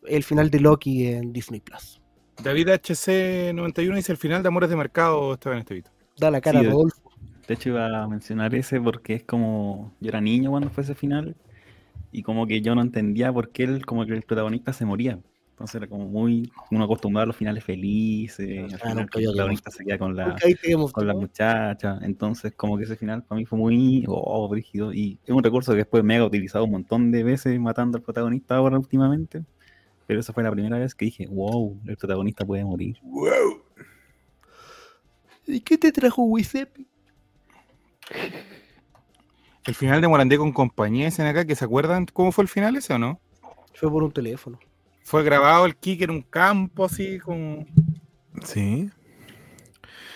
El 0.05 0.23
final 0.23 0.49
de 0.49 0.59
Loki 0.59 1.07
en 1.07 1.33
Disney 1.33 1.61
Plus. 1.61 1.99
David 2.43 2.69
HC91 2.69 3.95
dice 3.95 4.11
el 4.11 4.17
final 4.17 4.41
de 4.43 4.47
Amores 4.49 4.69
de 4.69 4.75
Mercado, 4.75 5.33
Esteban 5.33 5.59
Estevito. 5.59 5.89
Da 6.17 6.31
la 6.31 6.41
cara 6.41 6.59
Sí, 6.61 6.67
Rodolfo. 6.67 7.01
De 7.47 7.53
hecho, 7.53 7.69
iba 7.69 8.03
a 8.03 8.07
mencionar 8.07 8.55
ese 8.55 8.81
porque 8.81 9.13
es 9.15 9.23
como. 9.23 9.93
Yo 9.99 10.09
era 10.09 10.21
niño 10.21 10.49
cuando 10.51 10.69
fue 10.69 10.83
ese 10.83 10.95
final. 10.95 11.35
Y 12.11 12.23
como 12.23 12.47
que 12.47 12.61
yo 12.61 12.75
no 12.75 12.81
entendía 12.81 13.31
por 13.31 13.49
qué 13.51 13.63
él, 13.63 13.85
como 13.85 14.05
que 14.05 14.13
el 14.13 14.23
protagonista 14.23 14.73
se 14.73 14.85
moría. 14.85 15.19
Entonces 15.51 15.75
era 15.75 15.87
como 15.87 16.07
muy. 16.07 16.51
Uno 16.71 16.85
acostumbrado 16.85 17.23
a 17.23 17.27
los 17.27 17.35
finales 17.35 17.63
felices. 17.63 18.73
Al 18.73 18.73
Ah, 18.73 18.77
final 18.77 18.97
nunca 18.97 19.09
que 19.11 19.19
el 19.19 19.25
yo 19.25 19.31
protagonista 19.31 19.71
se 19.71 19.85
queda 19.85 19.97
con 19.97 20.15
la, 20.15 20.35
con 20.91 21.07
la 21.07 21.13
muchacha. 21.13 21.99
Entonces, 22.01 22.53
como 22.55 22.77
que 22.77 22.85
ese 22.85 22.95
final 22.95 23.23
para 23.23 23.37
mí 23.39 23.45
fue 23.45 23.59
muy. 23.59 24.03
Oh, 24.07 24.47
brígido. 24.49 24.93
Y 24.93 25.19
es 25.25 25.33
un 25.33 25.43
recurso 25.43 25.71
que 25.71 25.77
después 25.79 26.03
me 26.03 26.17
ha 26.17 26.25
utilizado 26.25 26.65
un 26.65 26.71
montón 26.71 27.11
de 27.11 27.23
veces 27.23 27.59
matando 27.59 27.97
al 27.97 28.03
protagonista 28.03 28.55
ahora 28.55 28.77
últimamente. 28.77 29.43
Pero 30.07 30.19
esa 30.19 30.33
fue 30.33 30.43
la 30.43 30.51
primera 30.51 30.77
vez 30.77 30.93
que 30.93 31.05
dije, 31.05 31.27
wow, 31.27 31.79
el 31.85 31.97
protagonista 31.97 32.45
puede 32.45 32.63
morir. 32.63 32.97
¿Y 35.47 35.59
qué 35.61 35.77
te 35.77 35.91
trajo 35.91 36.23
Wisepi? 36.23 36.87
El 39.65 39.73
final 39.73 39.99
de 40.01 40.07
Morandé 40.07 40.37
con 40.37 40.51
compañía, 40.51 41.05
dicen 41.05 41.25
acá, 41.25 41.45
que 41.45 41.55
se 41.55 41.65
acuerdan 41.65 42.05
cómo 42.05 42.31
fue 42.31 42.43
el 42.43 42.47
final 42.47 42.75
ese 42.75 42.93
o 42.93 42.99
no? 42.99 43.19
Fue 43.73 43.89
por 43.89 44.03
un 44.03 44.11
teléfono. 44.11 44.59
Fue 45.03 45.23
grabado 45.23 45.65
el 45.65 45.75
kick 45.75 46.01
en 46.03 46.11
un 46.11 46.21
campo 46.21 46.85
así 46.85 47.19
con... 47.19 47.67
Sí. 48.43 48.89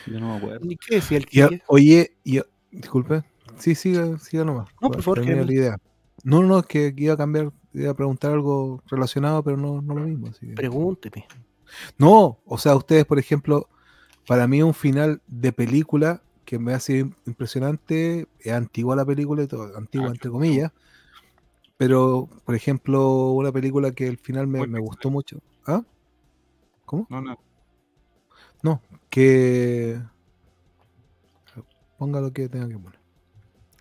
Yo 0.06 0.20
no 0.20 0.30
me 0.34 0.38
acuerdo. 0.38 0.66
¿Y 0.70 0.76
qué 0.78 0.96
decía 0.96 1.18
el 1.18 1.26
Quique? 1.26 1.62
oye, 1.68 2.16
y 2.24 2.40
a- 2.40 2.46
disculpe. 2.72 3.24
Sí, 3.58 3.76
siga, 3.76 4.18
siga 4.20 4.44
nomás. 4.46 4.70
No, 4.82 4.90
por 4.90 5.02
favor, 5.02 5.26
la 5.26 5.52
idea. 5.52 5.78
No, 6.24 6.44
no, 6.44 6.60
es 6.60 6.66
que 6.66 6.94
iba 6.96 7.14
a 7.14 7.18
cambiar, 7.18 7.52
iba 7.74 7.92
a 7.92 7.96
preguntar 7.96 8.32
algo 8.32 8.82
relacionado, 8.88 9.44
pero 9.44 9.58
no, 9.58 9.82
no 9.82 9.96
lo 9.96 10.02
mismo. 10.06 10.28
así 10.28 10.48
que- 10.48 10.54
Pregúnteme. 10.54 11.28
No, 11.98 12.40
o 12.46 12.58
sea, 12.58 12.76
ustedes, 12.76 13.06
por 13.06 13.20
ejemplo, 13.20 13.68
para 14.28 14.48
mí 14.48 14.62
un 14.64 14.74
final 14.74 15.22
de 15.28 15.52
película 15.54 16.22
que 16.46 16.58
me 16.58 16.74
ha 16.74 16.80
sido 16.80 17.10
impresionante, 17.28 18.28
es 18.40 18.52
antigua 18.54 18.96
la 18.96 19.06
película 19.06 19.44
y 19.44 19.48
todo, 19.48 19.78
antigua 19.78 20.08
Ah, 20.08 20.12
entre 20.12 20.32
comillas, 20.32 20.72
pero, 21.78 22.28
por 22.44 22.56
ejemplo, 22.56 23.32
una 23.32 23.52
película 23.52 23.92
que 23.92 24.08
al 24.08 24.18
final 24.18 24.48
me, 24.48 24.66
me 24.66 24.80
gustó 24.80 25.10
mucho. 25.12 25.40
¿Ah? 25.68 25.84
¿Cómo? 26.86 27.06
No, 27.10 27.22
no. 27.22 27.38
No, 28.64 28.82
que... 29.10 30.02
Ponga 31.98 32.20
lo 32.22 32.32
que 32.34 32.50
tenga 32.50 32.68
que 32.68 32.78
poner. 32.78 32.99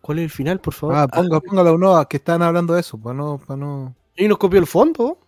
¿Cuál 0.09 0.21
es 0.21 0.25
el 0.25 0.31
final, 0.31 0.59
por 0.59 0.73
favor? 0.73 0.97
Ah, 0.97 1.07
ponga, 1.07 1.39
póngalo, 1.39 1.77
no, 1.77 2.09
que 2.09 2.17
están 2.17 2.41
hablando 2.41 2.73
de 2.73 2.81
eso, 2.81 2.97
para 2.97 3.15
no, 3.15 3.37
para 3.37 3.59
no... 3.59 3.95
y 4.17 4.27
nos 4.27 4.39
copió 4.39 4.59
el 4.59 4.67
fondo. 4.67 5.19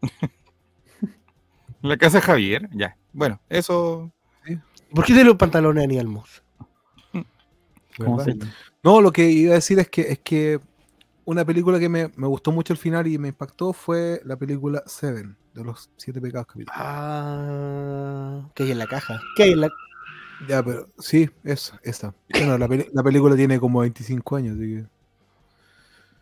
La 1.82 1.98
casa 1.98 2.16
de 2.16 2.22
Javier, 2.22 2.70
ya. 2.72 2.96
Bueno, 3.12 3.38
eso... 3.50 4.10
¿Por 4.94 5.04
qué 5.04 5.12
tiene 5.12 5.28
los 5.28 5.36
pantalones 5.36 5.86
de 5.90 5.92
se- 8.24 8.38
No, 8.82 9.02
lo 9.02 9.12
que 9.12 9.28
iba 9.28 9.52
a 9.52 9.56
decir 9.56 9.78
es 9.78 9.90
que 9.90 10.10
es 10.10 10.20
que 10.20 10.58
una 11.26 11.44
película 11.44 11.78
que 11.78 11.90
me, 11.90 12.10
me 12.16 12.26
gustó 12.26 12.50
mucho 12.50 12.72
el 12.72 12.78
final 12.78 13.06
y 13.08 13.18
me 13.18 13.28
impactó 13.28 13.74
fue 13.74 14.22
la 14.24 14.38
película 14.38 14.82
Seven, 14.86 15.36
de 15.52 15.64
los 15.64 15.90
siete 15.98 16.18
pecados 16.18 16.46
capitales. 16.46 16.80
Ah, 16.82 18.48
¿qué 18.54 18.62
hay 18.62 18.70
en 18.70 18.78
la 18.78 18.86
caja? 18.86 19.20
¿Qué 19.36 19.42
hay 19.42 19.52
en 19.52 19.60
la 19.60 19.68
Ya, 20.46 20.62
pero 20.62 20.88
sí, 20.98 21.28
esa, 21.44 21.78
esa. 21.82 22.14
Bueno, 22.30 22.56
la, 22.56 22.66
peli- 22.68 22.88
la 22.92 23.02
película 23.02 23.36
tiene 23.36 23.60
como 23.60 23.80
25 23.80 24.36
años, 24.36 24.56
así 24.56 24.76
que. 24.76 24.86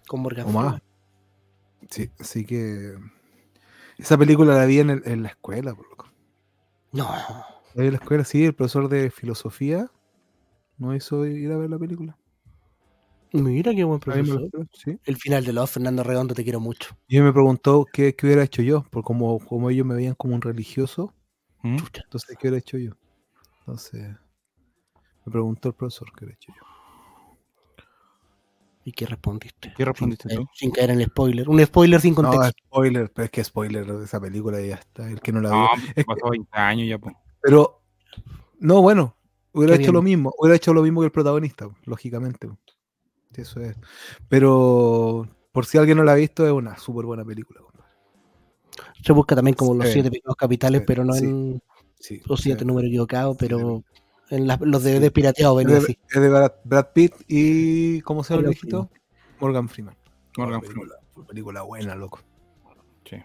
con 0.09 0.21
Morgan 0.21 0.47
O 0.49 0.53
más. 0.53 0.81
Sí, 1.91 2.11
así 2.19 2.45
que. 2.45 2.95
Esa 3.99 4.17
película 4.19 4.55
la 4.55 4.65
vi 4.65 4.81
en, 4.81 4.91
el- 4.91 5.03
en 5.05 5.23
la 5.23 5.29
escuela, 5.29 5.75
por 5.75 5.89
loco. 5.89 6.07
No. 6.93 7.05
La 7.75 7.83
vi 7.83 7.87
en 7.87 7.93
la 7.93 7.99
escuela, 7.99 8.25
sí, 8.25 8.45
el 8.45 8.55
profesor 8.55 8.89
de 8.89 9.11
filosofía 9.11 9.91
nos 10.79 10.97
hizo 10.97 11.27
ir 11.27 11.51
a 11.53 11.57
ver 11.59 11.71
la 11.71 11.79
película. 11.79 12.17
Mira 13.33 13.75
qué 13.75 13.85
buen 13.85 14.01
profesor. 14.01 14.49
sí. 14.73 14.99
El 15.05 15.17
final 15.17 15.45
de 15.45 15.53
los 15.53 15.71
Fernando 15.71 16.03
Redondo, 16.03 16.35
te 16.35 16.45
quiero 16.45 16.61
mucho. 16.61 16.97
Y 17.09 17.21
me 17.21 17.33
preguntó 17.33 17.85
qué, 17.93 18.15
qué 18.15 18.27
hubiera 18.27 18.43
hecho 18.45 18.63
yo, 18.63 18.85
porque 18.91 19.07
como, 19.07 19.39
como 19.41 19.69
ellos 19.71 19.85
me 19.87 19.95
veían 19.95 20.15
como 20.15 20.35
un 20.35 20.41
religioso, 20.43 21.13
¿Mm? 21.63 21.77
Entonces 22.05 22.37
qué 22.39 22.49
hubiera 22.49 22.59
hecho 22.59 22.79
yo. 22.79 22.93
Entonces, 23.69 24.17
me 25.27 25.31
preguntó 25.33 25.69
el 25.69 25.75
profesor 25.75 26.09
qué 26.17 26.25
hubiera 26.25 26.37
hecho 26.41 26.53
yo. 26.57 27.85
¿Y 28.83 28.93
qué 28.93 29.05
respondiste? 29.05 29.75
¿Qué 29.77 29.85
respondiste 29.85 30.31
sin, 30.31 30.39
tú? 30.39 30.45
caer- 30.45 30.51
sin 30.55 30.71
caer 30.71 30.91
en 30.93 31.01
el 31.03 31.07
spoiler. 31.09 31.47
Un 31.51 31.63
spoiler 31.67 32.01
sin 32.01 32.15
contexto. 32.15 32.47
No, 32.47 32.51
spoiler, 32.71 33.13
pero 33.13 33.27
es 33.27 33.31
que 33.31 33.45
spoiler 33.45 33.85
de 33.85 34.05
esa 34.07 34.19
película 34.19 34.59
ya 34.63 34.77
está, 34.77 35.07
el 35.11 35.21
que 35.21 35.33
no 35.33 35.43
la 35.43 35.51
vio. 35.51 35.59
No, 35.59 35.69
Es 35.95 36.05
pasó 36.07 36.31
20 36.31 36.57
años 36.59 36.89
ya, 36.89 36.99
pues. 36.99 37.15
Pero, 37.43 37.83
no, 38.59 38.81
bueno, 38.81 39.15
hubiera 39.53 39.75
Qué 39.75 39.83
hecho 39.83 39.91
bien. 39.93 39.95
lo 39.97 40.03
mismo, 40.03 40.35
hubiera 40.39 40.57
hecho 40.57 40.73
lo 40.73 40.83
mismo 40.83 41.01
que 41.03 41.07
el 41.07 41.13
protagonista, 41.13 41.69
lógicamente. 41.85 42.49
Sí, 43.35 43.43
Eso 43.43 43.61
es. 43.61 43.77
Pero, 44.31 45.29
por 45.53 45.67
si 45.67 45.77
alguien 45.77 45.99
no 45.99 46.05
la 46.05 46.13
ha 46.13 46.15
visto, 46.15 46.47
es 46.47 46.53
una 46.53 46.79
súper 46.79 47.05
buena 47.05 47.23
película. 47.23 47.61
compadre. 47.61 47.93
Se 49.05 49.13
busca 49.13 49.37
también 49.37 49.55
como 49.55 49.75
los 49.75 49.89
Sí. 49.89 49.93
siete 49.93 50.11
pecados 50.11 50.37
capitales, 50.37 50.81
Sí, 50.81 50.85
pero 50.87 51.05
no 51.05 51.13
sí. 51.13 51.27
en 51.27 51.61
Sí, 52.01 52.21
los 52.27 52.41
siete 52.41 52.61
sí. 52.61 52.67
números 52.67 52.89
equivocados, 52.89 53.37
pero 53.39 53.83
en 54.31 54.47
los 54.47 54.83
DVD 54.85 55.11
pirateados 55.11 55.59
Es 55.61 55.67
venía 55.67 55.79
de, 55.81 55.85
así. 55.85 55.99
es 56.15 56.21
de 56.23 56.29
Brad, 56.29 56.53
Brad 56.65 56.87
Pitt 56.95 57.15
y. 57.27 58.01
¿Cómo 58.03 58.23
se 58.23 58.35
llama 58.35 58.43
el 58.43 58.49
viejito? 58.51 58.91
Morgan 59.41 59.69
Freeman. 59.69 59.97
Morgan 60.37 60.61
Una 61.17 61.27
película, 61.27 61.63
buena, 61.63 61.95
loco. 61.95 62.21
Sí. 63.05 63.17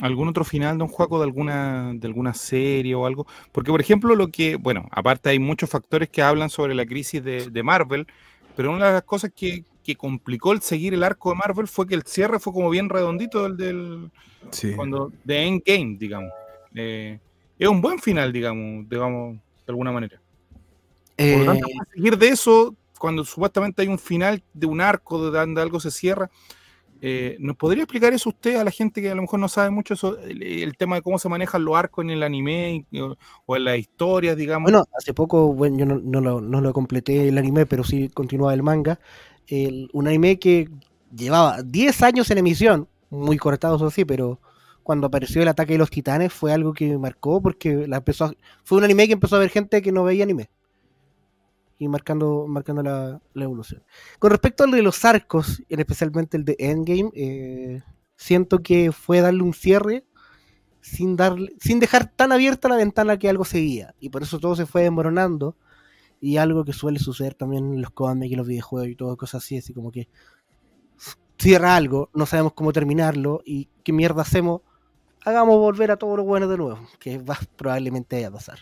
¿Algún 0.00 0.28
otro 0.28 0.44
final, 0.44 0.76
don 0.78 0.88
Juaco, 0.88 1.18
de 1.18 1.24
alguna, 1.24 1.92
de 1.94 2.06
alguna 2.06 2.34
serie 2.34 2.94
o 2.94 3.06
algo? 3.06 3.26
Porque, 3.52 3.70
por 3.70 3.80
ejemplo, 3.80 4.14
lo 4.14 4.28
que, 4.28 4.56
bueno, 4.56 4.86
aparte 4.90 5.30
hay 5.30 5.38
muchos 5.38 5.70
factores 5.70 6.08
que 6.10 6.22
hablan 6.22 6.50
sobre 6.50 6.74
la 6.74 6.84
crisis 6.84 7.24
de, 7.24 7.50
de 7.50 7.62
Marvel, 7.62 8.06
pero 8.54 8.72
una 8.72 8.86
de 8.88 8.92
las 8.92 9.04
cosas 9.04 9.32
que, 9.34 9.64
que 9.82 9.96
complicó 9.96 10.52
el 10.52 10.60
seguir 10.60 10.92
el 10.92 11.02
arco 11.02 11.30
de 11.30 11.36
Marvel 11.36 11.66
fue 11.66 11.86
que 11.86 11.94
el 11.94 12.02
cierre 12.02 12.38
fue 12.38 12.52
como 12.52 12.68
bien 12.70 12.88
redondito 12.90 13.44
del, 13.44 13.56
del 13.56 14.10
Sí. 14.50 14.74
cuando 14.76 15.12
de 15.24 15.42
Endgame, 15.44 15.96
digamos. 15.98 16.30
Eh, 16.76 17.18
es 17.58 17.68
un 17.68 17.80
buen 17.80 17.98
final, 17.98 18.32
digamos, 18.32 18.88
digamos, 18.88 19.36
de 19.36 19.40
alguna 19.72 19.92
manera. 19.92 20.20
Por 21.16 21.40
lo 21.40 21.44
Eh, 21.44 21.46
tanto, 21.46 21.66
para 21.76 21.90
seguir 21.92 22.18
de 22.18 22.28
eso, 22.28 22.76
cuando 22.98 23.24
supuestamente 23.24 23.82
hay 23.82 23.88
un 23.88 23.98
final 23.98 24.42
de 24.52 24.66
un 24.66 24.80
arco 24.80 25.30
de 25.30 25.38
donde 25.38 25.62
algo 25.62 25.80
se 25.80 25.90
cierra, 25.90 26.30
eh, 27.00 27.36
¿nos 27.40 27.56
podría 27.56 27.84
explicar 27.84 28.12
eso 28.12 28.30
usted 28.30 28.56
a 28.56 28.64
la 28.64 28.70
gente 28.70 29.02
que 29.02 29.10
a 29.10 29.14
lo 29.14 29.22
mejor 29.22 29.40
no 29.40 29.48
sabe 29.48 29.70
mucho 29.70 29.94
eso, 29.94 30.18
el, 30.20 30.42
el 30.42 30.76
tema 30.76 30.96
de 30.96 31.02
cómo 31.02 31.18
se 31.18 31.28
manejan 31.28 31.64
los 31.64 31.76
arcos 31.76 32.04
en 32.04 32.10
el 32.10 32.22
anime 32.22 32.86
o, 33.00 33.16
o 33.46 33.56
en 33.56 33.64
las 33.64 33.78
historias, 33.78 34.36
digamos? 34.36 34.70
Bueno, 34.70 34.84
hace 34.98 35.14
poco, 35.14 35.52
bueno, 35.52 35.78
yo 35.78 35.86
no, 35.86 35.98
no 36.02 36.20
lo, 36.20 36.40
no 36.40 36.60
lo 36.60 36.72
completé 36.72 37.28
el 37.28 37.38
anime, 37.38 37.66
pero 37.66 37.84
sí 37.84 38.08
continuaba 38.08 38.54
el 38.54 38.62
manga. 38.62 38.98
El- 39.46 39.88
un 39.92 40.08
anime 40.08 40.38
que 40.38 40.68
llevaba 41.14 41.62
10 41.62 42.02
años 42.02 42.30
en 42.30 42.38
emisión, 42.38 42.88
muy 43.10 43.36
cortados 43.36 43.82
así, 43.82 44.04
pero 44.04 44.40
cuando 44.86 45.08
apareció 45.08 45.42
el 45.42 45.48
ataque 45.48 45.72
de 45.72 45.80
los 45.80 45.90
titanes 45.90 46.32
fue 46.32 46.52
algo 46.52 46.72
que 46.72 46.86
me 46.86 46.96
marcó 46.96 47.42
porque 47.42 47.88
la 47.88 47.96
empezó 47.96 48.32
fue 48.62 48.78
un 48.78 48.84
anime 48.84 49.08
que 49.08 49.14
empezó 49.14 49.34
a 49.34 49.40
ver 49.40 49.50
gente 49.50 49.82
que 49.82 49.90
no 49.90 50.04
veía 50.04 50.22
anime. 50.22 50.48
Y 51.76 51.88
marcando, 51.88 52.46
marcando 52.46 52.84
la, 52.84 53.20
evolución. 53.34 53.82
Con 54.20 54.30
respecto 54.30 54.62
al 54.62 54.70
de 54.70 54.82
los 54.82 55.04
arcos, 55.04 55.60
en 55.68 55.80
especialmente 55.80 56.36
el 56.36 56.44
de 56.44 56.54
Endgame, 56.60 57.10
eh, 57.14 57.82
siento 58.14 58.62
que 58.62 58.92
fue 58.92 59.20
darle 59.20 59.42
un 59.42 59.54
cierre 59.54 60.04
sin 60.80 61.16
darle, 61.16 61.56
sin 61.58 61.80
dejar 61.80 62.12
tan 62.14 62.30
abierta 62.30 62.68
la 62.68 62.76
ventana 62.76 63.18
que 63.18 63.28
algo 63.28 63.44
seguía. 63.44 63.92
Y 63.98 64.10
por 64.10 64.22
eso 64.22 64.38
todo 64.38 64.54
se 64.54 64.66
fue 64.66 64.82
desmoronando. 64.82 65.56
Y 66.20 66.36
algo 66.36 66.64
que 66.64 66.72
suele 66.72 67.00
suceder 67.00 67.34
también 67.34 67.74
en 67.74 67.82
los 67.82 67.90
cómics 67.90 68.32
y 68.32 68.36
los 68.36 68.46
videojuegos 68.46 68.88
y 68.88 68.94
todo, 68.94 69.16
cosas 69.16 69.42
así, 69.42 69.58
así 69.58 69.74
como 69.74 69.90
que 69.90 70.08
cierra 71.40 71.76
algo, 71.76 72.08
no 72.14 72.24
sabemos 72.24 72.52
cómo 72.52 72.72
terminarlo 72.72 73.42
y 73.44 73.68
qué 73.82 73.92
mierda 73.92 74.22
hacemos, 74.22 74.62
hagamos 75.26 75.58
volver 75.58 75.90
a 75.90 75.96
todo 75.96 76.16
lo 76.16 76.24
bueno 76.24 76.46
de 76.48 76.56
nuevo, 76.56 76.78
que 77.00 77.18
va 77.18 77.36
probablemente 77.56 78.24
a 78.24 78.30
pasar. 78.30 78.60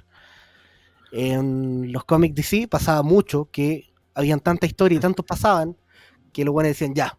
En 1.12 1.92
los 1.92 2.04
cómics 2.04 2.34
DC 2.34 2.66
pasaba 2.68 3.02
mucho 3.02 3.48
que 3.52 3.92
habían 4.14 4.40
tanta 4.40 4.66
historia 4.66 4.96
y 4.96 5.00
tantos 5.00 5.24
pasaban 5.24 5.76
que 6.32 6.44
los 6.44 6.52
buenos 6.52 6.70
decían 6.70 6.94
ya, 6.94 7.16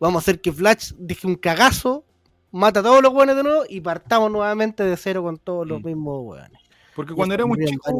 vamos 0.00 0.20
a 0.20 0.22
hacer 0.22 0.40
que 0.40 0.52
Flash 0.52 0.92
deje 0.96 1.26
un 1.26 1.34
cagazo, 1.34 2.04
mata 2.52 2.80
a 2.80 2.82
todos 2.82 3.02
los 3.02 3.12
buenos 3.12 3.36
de 3.36 3.42
nuevo 3.42 3.64
y 3.68 3.80
partamos 3.80 4.30
nuevamente 4.30 4.84
de 4.84 4.96
cero 4.96 5.22
con 5.22 5.38
todos 5.38 5.66
los 5.66 5.82
Mm. 5.82 5.86
mismos 5.86 6.22
buenos. 6.22 6.62
Porque 6.94 7.12
y 7.12 7.16
cuando 7.16 7.34
éramos 7.34 7.58
chicos, 7.58 7.92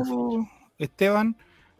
Esteban, 0.78 1.36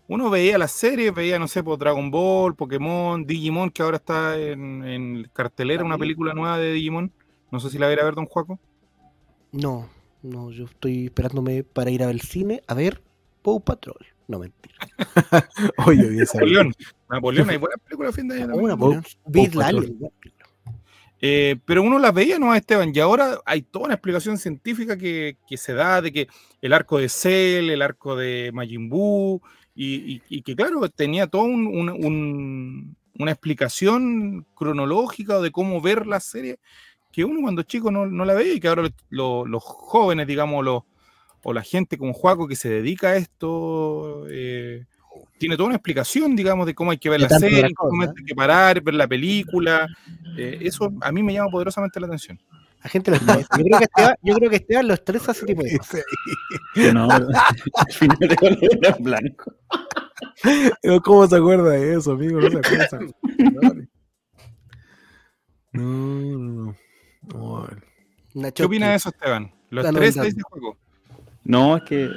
uno 0.09 0.29
veía 0.29 0.59
las 0.59 0.73
series, 0.73 1.15
veía, 1.15 1.39
no 1.39 1.47
sé, 1.49 1.63
por 1.63 1.79
Dragon 1.79 2.11
Ball, 2.11 2.55
Pokémon, 2.57 3.25
Digimon, 3.25 3.71
que 3.71 3.83
ahora 3.83 3.97
está 3.99 4.37
en, 4.39 4.85
en 4.85 5.31
cartelera, 5.33 5.85
una 5.85 5.97
película 5.97 6.35
nueva 6.35 6.59
de 6.59 6.73
Digimon. 6.73 7.13
No 7.53 7.61
sé 7.61 7.71
si 7.71 7.79
la 7.79 7.87
verá 7.87 8.03
a 8.03 8.07
ver, 8.07 8.15
don 8.15 8.27
Juaco. 8.27 8.59
No, 9.55 9.89
no, 10.23 10.51
yo 10.51 10.65
estoy 10.65 11.07
esperándome 11.07 11.63
para 11.65 11.91
ir 11.91 12.03
al 12.03 12.21
cine 12.21 12.63
a 12.67 12.75
ver 12.75 13.01
Paw 13.43 13.61
Patrol. 13.61 14.05
No, 14.27 14.39
mentira. 14.39 14.75
Oye, 15.87 16.23
esa 16.23 16.39
Napoleón. 16.39 16.75
Napoleón, 17.11 17.51
hay 17.51 17.57
buena 17.59 17.77
película 17.77 18.09
a 18.09 18.13
fin 18.13 18.29
de 18.29 18.43
año. 18.43 18.55
Una. 18.55 18.75
Eh, 21.21 21.57
pero 21.65 21.83
uno 21.83 21.99
las 21.99 22.13
veía, 22.13 22.39
¿no, 22.39 22.55
Esteban? 22.55 22.91
Y 22.95 22.99
ahora 23.01 23.39
hay 23.47 23.63
toda 23.63 23.87
una 23.87 23.95
explicación 23.95 24.37
científica 24.39 24.97
que, 24.99 25.37
que 25.47 25.57
se 25.57 25.73
da 25.73 26.03
de 26.03 26.13
que 26.13 26.29
el 26.61 26.73
arco 26.73 26.99
de 26.99 27.09
Cell, 27.09 27.71
el 27.71 27.81
arco 27.83 28.17
de 28.17 28.51
Majin 28.53 28.89
Buu, 28.89 29.41
y, 29.75 30.15
y- 30.17 30.23
y 30.29 30.43
que, 30.43 30.55
claro, 30.57 30.89
tenía 30.91 31.27
toda 31.27 31.45
un- 31.45 31.67
un- 31.67 31.89
un- 31.91 32.97
una 33.19 33.31
explicación 33.31 34.45
cronológica 34.55 35.41
de 35.41 35.51
cómo 35.51 35.81
ver 35.81 36.07
la 36.07 36.21
serie 36.21 36.59
que 37.15 37.25
uno 37.25 37.41
cuando 37.43 37.63
chico 37.63 37.91
no, 37.91 38.07
no 38.07 38.25
la 38.25 38.35
veía 38.35 38.55
y 38.55 38.61
que 38.61 38.69
ahora 38.69 38.83
lo- 38.83 38.91
lo- 39.11 39.47
los 39.47 39.63
jóvenes, 39.63 40.27
digamos, 40.27 40.65
los, 40.65 40.83
o 41.43 41.53
la 41.53 41.63
gente 41.63 41.97
como 41.99 42.13
Juaco 42.13 42.49
que 42.49 42.57
se 42.57 42.69
dedica 42.69 43.09
a 43.11 43.17
esto, 43.17 44.27
eh, 44.31 44.85
tiene 45.39 45.57
toda 45.57 45.67
una 45.69 45.77
explicación, 45.77 46.35
digamos, 46.35 46.67
de 46.67 46.75
cómo 46.75 46.91
hay 46.91 46.99
que 46.99 47.11
ver 47.11 47.21
De 47.21 47.29
la 47.29 47.39
serie, 47.39 47.73
cómo 47.75 48.03
hay 48.03 48.09
que 48.27 48.35
parar, 48.35 48.81
ver 48.83 48.95
la 48.95 49.07
película. 49.07 49.87
eh, 50.37 50.59
eso 50.63 50.93
a 51.01 51.13
mí 51.13 51.23
me 51.23 51.33
llama 51.35 51.51
poderosamente 51.51 52.01
la 52.01 52.07
atención. 52.07 52.41
La 52.83 52.91
gente 52.91 53.11
lo 53.13 53.17
estresa. 53.17 53.49
Yo 53.57 53.65
creo 53.65 53.79
que 53.79 53.85
Esteban, 53.85 54.15
yo 54.23 54.35
creo 54.35 54.51
que 54.51 54.57
Esteban 54.57 54.89
lo 54.89 54.95
estresa 54.95 55.33
ese 55.33 55.47
tipo 55.47 55.63
de 55.63 55.79
cosas. 55.79 56.05
No, 56.93 57.09
pero 57.09 57.29
al 57.77 57.93
final 57.93 58.19
de 58.19 58.37
cuando 58.37 58.59
era 58.71 58.97
blanco. 59.01 59.55
Pero 60.83 61.01
¿Cómo 61.03 61.27
se 61.27 61.37
acuerda 61.37 61.71
de 61.71 61.95
eso, 61.95 62.13
amigo? 62.13 62.41
No 62.41 62.51
se 62.51 62.59
acuerda. 62.59 62.99
No, 65.73 65.83
no, 65.83 66.65
no. 66.67 66.77
Nacho, 68.35 68.55
¿Qué 68.55 68.65
opina 68.65 68.91
de 68.91 68.97
eso, 68.97 69.09
Esteban? 69.11 69.53
¿Lo 69.71 69.83
La 69.83 69.89
estresa 69.91 70.21
novedad. 70.21 70.27
ese 70.37 70.43
juego? 70.43 70.77
No, 71.45 71.77
es 71.77 71.83
que, 71.85 72.11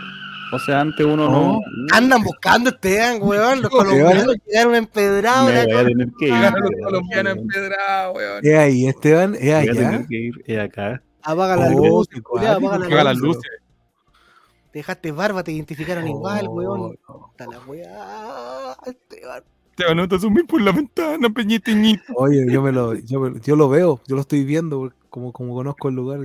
o 0.53 0.59
sea, 0.59 0.81
antes 0.81 1.05
uno 1.05 1.29
no. 1.29 1.59
Andan 1.91 2.23
buscando 2.23 2.69
Esteban, 2.69 3.19
weón. 3.21 3.61
Los 3.61 3.71
No, 3.71 3.77
colombianos 3.77 4.35
llegaron 4.45 4.75
empedrados. 4.75 5.51
me 5.53 5.65
voy 5.65 5.73
a 5.75 5.85
tener 5.85 6.09
que 6.19 6.27
ir. 6.27 6.33
Los 6.33 6.71
colombianos 6.83 7.37
empedrados, 7.37 8.15
weón. 8.15 8.39
Es 8.45 8.57
ahí, 8.57 8.87
Esteban, 8.87 9.35
es 9.35 9.41
Voy 9.41 9.49
a 9.51 9.57
allá. 9.59 9.73
tener 9.73 10.07
que 10.07 10.15
ir 10.15 10.33
es 10.45 10.59
acá. 10.59 11.01
Apaga 11.23 11.55
la 11.57 11.67
Oh, 11.75 11.87
luz, 11.87 12.07
apaga 12.47 13.03
las 13.03 13.17
luces. 13.17 13.43
Dejaste 14.73 15.11
barba, 15.11 15.43
te 15.43 15.51
identificaron 15.51 16.07
igual, 16.07 16.47
Oh, 16.47 16.51
weón. 16.53 16.95
no. 17.07 17.29
Está 17.31 17.47
la 17.47 17.59
weá, 17.59 18.77
Esteban. 18.85 19.43
Esteban, 19.77 19.97
no 19.97 20.07
te 20.07 20.15
asumís 20.15 20.43
por 20.45 20.59
la 20.59 20.71
ventana, 20.71 21.29
peñiteñito. 21.29 22.01
Oye, 22.15 22.45
yo 22.51 22.63
me 22.63 22.71
lo, 22.71 22.95
yo, 22.95 23.19
me- 23.19 23.39
yo 23.41 23.55
lo 23.55 23.69
veo, 23.69 24.01
yo 24.07 24.15
lo 24.15 24.21
estoy 24.21 24.43
viendo, 24.43 24.91
como, 25.11 25.31
como 25.31 25.53
conozco 25.53 25.87
el 25.89 25.95
lugar. 25.95 26.19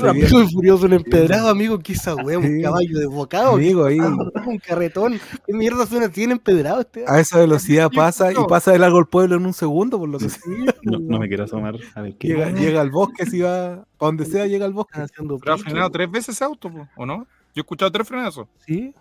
Rápido 0.00 0.42
y 0.42 0.50
furioso 0.50 0.86
un 0.86 0.94
empedrado, 0.94 1.48
amigo. 1.50 1.78
¿Qué 1.78 1.92
esa 1.92 2.16
weá? 2.16 2.36
¿Un 2.38 2.56
Sí. 2.56 2.62
caballo 2.62 2.98
desbocado? 2.98 3.54
Amigo, 3.54 3.84
ahí, 3.84 4.00
Un 4.00 4.58
carretón. 4.58 5.20
¿Qué 5.46 5.52
mierda 5.54 5.86
suena 5.86 6.06
así 6.06 6.24
en 6.24 6.32
empedrado, 6.32 6.80
Esteban? 6.80 7.14
a 7.14 7.20
esa 7.20 7.38
velocidad 7.38 7.90
pasa 7.94 8.32
y 8.32 8.36
pasa 8.48 8.72
de 8.72 8.80
largo 8.80 8.98
el 8.98 9.06
pueblo 9.06 9.36
en 9.36 9.46
un 9.46 9.52
segundo, 9.54 9.96
por 9.96 10.08
lo 10.08 10.18
que 10.18 10.28
sé. 10.28 10.40
No, 10.82 10.98
no 10.98 11.18
me 11.20 11.28
quiero 11.28 11.44
asomar 11.44 11.76
a 11.94 12.02
ver 12.02 12.16
qué. 12.16 12.26
Llega, 12.28 12.50
llega 12.50 12.80
al 12.80 12.90
bosque, 12.90 13.24
si 13.24 13.40
va, 13.40 13.84
para 13.98 14.08
donde 14.08 14.26
sea, 14.26 14.46
llega 14.48 14.64
al 14.66 14.72
bosque. 14.72 15.00
Haciendo 15.00 15.38
Pero 15.38 15.54
ha 15.54 15.58
frenado 15.58 15.90
tres 15.90 16.10
veces 16.10 16.34
ese 16.34 16.42
auto, 16.44 16.70
¿o 16.96 17.06
no? 17.06 17.18
Yo 17.54 17.60
he 17.60 17.60
escuchado 17.60 17.92
tres 17.92 18.08
frenazos. 18.08 18.48
¿Sí? 18.66 18.92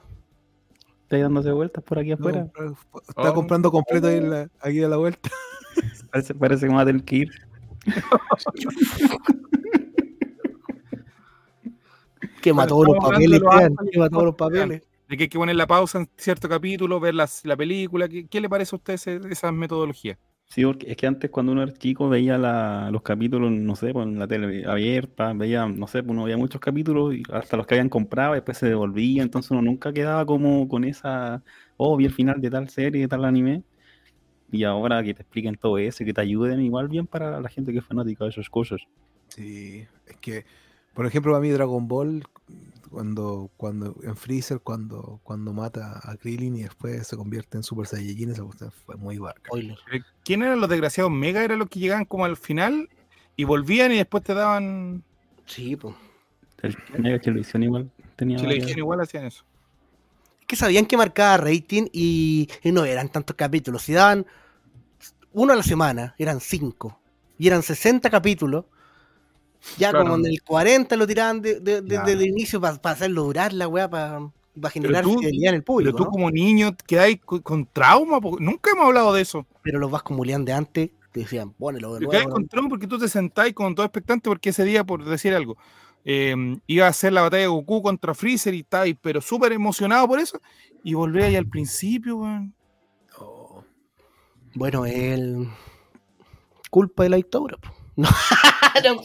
Está 1.09 1.17
dándose 1.23 1.51
vueltas 1.51 1.83
por 1.83 1.97
aquí 1.97 2.09
No, 2.09 2.15
afuera. 2.15 2.47
Está 3.07 3.31
Oh. 3.31 3.33
comprando 3.33 3.71
completo 3.71 4.05
ahí, 4.07 4.17
en 4.17 4.29
la- 4.29 4.49
aquí 4.61 4.83
a 4.83 4.87
la 4.87 4.97
vuelta. 4.97 5.27
Parece, 6.11 6.35
parece 6.35 6.61
que 6.61 6.67
vamos 6.67 6.83
a 6.83 6.85
tener 6.85 7.03
que 7.03 7.15
ir. 7.15 7.29
Quema 12.41 12.63
Bueno, 12.63 12.67
todos 12.67 12.87
los 12.87 12.97
papeles, 12.97 13.39
los 13.41 13.53
ángeles, 13.53 13.77
quema 13.91 14.09
todos 14.09 14.23
los 14.25 14.35
papeles. 14.35 14.83
De 15.07 15.17
que 15.17 15.23
hay 15.23 15.29
que 15.29 15.37
poner 15.39 15.55
la 15.55 15.65
pausa 15.67 15.97
en 15.99 16.09
cierto 16.17 16.47
capítulo, 16.47 16.99
ver 16.99 17.15
las- 17.15 17.43
la 17.43 17.57
película. 17.57 18.07
¿Qué, 18.07 18.27
qué 18.27 18.39
le 18.41 18.47
parece 18.49 18.75
a 18.75 18.77
usted 18.77 18.93
ese- 18.93 19.19
esa 19.31 19.51
metodología? 19.51 20.17
Sí, 20.51 20.65
porque 20.65 20.89
es 20.91 20.97
que 20.97 21.05
antes 21.05 21.29
cuando 21.29 21.51
uno 21.51 21.61
era 21.61 21.73
chico 21.73 22.09
veía 22.09 22.37
la- 22.39 22.89
los 22.91 23.03
capítulos, 23.03 23.51
no 23.51 23.75
sé, 23.75 23.93
pues, 23.93 24.07
en 24.07 24.17
la 24.17 24.27
tele 24.27 24.65
abierta, 24.65 25.31
veía, 25.33 25.67
no 25.67 25.85
sé, 25.87 26.01
pues 26.01 26.11
uno 26.11 26.23
veía 26.23 26.37
muchos 26.37 26.59
capítulos, 26.59 27.13
y 27.13 27.21
hasta 27.31 27.55
los 27.55 27.67
que 27.67 27.75
habían 27.75 27.89
comprado, 27.89 28.33
y 28.33 28.37
después 28.37 28.57
se 28.57 28.65
devolvía, 28.67 29.21
entonces 29.21 29.51
uno 29.51 29.61
nunca 29.61 29.93
quedaba 29.93 30.25
como 30.25 30.67
con 30.67 30.83
esa, 30.85 31.43
oh, 31.77 31.95
vi 31.97 32.05
el 32.05 32.13
final 32.13 32.41
de 32.41 32.49
tal 32.49 32.67
serie, 32.69 33.01
de 33.01 33.07
tal 33.07 33.25
anime, 33.25 33.63
y 34.51 34.63
ahora 34.65 35.03
que 35.03 35.13
te 35.15 35.23
expliquen 35.23 35.55
todo 35.57 35.77
eso, 35.79 36.05
que 36.05 36.13
te 36.13 36.21
ayuden, 36.21 36.61
igual 36.61 36.89
bien 36.89 37.07
para 37.07 37.41
la 37.41 37.49
gente 37.49 37.73
que 37.73 37.79
es 37.79 37.85
fanática 37.85 38.25
de 38.25 38.31
esas 38.31 38.49
cosas. 38.49 38.81
Sí, 39.29 39.85
es 40.07 40.17
que, 40.17 40.45
por 40.93 41.05
ejemplo, 41.05 41.31
para 41.31 41.41
mí 41.41 41.49
Dragon 41.49 41.87
Ball, 41.87 42.23
cuando, 42.89 43.49
cuando 43.57 43.95
en 44.03 44.15
Freezer, 44.15 44.59
cuando, 44.61 45.19
cuando 45.23 45.53
mata 45.53 45.99
a 46.03 46.15
Krillin 46.17 46.55
y 46.55 46.63
después 46.63 47.07
se 47.07 47.15
convierte 47.17 47.57
en 47.57 47.63
Super 47.63 47.85
Saiyajin, 47.87 48.31
esa 48.31 48.43
cuestión 48.43 48.71
fue 48.71 48.95
muy. 48.95 49.17
Spoiler. 49.17 49.77
Eh, 49.91 50.01
¿Quién 50.23 50.43
eran 50.43 50.59
los 50.59 50.69
desgraciados 50.69 51.11
Mega? 51.11 51.43
Eran 51.43 51.59
los 51.59 51.69
que 51.69 51.79
llegaban 51.79 52.05
como 52.05 52.25
al 52.25 52.37
final 52.37 52.89
y 53.35 53.43
volvían 53.43 53.91
y 53.91 53.97
después 53.97 54.23
te 54.23 54.33
daban. 54.33 55.03
Sí, 55.45 55.75
pues. 55.75 55.95
El 56.61 56.75
Mega 56.97 57.19
Televisión 57.19 57.63
igual 57.63 57.89
tenía 58.15 58.37
Si 58.39 58.45
igual, 58.77 58.99
hacían 59.01 59.25
eso. 59.25 59.45
que 60.45 60.55
sabían 60.55 60.85
que 60.85 60.97
marcaba 60.97 61.37
rating 61.37 61.87
y, 61.93 62.49
y 62.63 62.71
no 62.71 62.83
eran 62.83 63.09
tantos 63.09 63.35
capítulos. 63.35 63.83
Si 63.83 63.93
daban 63.93 64.25
uno 65.31 65.53
a 65.53 65.55
la 65.55 65.63
semana, 65.63 66.15
eran 66.17 66.39
cinco. 66.41 66.99
Y 67.37 67.47
eran 67.47 67.63
60 67.63 68.09
capítulos. 68.09 68.65
Ya 69.77 69.89
Claro. 69.91 70.05
como 70.05 70.15
en 70.17 70.25
el 70.31 70.41
40 70.43 70.95
lo 70.95 71.05
tiraban 71.05 71.41
de- 71.41 71.59
de- 71.59 71.81
de- 71.81 71.95
Ya. 71.95 72.03
desde 72.03 72.23
el 72.23 72.29
inicio 72.29 72.61
para 72.61 72.79
hacerlo 72.83 73.23
durar 73.23 73.53
la 73.53 73.67
weá, 73.67 73.89
para 73.89 74.31
generar 74.71 75.03
tú- 75.03 75.19
fidelidad 75.19 75.49
en 75.49 75.55
el 75.55 75.63
público. 75.63 75.91
Pero 75.91 75.97
tú 75.97 76.03
¿no? 76.05 76.11
como 76.11 76.31
niño 76.31 76.75
quedáis 76.87 77.19
co- 77.23 77.41
con 77.41 77.65
trauma, 77.65 78.19
porque 78.21 78.43
nunca 78.43 78.71
hemos 78.71 78.85
hablado 78.85 79.13
de 79.13 79.21
eso. 79.21 79.45
Pero 79.61 79.79
los 79.79 79.91
vas 79.91 80.03
como 80.03 80.23
de 80.25 80.33
antes, 80.53 80.89
te 81.11 81.19
decían, 81.21 81.51
ponelo 81.53 81.93
de 81.93 81.99
nuevo. 82.01 82.11
quedáis 82.11 82.29
con 82.29 82.47
trauma 82.47 82.69
porque 82.69 82.87
tú 82.87 82.97
te 82.99 83.07
sentáis 83.09 83.53
con 83.53 83.75
todo 83.75 83.85
expectante 83.85 84.29
porque 84.29 84.49
ese 84.49 84.63
día, 84.63 84.83
por 84.83 85.03
decir 85.05 85.33
algo, 85.33 85.57
eh, 86.05 86.35
iba 86.67 86.87
a 86.87 86.93
ser 86.93 87.11
la 87.13 87.21
batalla 87.21 87.41
de 87.43 87.47
Goku 87.47 87.81
contra 87.81 88.13
Freezer 88.13 88.53
y 88.53 88.59
estabais 88.61 88.95
pero 89.01 89.19
súper 89.21 89.51
emocionado 89.51 90.07
por 90.07 90.19
eso 90.19 90.39
y 90.83 90.93
volví 90.93 91.21
ahí 91.21 91.35
al 91.35 91.47
principio, 91.47 92.17
weón. 92.17 92.53
Oh, 93.19 93.63
Bueno, 94.55 94.85
el 94.85 95.47
culpa 96.69 97.03
de 97.03 97.09
la 97.09 97.17
dictadura. 97.17 97.57
po. 97.57 97.69
No. 98.83 99.01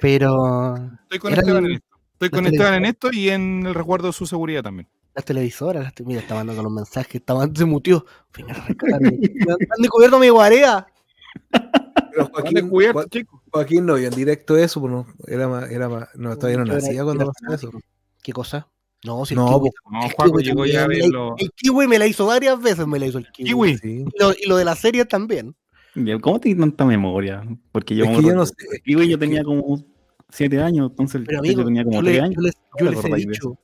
Pero 0.00 0.76
Estoy 1.04 1.18
con 1.18 1.32
Esteban 1.34 1.64
el- 1.64 1.70
en 1.70 1.76
esto. 1.76 1.86
Estoy 2.12 2.30
con 2.30 2.46
Esteban 2.46 2.74
en 2.74 2.84
esto 2.84 3.10
y 3.12 3.28
en 3.30 3.66
el 3.66 3.74
resguardo 3.74 4.06
de 4.08 4.12
su 4.12 4.26
seguridad 4.26 4.62
también. 4.62 4.88
las 5.14 5.24
televisoras, 5.24 5.84
las 5.84 5.94
te- 5.94 6.04
mira, 6.04 6.20
está 6.20 6.34
mandando 6.34 6.62
los 6.62 6.72
mensajes, 6.72 7.14
está 7.16 7.34
se 7.54 7.64
mutió. 7.64 8.04
Venga, 8.36 8.54
han 8.66 9.80
descubierto 9.82 10.18
mi 10.18 10.28
guarea. 10.28 10.86
Pero 11.50 12.24
¿Dónde 12.32 12.32
Joaquín, 12.32 12.68
cubierto, 12.70 12.98
Joa- 13.00 13.08
chico? 13.10 13.42
Joaquín 13.50 13.86
no 13.86 13.94
vio 13.94 14.08
en 14.08 14.14
directo 14.14 14.56
eso, 14.56 14.80
pues 14.80 14.92
no, 14.92 15.06
era 15.26 15.48
más, 15.48 15.70
era 15.70 15.88
más, 15.88 16.08
no, 16.14 16.36
todavía 16.36 16.58
no 16.58 16.64
nacía 16.64 17.04
cuando 17.04 17.26
pasó 17.32 17.54
eso. 17.54 17.70
¿Qué 18.22 18.32
cosa? 18.32 18.68
No, 19.04 19.24
si 19.26 19.34
No, 19.34 19.46
el 19.46 19.52
kiwi, 19.54 19.70
pues, 19.70 19.92
No, 19.92 20.04
el 20.06 20.12
Juaco 20.12 20.30
kiwi 20.32 20.42
llegó 20.44 20.66
ya 20.66 20.78
a 20.78 20.82
también 20.82 20.88
me 20.88 21.08
la- 21.12 21.18
verlo. 21.18 21.34
El 21.38 21.50
kiwi 21.52 21.86
me 21.88 21.98
la 21.98 22.06
hizo 22.06 22.26
varias 22.26 22.60
veces, 22.62 22.86
me 22.86 22.98
la 22.98 23.06
hizo 23.06 23.18
el 23.18 23.30
kiwi. 23.30 23.48
Kiwi. 23.48 23.78
Sí. 23.78 24.04
Y 24.12 24.18
lo, 24.22 24.32
y 24.32 24.46
lo 24.48 24.56
de 24.56 24.64
la 24.64 24.74
serie 24.76 25.04
también. 25.04 25.54
¿Cómo 26.20 26.40
tienes 26.40 26.60
tanta 26.60 26.84
memoria? 26.84 27.42
Porque 27.72 27.94
yo, 27.94 28.04
Es 28.04 28.18
que 28.18 28.26
yo 28.26 28.34
no 28.34 28.46
sé. 28.46 28.54
Y 28.84 28.94
güey, 28.94 29.08
yo 29.08 29.18
que- 29.18 29.26
tenía 29.26 29.44
como 29.44 29.82
siete 30.28 30.60
años, 30.60 30.90
entonces 30.90 31.22
Pero 31.26 31.38
amigo, 31.38 31.64
tenía 31.64 31.84
como 31.84 31.96
yo, 31.96 32.02
le- 32.02 32.10
tres 32.12 32.22
años. 32.22 32.34
yo 32.36 32.42
les, 32.42 32.54
¿Cómo 32.70 32.90
yo 33.08 33.16
he 33.16 33.18
dicho, 33.20 33.58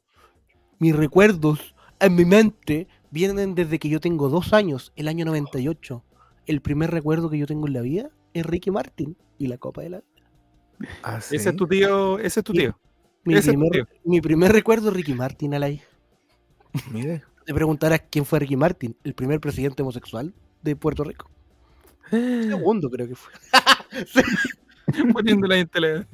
mis 0.78 0.94
recuerdos 0.96 1.74
en 1.98 2.14
mi 2.14 2.24
mente 2.24 2.86
vienen 3.10 3.54
desde 3.54 3.78
que 3.78 3.88
yo 3.88 4.00
tengo 4.00 4.28
dos 4.28 4.52
años, 4.52 4.92
el 4.96 5.08
año 5.08 5.24
98. 5.24 6.04
El 6.46 6.60
primer 6.60 6.90
recuerdo 6.90 7.28
que 7.30 7.38
yo 7.38 7.46
tengo 7.46 7.66
en 7.66 7.72
la 7.74 7.80
vida 7.82 8.10
es 8.32 8.46
Ricky 8.46 8.70
Martin 8.70 9.16
y 9.38 9.48
la 9.48 9.58
Copa 9.58 9.82
de 9.82 9.90
la 9.90 10.02
Ah, 11.02 11.18
Ese 11.18 11.36
es 11.36 11.56
tu 11.56 11.66
tío, 11.66 12.18
ese 12.18 12.40
es 12.40 12.44
tu 12.44 12.52
Sí. 12.52 12.58
tío. 12.60 12.78
Mi, 13.24 13.34
Ese 13.34 13.50
es 13.50 13.54
tu 13.56 13.60
primer, 13.60 13.70
tío. 13.72 13.86
mi 14.04 14.20
primer 14.22 14.50
recuerdo 14.52 14.88
es 14.88 14.94
Ricky 14.96 15.12
Martin, 15.14 15.52
Alay. 15.54 15.82
Mire. 16.90 17.22
Te 17.44 17.52
preguntarás 17.52 18.02
quién 18.08 18.24
fue 18.24 18.38
Ricky 18.38 18.56
Martin, 18.56 18.96
el 19.04 19.12
primer 19.14 19.40
presidente 19.40 19.82
homosexual 19.82 20.32
de 20.62 20.76
Puerto 20.76 21.04
Rico. 21.04 21.28
Segundo, 22.10 22.90
creo 22.90 23.08
que 23.08 23.14
fue. 23.14 23.32
Poniéndola 25.12 25.56
en 25.58 25.68
tela, 25.68 26.06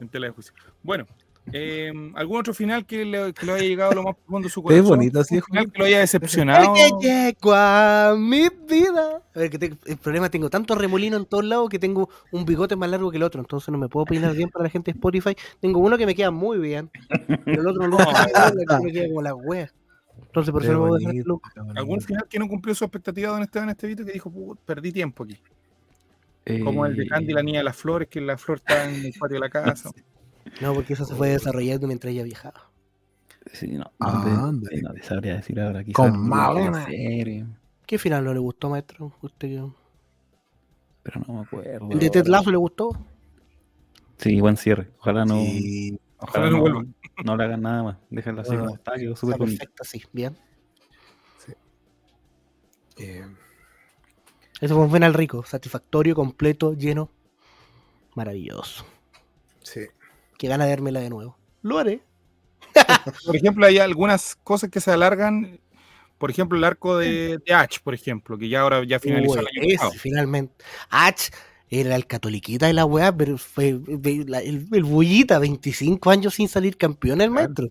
en 0.00 0.08
tela 0.08 0.26
de 0.26 0.32
juicio. 0.32 0.52
Bueno, 0.82 1.06
eh, 1.52 1.92
¿algún 2.14 2.40
otro 2.40 2.54
final 2.54 2.84
que 2.86 3.04
le, 3.04 3.32
que 3.32 3.46
le 3.46 3.52
haya 3.52 3.62
llegado 3.62 3.92
a 3.92 3.94
lo 3.94 4.02
más 4.02 4.16
profundo 4.16 4.46
de 4.48 4.52
su 4.52 4.62
corazón? 4.62 4.86
bonito 4.88 5.20
así, 5.20 5.36
¿Un 5.36 5.42
final 5.42 5.70
que 5.72 5.78
lo 5.78 5.84
haya 5.84 5.98
decepcionado? 6.00 6.74
A 7.52 8.14
mi 8.18 8.48
vida. 8.68 9.22
A 9.34 9.38
ver, 9.38 9.50
que 9.50 9.58
te- 9.58 9.76
el 9.86 9.96
problema 9.98 10.30
tengo 10.30 10.48
tanto 10.50 10.74
remolino 10.74 11.16
en 11.16 11.26
todos 11.26 11.44
lados 11.44 11.68
que 11.68 11.78
tengo 11.78 12.08
un 12.32 12.44
bigote 12.44 12.76
más 12.76 12.90
largo 12.90 13.10
que 13.10 13.18
el 13.18 13.22
otro, 13.22 13.40
entonces 13.40 13.68
no 13.70 13.78
me 13.78 13.88
puedo 13.88 14.06
peinar 14.06 14.34
bien 14.34 14.48
para 14.48 14.64
la 14.64 14.70
gente 14.70 14.92
de 14.92 14.96
Spotify. 14.98 15.36
Tengo 15.60 15.80
uno 15.80 15.98
que 15.98 16.06
me 16.06 16.14
queda 16.14 16.30
muy 16.30 16.58
bien, 16.58 16.90
pero 17.44 17.60
el 17.62 17.68
otro 17.68 17.86
no, 17.88 17.98
me 17.98 18.92
queda 18.92 19.06
como 19.08 19.22
la 19.22 19.34
wea. 19.34 19.70
Entonces 20.34 20.50
por 20.50 20.64
eso 20.64 20.72
no 20.72 20.78
puedo 20.80 21.00
bonito. 21.00 21.40
¿Algún 21.76 22.00
final 22.00 22.26
que 22.28 22.40
no 22.40 22.48
cumplió 22.48 22.74
su 22.74 22.84
expectativa 22.84 23.30
don 23.30 23.42
Esteban 23.42 23.68
Estevito 23.70 24.04
que 24.04 24.10
dijo, 24.10 24.32
"Put, 24.32 24.58
perdí 24.64 24.90
tiempo 24.90 25.22
aquí? 25.22 25.38
Como 26.64 26.84
el 26.86 26.96
de 26.96 27.06
Candy, 27.06 27.32
la 27.32 27.40
Eh, 27.40 27.44
niña 27.44 27.58
de 27.60 27.64
las 27.64 27.76
flores, 27.76 28.08
que 28.08 28.20
la 28.20 28.36
flor 28.36 28.58
está 28.58 28.88
en 28.90 28.96
el 29.06 29.12
patio 29.12 29.34
de 29.36 29.40
la 29.40 29.48
casa. 29.48 29.90
No, 30.60 30.74
porque 30.74 30.92
eso 30.92 31.04
se 31.04 31.14
fue 31.14 31.28
desarrollando 31.30 31.86
mientras 31.86 32.12
ella 32.12 32.22
viajaba. 32.22 32.68
Sí, 33.52 33.68
no, 33.68 33.90
Ah, 34.00 34.50
no, 34.52 34.60
te, 34.68 34.82
no 34.82 34.90
sabría 35.02 35.36
decir 35.36 35.58
ahora. 35.60 35.82
quizás 35.82 35.96
Con 36.10 36.28
Malena. 36.28 36.84
serie, 36.84 37.46
¿Qué 37.86 37.98
final 37.98 38.24
no 38.24 38.34
le 38.34 38.40
gustó, 38.40 38.68
maestro? 38.70 39.12
¿Usted 39.22 39.48
qué? 39.48 39.64
pero 41.02 41.20
no 41.26 41.34
me 41.34 41.40
acuerdo. 41.42 41.88
¿El 41.90 41.98
de 41.98 42.10
Ted. 42.10 42.26
Lasso 42.26 42.50
le 42.50 42.56
gustó? 42.56 42.90
Sí, 44.18 44.40
buen 44.40 44.56
cierre. 44.56 44.90
Ojalá 44.98 45.24
no, 45.24 45.36
Sí, 45.36 45.98
Ojalá 46.24 46.50
no 46.50 46.60
vuelva. 46.60 46.84
no 47.24 47.36
le 47.36 47.44
hagan 47.44 47.62
nada 47.62 47.82
más. 47.82 47.96
Déjenla 48.10 48.42
así 48.42 48.56
como 48.56 48.74
está, 48.74 48.92
quedó 48.94 49.12
Está 49.12 49.20
súper 49.20 49.38
bonito. 49.38 49.58
perfecto, 49.58 49.84
sí, 49.84 50.02
bien. 50.12 50.36
eh, 52.96 53.24
Eso 54.60 54.74
fue 54.74 54.84
un 54.84 54.92
final 54.92 55.14
rico, 55.14 55.44
satisfactorio, 55.44 56.14
completo, 56.14 56.74
lleno. 56.74 57.10
Maravilloso. 58.14 58.84
sí. 59.62 59.80
Qué 60.38 60.48
gana 60.48 60.64
de 60.64 60.70
dármela 60.70 60.98
de 61.00 61.10
nuevo. 61.10 61.38
Lo 61.62 61.78
haré. 61.78 62.02
Por 63.26 63.36
ejemplo, 63.36 63.64
hay 63.66 63.78
algunas 63.78 64.34
cosas 64.36 64.68
que 64.68 64.80
se 64.80 64.90
alargan. 64.90 65.60
Por 66.18 66.30
ejemplo, 66.30 66.58
el 66.58 66.64
arco 66.64 66.96
de, 66.98 67.38
de 67.38 67.68
por 67.82 67.94
ejemplo, 67.94 68.36
que 68.38 68.48
ya 68.48 68.60
ahora 68.62 68.82
ya 68.84 68.98
finalizó 68.98 69.38
el 69.40 69.46
Uy, 69.46 69.50
año 69.58 69.62
ese, 69.68 69.76
pasado. 69.76 69.92
finalmente. 69.92 70.64
Ach 70.90 71.20
era 71.70 71.96
el 71.96 72.06
catoliquita 72.06 72.66
de 72.66 72.72
la 72.72 72.84
weá, 72.84 73.16
pero 73.16 73.36
fue 73.38 73.78
la- 74.26 74.40
el, 74.40 74.66
el 74.72 74.84
bullita, 74.84 75.38
25 75.38 76.10
años 76.10 76.34
sin 76.34 76.48
salir 76.48 76.76
campeón 76.76 77.20
el 77.20 77.30
maestro. 77.30 77.68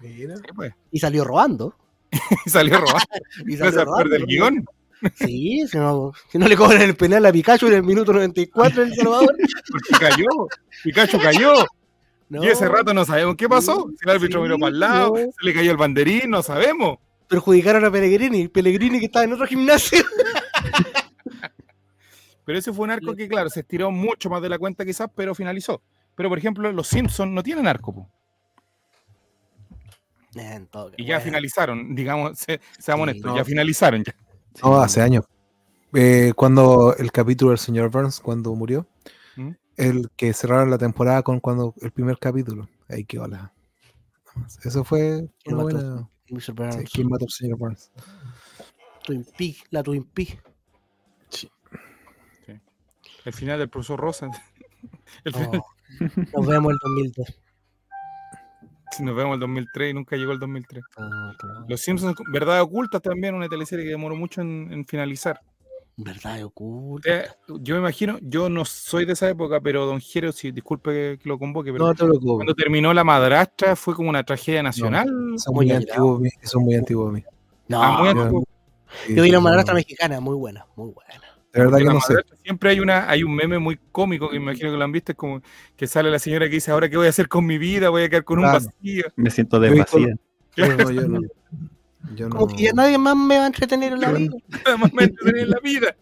Mira. 0.00 0.36
Sí, 0.36 0.42
pues. 0.54 0.74
Y 0.90 0.98
salió 0.98 1.24
robando. 1.24 1.74
Y 2.46 2.50
salió 2.50 2.78
robando. 2.78 2.98
Y 3.46 3.52
No 3.56 3.58
salió 3.64 3.72
se 3.72 3.80
acuerda 3.80 4.10
del 4.12 4.20
¿no? 4.22 4.26
guion. 4.26 4.64
Sí, 5.16 5.64
si 5.70 5.76
no, 5.76 6.12
si 6.32 6.38
no 6.38 6.48
le 6.48 6.56
cobran 6.56 6.80
el 6.82 6.96
penal 6.96 7.26
a 7.26 7.32
Pikachu 7.32 7.66
en 7.66 7.74
el 7.74 7.82
minuto 7.82 8.12
94 8.12 8.82
en 8.82 8.88
El 8.88 8.94
Salvador. 8.94 9.36
Porque 9.70 10.04
cayó. 10.04 10.26
Pikachu 10.82 11.18
cayó. 11.20 11.54
No, 12.30 12.42
Y 12.42 12.48
ese 12.48 12.66
rato 12.68 12.94
no 12.94 13.04
sabemos 13.04 13.36
qué 13.36 13.46
pasó. 13.48 13.86
Si 13.98 14.08
el 14.08 14.10
árbitro 14.16 14.40
Sí, 14.40 14.44
miró 14.44 14.58
para 14.58 14.70
el 14.70 14.80
lado, 14.80 15.08
no. 15.10 15.16
se 15.16 15.32
le 15.42 15.52
cayó 15.52 15.70
el 15.72 15.76
banderín, 15.76 16.30
no 16.30 16.42
sabemos. 16.42 16.98
perjudicaron 17.28 17.84
a 17.84 17.90
Pellegrini. 17.90 18.48
Pellegrini 18.48 18.98
que 18.98 19.06
estaba 19.06 19.24
en 19.26 19.34
otro 19.34 19.46
gimnasio. 19.46 20.02
Pero 22.44 22.58
ese 22.58 22.72
fue 22.72 22.84
un 22.84 22.90
arco 22.90 23.14
que, 23.14 23.26
claro, 23.28 23.48
se 23.48 23.60
estiró 23.60 23.90
mucho 23.90 24.28
más 24.30 24.42
de 24.42 24.48
la 24.48 24.58
cuenta 24.58 24.84
quizás, 24.84 25.08
pero 25.14 25.34
finalizó. 25.34 25.80
Pero, 26.14 26.28
por 26.28 26.38
ejemplo, 26.38 26.70
los 26.72 26.86
Simpsons 26.86 27.32
no 27.32 27.42
tienen 27.42 27.66
arco. 27.66 27.94
po. 27.94 28.08
En 30.34 30.66
todo 30.66 30.90
Y 30.96 31.04
ya 31.04 31.14
bueno. 31.16 31.24
finalizaron, 31.26 31.94
digamos, 31.94 32.38
se- 32.38 32.60
seamos 32.78 33.04
Sí, 33.06 33.10
honestos, 33.10 33.30
no. 33.30 33.36
ya 33.36 33.44
finalizaron. 33.44 34.02
Ya. 34.04 34.14
No, 34.62 34.80
hace 34.80 35.00
años. 35.00 35.24
Eh, 35.92 36.32
cuando 36.34 36.94
el 36.96 37.12
capítulo 37.12 37.50
del 37.50 37.58
señor 37.58 37.88
Burns, 37.90 38.18
cuando 38.20 38.52
murió, 38.54 38.86
¿Mm? 39.36 39.50
el 39.76 40.10
que 40.16 40.32
cerraron 40.32 40.70
la 40.70 40.78
temporada 40.78 41.22
con 41.22 41.38
cuando 41.38 41.72
el 41.80 41.92
primer 41.92 42.18
capítulo. 42.18 42.68
Ahí 42.88 43.04
quedó 43.04 43.28
la. 43.28 43.52
Eso 44.64 44.82
fue 44.82 45.28
¿Quién 45.44 45.54
una 45.56 45.64
mató? 45.64 45.76
buena. 45.76 46.08
Mr. 46.30 46.40
sí, 46.42 46.52
Burns. 46.52 46.90
¿Quién 46.92 47.08
mató 47.08 47.24
al 47.26 47.30
señor 47.30 47.58
Burns? 47.58 47.92
Twin 49.04 49.24
Peaks, 49.38 49.62
la 49.70 49.82
Twin 49.84 50.02
Peaks. 50.04 50.36
El 53.24 53.32
final 53.32 53.58
del 53.58 53.68
profesor 53.68 53.98
Rosa. 54.00 54.28
El 55.24 55.34
Oh, 55.34 55.64
Nos 56.40 56.46
vemos 56.46 56.72
el 56.72 56.78
2002. 56.82 57.40
Nos 59.00 59.16
vemos 59.16 59.34
el 59.34 59.40
2003 59.40 59.90
y 59.90 59.94
nunca 59.94 60.16
llegó 60.16 60.32
el 60.32 60.38
2003. 60.38 60.82
Ah, 60.98 61.32
claro. 61.38 61.64
Los 61.68 61.80
Simpsons, 61.80 62.16
Verdad 62.32 62.60
Oculta 62.62 63.00
también, 63.00 63.34
una 63.34 63.48
teleserie 63.48 63.84
que 63.84 63.90
demoró 63.90 64.14
mucho 64.14 64.40
en, 64.40 64.72
en 64.72 64.84
finalizar. 64.84 65.40
Verdad 65.96 66.42
oculta. 66.44 67.08
Eh, 67.08 67.26
yo 67.60 67.74
me 67.76 67.80
imagino, 67.80 68.18
yo 68.20 68.48
no 68.48 68.64
soy 68.64 69.04
de 69.04 69.12
esa 69.12 69.28
época, 69.28 69.60
pero 69.60 69.86
don 69.86 70.00
Jero, 70.00 70.32
si 70.32 70.50
disculpe 70.50 70.90
que, 70.90 71.18
que 71.22 71.28
lo 71.28 71.38
convoque, 71.38 71.72
pero 71.72 71.86
No 71.86 71.94
te 71.94 72.04
preocupes. 72.04 72.34
cuando 72.36 72.54
terminó 72.54 72.92
la 72.92 73.04
madrastra 73.04 73.76
fue 73.76 73.94
como 73.94 74.10
una 74.10 74.24
tragedia 74.24 74.62
nacional. 74.62 75.06
Son 75.36 75.54
muy 75.54 75.70
antiguos, 75.70 76.20
son 76.42 76.64
muy 76.64 76.74
antiguos. 76.74 77.12
mi. 77.12 77.22
No, 77.68 77.82
Ah, 77.82 77.98
muy 77.98 78.12
yo- 78.12 78.20
antiguo. 78.22 78.44
Sí, 79.06 79.14
yo 79.14 79.22
vi 79.24 79.30
la 79.30 79.40
madrastra 79.40 79.74
mexicana, 79.74 80.20
muy 80.20 80.34
buena, 80.36 80.66
muy 80.76 80.90
buena. 80.92 81.14
De 81.54 81.60
verdad 81.60 81.78
que 81.78 81.84
no 81.84 82.00
sé. 82.00 82.14
Siempre 82.42 82.70
hay 82.70 82.80
una, 82.80 83.08
hay 83.08 83.22
un 83.22 83.34
meme 83.34 83.58
muy 83.58 83.78
cómico 83.92 84.28
que 84.28 84.38
me 84.38 84.44
imagino 84.52 84.70
que 84.72 84.76
lo 84.76 84.84
han 84.84 84.92
visto, 84.92 85.12
es 85.12 85.18
como 85.18 85.40
que 85.76 85.86
sale 85.86 86.10
la 86.10 86.18
señora 86.18 86.46
que 86.46 86.56
dice, 86.56 86.70
ahora 86.72 86.88
qué 86.88 86.96
voy 86.96 87.06
a 87.06 87.10
hacer 87.10 87.28
con 87.28 87.46
mi 87.46 87.58
vida, 87.58 87.88
voy 87.90 88.02
a 88.02 88.08
quedar 88.08 88.24
con 88.24 88.38
un 88.38 88.44
Claro. 88.44 88.58
vacío. 88.64 89.04
Me 89.16 89.30
siento 89.30 89.60
desvacía. 89.60 90.16
No, 90.56 90.90
yo 90.90 91.08
no. 91.08 91.20
Yo 92.14 92.28
Como 92.28 92.46
no. 92.48 92.54
que 92.54 92.64
ya 92.64 92.72
nadie 92.72 92.98
más 92.98 93.16
me 93.16 93.38
va 93.38 93.44
a 93.44 93.46
entretener 93.46 93.92
en 93.94 94.00
la 94.00 94.10
Yo- 94.10 94.16
vida. 94.18 94.36
Además 94.66 94.92
me 94.92 95.04
entretenía 95.04 95.42
en 95.42 95.50
la 95.50 95.60
vida. 95.60 95.96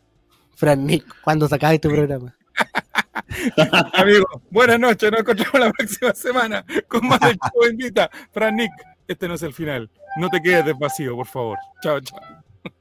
Fran 0.56 0.86
Nick, 0.86 1.04
¿cuándo 1.22 1.46
sacáis 1.48 1.80
tu 1.80 1.88
programa? 1.90 2.34
Amigos, 3.94 4.26
buenas 4.50 4.78
noches, 4.80 5.10
nos 5.10 5.20
encontramos 5.20 5.60
la 5.60 5.70
próxima 5.72 6.14
semana 6.14 6.64
con 6.88 7.06
más 7.06 7.20
del 7.20 7.38
Chavo 7.38 7.66
Invita. 7.70 8.10
Fran 8.32 8.56
Nick, 8.56 8.70
este 9.06 9.28
no 9.28 9.34
es 9.34 9.42
el 9.42 9.52
final. 9.52 9.90
No 10.18 10.28
te 10.28 10.40
quedes 10.42 10.64
desvacío, 10.64 11.14
por 11.16 11.26
favor. 11.26 11.58
Chao, 11.82 12.00
chao. 12.00 12.18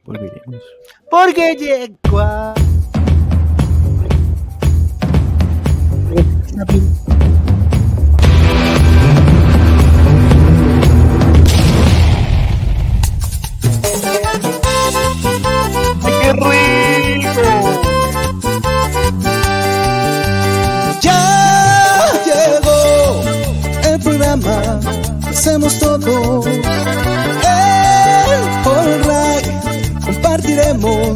Volveremos. 0.03 0.61
Porque 1.09 1.55
llegó 1.55 2.19
a... 2.19 2.53
¡Qué 16.03 16.33
rico! 16.33 16.80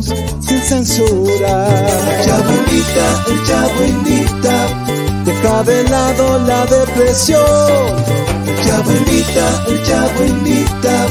Sin 0.01 0.61
censura. 0.61 1.67
El 3.27 3.43
Chavo 3.45 3.85
invita, 3.85 4.55
deja 5.26 5.63
de 5.63 5.84
lado 5.89 6.39
la 6.39 6.65
depresión. 6.65 8.26
Invita, 8.88 9.65
el 9.67 9.84
Chavo 9.84 10.26
invita, 10.26 11.07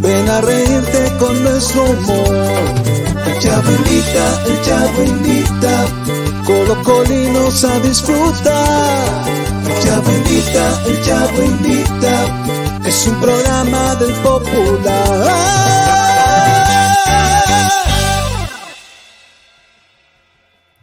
ven 0.00 0.28
a 0.28 0.40
reírte 0.40 1.12
con 1.18 1.42
nuestro 1.42 1.84
humor. 1.84 2.94
Invita, 3.44 4.42
el 4.46 4.62
Chavo 4.62 5.02
invita, 5.02 5.86
colocolinos 6.44 7.64
a 7.64 7.80
disfrutar. 7.80 9.24
Invita, 10.06 10.82
el 10.86 11.02
Chavo 11.02 11.42
invita, 11.42 12.86
es 12.86 13.06
un 13.06 13.20
programa 13.20 13.94
del 13.96 14.12
popular. 14.14 15.63